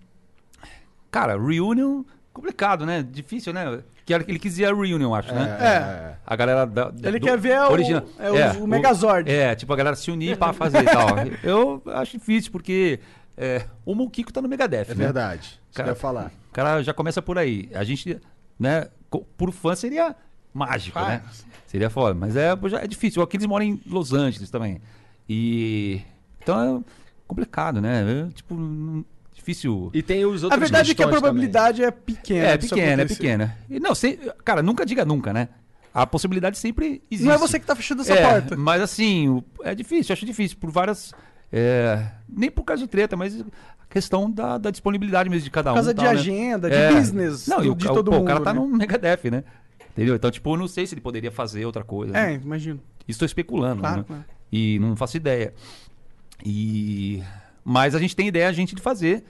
[1.10, 2.04] Cara, reunion.
[2.40, 3.02] Complicado, né?
[3.02, 3.82] Difícil, né?
[4.06, 5.58] Que ele quis dizer a reunion, acho, né?
[5.60, 6.16] É.
[6.26, 8.02] A galera da, Ele do- quer ver o- original.
[8.18, 9.30] é o- o Megazord.
[9.30, 11.08] É, tipo, a galera se unir pra fazer e tal.
[11.44, 12.98] Eu acho difícil, porque
[13.36, 14.94] é, o Mon Kiko tá no Megadeth, É né?
[14.94, 15.60] verdade.
[15.70, 16.32] Que eu Cara, falar.
[16.48, 17.68] O cara já começa por aí.
[17.74, 18.18] A gente,
[18.58, 18.88] né,
[19.36, 20.16] por fã seria
[20.52, 21.22] mágico, né?
[21.66, 22.14] Seria foda.
[22.14, 22.50] Mas é,
[22.82, 23.20] é difícil.
[23.20, 24.80] O Aquiles mora em Los Angeles também.
[25.28, 26.00] E.
[26.42, 26.92] Então é
[27.28, 28.26] complicado, né?
[28.28, 29.04] É, tipo, não-
[29.50, 29.90] difícil.
[29.92, 32.46] E tem os A outros verdade é que a probabilidade é pequena.
[32.48, 33.58] É, disso pequena, é pequena.
[33.68, 35.48] E não, sem, cara, nunca diga nunca, né?
[35.92, 37.26] A possibilidade sempre existe.
[37.26, 38.56] Não é você que tá fechando essa É, porta.
[38.56, 41.12] Mas assim, o- é difícil, acho difícil, por várias.
[41.52, 43.44] é, nem por causa de treta, mas a
[43.88, 45.74] questão da, da disponibilidade mesmo de cada um.
[45.74, 46.20] Por causa tal, de né?
[46.20, 46.92] agenda, de É.
[46.92, 48.22] business Não, do- o, de ca- todo pô, mundo.
[48.22, 48.60] o cara tá né?
[48.60, 49.42] no Megadeth, né?
[49.92, 50.14] Entendeu?
[50.14, 52.16] Então, tipo, eu não sei se ele poderia fazer outra coisa.
[52.16, 52.40] É, né?
[52.44, 52.80] imagino.
[53.08, 54.04] Estou especulando, Claro, né?
[54.06, 54.24] claro.
[54.52, 55.52] E não faço ideia.
[56.44, 57.22] E
[57.64, 59.24] mas a gente tem ideia a gente de fazer,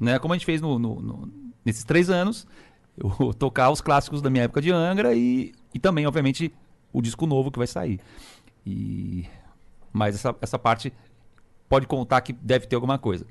[0.00, 0.18] né?
[0.18, 1.32] Como a gente fez no, no- no-
[1.64, 2.46] nesses três anos,
[2.96, 6.52] eu tocar os clássicos da minha época de Angra e, e também, obviamente,
[6.92, 8.00] o disco novo que vai sair.
[8.66, 9.26] E
[9.92, 10.92] mas essa, essa parte
[11.68, 13.26] pode contar que deve ter alguma coisa.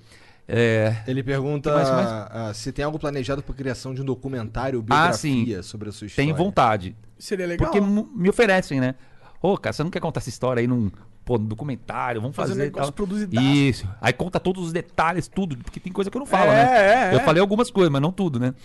[0.48, 2.10] É, Ele pergunta mais, mais?
[2.12, 5.30] ah, se tem algo planejado para criação de um documentário ou Ah, sim.
[5.46, 6.34] biografia sobre a sua história.
[6.34, 6.96] tem vontade.
[7.20, 7.70] Seria legal.
[7.72, 8.96] Porque me oferecem, né?
[9.42, 10.90] Ô, cara, você não quer contar essa história aí num
[11.30, 12.20] pô, documentário?
[12.20, 12.64] Vamos Fazer fazer.
[12.64, 13.44] negócio tal.
[13.44, 13.88] Isso.
[14.02, 17.10] Aí conta todos os detalhes, tudo, porque tem coisa que eu não falo, É, né?
[17.12, 17.24] é, Eu é.
[17.24, 18.56] falei algumas coisas, mas não tudo, né?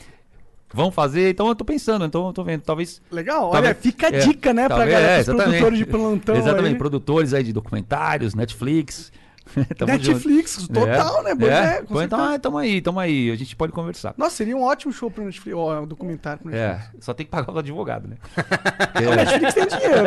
[0.73, 2.63] Vão fazer, então eu tô pensando, então eu tô vendo.
[2.63, 3.03] Talvez.
[3.13, 6.37] Legal, olha, talvez- fica a é, dica, né, pra talvez- galera, é, produtores de plantão
[6.37, 6.79] Exatamente, aí.
[6.79, 9.13] produtores aí de documentários, Netflix.
[9.87, 10.73] Netflix, junto.
[10.75, 11.35] total, né?
[11.39, 13.31] Pois é, com Pô, então, ah, tamo aí, tamo aí.
[13.31, 14.15] A gente pode conversar.
[14.17, 16.95] Nossa, seria um ótimo show pro Netflix, ó, um documentário pro Netflix.
[16.95, 18.17] É, só tem que pagar o advogado, né?
[19.11, 20.05] O Netflix tem dinheiro.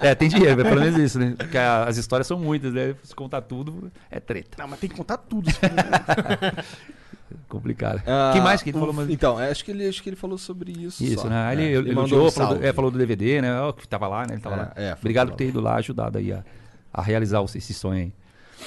[0.00, 1.34] É, tem dinheiro, é pelo menos isso, né?
[1.36, 2.94] Porque as histórias são muitas, né?
[3.02, 4.56] Se contar tudo, é treta.
[4.58, 5.48] Não, mas tem que contar tudo.
[7.48, 8.02] Complicado.
[8.06, 8.94] Ah, que mais que ele um- falou?
[8.94, 9.10] Mas...
[9.10, 11.02] Então, acho que, ele, acho que ele falou sobre isso.
[11.04, 11.28] Isso, só.
[11.28, 11.50] né?
[11.50, 13.60] É, ele, ele mandou um falou, do, é, falou do DVD, né?
[13.60, 14.34] Ó, que tava lá, né?
[14.34, 14.72] Ele tava É, lá.
[14.76, 16.42] é, foi Obrigado por ter ido lá, ajudado aí a,
[16.92, 18.12] a realizar o- esse sonho aí.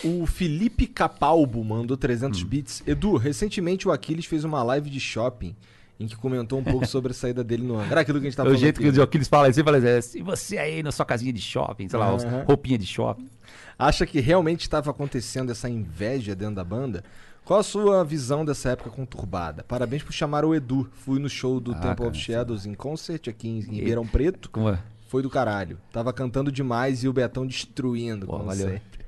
[0.03, 1.99] O Felipe Capalbo mandou Hum.
[1.99, 2.83] 300 bits.
[2.87, 5.55] Edu, recentemente o Aquiles fez uma live de shopping
[5.99, 7.91] em que comentou um pouco sobre a saída dele no Angra.
[7.91, 9.53] Era aquilo que a gente tava o falando jeito aqui, que o Aquiles fala, ele
[9.53, 12.43] sempre fala assim, é, se você aí na sua casinha de shopping, sei lá, Aham.
[12.47, 13.29] roupinha de shopping.
[13.77, 17.03] Acha que realmente estava acontecendo essa inveja dentro da banda?
[17.43, 19.63] Qual a sua visão dessa época conturbada?
[19.63, 20.87] Parabéns por chamar o Edu.
[20.93, 24.49] Fui no show do Ah, Temple cara, of Shadows em concert aqui em Ribeirão Preto.
[24.51, 24.79] Como é?
[25.07, 25.77] Foi do caralho.
[25.91, 28.69] Tava cantando demais e o Betão destruindo, Pô, como valeu.
[28.69, 29.00] sempre.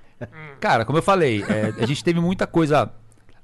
[0.59, 2.91] Cara, como eu falei, é, a gente teve muita coisa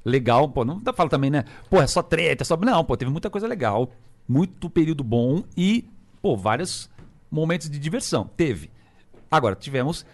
[0.04, 1.46] legal, pô, não dá pra falar também, né?
[1.70, 2.58] Pô, é só treta, é só.
[2.58, 3.92] Não, pô, teve muita coisa legal,
[4.28, 5.90] muito período bom e,
[6.22, 6.90] pô, vários
[7.30, 8.30] momentos de diversão.
[8.36, 8.72] Teve.
[9.30, 10.06] Agora, tivemos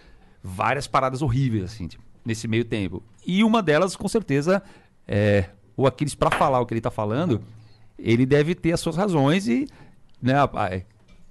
[0.42, 3.02] várias paradas horríveis, assim, tipo, nesse meio tempo.
[3.26, 4.62] E uma delas, com certeza,
[5.06, 7.42] é o Aquiles, pra falar o que ele tá falando,
[7.98, 9.66] ele deve ter as suas razões e,
[10.22, 10.34] né,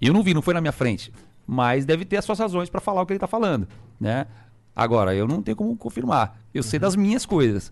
[0.01, 1.11] eu não vi, não foi na minha frente,
[1.47, 3.67] mas deve ter as suas razões pra falar o que ele tá falando,
[3.99, 4.27] né?
[4.75, 6.37] Agora, eu não tenho como confirmar.
[6.53, 7.71] Eu sei das minhas coisas,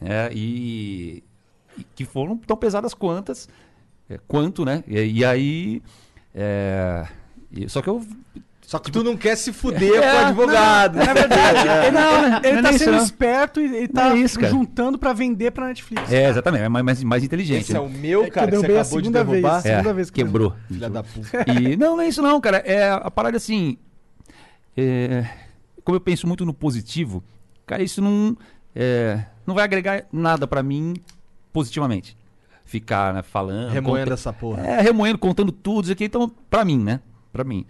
[0.00, 0.30] né?
[0.32, 1.22] E,
[1.78, 3.48] e que foram tão pesadas quantas,
[4.08, 4.82] é, quanto, né?
[4.88, 5.82] E, e aí,
[6.34, 7.06] é,
[7.52, 8.04] e- só que eu
[8.62, 10.96] Só que tu não quer se fuder É, com o advogado.
[10.96, 13.02] Na verdade, ele, Não, ele não tá é isso, sendo não.
[13.04, 16.10] esperto e ele tá Não é isso, juntando pra vender pra Netflix.
[16.12, 17.62] é exatamente, é mais, mais, inteligente.
[17.62, 17.80] Esse é né?
[17.80, 19.42] o meu, É que cara, que você acabou de segunda vez.
[19.42, 19.58] derrubar.
[19.58, 19.62] É.
[19.62, 20.54] segunda É, vez que eu- quebrou.
[20.68, 21.44] Filha da puta.
[21.52, 22.58] E não, não é isso não, cara.
[22.58, 23.76] É a parada assim.
[24.76, 25.24] é,
[25.84, 27.22] como eu penso muito no positivo,
[27.66, 28.36] cara, isso não,
[28.74, 30.94] é, não vai agregar nada pra mim
[31.52, 32.16] positivamente.
[32.64, 33.70] Ficar né, falando.
[33.72, 34.62] Remoendo conta- essa porra.
[34.64, 36.04] É, remoendo, contando tudo isso aqui.
[36.04, 37.00] Então, pra mim, né?
[37.32, 37.66] Pra mim.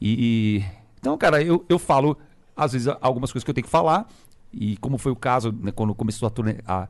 [0.00, 0.58] E.
[0.60, 2.16] e- então, cara, eu, eu falo,
[2.56, 4.08] às vezes, algumas coisas que eu tenho que falar.
[4.52, 6.86] E como foi o caso, né, quando começou a, turnê, a,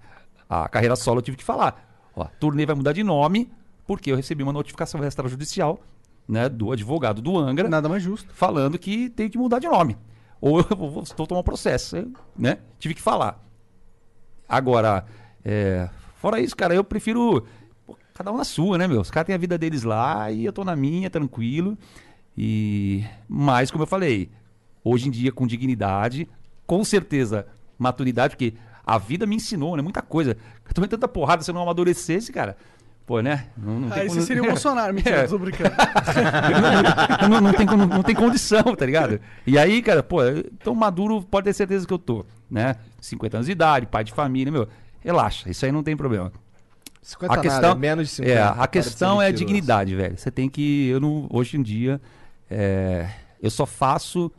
[0.49, 2.11] a carreira solo, eu tive que falar.
[2.15, 3.51] Ó, a turnê vai mudar de nome,
[3.87, 5.81] porque eu recebi uma notificação extrajudicial
[6.29, 8.33] né, do advogado do Angra Nada mais justo.
[8.35, 9.97] falando que tem que mudar de nome.
[10.41, 12.59] Ou eu vou, vou tomar processo, né?
[12.79, 13.43] Tive que falar.
[14.49, 15.05] Agora,
[15.45, 17.47] é, fora isso, cara, eu prefiro
[17.87, 19.01] pô, cada um na sua, né, meu?
[19.01, 21.79] Os caras têm a vida deles lá e eu tô na minha, tranquilo.
[22.37, 24.31] E mas como eu falei,
[24.83, 26.29] hoje em dia com dignidade,
[26.67, 27.47] com certeza
[27.79, 28.55] maturidade, porque
[28.87, 30.37] a vida me ensinou, né, muita coisa.
[30.67, 32.57] Eu tomei tanta porrada se eu não amadurecesse, cara.
[33.07, 33.47] Pô, né?
[33.57, 35.27] Não, não tem Aí como- você seria o Bolsonaro, mentira, É.
[35.27, 35.75] tô brincando.
[37.23, 39.21] não, não, não tem, não, não tem condição, tá ligado?
[39.47, 40.19] E aí, cara, pô,
[40.63, 42.77] tão maduro, pode ter certeza que eu tô, né?
[43.01, 44.69] 50 anos de idade, pai de família, meu.
[45.01, 46.33] Relaxa, isso aí não tem problema.
[47.03, 48.33] 50 a questão, nada, menos de 50.
[48.33, 50.17] É, para a questão é dignidade, velho.
[50.17, 50.89] Você tem que.
[50.89, 52.01] Eu não, hoje em dia,
[52.51, 53.07] é,
[53.43, 54.33] eu só faço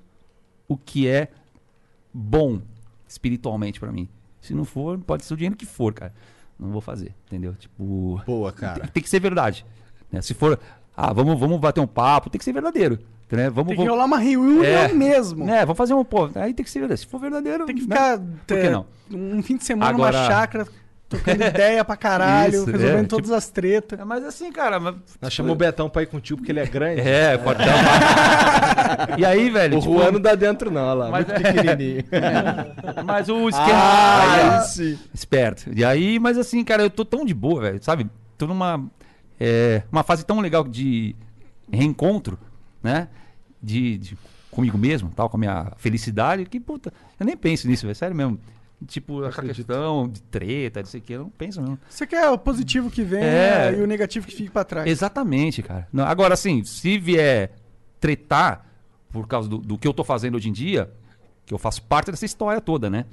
[0.67, 1.27] o que é
[2.11, 2.59] bom
[3.07, 4.09] espiritualmente pra mim.
[4.41, 6.11] Se não for, pode ser o dinheiro que for, cara.
[6.59, 7.53] Não vou fazer, entendeu?
[7.53, 8.21] Tipo.
[8.25, 8.79] Boa, cara.
[8.81, 9.65] Tem, tem que ser verdade.
[10.11, 10.21] né?
[10.21, 10.57] Se for,
[10.95, 12.97] ah, vamos, vamos bater um papo, tem que ser verdadeiro.
[13.31, 13.49] Né?
[13.49, 14.93] Vamos, Tem que vamos- rolar uma reunião É.
[14.93, 15.43] mesmo.
[15.43, 15.61] né?
[15.65, 17.01] Vamos fazer um, pô, aí tem que ser verdadeiro.
[17.01, 17.95] Se for verdadeiro, Tem que né?
[17.95, 18.85] ficar Por que é, não?
[19.11, 20.67] um fim de semana Agora- numa chácara.
[21.07, 23.99] Trocando ideia pra caralho, Isso, resolvendo é, todas as tretas.
[23.99, 24.79] É, mas assim, cara.
[24.79, 27.01] Mas, Nós chamamos o Betão pra ir contigo porque ele é grande.
[27.01, 27.65] É, fortão.
[29.17, 29.77] e aí, velho?
[29.77, 31.11] O tipo, Juan não dá dentro, não, olha lá.
[31.11, 32.03] Mas muito é- pequenininho.
[33.05, 33.69] Mas o esquema.
[33.71, 34.99] Ah, aí, sim.
[35.13, 35.69] Esperto.
[35.75, 38.09] E aí, mas assim, cara, eu tô tão de boa, velho, sabe?
[38.37, 38.83] Tô numa
[39.39, 41.15] é, uma fase tão legal de
[41.71, 42.37] reencontro,
[42.81, 43.07] né?
[43.61, 44.17] De, de-
[44.51, 48.15] comigo mesmo, tal, com a minha felicidade, que puta, eu nem penso nisso, velho, sério
[48.15, 48.39] mesmo.
[48.87, 51.77] Tipo, essa questão de treta, não sei o que, eu não penso não.
[51.89, 53.73] Você quer o positivo que vem É.
[53.77, 54.87] e o negativo que fica pra trás.
[54.89, 55.87] Exatamente, cara.
[55.91, 57.51] Não, agora, assim, se vier
[57.99, 58.65] tretar
[59.11, 60.91] por causa do, do que eu tô fazendo hoje em dia,
[61.45, 63.05] que eu faço parte dessa história toda, né?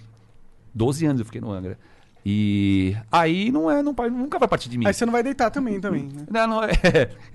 [0.75, 1.79] 12 anos eu fiquei no Angra.
[2.25, 4.87] E aí não é, não, nunca vai partir de mim.
[4.87, 6.05] Aí você não vai deitar também, também.
[6.05, 6.25] Né?
[6.31, 6.71] Não, não, é,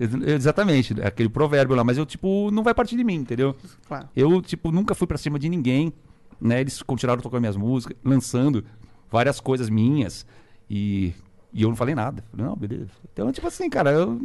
[0.34, 3.54] exatamente, é aquele provérbio lá, mas eu, tipo, não vai partir de mim, entendeu?
[3.86, 4.08] Claro.
[4.16, 5.92] Eu, tipo, nunca fui pra cima de ninguém,
[6.40, 6.60] né?
[6.60, 8.64] Eles continuaram tocando minhas músicas, lançando
[9.10, 10.26] várias coisas minhas
[10.68, 11.12] e,
[11.52, 12.22] e eu não falei nada.
[12.30, 12.90] Falei, não, beleza.
[13.12, 14.20] Então, tipo assim, cara, eu,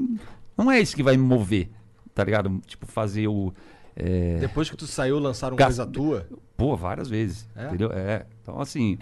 [0.58, 1.70] não é isso que vai me mover,
[2.14, 2.62] tá ligado?
[2.68, 3.54] Tipo, fazer o...
[3.96, 6.28] é, Depois que tu saiu, lançaram Gas- coisa tua?
[6.58, 7.48] Pô, várias vezes.
[7.56, 7.68] É?
[7.68, 7.92] Entendeu?
[7.92, 8.26] É.
[8.42, 8.98] Então, assim.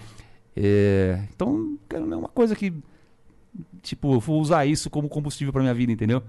[0.55, 2.73] é, Então, cara, não é uma coisa que.
[3.81, 6.23] Tipo, eu vou usar isso como combustível pra minha vida, entendeu?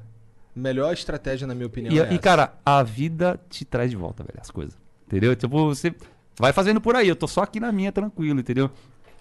[0.54, 4.22] Melhor estratégia, na minha opinião, E, é e, cara, a vida te traz de volta,
[4.24, 4.76] velho, as coisas.
[5.06, 5.34] Entendeu?
[5.36, 5.94] Tipo, você
[6.38, 7.08] vai fazendo por aí.
[7.08, 8.70] Eu tô só aqui na minha, tranquilo, entendeu?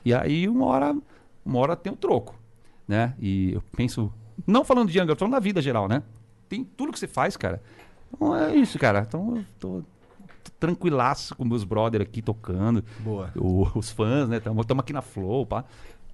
[0.03, 0.95] E aí, uma hora,
[1.45, 2.35] uma hora tem o troco,
[2.87, 3.13] né?
[3.19, 4.11] E eu penso.
[4.47, 6.01] Não falando de Younger, eu tô falando da vida geral, né?
[6.49, 7.61] Tem tudo que você faz, cara.
[8.13, 9.05] Então é isso, cara.
[9.07, 9.83] Então eu tô,
[10.59, 12.83] tranquilaço com meus brother aqui tocando.
[12.99, 13.31] Boa.
[13.35, 14.39] O- os fãs, né?
[14.39, 15.63] Tamo, tamo aqui na Flow, pá.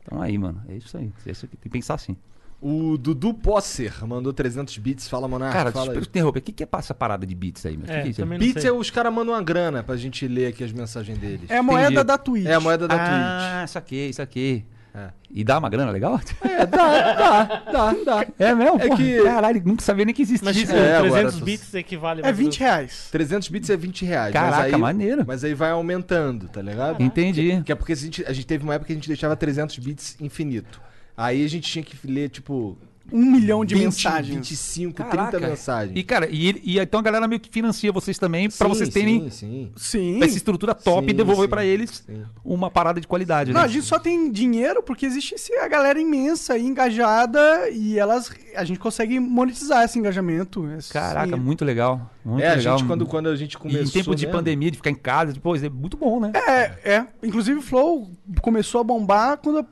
[0.04, 0.62] Então aí, mano.
[0.70, 1.12] É isso aí.
[1.26, 1.58] É isso aqui.
[1.58, 2.16] Tem que pensar assim.
[2.60, 5.08] O Dudu Posser mandou 300 bits.
[5.08, 5.54] Fala, Monark.
[5.54, 6.40] cara, fala deixa eu interromper.
[6.40, 7.86] O que, que é essa parada de beats aí, meu?
[7.86, 8.26] É, que que é isso?
[8.38, 11.50] Bits é os caras mandam uma grana pra gente ler aqui as mensagens deles.
[11.50, 12.04] É a moeda Entendi.
[12.04, 12.46] da Twitch.
[12.48, 14.66] É a moeda da Ah, saquei, saquei.
[14.96, 15.10] É.
[15.30, 16.20] E dá uma grana legal?
[16.42, 18.28] É, dá, dá, dá, dá.
[18.40, 18.78] É mesmo?
[18.82, 20.76] É Porra, que- Caralho, nunca sabia nem que existia Mas tipo, isso.
[20.82, 23.08] É, agora 300 tu- bits equivale É mais ou 20 menos- reais.
[23.12, 24.34] 300 bits é 20 reais.
[24.34, 25.24] Caraca, mas aí, maneiro.
[25.28, 27.04] Mas aí vai aumentando, tá ligado?
[27.04, 27.62] Entendi.
[27.64, 29.78] Que é porque a gente, a gente teve uma época que a gente deixava 300
[29.78, 30.82] bits infinito.
[31.18, 32.78] Aí a gente tinha que ler, tipo,
[33.12, 34.36] Um milhão de 20, mensagens.
[34.36, 35.32] 25, Caraca.
[35.38, 35.98] 30 mensagens.
[35.98, 38.90] E, cara, e, e então a galera meio que financia vocês também pra Sim, vocês
[38.90, 40.24] terem Sim, sim.
[40.24, 42.24] Essa estrutura top Sim, e devolver pra eles sim.
[42.44, 43.66] uma parada de qualidade, Não, né?
[43.66, 48.64] a gente só tem dinheiro porque existe a galera imensa aí, engajada, e elas a
[48.64, 50.68] gente consegue monetizar esse engajamento.
[50.72, 52.12] esse- Caraca, muito legal.
[52.26, 52.78] Muito É, a legal.
[52.78, 53.82] gente, quando, quando a gente E começou.
[53.84, 56.32] em tempo de mesmo- pandemia, de ficar em casa, depois é muito bom, né?
[56.36, 57.08] É, é.
[57.24, 58.10] Inclusive o Flow
[58.42, 59.66] começou a bombar quando a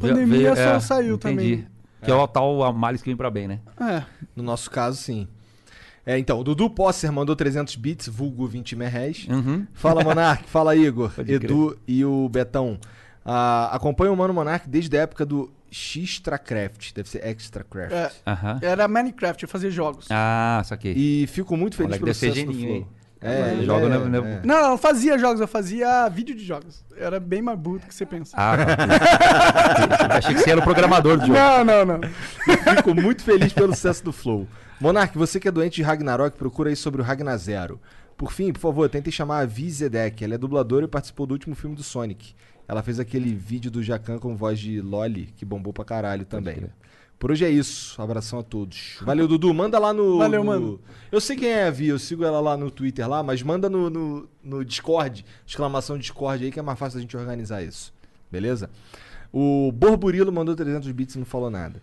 [0.00, 1.36] pandemia Veio- só é, saiu entendi.
[1.36, 1.66] também.
[2.02, 3.60] Que é o tal a males que vem pra bem, né?
[3.80, 4.02] É.
[4.34, 5.28] No nosso caso, sim.
[6.04, 9.26] É, então, o Dudu Posser mandou 300 bits, vulgo 20 merréis.
[9.28, 9.66] Uhum.
[9.72, 10.48] Fala, Monark.
[10.48, 12.78] Fala, Igor, Pode Edu e o Betão.
[13.24, 16.92] Ah, acompanho o Mano Monark desde a época do Xtracraft.
[16.92, 17.92] Deve ser Extracraft.
[17.92, 18.10] É.
[18.26, 18.58] Aham.
[18.60, 20.08] Era Minecraft, eu fazia jogos.
[20.10, 20.92] Ah, saquei.
[20.96, 22.92] E fico muito feliz Moleque pelo deve ser sucesso do geninho, Flow.
[23.22, 24.40] É, ele Joga é, no- no- é.
[24.44, 26.84] Não, não, eu fazia jogos, eu fazia vídeo de jogos.
[26.96, 28.36] Era bem mais burro do que você pensa.
[28.36, 30.16] Ah, não.
[30.16, 31.38] Achei que você era o programador do jogo.
[31.38, 32.00] Não, não, não.
[32.76, 34.46] Fico muito feliz pelo sucesso do Flow.
[34.80, 37.80] Monark, você que é doente de Ragnarok, procura aí sobre o Ragnar Zero.
[38.16, 40.24] Por fim, por favor, tentem chamar a Vi Zedek.
[40.24, 42.34] Ela é dubladora e participou do último filme do Sonic.
[42.68, 46.54] Ela fez aquele vídeo do Jacan com voz de Loli, que bombou pra caralho também.
[46.56, 46.70] crer.
[47.22, 48.02] Por hoje é isso.
[48.02, 48.96] Abração a todos.
[49.00, 49.54] Valeu, Dudu.
[49.54, 50.18] Manda lá no.
[50.18, 50.80] Valeu, no- mano.
[51.12, 53.70] Eu sei quem é a Vi, eu sigo ela lá no Twitter lá, mas manda
[53.70, 57.94] no, no, no Discord, exclamação Discord aí, que é mais fácil a gente organizar isso.
[58.28, 58.68] Beleza?
[59.32, 61.80] O Borburilo mandou 300 bits e não falou nada.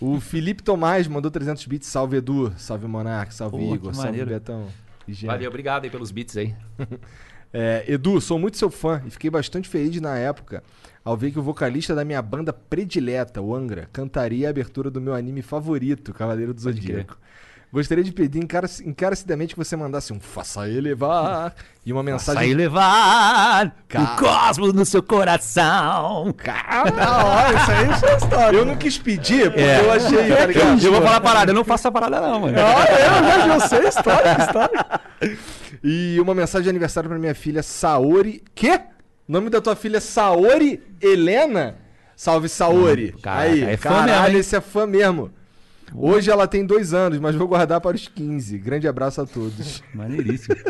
[0.00, 1.88] O Felipe Tomás mandou 300 bits.
[1.88, 2.54] Salve, Edu.
[2.56, 3.34] Salve, Monark.
[3.34, 3.92] Salve, Pô, Igor.
[3.92, 4.24] Salve.
[4.24, 4.68] Betão.
[5.24, 6.54] Valeu, obrigado aí pelos beats aí.
[7.50, 10.62] É, Edu, sou muito seu fã e fiquei bastante feliz na época
[11.08, 15.00] ao ver que o vocalista da minha banda predileta, o Angra, cantaria a abertura do
[15.00, 17.16] meu anime favorito, Cavaleiro do Zodíaco.
[17.72, 18.40] Gostaria de pedir
[18.84, 21.54] encarecidamente que você mandasse um Faça elevar
[21.84, 22.42] e uma mensagem.
[22.42, 24.04] Sair levar Cara.
[24.04, 26.34] o cosmos no seu coração.
[26.96, 28.56] Da hora, isso aí é história.
[28.58, 29.80] Eu não quis pedir, porque É.
[29.80, 30.28] eu achei.
[30.34, 30.82] tá ligado?
[30.84, 32.58] Eu vou falar a parada, eu não faço a parada não, mano.
[32.58, 35.00] Olha, eu já sei história, história.
[35.84, 38.42] E uma mensagem de aniversário pra minha filha Saori.
[38.54, 38.80] Quê?
[39.28, 41.76] O nome da tua filha é Saori Helena?
[42.16, 43.12] Salve Saori.
[43.14, 45.30] Hum, caraca, Aí, é fã caralho, mesmo, esse é fã mesmo.
[45.94, 48.56] Hoje ela tem dois anos, mas vou guardar para os 15.
[48.58, 49.82] Grande abraço a todos.
[49.94, 50.56] Maneiríssimo.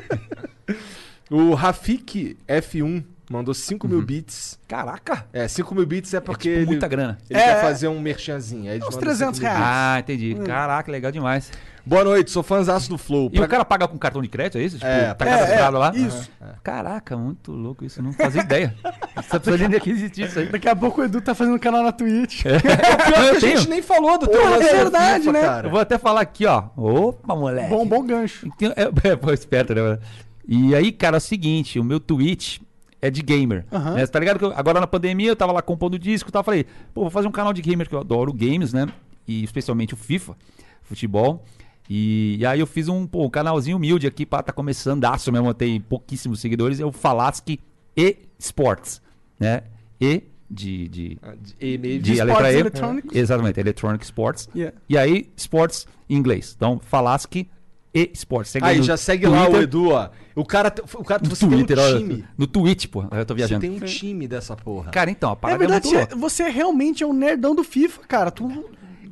[1.30, 4.58] O Rafik F1 Mandou 5 mil bits.
[4.66, 5.26] Caraca!
[5.30, 7.18] É, 5 mil bits é porque tipo ele, muita grana.
[7.28, 7.60] ele É, quer é.
[7.60, 8.70] fazer um merchanzinho.
[8.70, 9.70] Aí eles Uns mandam 300 5 mil reais.
[9.70, 10.34] Ah, entendi.
[10.46, 11.52] Caraca, legal demais.
[11.88, 13.30] Boa noite, sou fãzaço do Flow.
[13.32, 14.76] E Pra- o cara paga com cartão de crédito, é isso?
[14.76, 15.92] Tipo, É, tá é, cadastrado é, lá?
[15.96, 16.30] isso.
[16.62, 18.02] Caraca, muito louco isso.
[18.02, 18.74] Não fazia ideia.
[19.16, 20.46] Você precisa nem que existia isso aí.
[20.50, 22.42] Daqui a pouco o Edu tá fazendo um canal na Twitch.
[22.44, 25.40] Pior que a gente nem falou do teu Porra, é da verdade, FIFA, né?
[25.40, 25.66] cara.
[25.66, 26.64] Eu vou até falar aqui, ó.
[26.76, 27.70] Opa, moleque.
[27.70, 28.46] bom, bom gancho.
[28.46, 28.82] Então, É,
[29.30, 29.98] é, esperto, né?
[30.46, 32.58] E aí, cara, é o seguinte, o meu Twitch
[33.00, 33.64] é de gamer.
[33.72, 33.94] Aham.
[33.94, 34.04] né?
[34.04, 36.44] Você tá ligado que eu- agora na pandemia eu tava lá compondo disco e tal,
[36.44, 38.86] falei, pô, vou fazer um canal de gamer que eu adoro games, né?
[39.26, 40.36] E especialmente o FIFA,
[40.82, 41.42] futebol.
[41.88, 45.32] E, e aí eu fiz um, pô, um canalzinho humilde aqui pra tá começando, aço
[45.32, 47.58] mesmo, tem pouquíssimos seguidores, é o Falasque
[47.96, 49.00] e Sports,
[49.40, 49.62] né?
[50.00, 53.18] E de, de, Ah, de- e meio de de a Sports letra E.
[53.18, 54.48] Exatamente, Electronic Sports.
[54.54, 54.76] Yeah.
[54.88, 56.54] E aí, Sports em inglês.
[56.56, 57.48] Então, Falasque
[57.94, 58.50] e Sports.
[58.52, 60.10] Segue Aí, já segue lá o Twitter, Edu, ó.
[60.34, 62.24] O cara, o cara No você Twitter, tem um time.
[62.36, 63.02] no Twitch, pô.
[63.10, 63.60] Eu tô Você viajando.
[63.62, 64.90] tem um time dessa porra.
[64.90, 66.16] Cara, então, a É parada é, verdade, muito você, louca.
[66.16, 68.30] você realmente é um nerdão do FIFA, cara.
[68.30, 68.46] Tu,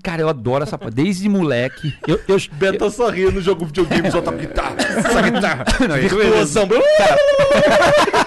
[0.07, 0.95] Cara, eu adoro essa parada.
[0.95, 1.93] Desde moleque.
[2.07, 4.77] Eu, eu, Beto sorrindo no jogo de videogame, só toca guitarra.
[4.79, 5.65] Essa guitarra.
[5.89, 5.97] Não.
[5.97, 6.69] Virtuosão.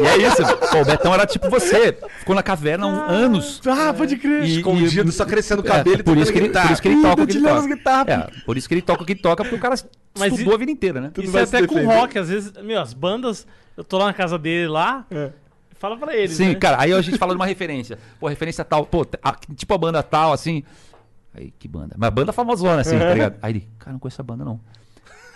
[0.01, 0.43] E é isso.
[0.72, 1.97] Pô, o Betão era tipo você.
[2.19, 3.61] Ficou na caverna há um- anos.
[3.65, 4.43] ah, pode crer.
[4.43, 6.88] E- Escondido, só crescendo o cabelo É, e por, isso que ele, por isso que
[6.89, 8.11] ele toca o que ele toca.
[8.11, 9.76] É, por isso que ele toca o que toca, porque o cara
[10.18, 11.11] Mas estudou e- a vida inteira, né?
[11.18, 11.95] Isso é até com defender.
[11.95, 13.47] rock, às vezes, meu, as bandas,
[13.77, 15.06] eu tô lá na casa dele lá,
[15.77, 16.56] fala pra eles, Sim, né?
[16.56, 17.97] cara, aí a gente fala de uma referência.
[18.19, 20.64] Pô, referência tal, pô, a- tipo a banda tal, assim.
[21.40, 21.95] Aí, que banda?
[21.98, 23.36] Mas banda famosona, assim, tá ligado?
[23.41, 24.60] Aí ele, cara, não conheço essa banda, não.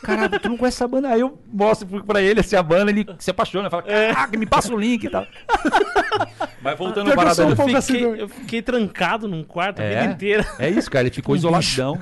[0.04, 1.08] Caralho, tu não conhece essa banda?
[1.08, 4.74] Aí eu mostro pra ele assim, a banda, ele se apaixona, fala, caraca, me passa
[4.74, 5.26] o link e tal.
[6.62, 8.20] Mas voltando ao que eu um assim Fiquei, também.
[8.22, 10.46] eu fiquei trancado num quarto a É, vida inteira.
[10.60, 11.98] é isso, cara, ele ficou isoladão.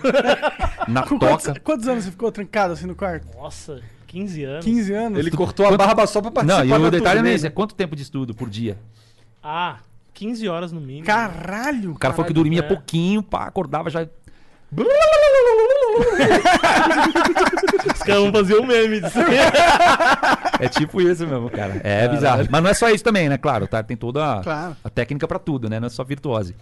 [0.87, 1.59] na Com quantos, toca.
[1.59, 3.27] quantos anos você ficou trancado assim no quarto?
[3.37, 4.65] Nossa, 15 anos.
[4.65, 5.19] 15 anos?
[5.19, 7.75] Ele cortou a barba só pra participar Não, e o detalhe é esse, é quanto
[7.75, 8.77] tempo de estudo por dia?
[9.43, 9.77] Ah,
[10.13, 11.05] 15 horas no mínimo.
[11.05, 11.91] Caralho!
[11.91, 12.63] O cara falou que dormia é.
[12.63, 14.01] pouquinho, pá, acordava já.
[17.93, 19.19] Os caras vão fazer um meme disso.
[20.59, 21.81] É tipo isso mesmo, cara.
[21.83, 22.47] É bizarro.
[22.49, 23.37] Mas não é só isso também, né?
[23.37, 23.83] Claro, tá?
[23.83, 24.75] Tem toda a, Claro.
[24.83, 25.79] a técnica pra tudo, né?
[25.79, 26.55] Não é só virtuose.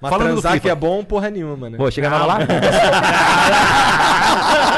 [0.00, 0.62] Mas Falando do transar FIFA.
[0.62, 1.78] que é bom, porra nenhuma, né?
[1.78, 2.38] Pô, chegava lá.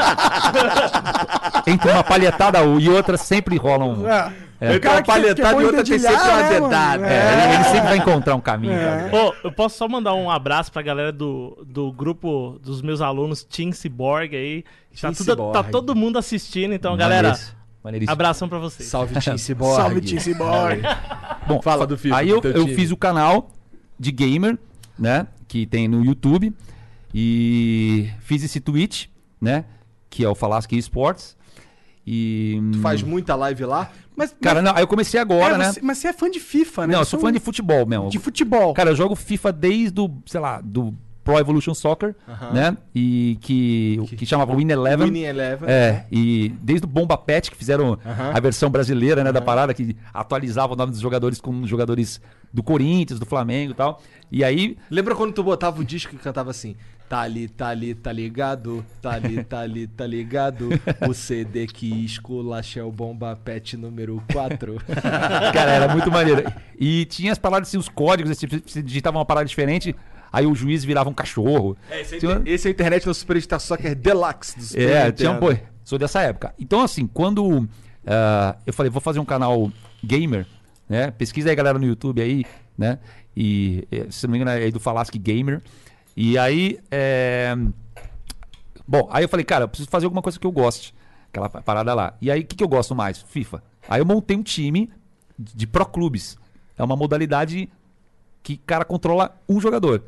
[1.67, 4.07] Entre uma palhetada e outra sempre rola um.
[4.07, 4.33] É.
[4.59, 4.75] É.
[4.75, 7.07] Entre uma palhetada e outra tem sempre uma né, dedada.
[7.07, 8.73] É, ele, ele sempre vai encontrar um caminho.
[8.73, 9.09] cara.
[9.15, 13.43] Ô, eu posso só mandar um abraço pra galera do, do grupo dos meus alunos
[13.43, 14.63] Team Cyborg aí.
[14.99, 17.57] Tá, Team tudo- tá todo mundo assistindo, então, galera, Maneiríssimo.
[17.83, 18.13] Maneiríssimo.
[18.13, 18.89] abração pra vocês.
[18.89, 19.75] Salve, Tim Cyborg.
[19.75, 20.81] Salve, Tim Cyborg.
[21.47, 23.51] Bom, Fala do FIFA, Aí eu, eu fiz o canal
[23.99, 24.57] de gamer,
[24.97, 25.27] né?
[25.47, 26.51] Que tem no YouTube.
[27.13, 29.09] E fiz esse tweet,
[29.39, 29.65] né?
[30.09, 31.35] Que é o Falasque Esports.
[32.05, 32.59] E.
[32.71, 33.91] Tu faz muita live lá?
[34.15, 35.71] Mas, Cara, não, aí eu comecei agora, é, né?
[35.73, 36.93] você, mas você é fã de FIFA, né?
[36.93, 38.09] Não, eu sou é fã um- de futebol mesmo.
[38.09, 38.73] de futebol.
[38.73, 40.93] Cara, eu jogo FIFA desde o, sei lá, do
[41.23, 42.15] Pro Evolution Soccer,
[42.53, 42.75] né?
[42.95, 45.07] E que, que chamava Win Eleven.
[45.07, 45.69] Winning Eleven.
[45.69, 48.31] É, e desde o Bomba Pet, que fizeram Aham.
[48.33, 52.21] a versão brasileira, né, da parada, que atualizava o nome dos jogadores com os jogadores
[52.51, 54.01] do Corinthians, do Flamengo e tal.
[54.31, 56.75] E aí, Lembra quando tu botava o disco e cantava assim?
[57.09, 58.85] Tá ali, tá ali, tá ligado?
[59.01, 60.69] Tá ali, tá ali, tá ligado?
[61.07, 64.75] O CD que esculacha é o Bomba Pet número 4.
[65.53, 66.43] cara, era muito maneiro.
[66.77, 69.95] E tinha as palavras assim, os códigos, assim, você digitava uma parada diferente,
[70.33, 71.77] aí o juiz virava um cachorro.
[72.19, 75.13] Tinha- Esse é a internet do Superstar Soccer Deluxe do Super É, Nintendo.
[75.13, 75.55] tinha um, pô,
[75.85, 76.53] sou dessa época.
[76.59, 77.67] Então, assim, quando
[78.05, 79.71] ah, eu falei, vou fazer um canal
[80.03, 80.45] gamer,
[80.89, 81.11] né?
[81.11, 82.43] Pesquisa aí, galera, no YouTube aí,
[82.77, 82.99] né?
[83.35, 85.61] E, eh, se não me engano, é aí do Falasque Gamer.
[86.17, 87.55] E aí, é...
[88.87, 90.93] Bom, aí eu falei, cara, eu preciso fazer alguma coisa que eu goste.
[91.29, 92.15] Aquela pa- parada lá.
[92.21, 93.21] E aí, o que, que eu gosto mais?
[93.21, 93.61] FIFA.
[93.87, 94.89] Aí eu montei um time
[95.37, 96.37] de pro clubes.
[96.77, 97.69] É uma modalidade
[98.41, 100.03] que o cara controla um jogador.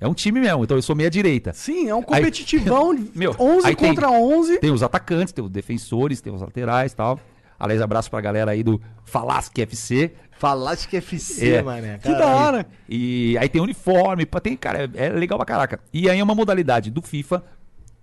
[0.00, 1.52] É um time mesmo, então eu sou meia direita.
[1.52, 2.94] Sim, é um competitivão.
[2.94, 4.58] de Meu, 11 aí tem- contra 11.
[4.58, 7.20] Tem os atacantes, tem os defensores, tem os laterais e tal.
[7.60, 10.12] Aliás, abraço pra galera aí do Falasque FC.
[10.38, 11.62] Falaste que é FC, É.
[11.62, 11.98] mané.
[11.98, 12.66] Que da hora.
[12.88, 15.80] E aí tem uniforme, tem, cara, é, é legal pra caraca.
[15.92, 17.42] E aí é uma modalidade do FIFA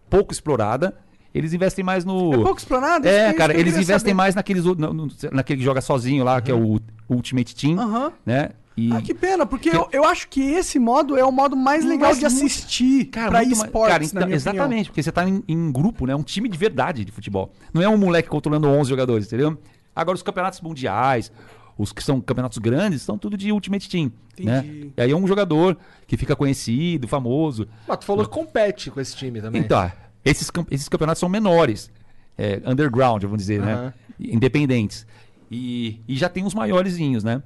[0.10, 0.96] pouco explorada.
[1.34, 2.34] Eles investem mais no.
[2.34, 3.08] É pouco explorado?
[3.08, 4.14] É, cara, eles investem saber.
[4.14, 6.80] mais naqueles, no- naquele que joga sozinho lá, que é o
[7.10, 8.12] Ultimate Team, Aham.
[8.26, 8.50] né?
[8.78, 11.56] E, Ah, que pena, porque Que- eu, eu acho que esse modo é o modo
[11.56, 14.86] mais legal Mas de assistir pra muito mais- esportes, cara, na então- exatamente, opinião.
[14.86, 16.14] porque você tá em, em grupo, né?
[16.16, 17.54] Um time de verdade de futebol.
[17.74, 19.58] Não é um moleque controlando 11 jogadores, entendeu?
[19.96, 21.32] Agora, os campeonatos mundiais,
[21.78, 24.12] os que são campeonatos grandes, são tudo de Ultimate Team.
[24.40, 24.60] Né?
[24.60, 24.94] Entendi.
[24.96, 25.78] E aí é um jogador
[26.08, 27.68] que fica conhecido, famoso.
[27.88, 29.62] Mas tu falou que compete com esse time também.
[29.62, 29.92] Então,
[30.24, 31.92] esses, cam- esses campeonatos são menores.
[32.38, 33.74] é, underground, vamos dizer, né?
[33.74, 33.94] Aham.
[34.20, 35.06] Independentes.
[35.52, 37.42] E, e já tem os maiorzinhos, né?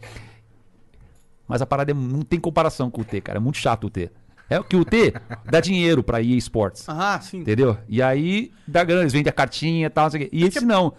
[1.48, 3.38] Mas a parada é- não tem comparação com o T, cara.
[3.38, 4.10] É muito chato o T.
[4.50, 5.14] É que o T
[5.50, 6.86] dá dinheiro pra EA Sports.
[6.88, 7.40] Ah, sim.
[7.40, 7.78] Entendeu?
[7.88, 10.30] E aí dá grana, eles vendem a cartinha e tal, não sei o quê.
[10.36, 10.94] E esse não.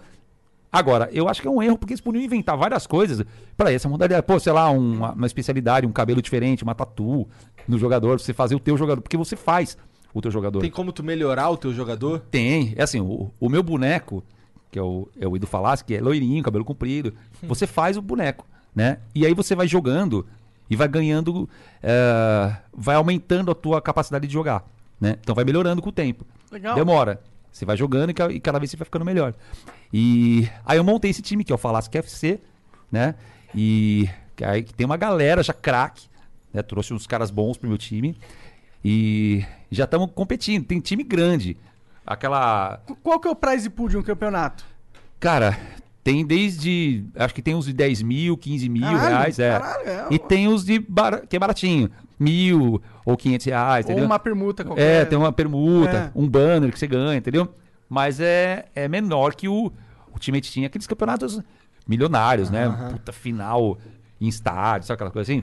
[0.72, 3.24] Agora, eu acho que é um erro, porque eles podiam inventar várias coisas
[3.56, 4.24] pra essa modalidade.
[4.24, 7.26] Pô, sei lá, uma, uma especialidade, um cabelo diferente, uma tatu
[7.66, 9.00] no jogador, pra você fazer o teu jogador.
[9.00, 9.76] Porque você faz
[10.14, 10.60] o teu jogador.
[10.60, 12.20] Tem como tu melhorar o teu jogador?
[12.30, 12.72] Tem.
[12.76, 14.22] É assim, o, o meu boneco,
[14.70, 18.02] que é o, é o Edu Falaschi, que é loirinho, cabelo comprido, você faz o
[18.02, 18.98] boneco, né?
[19.14, 20.26] E aí você vai jogando
[20.68, 21.48] e vai ganhando,
[21.82, 24.64] eh, vai aumentando a tua capacidade de jogar,
[25.00, 25.16] né?
[25.20, 26.24] Então vai melhorando com o tempo.
[26.50, 26.76] Legal.
[26.76, 27.20] Demora.
[27.52, 29.34] Você vai jogando e ca- e cada vez você vai ficando melhor.
[29.92, 32.40] E aí eu montei esse time, que é o Falaschi FC,
[32.90, 33.14] né?
[33.54, 36.06] E que aí que tem uma galera já craque,
[36.54, 36.62] né?
[36.62, 38.16] Trouxe uns caras bons pro meu time.
[38.84, 40.64] E já estamos competindo.
[40.64, 41.56] Tem time grande.
[42.06, 42.80] Aquela.
[43.02, 44.64] Qual que é o prize pool de um campeonato?
[45.18, 45.58] Cara,
[46.02, 47.04] tem desde.
[47.14, 49.38] Acho que tem uns de 10 mil, 15 mil Caralho, reais.
[49.38, 49.50] É.
[49.58, 50.06] caralho, é.
[50.10, 51.90] E tem os de bara- que é baratinho.
[52.20, 54.06] Mil ou 500 reais, Ou entendeu?
[54.06, 55.02] uma permuta qualquer.
[55.02, 56.10] É, tem uma permuta, É.
[56.14, 57.48] um banner que você ganha, entendeu?
[57.88, 59.72] Mas é, é menor que o, o
[60.12, 61.40] Ultimate tinha aqueles campeonatos
[61.88, 62.68] milionários, né?
[62.92, 63.78] Puta final
[64.20, 65.42] em estádio, sabe aquela coisa assim?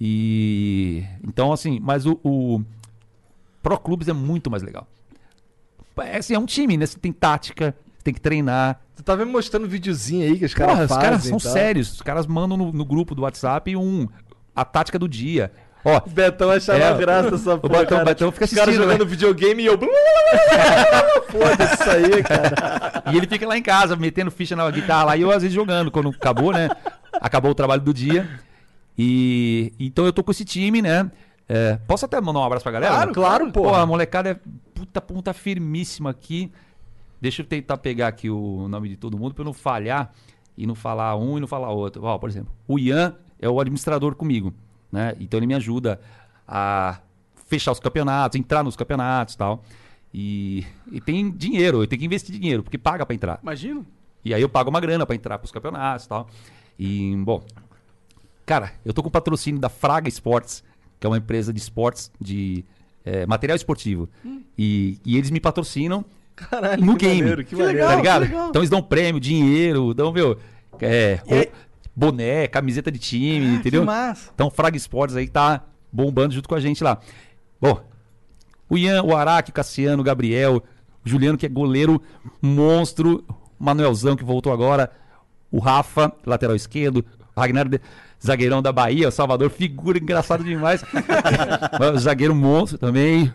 [0.00, 1.04] E.
[1.26, 2.62] Então, assim, mas o, o
[3.62, 4.86] Pro Clubes é muito mais legal.
[5.98, 6.86] É, assim, é um time, né?
[6.86, 8.80] Você tem tática, você tem que treinar.
[8.96, 11.02] Tu tava me mostrando um videozinho aí que os caras os fazem.
[11.02, 11.52] caras são e tal.
[11.52, 11.92] sérios.
[11.94, 14.08] Os caras mandam no, no grupo do WhatsApp um,
[14.54, 15.52] a tática do dia.
[15.84, 18.02] Ó, O Betão achava É, graça essa o porra, Betão- cara.
[18.02, 18.92] o Betão fica Os caras assistindo, né?
[18.94, 19.78] jogando videogame e eu...
[21.28, 23.02] Foda-se isso aí, cara.
[23.12, 25.52] E ele fica lá em casa, metendo ficha na guitarra lá, e eu às vezes
[25.54, 26.68] jogando, quando acabou, né?
[27.20, 28.28] Acabou o trabalho do dia.
[28.96, 31.10] E então eu tô com esse time, né?
[31.48, 32.92] É, posso até mandar um abraço pra galera?
[32.94, 33.62] Claro, claro, pô.
[33.64, 34.36] Pô, a molecada é
[34.74, 36.50] puta ponta firmíssima aqui.
[37.20, 40.12] Deixa eu tentar pegar aqui o nome de todo mundo pra eu não falhar
[40.56, 42.02] e não falar um e não falar outro.
[42.04, 44.52] Ó, por exemplo, o Ian é o administrador comigo,
[44.92, 45.16] né?
[45.18, 45.98] Então ele me ajuda
[46.46, 46.98] a
[47.46, 49.64] fechar os campeonatos, entrar nos campeonatos e tal.
[50.14, 53.38] E, e tem dinheiro, eu tenho que investir dinheiro, porque paga pra entrar.
[53.42, 53.84] Imagino.
[54.24, 56.28] E aí eu pago uma grana pra entrar pros campeonatos e tal.
[56.78, 57.42] E, bom.
[58.44, 60.62] Cara, eu tô com o patrocínio da Fraga Esportes,
[61.00, 62.64] que é uma empresa de esportes, de
[63.04, 64.08] eh, material esportivo.
[64.58, 66.04] E, e eles me patrocinam
[66.36, 67.20] Caralho, no que game.
[67.20, 67.78] maneiro, que Que maneiro.
[67.78, 67.88] legal.
[67.90, 68.22] tá ligado?
[68.22, 68.48] legal.
[68.50, 70.38] Então eles dão prêmio, dinheiro, dão, meu,
[70.80, 71.50] é, E
[71.94, 73.82] boné, camiseta de time, Ah, entendeu?
[73.82, 74.30] Que massa.
[74.34, 76.98] Então, Fraga Esportes aí tá bombando junto com a gente lá.
[77.60, 77.80] Bom,
[78.68, 80.62] o Ian, o Araque, o Cassiano, o Gabriel,
[81.04, 82.00] o Juliano, que é goleiro
[82.40, 84.90] monstro, o Manuelzão, que voltou agora,
[85.50, 87.04] o Rafa, lateral esquerdo,
[87.36, 87.68] o Ragnar,
[88.24, 90.82] zagueirão da Bahia, o Salvador, figura engraçado demais.
[91.98, 93.32] zagueiro monstro também.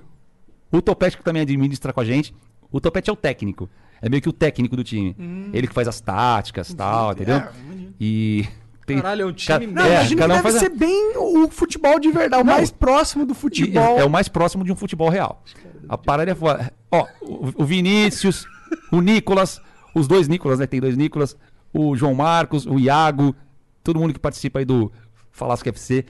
[0.72, 2.34] O Topete, que também administra com a gente.
[2.72, 3.70] O Topete é o técnico.
[4.02, 5.16] É meio que o técnico do time.
[5.54, 7.38] Ele que faz as táticas e tal, entendeu?
[7.38, 7.52] É.
[8.00, 8.48] E.
[8.86, 9.74] Tem, Caralho, é um time mesmo.
[9.74, 12.54] Não, é, imagino que deve faz ser bem o futebol de verdade, o Não.
[12.54, 14.00] mais próximo do futebol.
[14.00, 15.44] É o mais próximo de um futebol real.
[15.90, 16.72] A parada é foda.
[16.90, 18.46] Ó, o, o Vinícius,
[18.90, 19.60] o Nicolas,
[19.94, 20.68] os dois Nicolas, né?
[20.68, 21.36] Tem dois Nicolas,
[21.74, 23.36] o João Marcos, o Iago,
[23.84, 24.90] todo mundo que participa aí do
[25.32, 26.06] Falasco FC.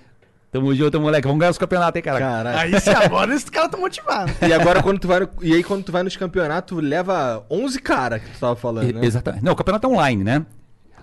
[0.60, 1.28] Tamo junto, moleque.
[1.28, 2.20] Vamos ganhar os campeonatos, hein, cara?
[2.20, 2.58] Caralho.
[2.58, 4.32] Aí se agora esse cara tá motivado.
[4.48, 5.30] E agora quando tu vai no...
[5.42, 8.90] E aí quando tu vai nos campeonatos, tu leva 11 cara que tu tava falando,
[8.90, 9.06] E- né?
[9.06, 9.44] Exatamente.
[9.44, 10.46] Não, o campeonato é online, né?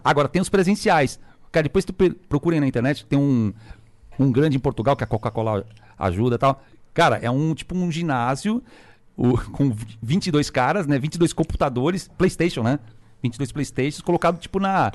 [0.02, 1.20] Agora tem os presenciais.
[1.52, 1.92] Cara, depois tu
[2.28, 3.52] procura aí na internet, tem um,
[4.18, 5.64] um grande em Portugal, que a Coca-Cola
[5.96, 6.60] ajuda e tal.
[6.92, 8.60] Cara, é um tipo um ginásio
[9.16, 10.98] o- com 22 caras, né?
[10.98, 12.80] 22 computadores, PlayStation, né?
[13.22, 14.90] 22 PlayStations colocado tipo na.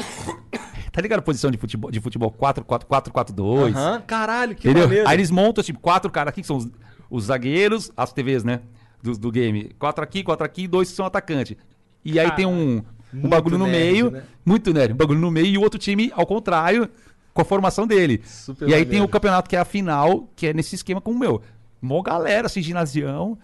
[0.91, 3.75] Tá ligado a posição de futebol, de futebol 4, 4, 4, 4, 2?
[3.75, 4.87] Aham, caralho, que Entendeu?
[4.87, 5.07] maneiro.
[5.07, 6.67] Aí eles montam, tipo, quatro caras aqui, que são os,
[7.09, 8.61] os zagueiros, as TVs, né?
[9.01, 9.71] Do, do game.
[9.79, 11.57] Quatro aqui, quatro aqui, dois que são atacante.
[12.03, 14.23] E aí tem um, um Muito bagulho no nerd, meio, né?
[14.45, 16.89] muito nerd, um bagulho no meio e o outro time ao contrário,
[17.33, 18.21] com a formação dele.
[18.25, 18.89] Super e aí maneiro.
[18.89, 21.41] tem o campeonato que é a final, que é nesse esquema com o meu.
[21.81, 23.37] Mó galera, assim, ginasião.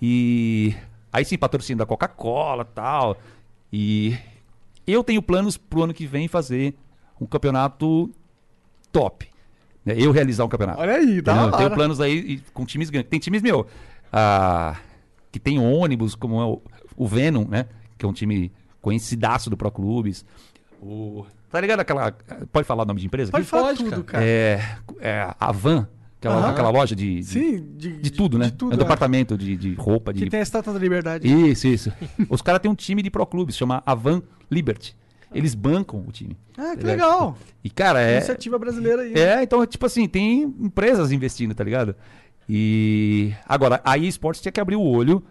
[0.00, 0.74] E
[1.12, 3.18] aí sim, patrocínio da Coca-Cola e tal.
[3.72, 4.16] E
[4.86, 6.74] eu tenho planos pro ano que vem fazer
[7.20, 8.10] um campeonato
[8.92, 9.28] top.
[9.84, 9.94] né?
[9.96, 10.80] Eu realizar um campeonato.
[10.80, 11.42] Olha aí, Entendeu?
[11.44, 13.08] Eu tenho planos aí e- com times grandes.
[13.10, 13.66] Tem times, meu,
[14.12, 14.76] ah,
[15.30, 16.62] que tem ônibus, como é o,
[16.96, 17.66] o Venom, né?
[17.98, 20.24] Que é um time conhecidaço do Pro Clubes.
[20.80, 22.12] O, tá ligado aquela...
[22.52, 23.30] Pode falar o nome de empresa?
[23.32, 23.50] Pode aqui?
[23.50, 24.24] falar Pode, tudo, cara.
[24.24, 24.60] É,
[25.00, 25.88] é a Van,
[26.18, 26.50] aquela, Aham.
[26.50, 28.46] aquela loja de, de, Sim, de, de tudo, né?
[28.46, 31.26] De tudo, é um departamento de, de roupa, de Que tem a estátua da liberdade.
[31.26, 31.92] isso, isso.
[32.28, 34.96] Os caras têm um time de pro clubes, chama Avan Liberty.
[35.36, 36.36] Eles bancam o time.
[36.56, 37.36] Ah, que É, legal.
[37.62, 38.16] E, cara, é.
[38.16, 39.12] Iniciativa brasileira aí.
[39.14, 41.94] É, então, tipo assim, tem empresas investindo, tá ligado?
[42.48, 43.32] E.
[43.46, 45.22] Agora, a eSports tinha que abrir o olho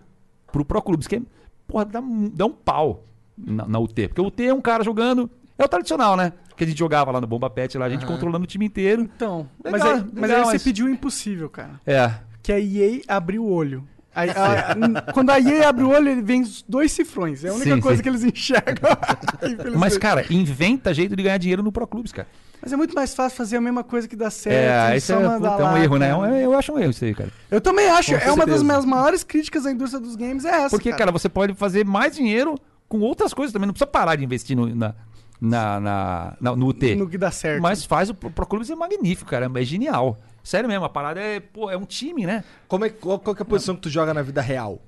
[0.51, 1.21] pro Pro Clubes, que,
[1.67, 3.05] porra, dá, um- dá um pau
[3.37, 4.07] na, na UT.
[4.07, 6.33] Porque o UT é um cara jogando, É o tradicional, né?
[6.57, 9.03] Que a gente jogava lá no Bomba Pet, lá a gente controlando o time inteiro.
[9.15, 11.79] Então, mas, Legal, aí, mas legal, aí você mas- pediu o impossível, cara.
[11.85, 12.13] É.
[12.43, 13.85] Que a EA abriu o olho.
[14.15, 17.43] A- n- quando a EA abre o olho, ele vem dois cifrões.
[17.43, 18.03] É a única Sim, coisa sim.
[18.03, 18.89] que eles enxergam.
[19.77, 22.27] Mas, cara, inventa jeito de ganhar dinheiro no Pro Clubes, cara.
[22.61, 24.91] Mas é muito mais fácil fazer a mesma coisa que dá certo.
[24.93, 26.07] É, isso é, puta, é um lá, erro, né?
[26.09, 26.19] Cara.
[26.19, 27.29] um- Eu acho um erro isso aí, cara.
[27.51, 28.11] Eu também acho.
[28.11, 28.63] Com é uma das certeza.
[28.63, 30.69] minhas maiores críticas à indústria dos games, é essa.
[30.69, 32.55] Porque, cara, você pode fazer mais dinheiro
[32.87, 33.67] com outras coisas também.
[33.67, 34.95] Não precisa parar de investir no, na,
[35.39, 36.95] na, na- na- no UT.
[36.95, 37.61] no que dá certo.
[37.61, 39.51] Mas faz o Pro Clubes é magnífico, cara.
[39.53, 40.17] É genial.
[40.45, 42.43] Sério mesmo, a parada é, pô, é um time, né?
[42.67, 44.79] Como é, qual, qual que é a posição que tu joga na vida real?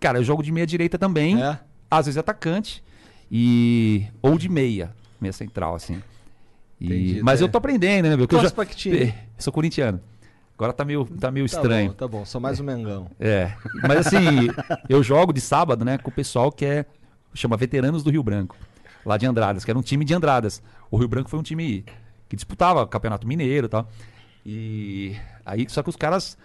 [0.00, 1.42] Cara, eu jogo de meia direita também.
[1.42, 1.58] É?
[1.90, 2.80] Às vezes atacante.
[3.30, 4.06] E.
[4.22, 4.94] Ou de meia.
[5.20, 6.00] Meia central, assim.
[6.80, 7.44] E- Entendi, mas tá.
[7.44, 8.28] eu tô aprendendo, né, meu?
[8.28, 8.96] Que eu já- pra que time?
[9.02, 10.00] É, Sou corintiano.
[10.56, 11.88] Agora tá meio, tá meio Tá estranho.
[11.88, 12.24] bom, tá bom.
[12.24, 13.10] Só mais um Mengão.
[13.18, 13.52] É.
[13.88, 14.18] Mas assim,
[14.88, 16.86] eu jogo de sábado, né, com o pessoal que é.
[17.34, 18.56] chama Veteranos do Rio Branco.
[19.04, 20.62] Lá de Andradas, que era um time de Andradas.
[20.88, 21.84] O Rio Branco foi um time
[22.28, 23.88] que disputava Campeonato Mineiro e tal.
[24.44, 26.36] E aí, só que os caras.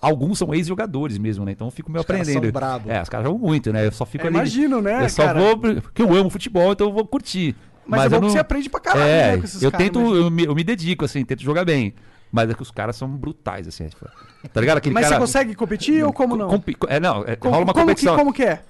[0.00, 1.52] Alguns são ex-jogadores mesmo, né?
[1.52, 2.42] Então eu fico meio Os caras aprendendo.
[2.44, 2.90] são brabo.
[2.90, 3.86] É, os caras jogam muito, né?
[3.86, 4.36] Eu só fico É, ali.
[4.36, 5.38] imagino, né, Eu só cara?
[5.38, 5.56] vou.
[5.58, 7.54] Porque eu amo futebol, então eu vou curtir.
[7.86, 9.70] Mas, é eu bom que não- você aprende pra caralho, é, né, com esses eu
[9.70, 10.24] caras, tento, imagina.
[10.24, 11.94] eu me, eu me dedico, assim, tento jogar bem.
[12.32, 13.86] Mas é que os caras são brutais, assim.
[13.86, 14.04] tipo,
[14.52, 14.78] Tá ligado?
[14.78, 15.16] Aquele Mas cara...
[15.16, 16.48] você consegue competir ou como não?
[16.48, 18.14] Compi- É, não, é, Como- rola uma como competição.
[18.14, 18.60] Que, como que é?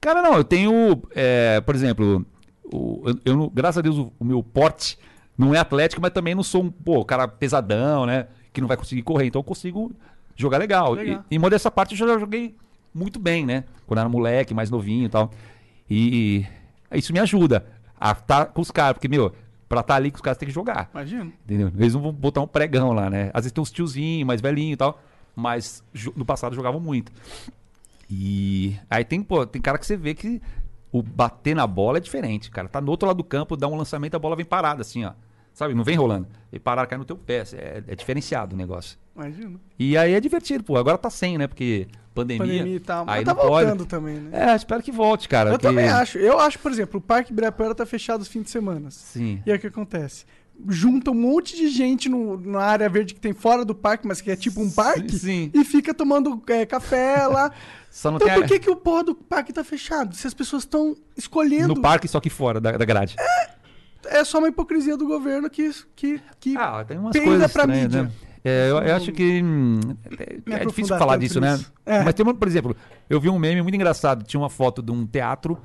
[0.00, 2.24] Cara, não, eu tenho, é, por exemplo,
[2.64, 4.98] o- eu, eu graças a Deus o, o meu porte
[5.36, 8.26] não é atlético, mas também não sou um pô, cara pesadão, né?
[8.52, 9.92] Que não vai conseguir correr, então eu consigo
[10.36, 10.92] jogar legal.
[10.92, 11.24] Legal.
[11.30, 12.54] E, em modéstia parte eu já joguei
[12.94, 13.64] muito bem, né?
[13.86, 15.30] Quando eu era moleque, mais novinho e tal.
[15.88, 16.46] E
[16.92, 17.66] isso me ajuda
[17.98, 19.32] a estar com os caras, porque, meu,
[19.68, 20.90] pra estar ali com os caras tem que jogar.
[20.92, 21.32] Imagina.
[21.44, 21.72] Entendeu?
[21.78, 23.30] Eles não vão botar um pregão lá, né?
[23.32, 25.00] Às vezes tem uns tiozinhos mais velhinhos e tal,
[25.34, 25.82] mas
[26.14, 27.10] no passado jogavam muito.
[28.10, 30.42] E aí tem, pô, tem cara que você vê que
[30.92, 32.68] o bater na bola é diferente, cara.
[32.68, 35.12] Tá no outro lado do campo, dá um lançamento, a bola vem parada, assim, ó.
[35.54, 35.74] Sabe?
[35.74, 36.28] Não vem rolando.
[36.50, 37.42] Vem parar, cai no teu pé.
[37.54, 38.96] É, é diferenciado o negócio.
[39.14, 39.60] Imagina.
[39.78, 40.78] E aí é divertido, pô.
[40.78, 41.46] Agora tá sem, né?
[41.46, 42.46] Porque pandemia.
[42.46, 43.04] Pandemia e tal.
[43.04, 43.66] Mas Aí tá não pode.
[43.66, 44.50] voltando também, né?
[44.52, 45.50] É, espero que volte, cara.
[45.50, 46.16] Eu que- também acho.
[46.16, 48.90] Eu acho, por exemplo, o Parque Ibirapuera tá fechado os fins de semana.
[48.90, 49.42] Sim.
[49.44, 50.24] E aí o que acontece?
[50.68, 54.20] Junta um monte de gente no- na área verde que tem fora do parque, mas
[54.20, 55.50] que é tipo um parque, Sim.
[55.52, 57.50] e fica tomando é, café lá.
[57.94, 60.16] Então tem por que, que o porra do parque tá fechado?
[60.16, 61.74] Se as pessoas estão escolhendo.
[61.74, 63.14] No parque, só que fora da, da grade.
[64.06, 67.82] É só uma hipocrisia do governo que, que, que Ah, tem umas coisas pra estranhas,
[67.82, 68.02] mídia.
[68.04, 68.10] né?
[68.42, 69.78] É, eu, eu acho que hum,
[70.48, 71.60] é, é difícil falar disso, né?
[71.84, 72.02] É.
[72.02, 72.74] Mas tem uma, por exemplo,
[73.10, 74.24] eu vi um meme muito engraçado.
[74.24, 75.58] Tinha uma foto de um teatro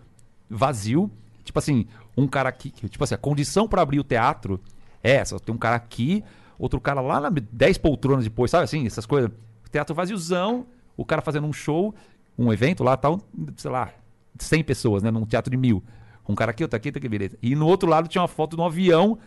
[0.50, 1.09] vazio.
[1.45, 2.69] Tipo assim, um cara aqui.
[2.72, 4.59] que- Tipo assim, a condição pra abrir o teatro
[5.03, 5.40] é essa.
[5.40, 6.24] Tem um cara aqui,
[6.58, 8.85] outro cara lá na 10 poltronas depois, sabe assim?
[8.85, 9.32] Essas coisas.
[9.72, 11.93] Teatro vaziozão, o cara fazendo um show,
[12.38, 13.19] um evento lá, tal,
[13.58, 13.92] sei lá,
[14.40, 15.11] 100 pessoas, né?
[15.11, 15.84] Num teatro de mil.
[16.27, 17.38] Um cara aqui, outro aqui, outro aqui, beleza.
[17.42, 19.17] E no outro lado tinha uma foto de um avião,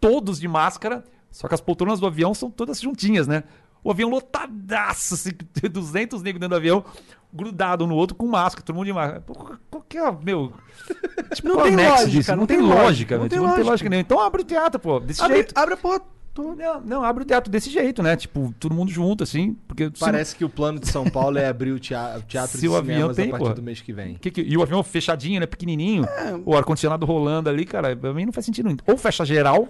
[0.00, 3.44] todos de máscara, só que as poltronas do avião são todas juntinhas, né?
[3.82, 5.30] O avião lotadaço, assim,
[5.70, 6.84] 200 negros dentro do avião,
[7.32, 9.20] grudado um no outro com máscara, todo mundo de máscara.
[9.20, 9.34] Pô,
[9.70, 10.52] Qual que é, meu...
[11.34, 12.30] Tipo, Não é tem nexo lógica, disso?
[12.32, 13.22] não Não, tem lógica, lógica, meu.
[13.22, 13.70] não tem Tipo, não tem lógica.
[13.70, 14.02] lógica nenhuma.
[14.02, 15.52] Então abre o teatro, pô, desse abre, jeito.
[15.56, 16.00] abre a porra
[16.34, 16.56] toda.
[16.62, 18.16] Não, não, abre o teatro desse jeito, né?
[18.16, 19.84] Tipo, todo mundo junto, assim, porque...
[19.86, 22.68] se Parece que o plano de São Paulo é abrir o teatro, teatro Se de
[22.68, 23.54] o avião cinemas tem, a partir porra.
[23.54, 24.14] do mês que vem.
[24.14, 25.46] Que que- e o avião fechadinho, né?
[25.46, 26.04] Pequenininho.
[26.44, 28.74] O ar-condicionado rolando ali, cara, pra mim não faz sentido.
[28.86, 29.68] Ou fecha geral,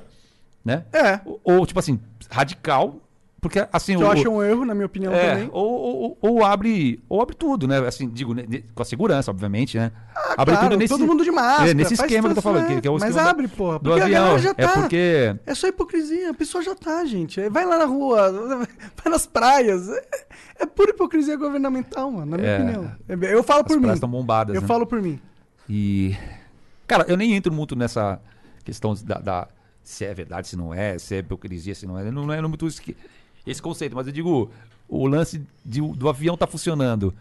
[0.64, 0.84] né?
[0.92, 1.20] É.
[1.24, 1.98] Ou, ou, tipo assim,
[2.30, 2.96] radical.
[3.40, 3.96] Porque assim.
[3.96, 5.48] Que eu acho um erro, na minha opinião, é, também.
[5.52, 7.78] ou, ou, ou abre ou abre tudo, né?
[7.78, 8.44] Assim, digo, né,
[8.74, 9.90] com a segurança, obviamente, né?
[10.36, 12.70] abre Ah, claro, todo mundo de máscara, É, nesse esquema que eu tô tudo, falando,
[12.70, 12.74] é.
[12.74, 14.22] que, que é o Mas abre, porra, Do porque a avião.
[14.24, 14.72] galera já É tá.
[14.74, 15.36] porque.
[15.46, 17.40] É só hipocrisia, a pessoa já tá, gente.
[17.48, 18.30] Vai lá na rua,
[19.02, 19.88] vai nas praias.
[19.88, 20.04] É,
[20.60, 22.56] é pura hipocrisia governamental, mano, na minha É.
[22.62, 22.92] opinião.
[23.08, 23.80] É, Eu falo As por mim.
[23.82, 24.54] praias estão bombadas.
[24.54, 24.66] Eu né?
[24.68, 25.18] falo por mim.
[25.66, 26.14] E.
[26.86, 28.20] Cara, eu nem entro muito nessa
[28.64, 29.48] questão da, da-
[29.82, 32.10] se é verdade, se não é, se é hipocrisia, se não é.
[32.10, 32.94] Não, não é muito isso que-
[33.46, 34.50] esse conceito, mas eu digo,
[34.88, 37.14] o lance de- do avião tá funcionando.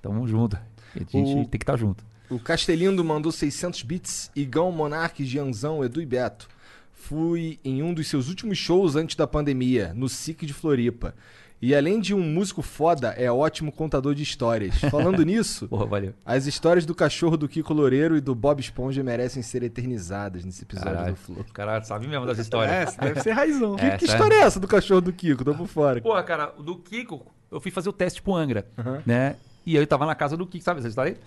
[0.00, 0.56] Tamo junto.
[0.56, 2.02] A gente O- tem que estar junto.
[2.30, 4.30] O Castelindo mandou 600 bits.
[4.34, 6.48] Igão, Monark, Gianzão, Edu e Beto.
[6.92, 11.14] Fui em um dos seus últimos shows antes da pandemia, no SIC de Floripa.
[11.62, 14.76] E além de um músico foda, é ótimo contador de histórias.
[14.90, 16.14] Falando nisso, Porra, valeu.
[16.24, 20.62] as histórias do cachorro do Kiko Loureiro e do Bob Esponja merecem ser eternizadas nesse
[20.62, 21.44] episódio Caralho, do Flow.
[21.52, 22.96] cara sabe mesmo das histórias.
[22.98, 23.74] É, deve ser raizão.
[23.78, 25.44] É, Que essa história é essa do cachorro do Kiko?
[25.44, 26.00] Tô por fora.
[26.00, 28.66] Porra, cara, o do Kiko, eu fui fazer o teste pro Angra,
[29.04, 29.36] né?
[29.66, 31.18] E eu tava na casa do Kiko, sabe essa história aí?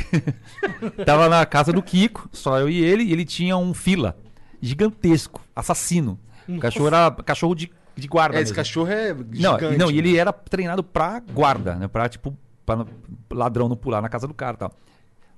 [1.04, 4.16] tava na casa do Kiko, só eu e ele, e ele tinha um fila
[4.60, 6.18] gigantesco, assassino.
[6.48, 8.56] O cachorro era cachorro de, de guarda É, esse mesmo.
[8.56, 9.76] cachorro é Não, gigante.
[9.78, 9.98] não, e né?
[9.98, 11.86] ele era treinado pra guarda, né?
[11.86, 12.86] Pra, tipo, pra não-
[13.32, 14.72] ladrão não pular na casa do cara e tal.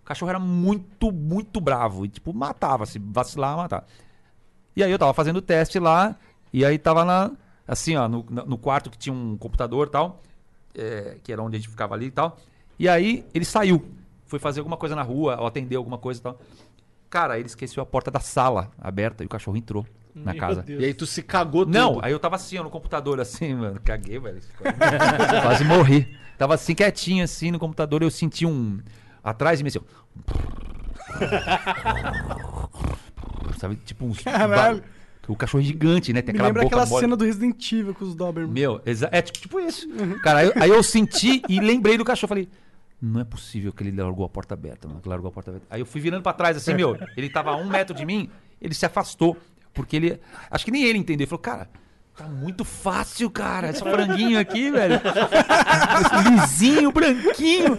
[0.01, 2.05] O cachorro era muito, muito bravo.
[2.05, 3.85] E, tipo, matava, se vacilar, matava.
[4.75, 6.17] E aí eu tava fazendo o teste lá,
[6.53, 7.31] e aí tava na,
[7.69, 10.23] assim, ó, no, no quarto que tinha um computador e tal,
[10.75, 12.37] é, que era onde a gente ficava ali e tal.
[12.79, 13.85] E aí ele saiu,
[14.27, 16.41] foi fazer alguma coisa na rua, ou atender alguma coisa e tal.
[17.11, 20.63] Cara, ele esqueceu a porta da sala aberta e o cachorro entrou na Meu casa.
[20.63, 20.83] Deus.
[20.83, 21.75] E aí tu se cagou tudo.
[21.75, 23.81] Não, aí eu tava assim, ó, no computador, assim, mano.
[23.83, 24.41] Caguei, velho.
[25.43, 26.17] Quase morri.
[26.39, 28.03] Tava assim, quietinho, assim, no computador.
[28.03, 28.81] Eu senti um.
[29.23, 29.79] Atrás de mim, assim.
[29.79, 31.13] ó.
[33.59, 34.21] Sabe, tipo uns.
[34.21, 34.83] Caralho.
[35.29, 36.21] O cachorro é gigante, né?
[36.21, 37.01] Tem Me aquela lembra boca aquela mole.
[37.01, 38.53] cena do Resident Evil com os Doberman.
[38.53, 39.89] Meu, é tipo, tipo isso.
[40.23, 42.29] Cara, aí, aí eu senti e lembrei do cachorro.
[42.29, 42.49] Falei,
[43.01, 45.01] não é possível que ele largou a porta aberta, mano.
[45.01, 45.67] que largou a porta aberta.
[45.71, 46.97] Aí eu fui virando pra trás, assim, meu.
[47.17, 48.29] Ele tava a um metro de mim,
[48.61, 49.37] ele se afastou.
[49.75, 50.21] Porque ele.
[50.51, 51.25] Acho que nem ele entendeu.
[51.25, 51.69] Ele falou, cara.
[52.15, 53.71] Tá muito fácil, cara.
[53.71, 55.01] Esse franguinho aqui, velho.
[56.31, 57.75] Lisinho, branquinho.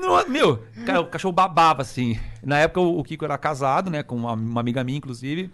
[0.00, 2.18] No- meu, cara, o cachorro babava, assim.
[2.42, 4.02] Na época o o Kiko era casado, né?
[4.02, 5.50] Com uma, uma amiga minha, inclusive.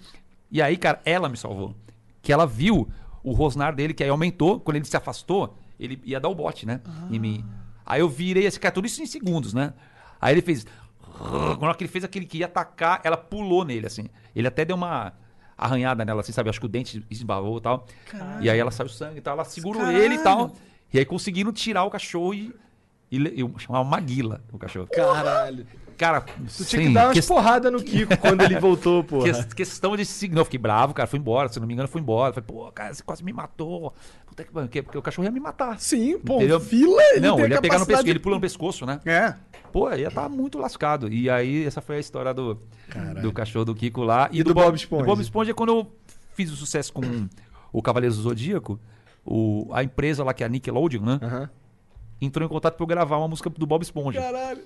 [0.50, 1.74] E aí, cara, ela me salvou.
[2.22, 2.88] Que ela viu
[3.22, 4.60] o rosnar dele, que aí aumentou.
[4.60, 6.80] Quando ele se afastou, ele ia dar o bote, né?
[7.10, 7.44] Em mim.
[7.84, 9.72] Aí eu virei esse cara, tudo isso em segundos, né?
[10.20, 10.64] Aí ele fez.
[11.76, 14.06] Que ele fez aquele que ia atacar, ela pulou nele, assim.
[14.34, 15.12] Ele até deu uma
[15.56, 16.50] arranhada nela, assim, sabe?
[16.50, 17.86] Acho que o dente esbarrou e tal.
[18.40, 19.34] E aí ela saiu sangue e tal.
[19.34, 19.98] Ela segurou Caralho.
[19.98, 20.54] ele e tal.
[20.92, 22.54] E aí conseguiram tirar o cachorro e.
[23.10, 24.88] e eu chamava Maguila o cachorro.
[24.88, 25.66] Caralho.
[25.96, 29.20] Cara, Tu tinha que dar umas porradas no Kiko quando ele voltou, pô.
[29.22, 30.38] que- questão de signo.
[30.40, 31.06] Eu fiquei bravo, cara.
[31.06, 32.32] Foi embora, se não me engano, foi embora.
[32.34, 33.94] Falei, pô, cara, você quase me matou.
[34.26, 35.78] Puta que pariu, porque, o cachorro ia me matar.
[35.80, 36.60] Sim, pô, Entendeu?
[36.60, 39.00] fila, ele Não, ele ia pegar no pescoço, de- ele pula no pescoço, né?
[39.06, 39.34] É.
[39.72, 41.08] Pô, ia estar muito lascado.
[41.12, 42.58] E aí, essa foi a história do,
[43.22, 44.28] do cachorro do Kiko lá.
[44.32, 45.02] E do Bob Esponja?
[45.02, 45.92] Do Bob Esponja, quando eu
[46.34, 47.00] fiz o sucesso com
[47.72, 48.78] o Cavaleiros do Zodíaco,
[49.24, 51.48] o, a empresa lá, que é a Nickelodeon, né?
[52.20, 54.20] Entrou em contato pra eu gravar uma música do Bob Esponja.
[54.20, 54.62] Caralho.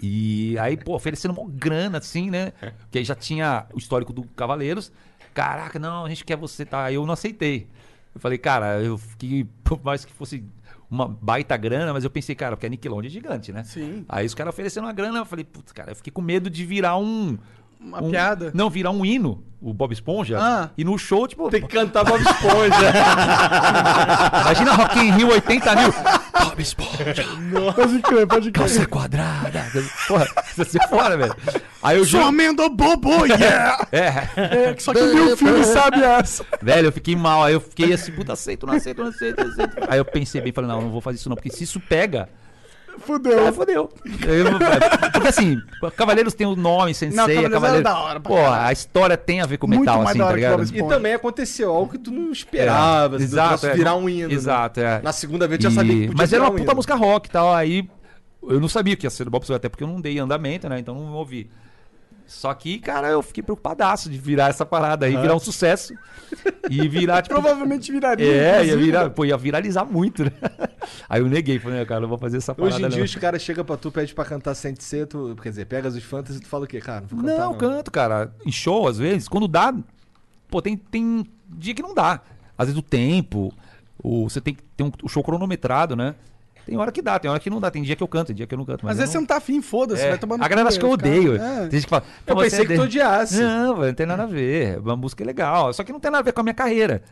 [0.00, 2.52] E aí, pô, oferecendo uma grana, assim, né?
[2.80, 4.92] Porque aí já tinha o histórico do Cavaleiros.
[5.34, 6.84] Caraca, não, a gente quer você, tá?
[6.84, 7.66] Aí eu não aceitei.
[8.14, 10.44] Eu falei, cara, eu fiquei, por mais que fosse
[10.90, 13.62] uma baita grana, mas eu pensei, cara, porque a Nickelodeon é gigante, né?
[13.62, 14.04] Sim.
[14.08, 16.64] Aí os caras ofereceram uma grana, eu falei, putz, cara, eu fiquei com medo de
[16.64, 17.36] virar um.
[17.80, 18.50] Uma um- piada.
[18.54, 20.38] Não, virar um hino, o Bob Esponja.
[20.40, 20.70] Ah.
[20.76, 21.48] E no show, tipo.
[21.50, 22.74] Tem que cantar Bob Esponja.
[24.42, 25.88] Imagina Rock in Rio 80 mil.
[26.44, 27.24] Bob Esponja.
[27.74, 28.66] Pode crer, pode crer.
[28.66, 29.64] Calça quadrada.
[30.06, 30.26] Porra,
[30.56, 31.36] ia ser fora, velho.
[31.82, 32.24] Aí eu Sou juro.
[32.24, 33.86] amendo bobo, yeah!
[33.92, 34.06] É.
[34.36, 36.44] É, só que eu vi o filme, sabe essa?
[36.60, 37.44] Velho, eu fiquei mal.
[37.44, 39.76] Aí eu fiquei assim, puta, aceito, não aceito, não aceito, não aceito.
[39.88, 42.28] Aí eu pensei bem, falei, não, não vou fazer isso não, porque se isso pega,
[43.00, 43.46] Fudeu.
[43.46, 43.90] aí fodeu.
[44.26, 45.58] Eu- porque assim,
[45.96, 47.88] Cavaleiros tem o nome, Sensei, Não, Cavaleiros Cavaleiro.
[47.88, 50.26] era da hora Pô, a história tem a ver com Muito metal, mais assim, da
[50.26, 50.62] tá ligado?
[50.76, 53.16] E também aconteceu algo que tu não esperava.
[53.18, 54.28] do Exato, é, virar um hino.
[54.28, 54.34] né?
[54.34, 55.00] Exato, é.
[55.02, 56.74] Na segunda vez tu já sabia que podia Mas era uma um puta hino.
[56.76, 57.88] música rock e tal, aí
[58.42, 60.68] eu não sabia que ia ser do Bob Esponja, até porque eu não dei andamento,
[60.68, 60.78] né?
[60.78, 61.50] Então não ouvi.
[62.28, 65.94] Só que, cara, eu fiquei preocupadaço de virar essa parada aí, virar um sucesso.
[66.70, 67.34] E virar, tipo.
[67.34, 68.26] Provavelmente viraria.
[68.26, 70.30] É, ia, virar, pô, ia viralizar muito, né?
[71.08, 72.74] Aí eu neguei, falei, "Não, cara, não vou fazer essa parada.
[72.76, 73.04] Hoje em dia não.
[73.06, 76.04] os caras chegam pra tu, pede pra cantar Sente Ser, tu, quer dizer, pegas os
[76.04, 76.80] fantasy e tu fala o quê?
[76.82, 77.58] Cara, não vou cantar Não, não.
[77.58, 78.30] canto, cara.
[78.44, 79.74] Em show, às vezes, quando dá.
[80.50, 82.20] Pô, tem, tem dia que não dá.
[82.58, 83.50] Às vezes o tempo,
[84.02, 86.14] o, você tem que ter um, o show cronometrado, né?
[86.68, 87.70] Tem hora que dá, tem hora que não dá.
[87.70, 88.84] Tem dia que eu canto, tem dia que eu não canto.
[88.84, 90.42] Mas Às vezes você não tá afim, foda-se, É, vai tomando.
[90.44, 91.36] A galera acha que eu odeio.
[91.36, 91.60] É.
[91.62, 92.04] Tem gente que fala.
[92.26, 93.40] Eu "Pô, você pensei que tu odeia." odiasse.
[93.40, 94.78] Não, não tem nada a ver.
[94.80, 95.72] Uma música é legal.
[95.72, 97.02] Só que não tem nada a ver com a minha carreira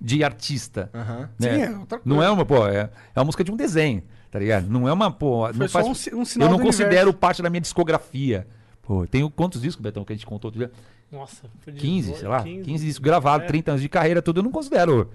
[0.00, 0.90] de artista.
[0.92, 1.28] Né?
[1.38, 2.28] Sim, é outra Não coisa.
[2.28, 4.02] é uma, pô, é, é uma música de um desenho,
[4.32, 4.66] tá ligado?
[4.68, 5.48] Não é uma, pô.
[5.52, 7.18] não só faz, um um sinal eu não do considero universo.
[7.18, 8.46] parte da minha discografia.
[8.82, 10.72] Pô, tenho quantos discos, Betão, que a gente contou outro dia?
[11.10, 12.42] Nossa, foi de 15, dois- sei lá.
[12.42, 13.46] 15, 15, discos gravados, é.
[13.48, 14.40] 30 anos de carreira, tudo.
[14.40, 15.08] Eu não considero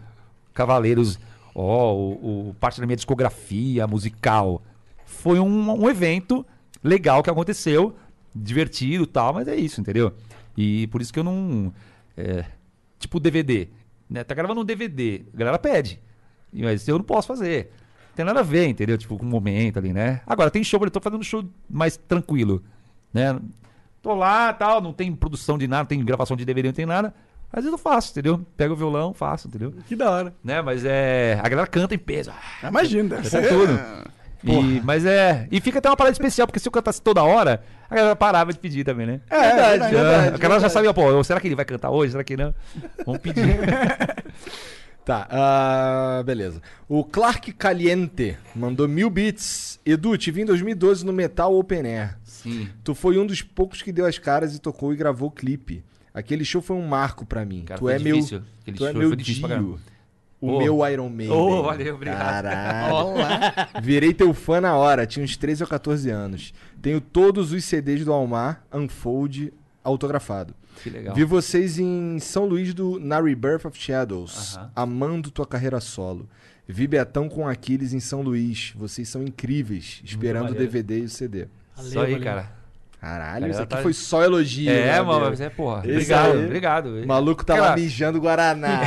[0.53, 1.19] Cavaleiros,
[1.59, 4.61] ó, o, o- parte da minha discografia musical.
[5.05, 6.45] Foi um, um evento
[6.83, 7.95] legal que aconteceu,
[8.33, 10.13] divertido e tal, mas é isso, entendeu?
[10.55, 11.73] E por isso que eu não.
[12.15, 12.45] é,
[12.99, 13.67] tipo DVD.
[14.09, 14.23] Né?
[14.23, 15.99] Tá gravando um DVD, a galera pede.
[16.51, 17.71] Mas eu não posso fazer.
[18.15, 18.97] Tem nada a ver, entendeu?
[18.97, 20.21] Tipo, com o momento ali, né?
[20.25, 22.63] Agora, tem show, eu tô fazendo um show mais tranquilo,
[23.13, 23.39] né?
[24.01, 26.85] Tô lá, tal, não tem produção de nada, não tem gravação de DVD, não tem
[26.85, 27.13] nada.
[27.52, 28.45] Às vezes eu faço, entendeu?
[28.56, 29.74] Pego o violão, faço, entendeu?
[29.88, 30.34] Que da hora.
[30.44, 30.61] Né?
[30.61, 31.40] Mas é.
[31.44, 32.32] A galera canta em peso.
[32.64, 33.48] Imagina, deve ser.
[33.50, 33.80] tudo.
[34.44, 35.48] E, mas é.
[35.52, 38.53] E fica até uma parada especial, porque se eu cantasse toda hora, a galera parava
[38.53, 39.22] de pedir também, né?
[39.30, 42.11] É, verdade, É, a galera já sabia, pô, será que ele vai cantar hoje?
[42.11, 42.53] Será que não?
[43.06, 43.44] Vamos pedir.
[45.06, 46.61] Tá, ah, beleza.
[46.88, 49.80] O Clark Caliente mandou mil bits.
[49.84, 52.16] Edu, te vi em 2012 no Metal Open Air.
[52.24, 52.69] Sim.
[52.84, 55.84] Tu foi um dos poucos que deu as caras e tocou e gravou o clipe.
[56.19, 57.64] Aquele show foi um marco pra mim.
[57.65, 58.39] Cara, tu foi é difícil.
[58.39, 59.80] meu, Aquele tu é show meu foi difícil pra Dio.
[60.41, 60.57] O Ô.
[60.59, 61.35] meu Iron Maiden.
[61.35, 62.43] Ô, valeu, obrigado.
[62.45, 63.81] Caralho.
[63.83, 66.53] Virei teu fã na hora, tinha uns 13 ou 14 anos.
[66.81, 69.51] Tenho todos os CDs do Almar, Unfold,
[69.83, 70.53] autografado.
[70.81, 71.14] Que legal.
[71.14, 74.72] Vi vocês em São Luís do Na Rebirth of Shadows, Aham.
[74.75, 76.30] amando tua carreira solo.
[76.65, 78.72] Vi Betão com Aquiles em São Luís.
[78.77, 80.56] Vocês são incríveis, esperando o.
[80.56, 81.48] DVD e o CD.
[81.75, 82.23] Valeu, Isso aí, valeu.
[82.23, 82.58] cara.
[83.00, 84.69] Caralho, Cara, isso aqui tá- foi só elogio.
[84.69, 85.80] É, né, mano, mas é, porra.
[85.86, 86.86] Esse Obrigado, aí- obrigado.
[87.03, 88.82] O maluco lá Cara, mijando Guaraná.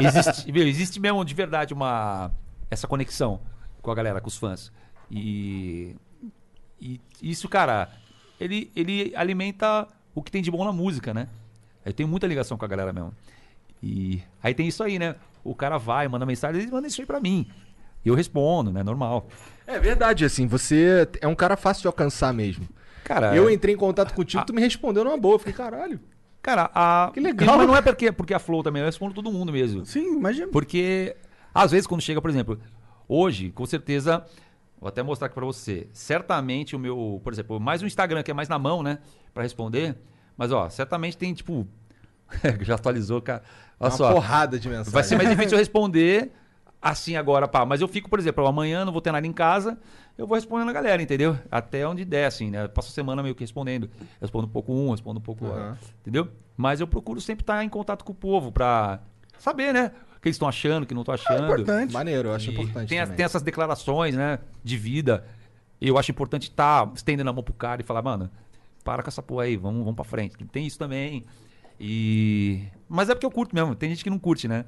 [0.02, 2.30] existe, meu, existe mesmo de verdade uma
[2.70, 3.40] essa conexão
[3.82, 4.72] com a galera, com os fãs.
[5.10, 5.94] E,
[6.80, 7.90] e isso, cara,
[8.40, 11.28] ele, ele alimenta o que tem de bom na música, né?
[11.84, 13.12] Eu tenho muita ligação com a galera mesmo.
[13.82, 15.16] E aí tem isso aí, né?
[15.44, 17.46] O cara vai, manda mensagem, ele manda isso aí pra mim.
[18.04, 18.82] E eu respondo, né?
[18.82, 19.28] Normal.
[19.66, 22.66] É verdade, assim, você é um cara fácil de alcançar mesmo.
[23.06, 25.36] Cara, Eu entrei em contato contigo, tu me respondeu numa boa.
[25.36, 26.00] Eu fiquei, caralho.
[26.42, 27.10] cara, a...
[27.14, 27.56] Que legal.
[27.56, 29.86] Mas não é porque, porque a Flow também, eu respondo todo mundo mesmo.
[29.86, 30.48] Sim, imagina.
[30.48, 31.14] Porque,
[31.54, 32.58] às vezes, quando chega, por exemplo,
[33.08, 34.24] hoje, com certeza,
[34.80, 35.88] vou até mostrar aqui pra você.
[35.92, 38.98] Certamente o meu, por exemplo, mais o Instagram, que é mais na mão, né?
[39.32, 39.96] Pra responder.
[40.36, 41.64] Mas, ó, certamente tem, tipo.
[42.62, 43.44] já atualizou, cara.
[43.78, 44.12] Olha Uma só.
[44.12, 44.90] porrada de mensagem.
[44.92, 46.32] Vai ser mais difícil eu responder
[46.90, 47.64] assim agora, pá.
[47.64, 49.78] Mas eu fico, por exemplo, amanhã não vou ter nada em casa,
[50.16, 51.38] eu vou respondendo a galera, entendeu?
[51.50, 52.64] Até onde der, assim, né?
[52.64, 53.90] Eu Passo a semana meio que respondendo.
[54.20, 55.46] Respondo um pouco um, respondo um pouco.
[55.46, 55.76] Aham.
[56.00, 56.28] Entendeu?
[56.56, 59.00] Mas eu procuro sempre estar em contato com o povo pra
[59.38, 59.92] saber, né?
[60.16, 61.44] O que eles estão achando, o que não estão achando.
[61.44, 61.92] importante.
[61.92, 64.38] Maneiro, eu acho E importante Tem, tem essas declarações, né?
[64.64, 65.24] De vida.
[65.80, 68.30] Eu acho importante estar estendendo a mão pro cara e falar, mano,
[68.82, 70.36] para com essa porra aí, vamos, vamos pra frente.
[70.46, 71.24] Tem isso também.
[71.78, 72.62] E.
[72.88, 73.74] Mas é porque eu curto mesmo.
[73.74, 74.64] Tem gente que não curte, né?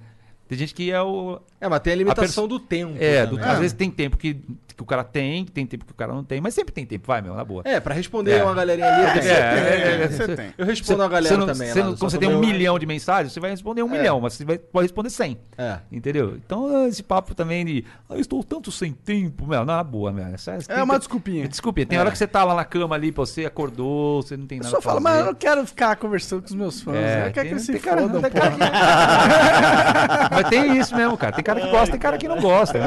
[0.49, 1.39] Tem gente que é o.
[1.61, 2.95] É, mas tem a limitação perso- do tempo.
[2.99, 3.53] É, do- também.
[3.53, 6.25] às vezes tem tempo que, que o cara tem, tem tempo que o cara não
[6.25, 7.63] tem, mas sempre tem tempo, vai, meu, na boa.
[7.67, 8.45] É, pra responder É.
[8.45, 9.21] uma galerinha ali.
[9.21, 9.31] tem.
[9.31, 10.37] É, é, é, você é.
[10.37, 10.55] tem.
[10.57, 11.69] Eu respondo a galera não- também.
[11.69, 13.93] você não- eu só quando você tem um milhão de mensagens, você vai responder um
[13.95, 13.99] É.
[13.99, 15.37] milhão, mas você vai, pode responder 100.
[15.59, 15.79] É.
[15.93, 16.37] Entendeu?
[16.37, 17.85] Então, esse papo também de.
[18.09, 20.25] Ah, eu estou tanto sem tempo, meu, na boa, meu.
[20.29, 21.47] Essa, É uma desculpinha.
[21.49, 21.85] Desculpinha.
[21.87, 24.65] Tem hora que você tá lá na cama ali, você acordou, você não tem Eu
[24.65, 26.97] nada só pra falo, mas eu não quero ficar conversando com os meus fãs.
[26.97, 28.31] É, eu quero que se fodam, porra.
[30.43, 31.35] Mas tem isso mesmo, cara.
[31.35, 32.79] Tem cara que gosta, tem cara que não gosta.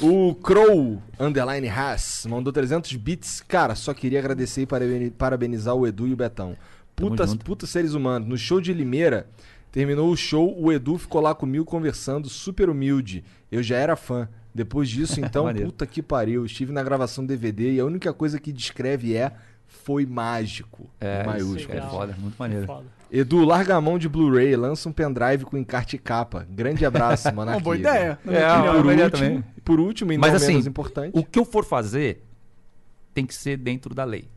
[0.00, 3.40] O Crow Underline Haas mandou 300 bits.
[3.46, 6.56] Cara, só queria agradecer e parabeni- parabenizar o Edu e o Betão.
[6.94, 8.28] Putas, putas seres humanos.
[8.28, 9.26] No show de Limeira,
[9.72, 13.24] terminou o show, o Edu ficou lá comigo conversando, super humilde.
[13.50, 14.28] Eu já era fã.
[14.54, 16.44] Depois disso, então, puta que pariu.
[16.46, 19.32] Estive na gravação do DVD e a única coisa que descreve é
[19.66, 20.88] foi mágico.
[21.00, 21.76] É, maiúsculo.
[21.78, 22.66] É foda, muito maneiro.
[22.66, 22.84] Foda.
[23.16, 26.44] Edu, larga a mão de Blu-ray, lança um pendrive com encarte e capa.
[26.50, 27.52] Grande abraço, mano.
[27.52, 28.18] Uma boa ideia.
[28.26, 28.74] É, opinião.
[28.74, 29.44] por, boa ideia último, também.
[29.64, 31.16] por último, e Mas não assim, menos importante.
[31.16, 32.24] O que eu for fazer
[33.14, 34.28] tem que ser dentro da lei.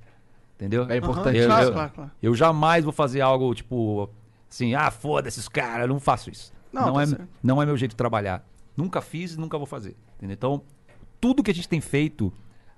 [0.56, 0.86] Entendeu?
[0.90, 1.38] É importante.
[1.40, 2.12] Eu, Claro, eu- claro, claro.
[2.22, 4.10] eu jamais vou fazer algo tipo
[4.50, 6.54] assim, ah, foda-se os caras, eu não faço isso.
[6.72, 7.28] Não, Não, tá é, certo.
[7.44, 8.46] não é meu jeito de trabalhar.
[8.76, 9.96] Nunca fiz e nunca vou fazer.
[10.18, 10.36] Entendeu?
[10.36, 10.62] Então,
[11.20, 12.32] tudo que a gente tem feito,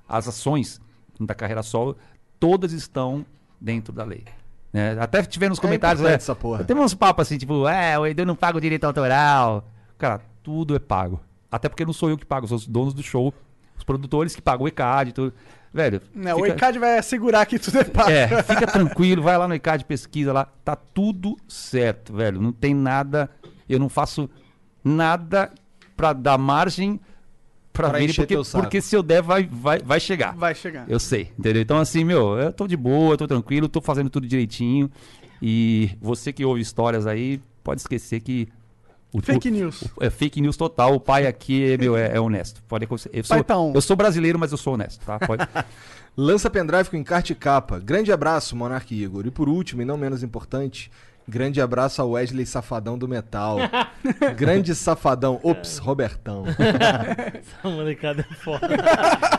[0.07, 0.79] as ações
[1.19, 1.97] da carreira solo,
[2.39, 3.25] todas estão
[3.59, 4.23] dentro da lei.
[4.73, 4.97] Né?
[4.99, 6.01] Até tiveram nos É comentários.
[6.03, 6.63] né, essa porra.
[6.63, 9.67] Teve uns papos assim, tipo, é, o Edu não paga o direito autoral.
[9.97, 11.19] Cara, tudo é pago.
[11.51, 13.33] Até porque não sou eu que pago, são os donos do show,
[13.77, 15.33] os produtores que pagam o ECAD e tudo.
[15.73, 16.01] Velho.
[16.15, 18.09] Não, o fica- ECAD vai assegurar que tudo é pago.
[18.11, 22.39] é, fica tranquilo, vai lá no ECAD, pesquisa lá, tá tudo certo, velho.
[22.41, 23.29] Não tem nada,
[23.67, 24.29] eu não faço
[24.83, 25.51] nada
[25.95, 26.99] pra dar margem
[27.81, 30.35] pra, Pra vir, porque, porque se eu der, vai, vai, vai chegar.
[30.35, 30.85] Vai chegar.
[30.89, 31.61] Eu sei, entendeu?
[31.61, 34.89] Então, assim, meu, eu tô de boa, tô tranquilo, tô fazendo tudo direitinho.
[35.41, 38.47] E você que ouve histórias aí, pode esquecer que.
[39.11, 39.81] O, Fake o- news.
[39.97, 40.93] o- é fake news total.
[40.93, 42.61] O pai aqui, meu, é, é honesto.
[42.67, 42.83] Pode.
[42.83, 43.71] Eu Pai sou, tá on.
[43.73, 45.17] eu sou brasileiro, mas eu sou honesto, tá?
[45.17, 45.47] Pode.
[46.15, 47.79] Lança pendrive com encarte e capa.
[47.79, 49.25] Grande abraço, Monark e Igor.
[49.25, 50.91] E por último, e não menos importante,
[51.29, 53.57] grande abraço ao Wesley Safadão do Metal.
[54.35, 55.39] grande Safadão.
[55.43, 56.43] Ops, Robertão.
[56.57, 58.67] Essa molecada é foda.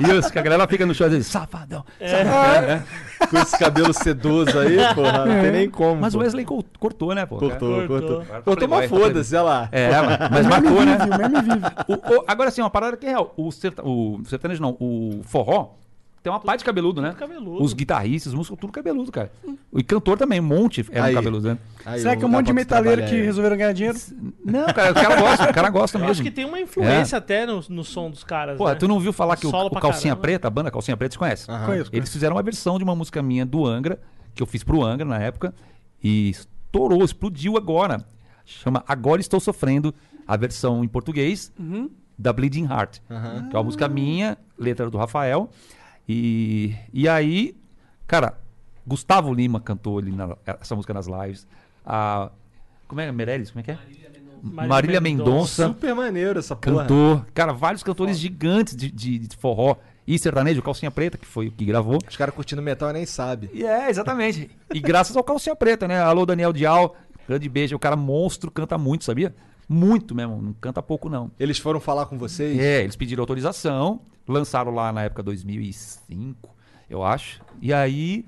[0.00, 1.84] E os, que a galera fica no show e diz, safadão.
[2.00, 2.82] É,
[3.26, 6.00] com esse cabelo sedoso aí, porra, não tem nem como.
[6.00, 6.24] Mas o pô.
[6.24, 7.36] Wesley cor- cortou, né, pô?
[7.38, 8.00] Cortou, Cortou.
[8.24, 8.42] cortou.
[8.42, 9.68] Cortou, mas foda-se, olha lá.
[9.72, 10.96] É, mas, mas marcou, né?
[11.04, 11.66] O meme vive.
[11.88, 13.34] O- o- agora sim, uma parada que é real.
[13.36, 15.74] O, serta, o sertanejo não, o forró
[16.22, 17.14] tem uma parte de cabeludo, né?
[17.18, 17.62] cabeludo.
[17.62, 19.32] Os guitarristas, os músicos, tudo cabeludo, cara.
[19.74, 21.14] E cantor também, um monte é um Aí.
[21.14, 21.58] cabeludo, né?
[21.84, 23.22] Aí, Será que é um monte de metaleiro que aí.
[23.22, 23.98] resolveram ganhar dinheiro?
[24.44, 26.12] Não, cara, o cara gosta, o cara gosta Eu mesmo.
[26.12, 28.58] acho que tem uma influência até no, no som dos caras.
[28.58, 28.74] Pô, né?
[28.74, 30.20] tu não viu falar que o, Solo o Calcinha caramba.
[30.22, 31.50] Preta, a banda Calcinha Preta, você conhece?
[31.50, 31.66] Aham.
[31.66, 33.98] Conheço, Eles fizeram uma versão de uma música minha do Angra,
[34.34, 35.54] que eu fiz pro Angra na época,
[36.02, 38.04] e estourou, explodiu agora.
[38.44, 39.94] Chama Agora Estou Sofrendo,
[40.26, 41.50] a versão em português
[42.18, 42.98] da Bleeding Heart.
[43.48, 45.48] Que é uma música minha, letra do Rafael.
[46.12, 47.56] E, e aí,
[48.04, 48.36] cara,
[48.84, 51.46] Gustavo Lima cantou ali na- essa música nas lives.
[51.86, 52.32] A,
[52.88, 53.12] como é?
[53.12, 53.52] Meirelles?
[53.52, 53.78] Como é que é?
[54.42, 56.78] Marília Mendonça Super maneiro essa porra.
[56.82, 57.24] cantou.
[57.32, 61.46] Cara, vários cantores gigantes de, de- de forró e sertanejo, o Calcinha Preta, que foi
[61.46, 61.98] o que gravou.
[62.08, 63.48] Os caras curtindo metal e nem sabe.
[63.52, 64.50] E é, exatamente.
[64.74, 66.00] E graças ao Calcinha Preta, né?
[66.00, 66.96] Alô, Daniel Dial,
[67.28, 67.76] grande beijo.
[67.76, 69.32] O cara monstro, canta muito, sabia?
[69.72, 71.30] Muito mesmo, não canta pouco não.
[71.38, 72.58] Eles foram falar com vocês?
[72.58, 76.50] É, eles pediram autorização, lançaram lá na época 2005,
[76.88, 77.40] eu acho.
[77.62, 78.24] E aí,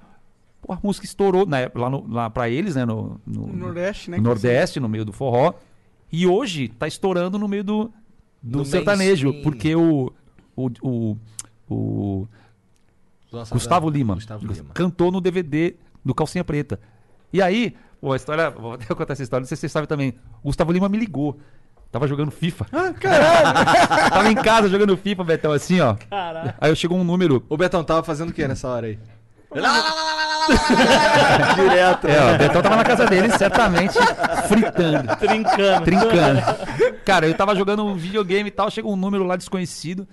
[0.61, 2.85] pô, a música estourou na época, lá, no, lá pra eles, né?
[2.85, 4.19] No, no- No Nordeste, né?
[4.19, 5.55] no Nordeste, no meio do forró.
[6.13, 7.91] E hoje tá estourando no meio do,
[8.41, 9.43] do No sertanejo, mainstream.
[9.43, 10.13] porque o,
[10.55, 11.17] o, o,
[11.69, 12.29] o
[13.51, 14.71] Gustavo Lima, Gustavo Lima.
[14.75, 16.79] cantou no DVD do Calcinha Preta.
[17.33, 19.87] E aí, pô, a história, vou até contar essa história, não sei se vocês sabem
[19.87, 20.15] também.
[20.43, 21.39] O Gustavo Lima me ligou.
[21.93, 22.67] Tava jogando FIFA.
[22.73, 24.11] Ah, caralho.
[24.11, 25.95] Tava em casa jogando FIFA, Betão, assim, ó.
[26.11, 26.55] Caralho.
[26.61, 27.45] Aí eu chegou um número.
[27.49, 28.99] O Betão tava fazendo o que nessa hora aí?
[31.55, 32.09] Direto.
[32.09, 33.99] É, ó, o Betão tava na casa dele, certamente,
[34.49, 35.17] fritando.
[35.17, 35.85] Trincando.
[35.85, 36.41] Trincando.
[37.05, 40.09] Cara, eu tava jogando um videogame e tal, chegou um número lá desconhecido.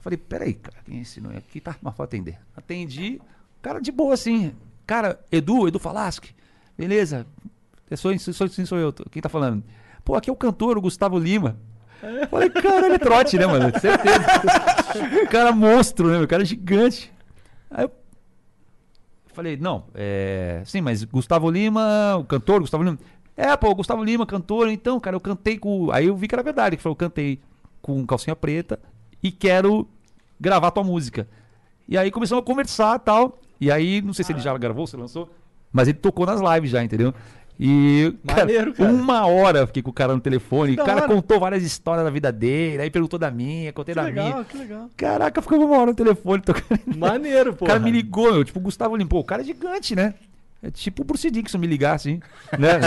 [0.00, 1.60] Falei, peraí, cara, quem é esse número aqui?
[1.60, 2.38] Tá, mas vou atender.
[2.56, 3.20] Atendi,
[3.60, 4.54] cara de boa assim.
[4.86, 6.34] Cara, Edu, Edu Falaschi.
[6.78, 7.26] Beleza.
[7.90, 8.92] Eu sou, sou, sim, sou eu.
[9.10, 9.64] Quem tá falando?
[10.04, 11.56] Pô, aqui é o cantor, o Gustavo Lima.
[12.30, 13.72] Falei, caralho, é trote, né, mano?
[13.80, 15.26] Certeza.
[15.28, 16.20] cara monstro, né?
[16.20, 17.12] O cara é gigante.
[17.68, 17.90] Aí eu
[19.34, 20.62] falei, não, é.
[20.64, 22.98] Sim, mas Gustavo Lima, o cantor, Gustavo Lima.
[23.36, 25.90] É, pô, Gustavo Lima, cantor, então, cara, eu cantei com.
[25.90, 27.40] Aí eu vi que era verdade, que falou, eu cantei
[27.82, 28.78] com calcinha preta
[29.22, 29.88] e quero
[30.40, 31.28] gravar tua música.
[31.88, 33.40] E aí começamos a conversar tal.
[33.60, 35.28] E aí, não sei se ele já gravou, se lançou,
[35.72, 37.12] mas ele tocou nas lives já, entendeu?
[37.60, 38.88] E, Maneiro, cara.
[38.92, 41.08] uma hora eu fiquei com o cara no telefone, da o cara hora.
[41.12, 44.44] contou várias histórias da vida dele, aí perguntou da minha, contei Que da legal, minha.
[44.44, 44.88] que legal.
[44.96, 46.96] Caraca, ficou uma hora no telefone tocando.
[46.96, 47.64] Maneiro, pô.
[47.66, 49.20] O cara me ligou, meu, tipo, o Gustavo limpou.
[49.20, 50.14] O cara é gigante, né?
[50.62, 52.20] É tipo o Bruce Dixon me ligar, assim.
[52.56, 52.78] Né?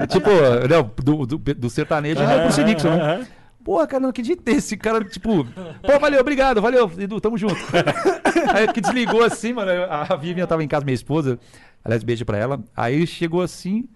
[0.00, 0.30] é tipo,
[0.70, 3.26] não, do, do, do sertanejo é o Bruce Dixon, né?
[3.62, 4.54] Porra, cara, não acreditei.
[4.54, 5.44] Esse cara, tipo,
[5.82, 7.56] pô, valeu, obrigado, valeu, Edu, tamo junto.
[8.54, 9.70] Aí que desligou assim, mano.
[9.90, 11.38] A Vivian tava em casa, minha esposa.
[11.86, 12.60] Aliás, beijo pra ela.
[12.76, 13.88] Aí chegou assim,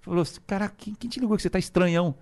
[0.00, 2.14] falou assim: Cara, quem, quem te ligou que você tá estranhão?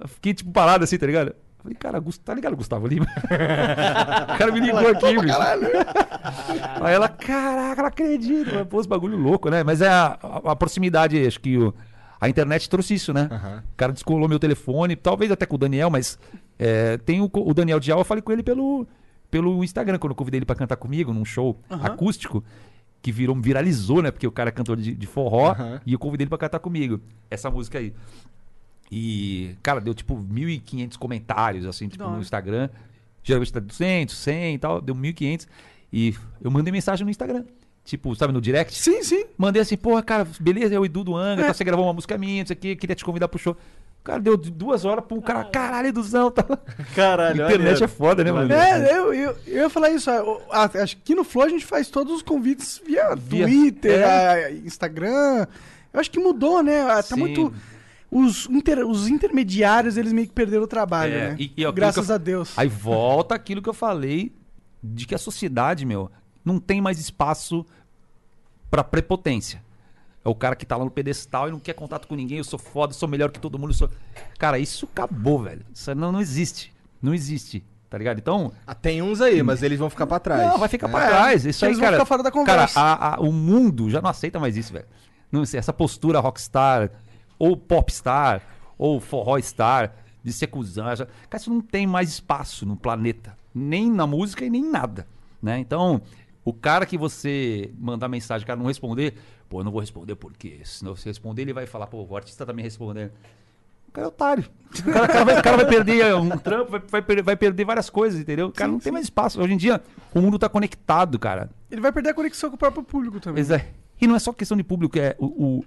[0.00, 1.28] Eu fiquei, tipo, parado assim, tá ligado?
[1.28, 3.04] Eu Falei, cara, tá ligado, Gustavo Lima?
[4.34, 5.34] o cara me ligou aqui, bicho.
[6.80, 8.64] Aí ela, caraca, não acredito.
[8.66, 9.62] Pô, esse bagulho louco, né?
[9.64, 11.74] Mas é a, a- a proximidade, acho que o-
[12.20, 13.28] a internet trouxe isso, né?
[13.30, 13.62] Aham.
[13.72, 16.18] O cara descolou meu telefone, talvez até com o Daniel, mas
[16.58, 18.86] é, tem o, o Daniel Dial, eu falei com ele pelo,
[19.30, 22.42] pelo Instagram, quando eu convidei ele pra cantar comigo num show acústico,
[23.02, 24.10] que virou, viralizou, né?
[24.10, 25.80] Porque o cara é cantor de, de forró, Aham.
[25.86, 27.00] e eu convidei ele pra cantar comigo.
[27.30, 27.92] Essa música aí.
[28.90, 32.68] E, cara, deu tipo 1.500 comentários, assim, tipo, no Instagram.
[33.22, 35.46] Geralmente tá 200, 100 e tal, deu 1.500.
[35.92, 37.44] E eu mandei mensagem no Instagram.
[37.84, 38.74] Tipo, sabe, no direct?
[38.78, 39.24] Sim, sim.
[39.36, 41.48] Mandei assim, porra, cara, beleza, é o Edu do Angra, É.
[41.48, 43.56] tá, você gravou uma música minha, não sei o quê, queria te convidar pro show.
[44.08, 46.30] Cara deu duas horas pro cara, caralho, Eduzão.
[46.30, 46.44] Tá...
[46.94, 48.52] Caralho, Internet é foda, né, mano?
[48.52, 50.10] É, eu, eu, eu ia falar isso.
[50.10, 54.00] ó, ah, Acho que no Flow a gente faz todos os convites via, Via- Twitter,
[54.00, 54.04] é.
[54.46, 55.46] ah, Instagram.
[55.92, 56.82] Eu acho que mudou, né?
[56.82, 57.20] Ah, Tá Sim.
[57.20, 57.52] muito.
[58.10, 61.36] Os, inter- os intermediários, eles meio que perderam o trabalho, É, né?
[61.38, 62.52] e- e aquilo Graças eu- a Deus.
[62.56, 64.32] Aí volta aquilo que eu falei
[64.82, 66.10] de que a sociedade, meu,
[66.42, 67.66] não tem mais espaço
[68.70, 69.62] pra prepotência.
[70.28, 72.44] É o cara que tá lá no pedestal e não quer contato com ninguém, eu
[72.44, 73.72] sou foda, eu sou melhor que todo mundo.
[73.72, 73.88] Sou...
[74.38, 75.64] Cara, isso acabou, velho.
[75.72, 76.72] Isso não, não existe.
[77.00, 77.64] Não existe.
[77.88, 78.18] Tá ligado?
[78.18, 80.46] Então, Ah, tem uns aí, mas eles vão ficar pra trás.
[80.46, 80.92] não, vai ficar né?
[80.92, 81.46] pra trás.
[81.46, 81.96] Isso aí, Eles vão cara.
[81.96, 82.78] ficar fora da Cara, conversa.
[82.80, 84.84] a- a- o mundo já não aceita mais isso, velho.
[85.32, 86.90] Não sei, essa postura rockstar,
[87.38, 88.42] ou popstar,
[88.76, 90.94] ou forró star, de ser cuzão.
[90.94, 93.34] já- Cara, isso não tem mais espaço no planeta.
[93.54, 95.06] Nem na música e nem em nada.
[95.42, 95.58] Né?
[95.58, 96.02] Então,
[96.48, 99.14] o cara que você mandar mensagem, o cara não responder,
[99.48, 102.16] pô, eu não vou responder porque se não você responder, ele vai falar, pô, o
[102.16, 103.10] artista tá me respondendo.
[103.88, 104.44] O cara é otário.
[104.78, 107.36] O cara, o cara vai, o cara vai perder um trampo, vai, vai per- vai
[107.36, 108.48] perder várias coisas, entendeu?
[108.48, 109.40] O cara não tem mais espaço.
[109.40, 109.80] Hoje em dia,
[110.14, 111.50] o mundo tá conectado, cara.
[111.70, 113.42] Ele vai perder a conexão com o próprio público também.
[113.44, 113.70] Pois é.
[114.00, 115.64] E não é só questão de público, é o, o-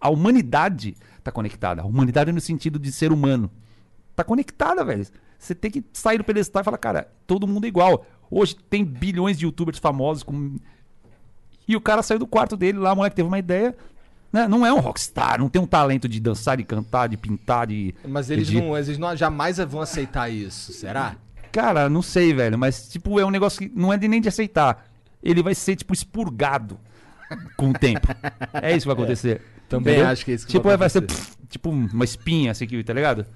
[0.00, 1.82] a humanidade tá conectada.
[1.82, 3.50] A humanidade no sentido de ser humano.
[4.16, 5.06] Tá conectada, velho.
[5.38, 8.04] Você tem que sair do pedestal e falar, cara, todo mundo é igual.
[8.34, 10.56] Hoje tem bilhões de youtubers famosos com...
[11.68, 13.76] E o cara saiu do quarto dele lá, o moleque teve uma ideia.
[14.32, 14.48] Né?
[14.48, 17.94] Não é um rockstar, não tem um talento de dançar, de cantar, de pintar, de.
[18.08, 21.16] Mas eles, de- não, eles não, jamais vão aceitar isso, será?
[21.52, 24.28] Cara, não sei, velho, mas tipo, é um negócio que não é de nem de
[24.28, 24.86] aceitar.
[25.22, 26.80] Ele vai ser, tipo, expurgado
[27.58, 28.08] com o tempo.
[28.54, 29.42] É isso que vai acontecer.
[29.68, 30.10] Também Entendeu?
[30.10, 32.82] acho que é isso que tipo, vai vai ser pff, tipo uma espinha assim, que,
[32.82, 33.26] tá ligado?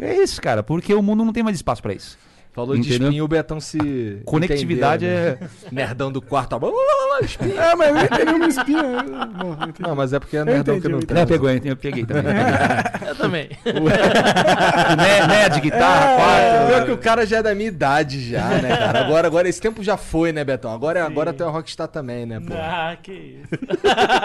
[0.00, 2.18] É isso, cara, porque o mundo não tem mais espaço pra isso.
[2.56, 3.08] Falou de Entendeu?
[3.08, 4.22] espinho, o Betão se.
[4.24, 5.48] Conectividade entendeu, né?
[5.66, 5.74] é.
[5.74, 6.54] Nerdão do quarto.
[6.54, 7.60] ó, blá, blá, blá, blá, espinho.
[7.60, 8.82] É, mas eu entendi uma espinha.
[9.38, 9.82] Bom, eu entendi.
[9.82, 11.18] Não, mas é porque é nerdão entendi, que não tem.
[11.18, 11.60] É, pegou, hein?
[11.62, 12.32] eu peguei também.
[13.06, 13.48] Eu também.
[14.96, 16.66] né, né, de guitarra, É, quarto.
[16.68, 19.00] pior que o cara já é da minha idade já, né, cara?
[19.04, 20.72] Agora, agora esse tempo já foi, né, Betão?
[20.72, 22.54] Agora, agora tu é Rockstar também, né, pô?
[22.54, 23.54] ah, que isso.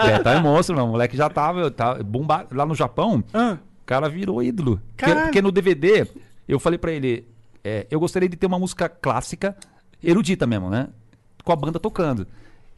[0.08, 0.86] É, tá é monstro, não.
[0.88, 2.46] O moleque já tava, tá bomba...
[2.50, 3.22] lá no Japão.
[3.34, 4.80] Ah, O cara virou ídolo.
[4.96, 6.06] Porque, porque no DVD,
[6.48, 7.26] eu falei pra ele,
[7.64, 9.56] é, eu gostaria de ter uma música clássica,
[10.02, 10.88] erudita mesmo, né?
[11.44, 12.26] Com a banda tocando.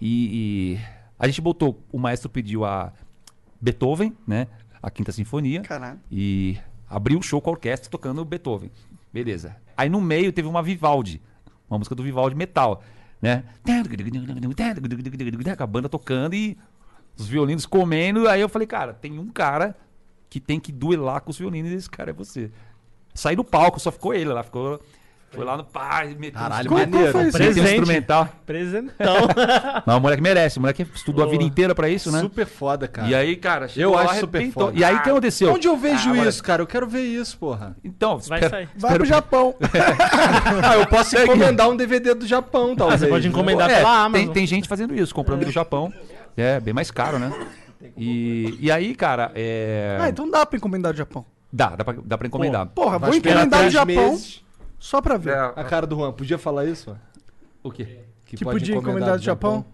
[0.00, 0.80] E, e
[1.18, 2.92] a gente botou, o maestro pediu a
[3.60, 4.46] Beethoven, né?
[4.82, 5.62] A Quinta Sinfonia.
[5.62, 5.98] Caralho.
[6.10, 8.70] E abriu o show com a orquestra tocando Beethoven.
[9.12, 9.56] Beleza.
[9.76, 11.22] Aí no meio teve uma Vivaldi,
[11.68, 12.82] uma música do Vivaldi metal,
[13.22, 13.44] né?
[15.56, 16.58] Com a banda tocando e
[17.16, 18.28] os violinos comendo.
[18.28, 19.76] Aí eu falei, cara, tem um cara
[20.28, 22.50] que tem que duelar com os violinos e esse cara é você.
[23.14, 24.80] Saí do palco, só ficou ele lá, ficou.
[25.30, 27.18] Foi lá no pai, meteu Caralho, uns- maneiro.
[27.18, 27.68] um Presente.
[27.68, 28.28] instrumental.
[28.46, 29.16] Presentão.
[29.84, 32.20] Não, o moleque merece, o moleque estudou a vida inteira pra isso, né?
[32.20, 33.08] Super foda, cara.
[33.08, 34.78] E aí, cara, Eu acho super foda.
[34.78, 35.52] E aí o que aconteceu?
[35.52, 36.62] Onde eu vejo Ah, isso, cara?
[36.62, 37.76] Eu quero ver isso, porra.
[37.82, 38.68] Então, Vai espera- sair.
[38.76, 39.56] vai pro Japão.
[40.62, 43.00] Ah, eu posso encomendar um DVD do Japão, talvez.
[43.00, 44.32] você pode encomendar É, pela tem, Amazon.
[44.32, 45.92] tem gente fazendo isso, comprando do Japão.
[46.36, 47.32] É, bem mais caro, né?
[47.96, 49.98] E, e aí, cara, é...
[50.00, 51.24] Ah, então dá pra encomendar do Japão.
[51.54, 52.66] Dá, dá pra, dá pra encomendar.
[52.66, 54.44] Porra, Vai vou esperar encomendar três Japão meses.
[54.78, 55.34] só pra ver.
[55.34, 56.96] É, A cara do Juan, podia falar isso?
[57.62, 58.00] o quê?
[58.26, 59.64] Que podia encomendar do Japão.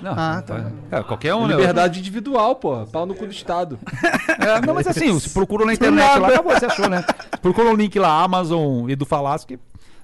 [0.00, 0.70] Não, Ah, tá.
[0.92, 1.56] é, qualquer um, né?
[1.56, 2.86] Liberdade individual, porra.
[2.86, 3.78] Pau no cu do Estado.
[4.40, 7.04] É, não, mas assim, você procurou na internet lá, acabou, você achou, né?
[7.42, 9.58] Procurou o link lá, Amazon e do Falasco, que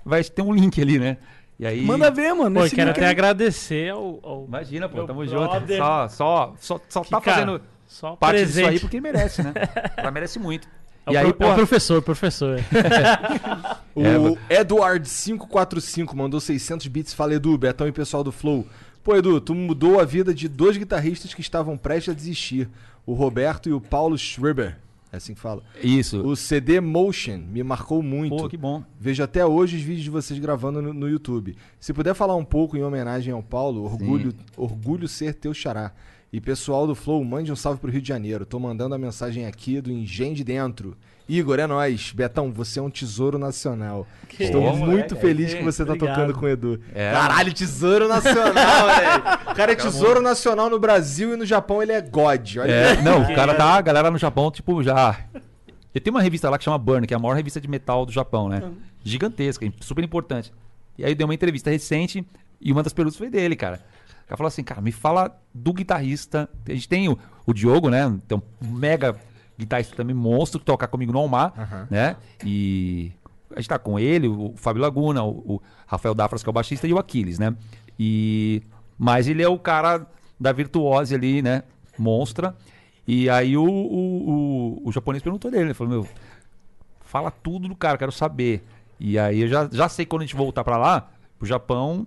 [0.05, 1.19] vai ter um link ali, né?
[1.57, 1.83] E aí...
[1.83, 2.53] Manda ver, mano.
[2.57, 4.19] Pô, eu Esse quero link até aí- agradecer ao.
[4.25, 5.59] ao Imagina, pô, Meu tamo brother.
[5.69, 5.77] junto.
[5.77, 7.61] Só, só, só, só que, tá cara, fazendo
[7.95, 8.57] só parte presente.
[8.57, 9.53] disso aí porque merece, né?
[9.97, 10.67] Ela merece muito.
[11.07, 12.59] É o E aí, pro- é o pô, professor, professor.
[13.95, 14.37] O É, mano.
[14.51, 17.15] Edward545 mandou 600 bits.
[17.15, 18.67] Fala, Edu, Betão e pessoal do Flow.
[19.03, 22.69] Pô, Edu, tu mudou a vida de dois guitarristas que estavam prestes a desistir.
[23.07, 24.79] O Roberto e o Paulo Schreiber.
[25.13, 25.63] É assim que fala.
[25.81, 26.27] Isso.
[26.27, 28.35] O CD Motion me marcou muito.
[28.37, 28.83] Pô, que bom.
[28.99, 31.55] Vejo até hoje os vídeos de vocês gravando no, no YouTube.
[31.79, 35.93] Se puder falar um pouco em homenagem ao Paulo, orgulho, orgulho ser teu xará.
[36.35, 38.45] E pessoal do Flow, mande um salve pro Rio de Janeiro.
[38.45, 40.97] Tô mandando a mensagem aqui do Engenho de Dentro.
[41.29, 42.11] Igor, é nóis.
[42.11, 44.05] Betão, você é um tesouro nacional.
[44.37, 45.15] Estou bom, muito moleque.
[45.15, 46.17] feliz Aí, que você tá obrigado.
[46.17, 46.81] tocando com o Edu.
[46.93, 47.13] É.
[47.13, 49.23] Caralho, tesouro nacional, velho.
[49.49, 52.57] O cara é tesouro nacional no Brasil e no Japão ele é God.
[52.57, 55.17] Olha É, não, o cara tá, a galera no Japão, tipo, já.
[55.95, 58.05] E tem uma revista lá que chama Burn, que é a maior revista de metal
[58.05, 58.73] do Japão, né?
[59.05, 60.53] Gigantesca, super importante.
[60.99, 62.27] E aí deu uma entrevista recente
[62.61, 63.81] e uma das perguntas foi dele, cara.
[64.25, 66.49] O cara falou assim, cara, me fala do guitarrista.
[66.67, 68.19] A gente tem o, o Diogo, né?
[68.27, 69.17] Tem um mega
[69.59, 71.53] guitarrista também, monstro, que toca comigo no Almar,
[71.91, 72.17] né?
[72.45, 73.13] E
[73.55, 76.53] a gente tá com ele, o Fábio Laguna, o, o Rafael Dafras, que é o
[76.53, 77.55] baixista, e o Aquiles, né?
[77.99, 78.63] E...
[78.99, 80.07] Mas ele é o cara
[80.39, 81.63] da virtuose ali, né?
[81.99, 82.57] Monstra.
[83.07, 86.09] E aí o, o, o, o japonês perguntou dele, ele falou, meu,
[87.01, 88.65] fala tudo do cara, quero saber.
[88.99, 92.07] E aí eu já, já sei quando a gente voltar pra lá, pro Japão,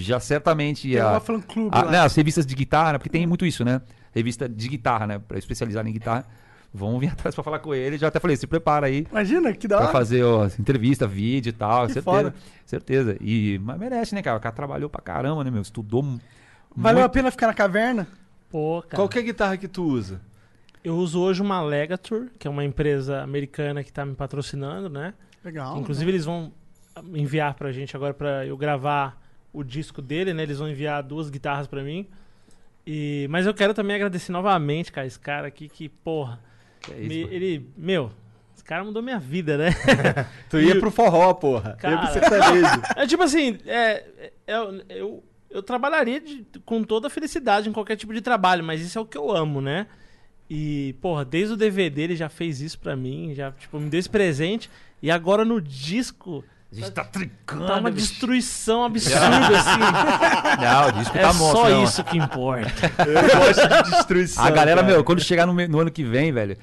[0.00, 1.90] já certamente Tem a, uma fã-clube a- lá.
[1.90, 3.80] né, as revistas de guitarra, porque tem muito isso, né?
[4.12, 5.18] Revista de guitarra, né?
[5.18, 6.24] Pra especializar em guitarra.
[6.72, 7.96] Vão vir atrás pra falar com ele.
[7.98, 9.92] Já até falei, se prepara aí Imagina, que da pra hora.
[9.92, 11.86] fazer ó, entrevista, vídeo e tal.
[11.86, 12.16] Que certeza.
[12.16, 12.34] foda.
[12.66, 13.16] Certeza.
[13.20, 14.36] E, mas merece, né, cara?
[14.36, 15.62] O cara trabalhou pra caramba, né, meu?
[15.62, 16.02] Estudou.
[16.76, 17.06] Valeu muito.
[17.06, 18.08] a pena ficar na caverna?
[18.50, 18.96] Pô, cara.
[18.96, 20.20] Qual que é a guitarra que tu usa?
[20.82, 25.14] Eu uso hoje uma Legatur, que é uma empresa americana que tá me patrocinando, né?
[25.44, 25.78] Legal.
[25.78, 26.52] Inclusive eles vão
[27.14, 29.16] enviar pra gente agora pra eu gravar
[29.54, 30.42] o disco dele, né?
[30.42, 32.06] Eles vão enviar duas guitarras pra mim.
[32.86, 36.38] E mas eu quero também agradecer novamente, cara, esse cara aqui que, porra,
[36.82, 38.10] Que é isso, me- ele, meu,
[38.54, 39.70] esse cara mudou minha vida, né?
[40.50, 41.70] Tu ia E- pro forró, porra.
[41.70, 42.06] Ia pro Cara.
[42.12, 42.82] sertanejo.
[42.96, 47.96] É tipo assim, é, é- eu, eu, eu trabalharia de- com toda felicidade em qualquer
[47.96, 49.86] tipo de trabalho, mas isso é o que eu amo, né?
[50.50, 53.98] E, porra, desde o DVD ele já fez isso pra mim, já, tipo, me deu
[53.98, 54.68] esse presente.
[55.02, 56.44] E agora no disco,
[56.82, 57.66] A gente tá trincando.
[57.66, 58.06] tá uma bicho.
[58.08, 60.60] destruição absurda, assim.
[60.62, 61.60] Não, o disco É tá monstro.
[61.62, 61.84] só não.
[61.84, 62.70] isso que importa.
[63.06, 64.44] Eu gosto de destruição.
[64.44, 64.92] A galera, cara.
[64.92, 66.56] meu, quando chegar no, no ano que vem, velho,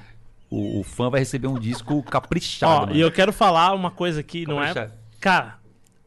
[0.50, 2.72] o, o fã vai receber um disco caprichado.
[2.74, 2.96] Ó, mano.
[2.96, 4.74] e eu quero falar uma coisa aqui, não é?
[5.20, 5.56] Cara,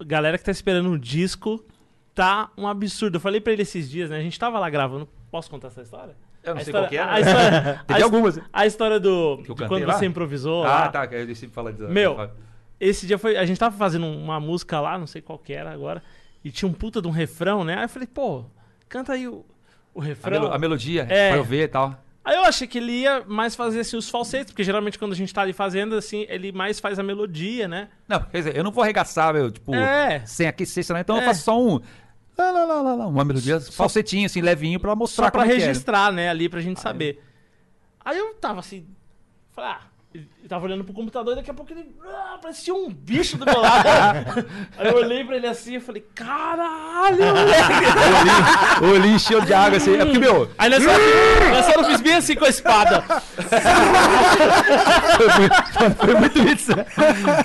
[0.05, 1.65] galera que tá esperando um disco,
[2.15, 3.17] tá um absurdo.
[3.17, 4.19] Eu falei pra ele esses dias, né?
[4.19, 5.09] A gente tava lá gravando.
[5.31, 6.15] Posso contar essa história?
[6.43, 7.03] Eu não A sei história- qual que é.
[7.03, 8.39] a história- Teve a- algumas.
[8.53, 9.39] A história do.
[9.43, 9.95] Que eu de cantei quando lá?
[9.95, 10.63] você improvisou.
[10.65, 10.89] Ah, lá.
[10.89, 11.07] tá.
[11.07, 11.89] que Eu sempre falo disso.
[11.89, 12.31] Meu,
[12.89, 13.37] esse dia foi.
[13.37, 16.03] A gente tava fazendo uma música lá, não sei qual que era agora.
[16.45, 17.77] E tinha um puta de um refrão, né?
[17.79, 18.45] Aí eu falei, pô,
[18.89, 19.45] canta aí o,
[19.95, 20.41] o A, refrão.
[20.43, 21.31] melo- a melodia, É.
[21.31, 21.99] pra eu ver e tal.
[22.25, 25.17] Aí eu achei que ele ia mais fazer assim, os falsetes, porque geralmente quando a
[25.17, 27.89] gente tá ali fazendo, assim, ele mais faz a melodia, né?
[28.09, 30.25] Não, quer dizer, eu não vou arregaçar, meu, tipo, É.
[30.25, 31.01] sem aquecer, né?
[31.01, 31.27] Então eu É.
[31.27, 31.81] faço só um.
[32.37, 35.49] Lá, lá, lá, lá, lá, uma melodia, falsetinho, assim, levinho, pra mostrar Só pra é.
[35.49, 37.23] registrar, né, ali pra gente saber.
[38.05, 38.87] Aí eu tava assim,
[39.53, 39.81] falei, ah,
[40.15, 43.45] ele tava olhando pro computador e daqui a pouco ele ah, parecia um bicho do
[43.45, 44.47] meu lado.
[44.79, 48.85] Aí eu olhei pra ele assim e falei, caralho, moleque.
[48.85, 49.97] O olhinho encheu de água, assim.
[49.97, 53.03] É porque, meu, Aí nessa hora eu fiz bem assim com a espada.
[55.99, 56.71] foi muito isso.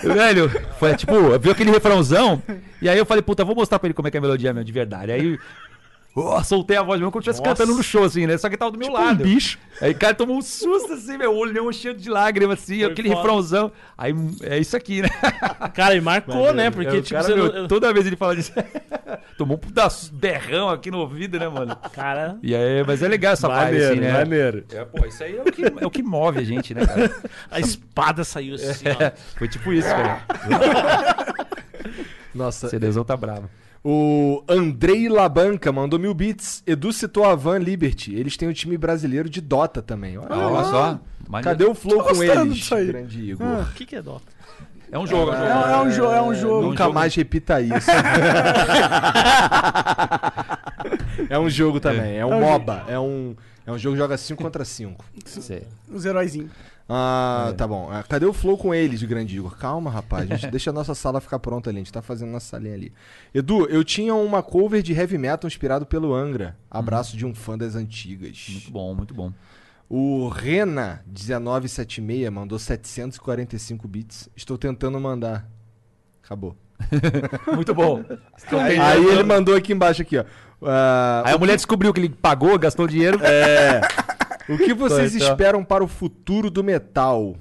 [0.04, 2.44] Velho, foi tipo, viu aquele refrãozão,
[2.80, 4.54] e aí eu falei, puta, vou mostrar pra ele como é que é a melodia
[4.54, 5.12] mesmo, de verdade.
[5.12, 5.40] Aí.
[6.16, 8.38] Ó, soltei a voz mesmo como se estivesse cantando no show, assim, né?
[8.38, 9.24] Só que tava do meu lado.
[9.24, 9.58] bicho.
[9.82, 12.92] Aí o cara tomou um susto, assim, meu, o olhão cheio de lágrimas, assim, Foi
[12.92, 13.22] aquele foda.
[13.22, 13.72] refrãozão.
[13.98, 15.10] Aí é isso aqui, né?
[15.74, 16.70] Cara, e marcou, né?
[16.70, 18.52] Porque, É, tipo, cara, você meu, não- toda vez ele fala disso.
[19.38, 21.76] Tomou um puta berrão aqui no ouvido, né, mano?
[21.94, 24.12] Cara, E aí, mas é legal essa vibe, Maneiro, assim, né?
[24.14, 24.66] maneiro.
[24.74, 27.12] É, pô, isso aí é o que, é o que move a gente, né, cara?
[27.50, 29.02] a espada saiu assim, ó.
[29.04, 30.26] É, foi tipo isso, cara.
[32.34, 33.50] Nossa, CDzão tá bravo.
[33.84, 36.62] O Andrei Labanca mandou mil bits.
[36.68, 38.14] Edu citou a Van Liberty.
[38.16, 40.18] Eles têm um time brasileiro de Dota também.
[40.18, 40.64] Olha Olha lá.
[40.66, 41.00] só.
[41.28, 41.44] maneiro.
[41.58, 42.88] Cadê o flow Tô com gostando eles, disso aí.
[42.88, 43.48] grande Igor?
[43.62, 44.26] O que, que é Dota?
[44.92, 45.70] É um jogo, é um É, jogo.
[45.70, 46.62] é um jogo, é um jogo.
[46.70, 47.92] Nunca jogo- mais repita isso.
[51.30, 52.84] é um jogo também, é um É um MOBA.
[52.88, 53.36] É um,
[53.68, 55.06] é um jogo que joga 5 contra 5.
[55.26, 55.64] Sei.
[55.88, 56.50] Os heróizinhos.
[56.92, 57.88] Ah, tá bom.
[57.92, 59.56] Ah, Cadê o flow com eles, grande Igor?
[59.58, 60.30] Calma, rapaz.
[60.32, 61.78] A gente deixa a nossa sala ficar pronta ali.
[61.78, 62.92] A gente tá fazendo nossa salinha ali.
[63.34, 66.58] Edu, eu tinha uma cover de heavy metal inspirado pelo Angra.
[66.70, 68.48] Abraço de um fã das antigas.
[68.50, 69.32] Muito bom, muito bom.
[69.88, 74.30] O Rena1976 mandou 745 bits.
[74.36, 75.48] Estou tentando mandar.
[76.24, 76.56] Acabou.
[77.54, 78.04] Muito bom.
[78.54, 80.24] Aí, aí ele mandou aqui embaixo aqui, ó.
[80.62, 83.20] Ah, Aí a mulher descobriu que ele pagou, gastou dinheiro.
[83.22, 83.82] é,
[84.50, 85.34] o que vocês Então, então.
[85.36, 87.36] esperam para o futuro do metal?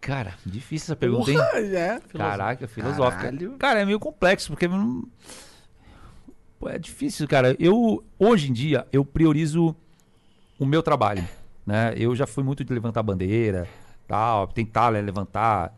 [0.00, 1.38] Cara, difícil essa pergunta, hein?
[1.74, 2.00] É.
[2.16, 3.24] Caraca, filosófica.
[3.24, 3.52] Caralho.
[3.58, 5.04] Cara, é meio complexo, porque não...
[6.58, 7.56] Pô, é difícil, cara.
[7.58, 9.74] Eu, hoje em dia, eu priorizo
[10.58, 11.26] o meu trabalho,
[11.66, 11.92] né?
[11.96, 13.66] Eu já fui muito de levantar bandeira,
[14.06, 15.74] tal, tentar né, levantar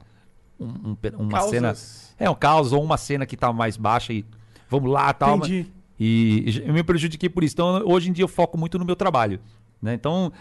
[0.61, 1.51] um- um uma Causas.
[1.51, 1.75] cena...
[2.19, 4.25] É, um caos ou uma cena que tá mais baixa e
[4.69, 5.39] vamos lá, tal.
[5.39, 5.73] mas- Entendi.
[6.01, 7.55] E e eu me prejudiquei por isso.
[7.55, 9.41] Então, hoje em dia eu foco muito no meu trabalho,
[9.81, 9.95] né?
[9.95, 10.33] Então,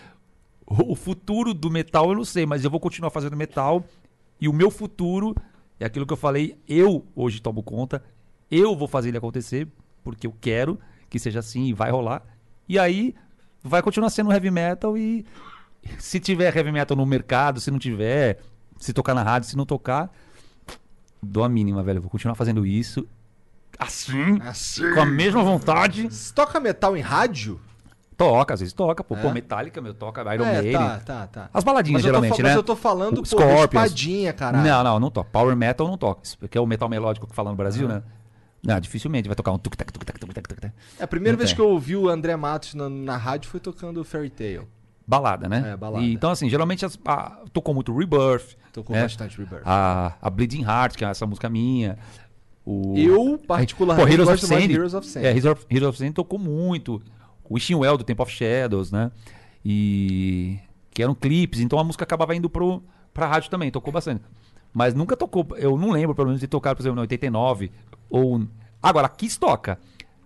[0.65, 3.83] o futuro do metal eu não sei, mas eu vou continuar fazendo metal
[4.39, 5.35] e o meu futuro
[5.79, 8.03] é aquilo que eu falei, eu hoje tomo conta,
[8.49, 9.67] eu vou fazer ele acontecer
[10.03, 12.23] porque eu quero que seja assim e vai rolar.
[12.67, 13.15] E aí
[13.63, 15.25] vai continuar sendo heavy metal e
[15.99, 18.39] se tiver heavy metal no mercado, se não tiver,
[18.77, 20.11] se tocar na rádio, se não tocar,
[21.21, 21.97] dou a mínima, velho.
[21.97, 23.07] Eu vou continuar fazendo isso
[23.79, 24.93] assim, Assim.
[24.93, 26.03] com a mesma vontade.
[26.09, 27.59] Você toca metal em rádio?
[28.17, 29.03] Toca, às vezes toca.
[29.03, 29.21] Pô, É?
[29.21, 30.73] pô Metallica, meu, toca Iron é, Maiden.
[30.73, 31.49] tá, tá, tá.
[31.53, 32.49] As baladinhas, geralmente, né?
[32.49, 33.63] Mas eu tô falando, O pô, Scorpions.
[33.85, 34.67] espadinha, caralho.
[34.67, 35.29] Não, não, não toca.
[35.31, 36.21] Power Metal não toca.
[36.39, 38.01] Porque é o metal melódico que fala no Brasil, né?
[38.65, 40.73] Não, dificilmente vai tocar um tuk-tac, tuk-tac, tuk-tac, tuk-tac.
[40.99, 41.55] É, a primeira Não vez tem.
[41.55, 44.67] que eu ouvi o André Matos na, na rádio foi tocando Fairy Tail.
[45.05, 45.73] balada, né?
[45.73, 46.03] É, balada.
[46.03, 48.57] E, então, assim, geralmente as- a- tocou muito Rebirth.
[48.73, 49.03] Tocou né?
[49.03, 49.61] bastante Rebirth.
[49.63, 51.97] A, a Bleeding Heart, que é essa música minha.
[52.65, 52.95] O...
[52.97, 54.73] Eu, particularmente, Pô, Heroes of gosto de Sand.
[54.73, 55.21] Heroes of Sand.
[55.23, 57.01] É, Heroes of, Heroes of Sand tocou muito.
[57.49, 59.11] O Wishing Well, do Temple of Shadows, né?
[59.63, 60.59] E...
[60.91, 62.81] Que eram clipes, então a música acabava indo pro,
[63.13, 64.23] pra rádio também, tocou bastante.
[64.73, 67.71] Mas nunca tocou, eu não lembro, pelo menos, de tocar, por exemplo, no 89,
[68.09, 68.41] ou...
[68.81, 69.79] Agora, a Kiss toca.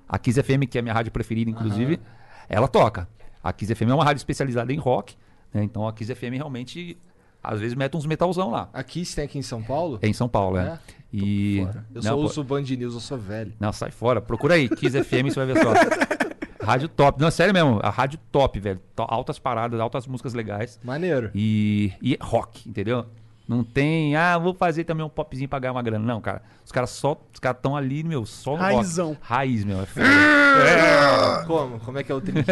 [0.07, 1.99] A Kiss FM, que é a minha rádio preferida, inclusive,
[2.47, 3.07] ela toca.
[3.43, 5.15] A Kiss FM é uma rádio especializada em rock,
[5.53, 5.63] né?
[5.63, 6.97] Então a Kiss FM realmente,
[7.43, 8.69] às vezes, mete uns metalzão lá.
[8.73, 9.99] Aqui tem aqui em São Paulo?
[10.01, 10.67] É em São Paulo, é.
[10.67, 10.79] É?
[11.13, 11.59] E...
[11.59, 13.53] Eu Não, só pô- ouço Band News, eu sou velho.
[13.59, 14.21] não, sai fora.
[14.21, 15.73] Procura aí, Kiss FM, você vai ver só.
[16.63, 17.19] Rádio top.
[17.21, 17.79] Não, sério mesmo.
[17.81, 18.79] A rádio top, velho.
[18.97, 20.79] Altas paradas, altas músicas legais.
[20.83, 21.31] Maneiro.
[21.33, 23.05] E, e rock, entendeu?
[23.47, 26.05] Não tem, ah, vou fazer também um popzinho pra ganhar uma grana.
[26.05, 26.41] Não, cara.
[26.63, 29.09] Os caras só, os caras estão ali, meu, só no Raizão.
[29.09, 29.19] rock.
[29.21, 29.81] Raiz, meu.
[29.81, 31.45] É, foda.
[31.47, 31.79] Como?
[31.79, 32.45] Como é que é o trinquinho?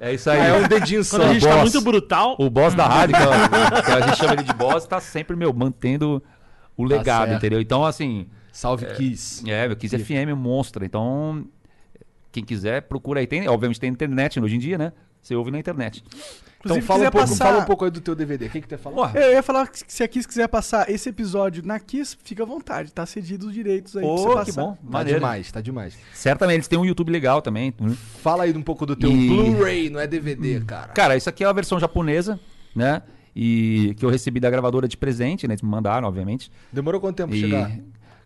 [0.00, 0.40] é isso aí.
[0.40, 1.16] É um dedinho só.
[1.18, 1.62] Quando a gente tá boss.
[1.62, 4.84] muito brutal, O boss da rádio, que, é- que a gente chama ele de boss,
[4.86, 6.22] tá sempre, meu, mantendo
[6.76, 7.38] o legado, certo.
[7.38, 7.60] entendeu?
[7.60, 9.48] Então, assim, Salve Kiss.
[9.50, 10.84] É, meu, Kiss FM monstra.
[10.84, 11.44] Então,
[12.40, 13.26] quem quiser, procura aí.
[13.26, 14.92] Tem, obviamente tem internet hoje em dia, né?
[15.20, 16.02] Você ouve na internet.
[16.60, 18.46] Então Inclusive, fala um, pouco, passar- fala um pouco aí do teu DVD.
[18.46, 19.14] O que, que tu ia falar?
[19.14, 22.46] Eu ia falar que se a Kiss quiser passar esse episódio na Kiss, fica à
[22.46, 24.44] vontade, tá cedido os direitos aí pra você passar.
[24.44, 24.72] que bom.
[24.72, 25.18] Tá Maneiro.
[25.20, 25.96] demais, tá demais.
[26.14, 27.72] Certamente, eles têm um YouTube legal também.
[27.80, 27.94] né?
[28.22, 30.88] Fala aí um pouco do teu E- Blu-ray, não é DVD, cara.
[30.92, 32.38] Cara, isso aqui é a versão japonesa,
[32.74, 33.02] né?
[33.36, 35.54] E que eu recebi da gravadora de presente, né?
[35.54, 36.50] Eles me mandaram, obviamente.
[36.72, 37.70] Demorou quanto tempo pra E, chegar?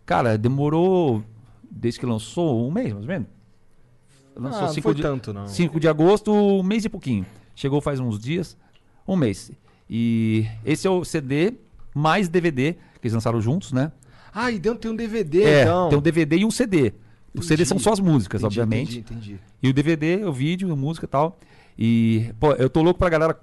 [0.07, 1.23] cara, demorou
[1.69, 3.27] desde que lançou um mês, mais ou menos.
[4.35, 5.47] Lançou Ah, não 5 foi de, tanto, não.
[5.47, 7.25] 5 de agosto, um mês e pouquinho.
[7.55, 8.57] Chegou faz uns dias,
[9.07, 9.51] um mês.
[9.89, 11.53] E esse é o CD
[11.93, 13.91] mais DVD que eles lançaram juntos, né?
[14.33, 15.89] Ah, e dentro tem um DVD, é, então.
[15.89, 16.93] tem um DVD e um CD.
[17.35, 18.99] O CD são só as músicas, Entendi, obviamente.
[18.99, 19.39] Entendi, entendi.
[19.61, 21.37] E o DVD, o vídeo, a música e tal.
[21.77, 23.37] E, pô, eu tô louco pra galera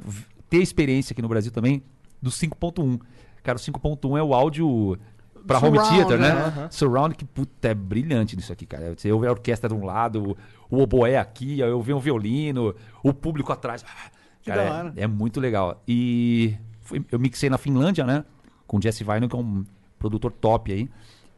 [0.48, 1.82] ter experiência aqui no Brasil também
[2.20, 3.00] do 5.1.
[3.42, 4.98] Cara, o 5.1 é o áudio
[5.46, 6.34] pra home Surround, theater, né?
[6.34, 6.40] né?
[6.44, 6.68] Aham.
[6.70, 8.94] Surround, que puta, é brilhante nisso aqui, cara.
[8.96, 10.36] Você ouve a orquestra de um lado,
[10.70, 13.84] o oboé aqui, aí eu vejo um violino, o público atrás.
[13.86, 14.10] Ah,
[14.44, 15.82] Cara, é- é, muito legal.
[15.86, 18.24] E fui- eu mixei na Finlândia, né?
[18.66, 19.64] Com o Jesse Vino, que é um
[19.98, 20.88] produtor top aí.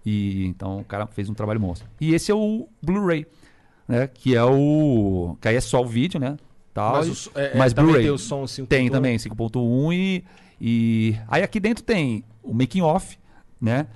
[0.07, 1.89] E então o cara fez um trabalho monstro.
[2.01, 3.27] E esse é o Blu-ray,
[3.89, 4.07] né?
[4.07, 5.37] Que é o.
[5.41, 6.37] Que aí é só o vídeo, né?
[6.75, 8.07] Tal, Mas o é- é, mas também Blu-ray.
[8.07, 8.67] tem o som 5.1?
[8.67, 10.25] Tem também, 5.1 e,
[10.61, 11.17] e.
[11.29, 13.19] Aí aqui dentro tem o making off,
[13.63, 13.87] né?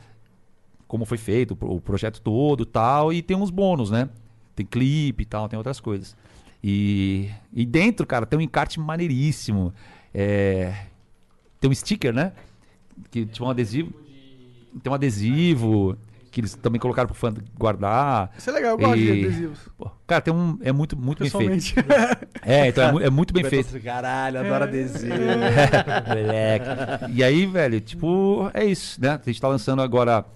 [0.86, 3.12] Como foi feito, o pro- o projeto todo tal.
[3.12, 4.08] E tem uns bônus, né?
[4.54, 6.16] Tem clipe e tal, tem outras coisas.
[6.62, 9.74] E, e dentro, cara, tem um encarte maneiríssimo.
[10.14, 10.86] É,
[11.60, 12.32] tem um sticker, né?
[13.10, 13.92] Que tipo um adesivo.
[14.82, 15.96] Tem um adesivo
[16.36, 18.30] que eles também colocaram pro fã guardar.
[18.36, 19.58] Isso é legal, eu gosto de E- adesivos.
[19.78, 20.58] Pô, cara, tem um.
[20.60, 21.74] É muito, muito bem feito.
[22.44, 23.80] É, então é, é muito bem feito.
[23.80, 25.14] Caralho, adoro adesivo.
[26.06, 27.12] Moleque.
[27.14, 29.12] E aí, velho, tipo, é isso, né?
[29.12, 30.26] A gente tá lançando agora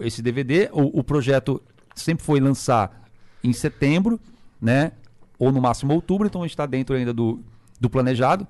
[0.00, 0.68] esse DVD.
[0.72, 1.62] O, o projeto
[1.94, 3.02] sempre foi lançar
[3.42, 4.20] em setembro,
[4.60, 4.92] né?
[5.38, 7.40] Ou no máximo outubro, então a gente tá dentro ainda do,
[7.80, 8.46] do planejado.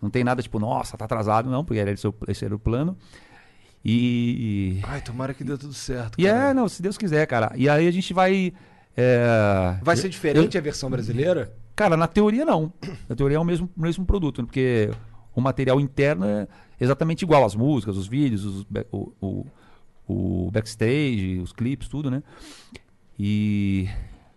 [0.00, 2.58] Não tem nada tipo, nossa, tá atrasado, não, porque era esse, o- esse era o
[2.58, 2.96] plano.
[3.84, 4.80] E.
[4.82, 6.20] Ai, tomara que dê tudo certo.
[6.20, 6.54] E é, cara.
[6.54, 7.52] não, se Deus quiser, cara.
[7.56, 8.52] E aí a gente vai.
[8.96, 11.52] é, Vai ser eu- diferente a versão brasileira?
[11.74, 12.72] Cara, na teoria não.
[13.08, 14.46] Na teoria é o mesmo, mesmo produto, né?
[14.46, 14.90] porque
[15.34, 16.46] o material interno é
[16.78, 19.46] exatamente igual, as músicas, os vídeos, os o, o,
[20.46, 22.22] o backstage, os clipes, tudo, né?
[23.18, 23.88] E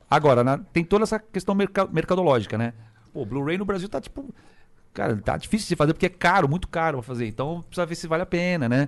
[0.10, 2.74] agora, na- tem toda essa questão merca- mercadológica, né?
[3.14, 4.34] Pô, Blu-ray no Brasil tá tipo.
[4.94, 7.28] Cara, tá difícil de fazer porque é caro, muito caro pra fazer.
[7.28, 8.88] Então precisa ver se vale a pena, né?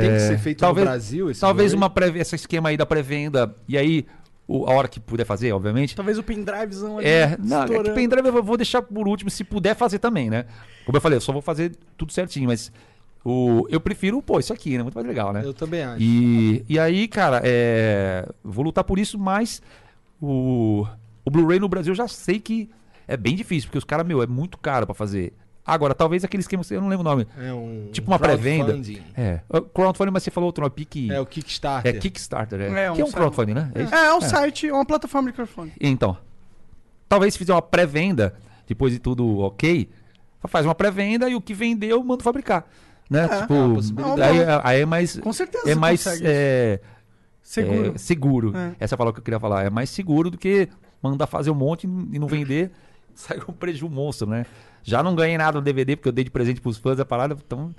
[0.00, 2.76] Tem que É, ser feito talvez, no Brasil esse Talvez uma pré esse esquema aí
[2.76, 3.54] da pré-venda.
[3.68, 4.04] E aí,
[4.48, 5.94] o- a hora que puder fazer, obviamente.
[5.94, 7.06] Talvez o pendrivezão ali.
[7.06, 10.46] É, não, é que pendrive eu vou deixar por último, se puder fazer também, né?
[10.84, 12.72] Como eu falei, eu só vou fazer tudo certinho, mas
[13.24, 14.82] o, eu prefiro, pô, isso aqui, né?
[14.82, 15.42] Muito mais legal, né?
[15.44, 16.00] Eu também acho.
[16.02, 19.60] E, e aí, cara, é, vou lutar por isso, mas
[20.20, 20.86] o,
[21.24, 22.70] o Blu-ray no Brasil eu já sei que
[23.08, 25.32] é bem difícil, porque os caras, meu, é muito caro pra fazer.
[25.66, 27.26] Agora, talvez aquele esquema, eu não lembro o nome.
[27.36, 28.78] É um Tipo uma pré-venda.
[29.16, 29.40] É.
[29.48, 31.10] O Crowdfunding, mas você falou outro nome, Pique.
[31.10, 31.96] É o Kickstarter.
[31.96, 32.84] É Kickstarter, é.
[32.84, 33.16] É, um que é um site.
[33.16, 33.72] crowdfunding, né?
[33.74, 33.94] isso?
[33.94, 35.72] É, é um site, é uma plataforma de crowdfunding.
[35.80, 36.16] Então,
[37.08, 38.34] talvez se fizer uma pré-venda,
[38.66, 39.88] depois de tudo ok,
[40.46, 42.64] faz uma pré-venda e o que vendeu, manda fabricar.
[43.10, 43.24] Né?
[43.24, 43.54] É, tipo,
[44.20, 45.18] é aí, aí é mais.
[45.18, 46.06] Com certeza É mais.
[46.22, 46.80] é,
[47.42, 47.92] Seguro.
[47.94, 48.56] é, seguro.
[48.56, 48.72] É.
[48.80, 49.64] Essa é a palavra que eu queria falar.
[49.64, 50.68] É mais seguro do que
[51.02, 52.72] mandar fazer um monte e não vender,
[53.14, 54.44] sai com um prejuízo monstro, né?
[54.88, 57.36] Já não ganhei nada no DVD, porque eu dei de presente pros fãs da parada,
[57.44, 57.74] então.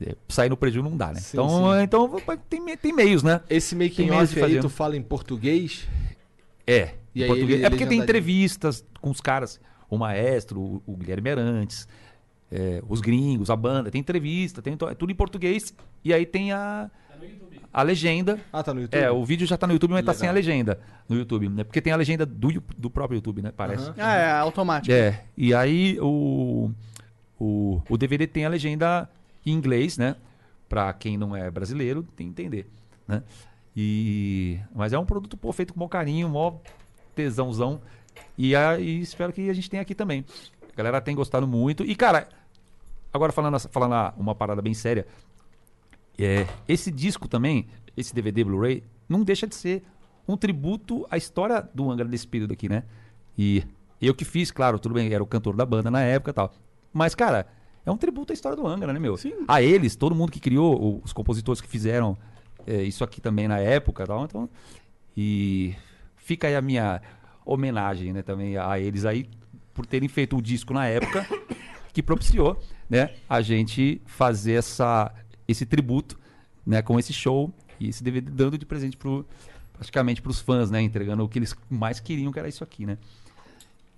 [0.00, 1.18] é, Sair no prejuízo não dá, né?
[1.20, 1.74] Sim, então, sim.
[1.78, 3.40] é, então tem, tem meios, né?
[3.50, 5.88] Esse making off de aí, tu fala em português?
[6.66, 6.94] É.
[7.14, 7.58] E aí português.
[7.58, 9.60] ele- é porque tem entrevistas com os caras.
[9.90, 11.88] O Maestro, o, o Guilherme Arantes,
[12.50, 15.74] é, os gringos, a banda, tem entrevista, tem to- é tudo em português.
[16.04, 16.90] E aí tem a,
[17.72, 18.38] a legenda.
[18.52, 19.00] Ah, tá no YouTube?
[19.00, 20.20] É, o vídeo já tá no YouTube, mas tá Legal.
[20.20, 20.78] sem a legenda
[21.08, 21.64] no YouTube, né?
[21.64, 23.52] Porque tem a legenda do, do próprio YouTube, né?
[23.56, 23.92] Parece.
[23.98, 24.92] Ah, é automático.
[24.94, 26.70] É, e aí o,
[27.38, 29.08] o, o DVD tem a legenda
[29.44, 30.16] em inglês, né?
[30.68, 32.66] Pra quem não é brasileiro, tem que entender,
[33.06, 33.22] né?
[33.76, 36.56] E, mas é um produto pô, feito com maior carinho, maior
[37.14, 37.80] tesãozão.
[38.38, 40.24] E, aí espero que a gente tenha aqui também.
[40.72, 41.84] A galera tem gostado muito.
[41.84, 42.26] E, cara,
[43.12, 45.06] agora falando, falando a- uma parada bem séria.
[46.18, 49.82] É, esse disco também, esse DVD Blu-ray, não deixa de ser
[50.26, 52.82] um tributo à história do Angra desse período aqui, né?
[53.38, 53.62] E
[54.00, 56.52] eu que fiz, claro, tudo bem, era o cantor da banda na época e tal.
[56.92, 57.46] Mas, cara,
[57.84, 59.16] é um tributo à história do Angra, né, meu?
[59.16, 59.32] Sim.
[59.46, 62.16] A eles, todo mundo que criou, os compositores que fizeram
[62.66, 64.24] é, isso aqui também na época e tal.
[64.24, 64.48] Então,
[65.16, 65.74] e
[66.16, 67.00] fica aí a minha
[67.44, 69.28] homenagem, né, também a eles aí,
[69.72, 71.24] por terem feito o disco na época
[71.92, 75.14] que propiciou, né, a gente fazer essa,
[75.48, 76.18] esse tributo,
[76.66, 79.26] né, com esse show e esse DVD dando de presente pro,
[79.72, 82.98] praticamente pros fãs, né, entregando o que eles mais queriam, que era isso aqui, né.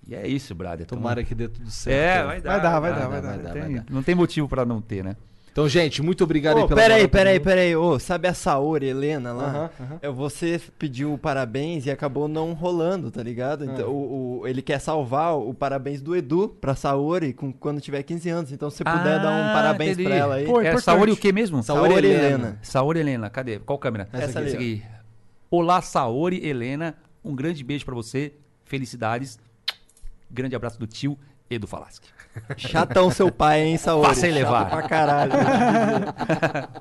[0.07, 0.85] E é isso, brother.
[0.87, 1.95] Tomara que dê tudo certo.
[1.95, 2.51] É, vai dar.
[2.51, 3.37] Vai dar, vai dar, vai dar.
[3.43, 3.85] Não tem- vai dar.
[3.89, 5.15] Não tem motivo pra não ter, né.
[5.59, 7.75] Então, gente, muito obrigado Ô, aí pela peraí, peraí, peraí.
[7.75, 9.43] Ô, sabe a Saori Helena lá?
[9.43, 9.99] Aham, aham.
[10.01, 13.65] É, Você pediu o parabéns e acabou não rolando, tá ligado?
[13.65, 18.01] Então, o, o- ele quer salvar o parabéns do Edu pra Saori com, quando tiver
[18.03, 18.51] 15 anos.
[18.53, 20.07] Então, se você puder dar um Ah, parabéns entendi.
[20.07, 20.45] pra ela aí.
[20.45, 20.83] Pô, é importante.
[20.85, 21.61] Saori o que mesmo?
[21.61, 22.23] Saori Saori Helena.
[22.27, 22.59] Helena.
[22.61, 23.59] Saori Helena, cadê?
[23.59, 24.07] Qual câmera?
[24.13, 24.81] Essa ali, Essa aqui.
[25.51, 26.95] Olá, Saori Helena.
[27.21, 28.31] Um grande beijo pra você.
[28.63, 29.37] Felicidades.
[30.31, 31.17] Grande abraço do tio
[31.49, 31.99] Edu Falaschi.
[32.57, 34.07] Chatão seu pai, hein, Saori?
[34.07, 34.61] Passa e levar.
[34.61, 35.31] Chato pra caralho.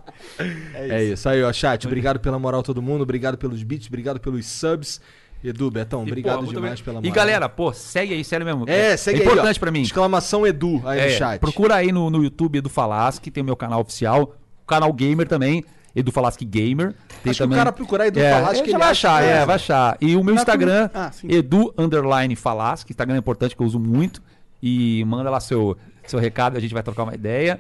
[0.75, 1.86] É isso aí, ó, chat.
[1.86, 3.02] Obrigado pela moral, todo mundo.
[3.02, 5.01] Obrigado pelos beats, obrigado pelos subs.
[5.43, 6.85] Edu, Betão, E, obrigado pô, demais bem.
[6.85, 7.15] pela E moral.
[7.15, 8.65] galera, pô, segue aí, sério mesmo.
[8.68, 9.60] É, segue é aí, importante ó.
[9.60, 9.83] pra mim.
[9.83, 11.39] Exclamação Edu aí no É, chat.
[11.39, 14.35] Procura aí no, no YouTube Edu Falaschi, tem o meu canal oficial.
[14.65, 16.93] O canal Gamer também, Edu Falaschi Gamer.
[17.23, 19.31] Tem Acho que o cara procurar Edu Falaschi que ele ele vai acha achar, é,
[19.43, 19.47] é.
[19.47, 19.97] vai achar.
[20.01, 21.10] E o meu Na Instagram, Ah.
[21.28, 22.86] Edu Underline Falaschi.
[22.91, 24.20] Instagram é importante que eu uso muito.
[24.62, 27.59] E manda lá seu, seu recado, a gente vai trocar uma ideia.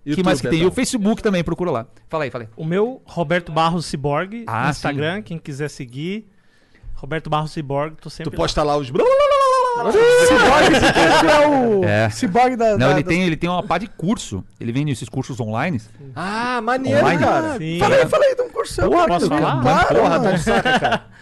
[0.00, 0.58] O que YouTube, mais que tem?
[0.58, 0.72] E Betão.
[0.72, 1.86] o Facebook também, procura lá.
[2.08, 2.50] Fala aí, fala aí.
[2.56, 6.28] O meu, Roberto Barros Ciborgue, Ah, Instagram, quem quiser seguir.
[6.94, 8.36] Roberto Barros Ciborgue, tô sempre Tu lá.
[8.42, 8.86] posta lá os...
[8.86, 12.10] Cyborg, quer que é o É.
[12.10, 12.72] Cyborg da.
[12.72, 14.44] Não, da- ele das- tem, ele tem uma pá de curso.
[14.60, 15.80] Ele vende esses cursos online.
[16.14, 17.20] Ah, maneiro, Online?
[17.24, 17.56] cara.
[17.58, 17.78] Sim.
[17.78, 18.90] Fala aí, fala aí, dá um cursão.
[18.90, 19.14] Porra, cara.
[19.18, 19.62] posso falar?
[19.62, 21.04] Claro, Porra, tá de saca, cara.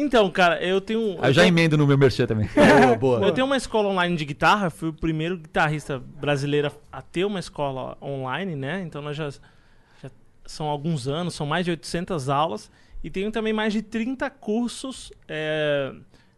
[0.00, 1.16] Então, cara, eu tenho.
[1.20, 2.48] Aí eu já tenho- emendo no meu merchan também.
[2.54, 3.20] Boa, boa.
[3.26, 7.38] Eu tenho uma escola online de guitarra, fui o primeiro guitarrista brasileiro a ter uma
[7.40, 8.82] escola online, né?
[8.86, 10.10] Então nós já, já
[10.46, 12.70] são alguns anos, são mais de 800 aulas
[13.02, 15.92] e tenho também mais de 30 cursos é,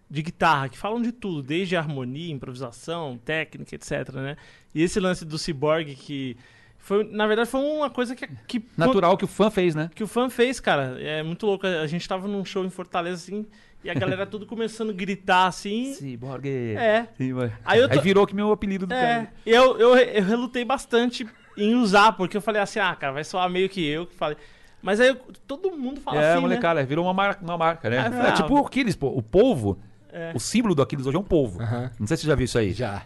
[0.08, 4.36] de guitarra que falam de tudo, desde harmonia, improvisação, técnica, etc, né?
[4.74, 6.36] E esse lance do Cyborg que
[6.80, 9.90] foi, na verdade, foi uma coisa que, que Natural que o fã fez, né?
[9.94, 10.96] que o fã fez, cara.
[11.00, 11.66] É muito louco.
[11.66, 13.46] A gente tava num show em Fortaleza assim
[13.84, 15.94] e a galera tudo começando a gritar assim.
[15.94, 16.48] Cyborg.
[16.48, 17.06] É.
[17.16, 17.52] Cyborg.
[17.64, 19.32] Aí eu Aí tô- virou que meu apelido do É, cara.
[19.46, 21.26] eu, eu, eu relutei bastante
[21.56, 24.36] em usar, porque eu falei assim, ah, cara, vai soar meio que eu que falei.
[24.82, 26.40] Mas aí eu- todo mundo fala É, assim, né?
[26.40, 27.98] molecada, virou uma marca, uma marca né?
[27.98, 29.08] Ah, é ah, tipo o Aquiles, pô.
[29.08, 29.78] O polvo,
[30.10, 30.32] É.
[30.34, 31.62] o símbolo do Aquiles hoje é um polvo.
[31.62, 31.90] Aham.
[32.00, 32.72] Não sei se você já viu isso aí.
[32.72, 33.02] Já.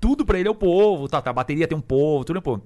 [0.00, 2.38] Tudo pra ele é o polvo, tá, tá, a bateria tem um polvo, tudo é
[2.38, 2.62] um polvo.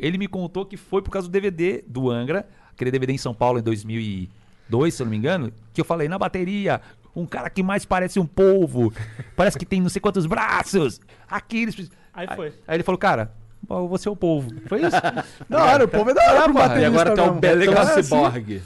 [0.00, 3.34] Ele me contou que foi por causa do DVD do Angra, aquele DVD em São
[3.34, 6.80] Paulo em 2002, se eu não me engano, que eu falei, na bateria,
[7.14, 8.92] um cara que mais parece um polvo,
[9.36, 11.90] parece que tem não sei quantos braços, Aquiles...
[12.12, 12.48] Aí foi.
[12.66, 13.32] Aí ele falou, cara,
[13.68, 14.50] eu vou ser o polvo.
[14.66, 14.96] Foi isso.
[15.48, 16.68] Da hora, o povo é da hora pro porra.
[16.68, 17.40] baterista E agora tá o mesmo.
[17.40, 18.62] Betão É, Cyborg.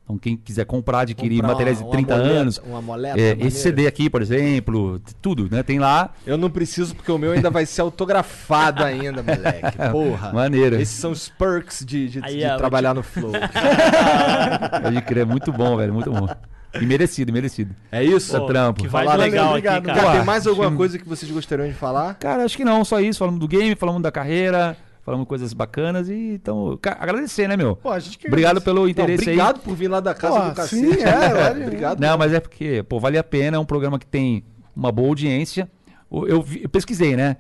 [0.04, 2.58] Então, quem quiser comprar, adquirir Comprar materiais de uma- 30 uma moleta- anos.
[2.66, 5.62] uma moleta é, esse CD aqui, por exemplo, tudo, né?
[5.62, 6.12] Tem lá.
[6.26, 9.78] Eu não preciso porque o meu ainda vai ser autografado ainda, moleque.
[9.92, 10.34] Porra.
[10.34, 10.78] Maneiro.
[10.82, 13.32] Esses são os perks de, de- Aí, de ó, trabalhar no Flow.
[14.82, 16.28] Pode crer, muito bom, velho, muito bom.
[16.74, 17.76] E merecido, merecido.
[17.92, 18.36] É isso?
[18.36, 18.82] Essa trampo.
[18.82, 19.84] Que vai Falaram- legal aqui, obrigado.
[19.86, 19.96] cara.
[20.00, 22.14] Cara, Pô, tem mais alguma coisa que vocês gostariam de falar?
[22.16, 23.18] Cara, acho que não, só isso.
[23.20, 27.76] Falamos do game, falamos da carreira, falamos coisas bacanas e então, agradecer, né, meu?
[27.76, 29.36] Pô, a gente que Obrigado pelo Não, interesse aí.
[29.36, 30.86] obrigado por vir lá da casa Pô, do cacete.
[30.96, 32.00] sim, é, olha, obrigado.
[32.00, 34.44] Não, mas é porque, pô, vale a pena, é um programa que tem
[34.76, 35.68] uma boa audiência.
[36.12, 37.38] Eu, vi- eu pesquisei, né?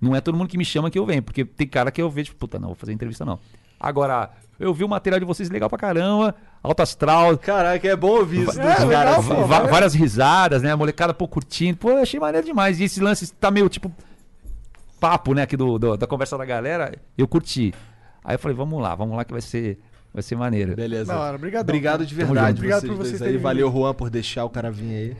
[0.00, 2.08] Não é todo mundo que me chama que eu venho, porque tem cara que eu
[2.10, 3.38] vejo, puta, não, vou fazer entrevista não.
[3.80, 8.18] Agora, eu vi o material de vocês legal pra caramba, alto astral, Caraca, é bom
[8.18, 8.60] ouvir isso.
[8.60, 9.46] É, legal, pô.
[9.46, 10.72] várias risadas, né?
[10.72, 11.78] A molecada, pô, curtindo.
[11.78, 12.80] Pô, eu achei maneiro demais.
[12.80, 13.92] E esse lance tá meio, tipo,
[15.00, 17.72] papo, né, aqui do, do- da conversa da galera, eu curti.
[18.24, 19.78] Aí eu falei, vamos lá, vamos lá que vai ser,
[20.12, 20.74] vai ser maneiro.
[20.74, 21.14] Beleza.
[21.34, 22.06] Obrigadão, Obrigado cara.
[22.06, 22.56] de verdade.
[22.58, 23.40] Obrigado vocês por vocês terem aí.
[23.40, 25.16] Valeu, Juan, por deixar o cara vir aí.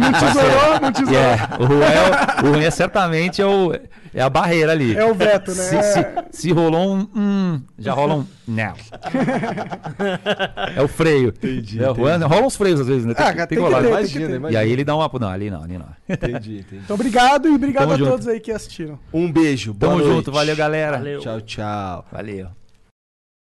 [0.00, 1.14] Não tesourou, não tesourou.
[1.14, 3.72] Yeah, o Juan, é, o Juan é certamente é, o,
[4.14, 4.96] é a barreira ali.
[4.96, 5.62] É o veto, né?
[5.62, 7.08] Se, se- se rolou um.
[7.14, 8.26] hum, já rola um.
[8.46, 8.74] Não.
[10.76, 11.28] é o freio.
[11.28, 13.14] Entendi, É, o Juan, rola uns freios às vezes, né?
[13.14, 13.78] Tem, Ah, tem tem que rolar.
[13.78, 13.88] ter, né?
[13.90, 14.50] Imagina, imagina.
[14.52, 15.10] E aí ele dá uma.
[15.20, 15.86] Não, ali não, ali não.
[16.08, 16.82] Entendi, entendi.
[16.84, 18.10] Então, obrigado e obrigado Tamo a junto.
[18.10, 18.98] todos aí que assistiram.
[19.12, 19.72] Um beijo.
[19.72, 20.16] Boa Tamo noite.
[20.16, 20.98] junto, valeu, galera.
[20.98, 21.20] Valeu.
[21.20, 22.04] Tchau, tchau.
[22.12, 22.48] Valeu.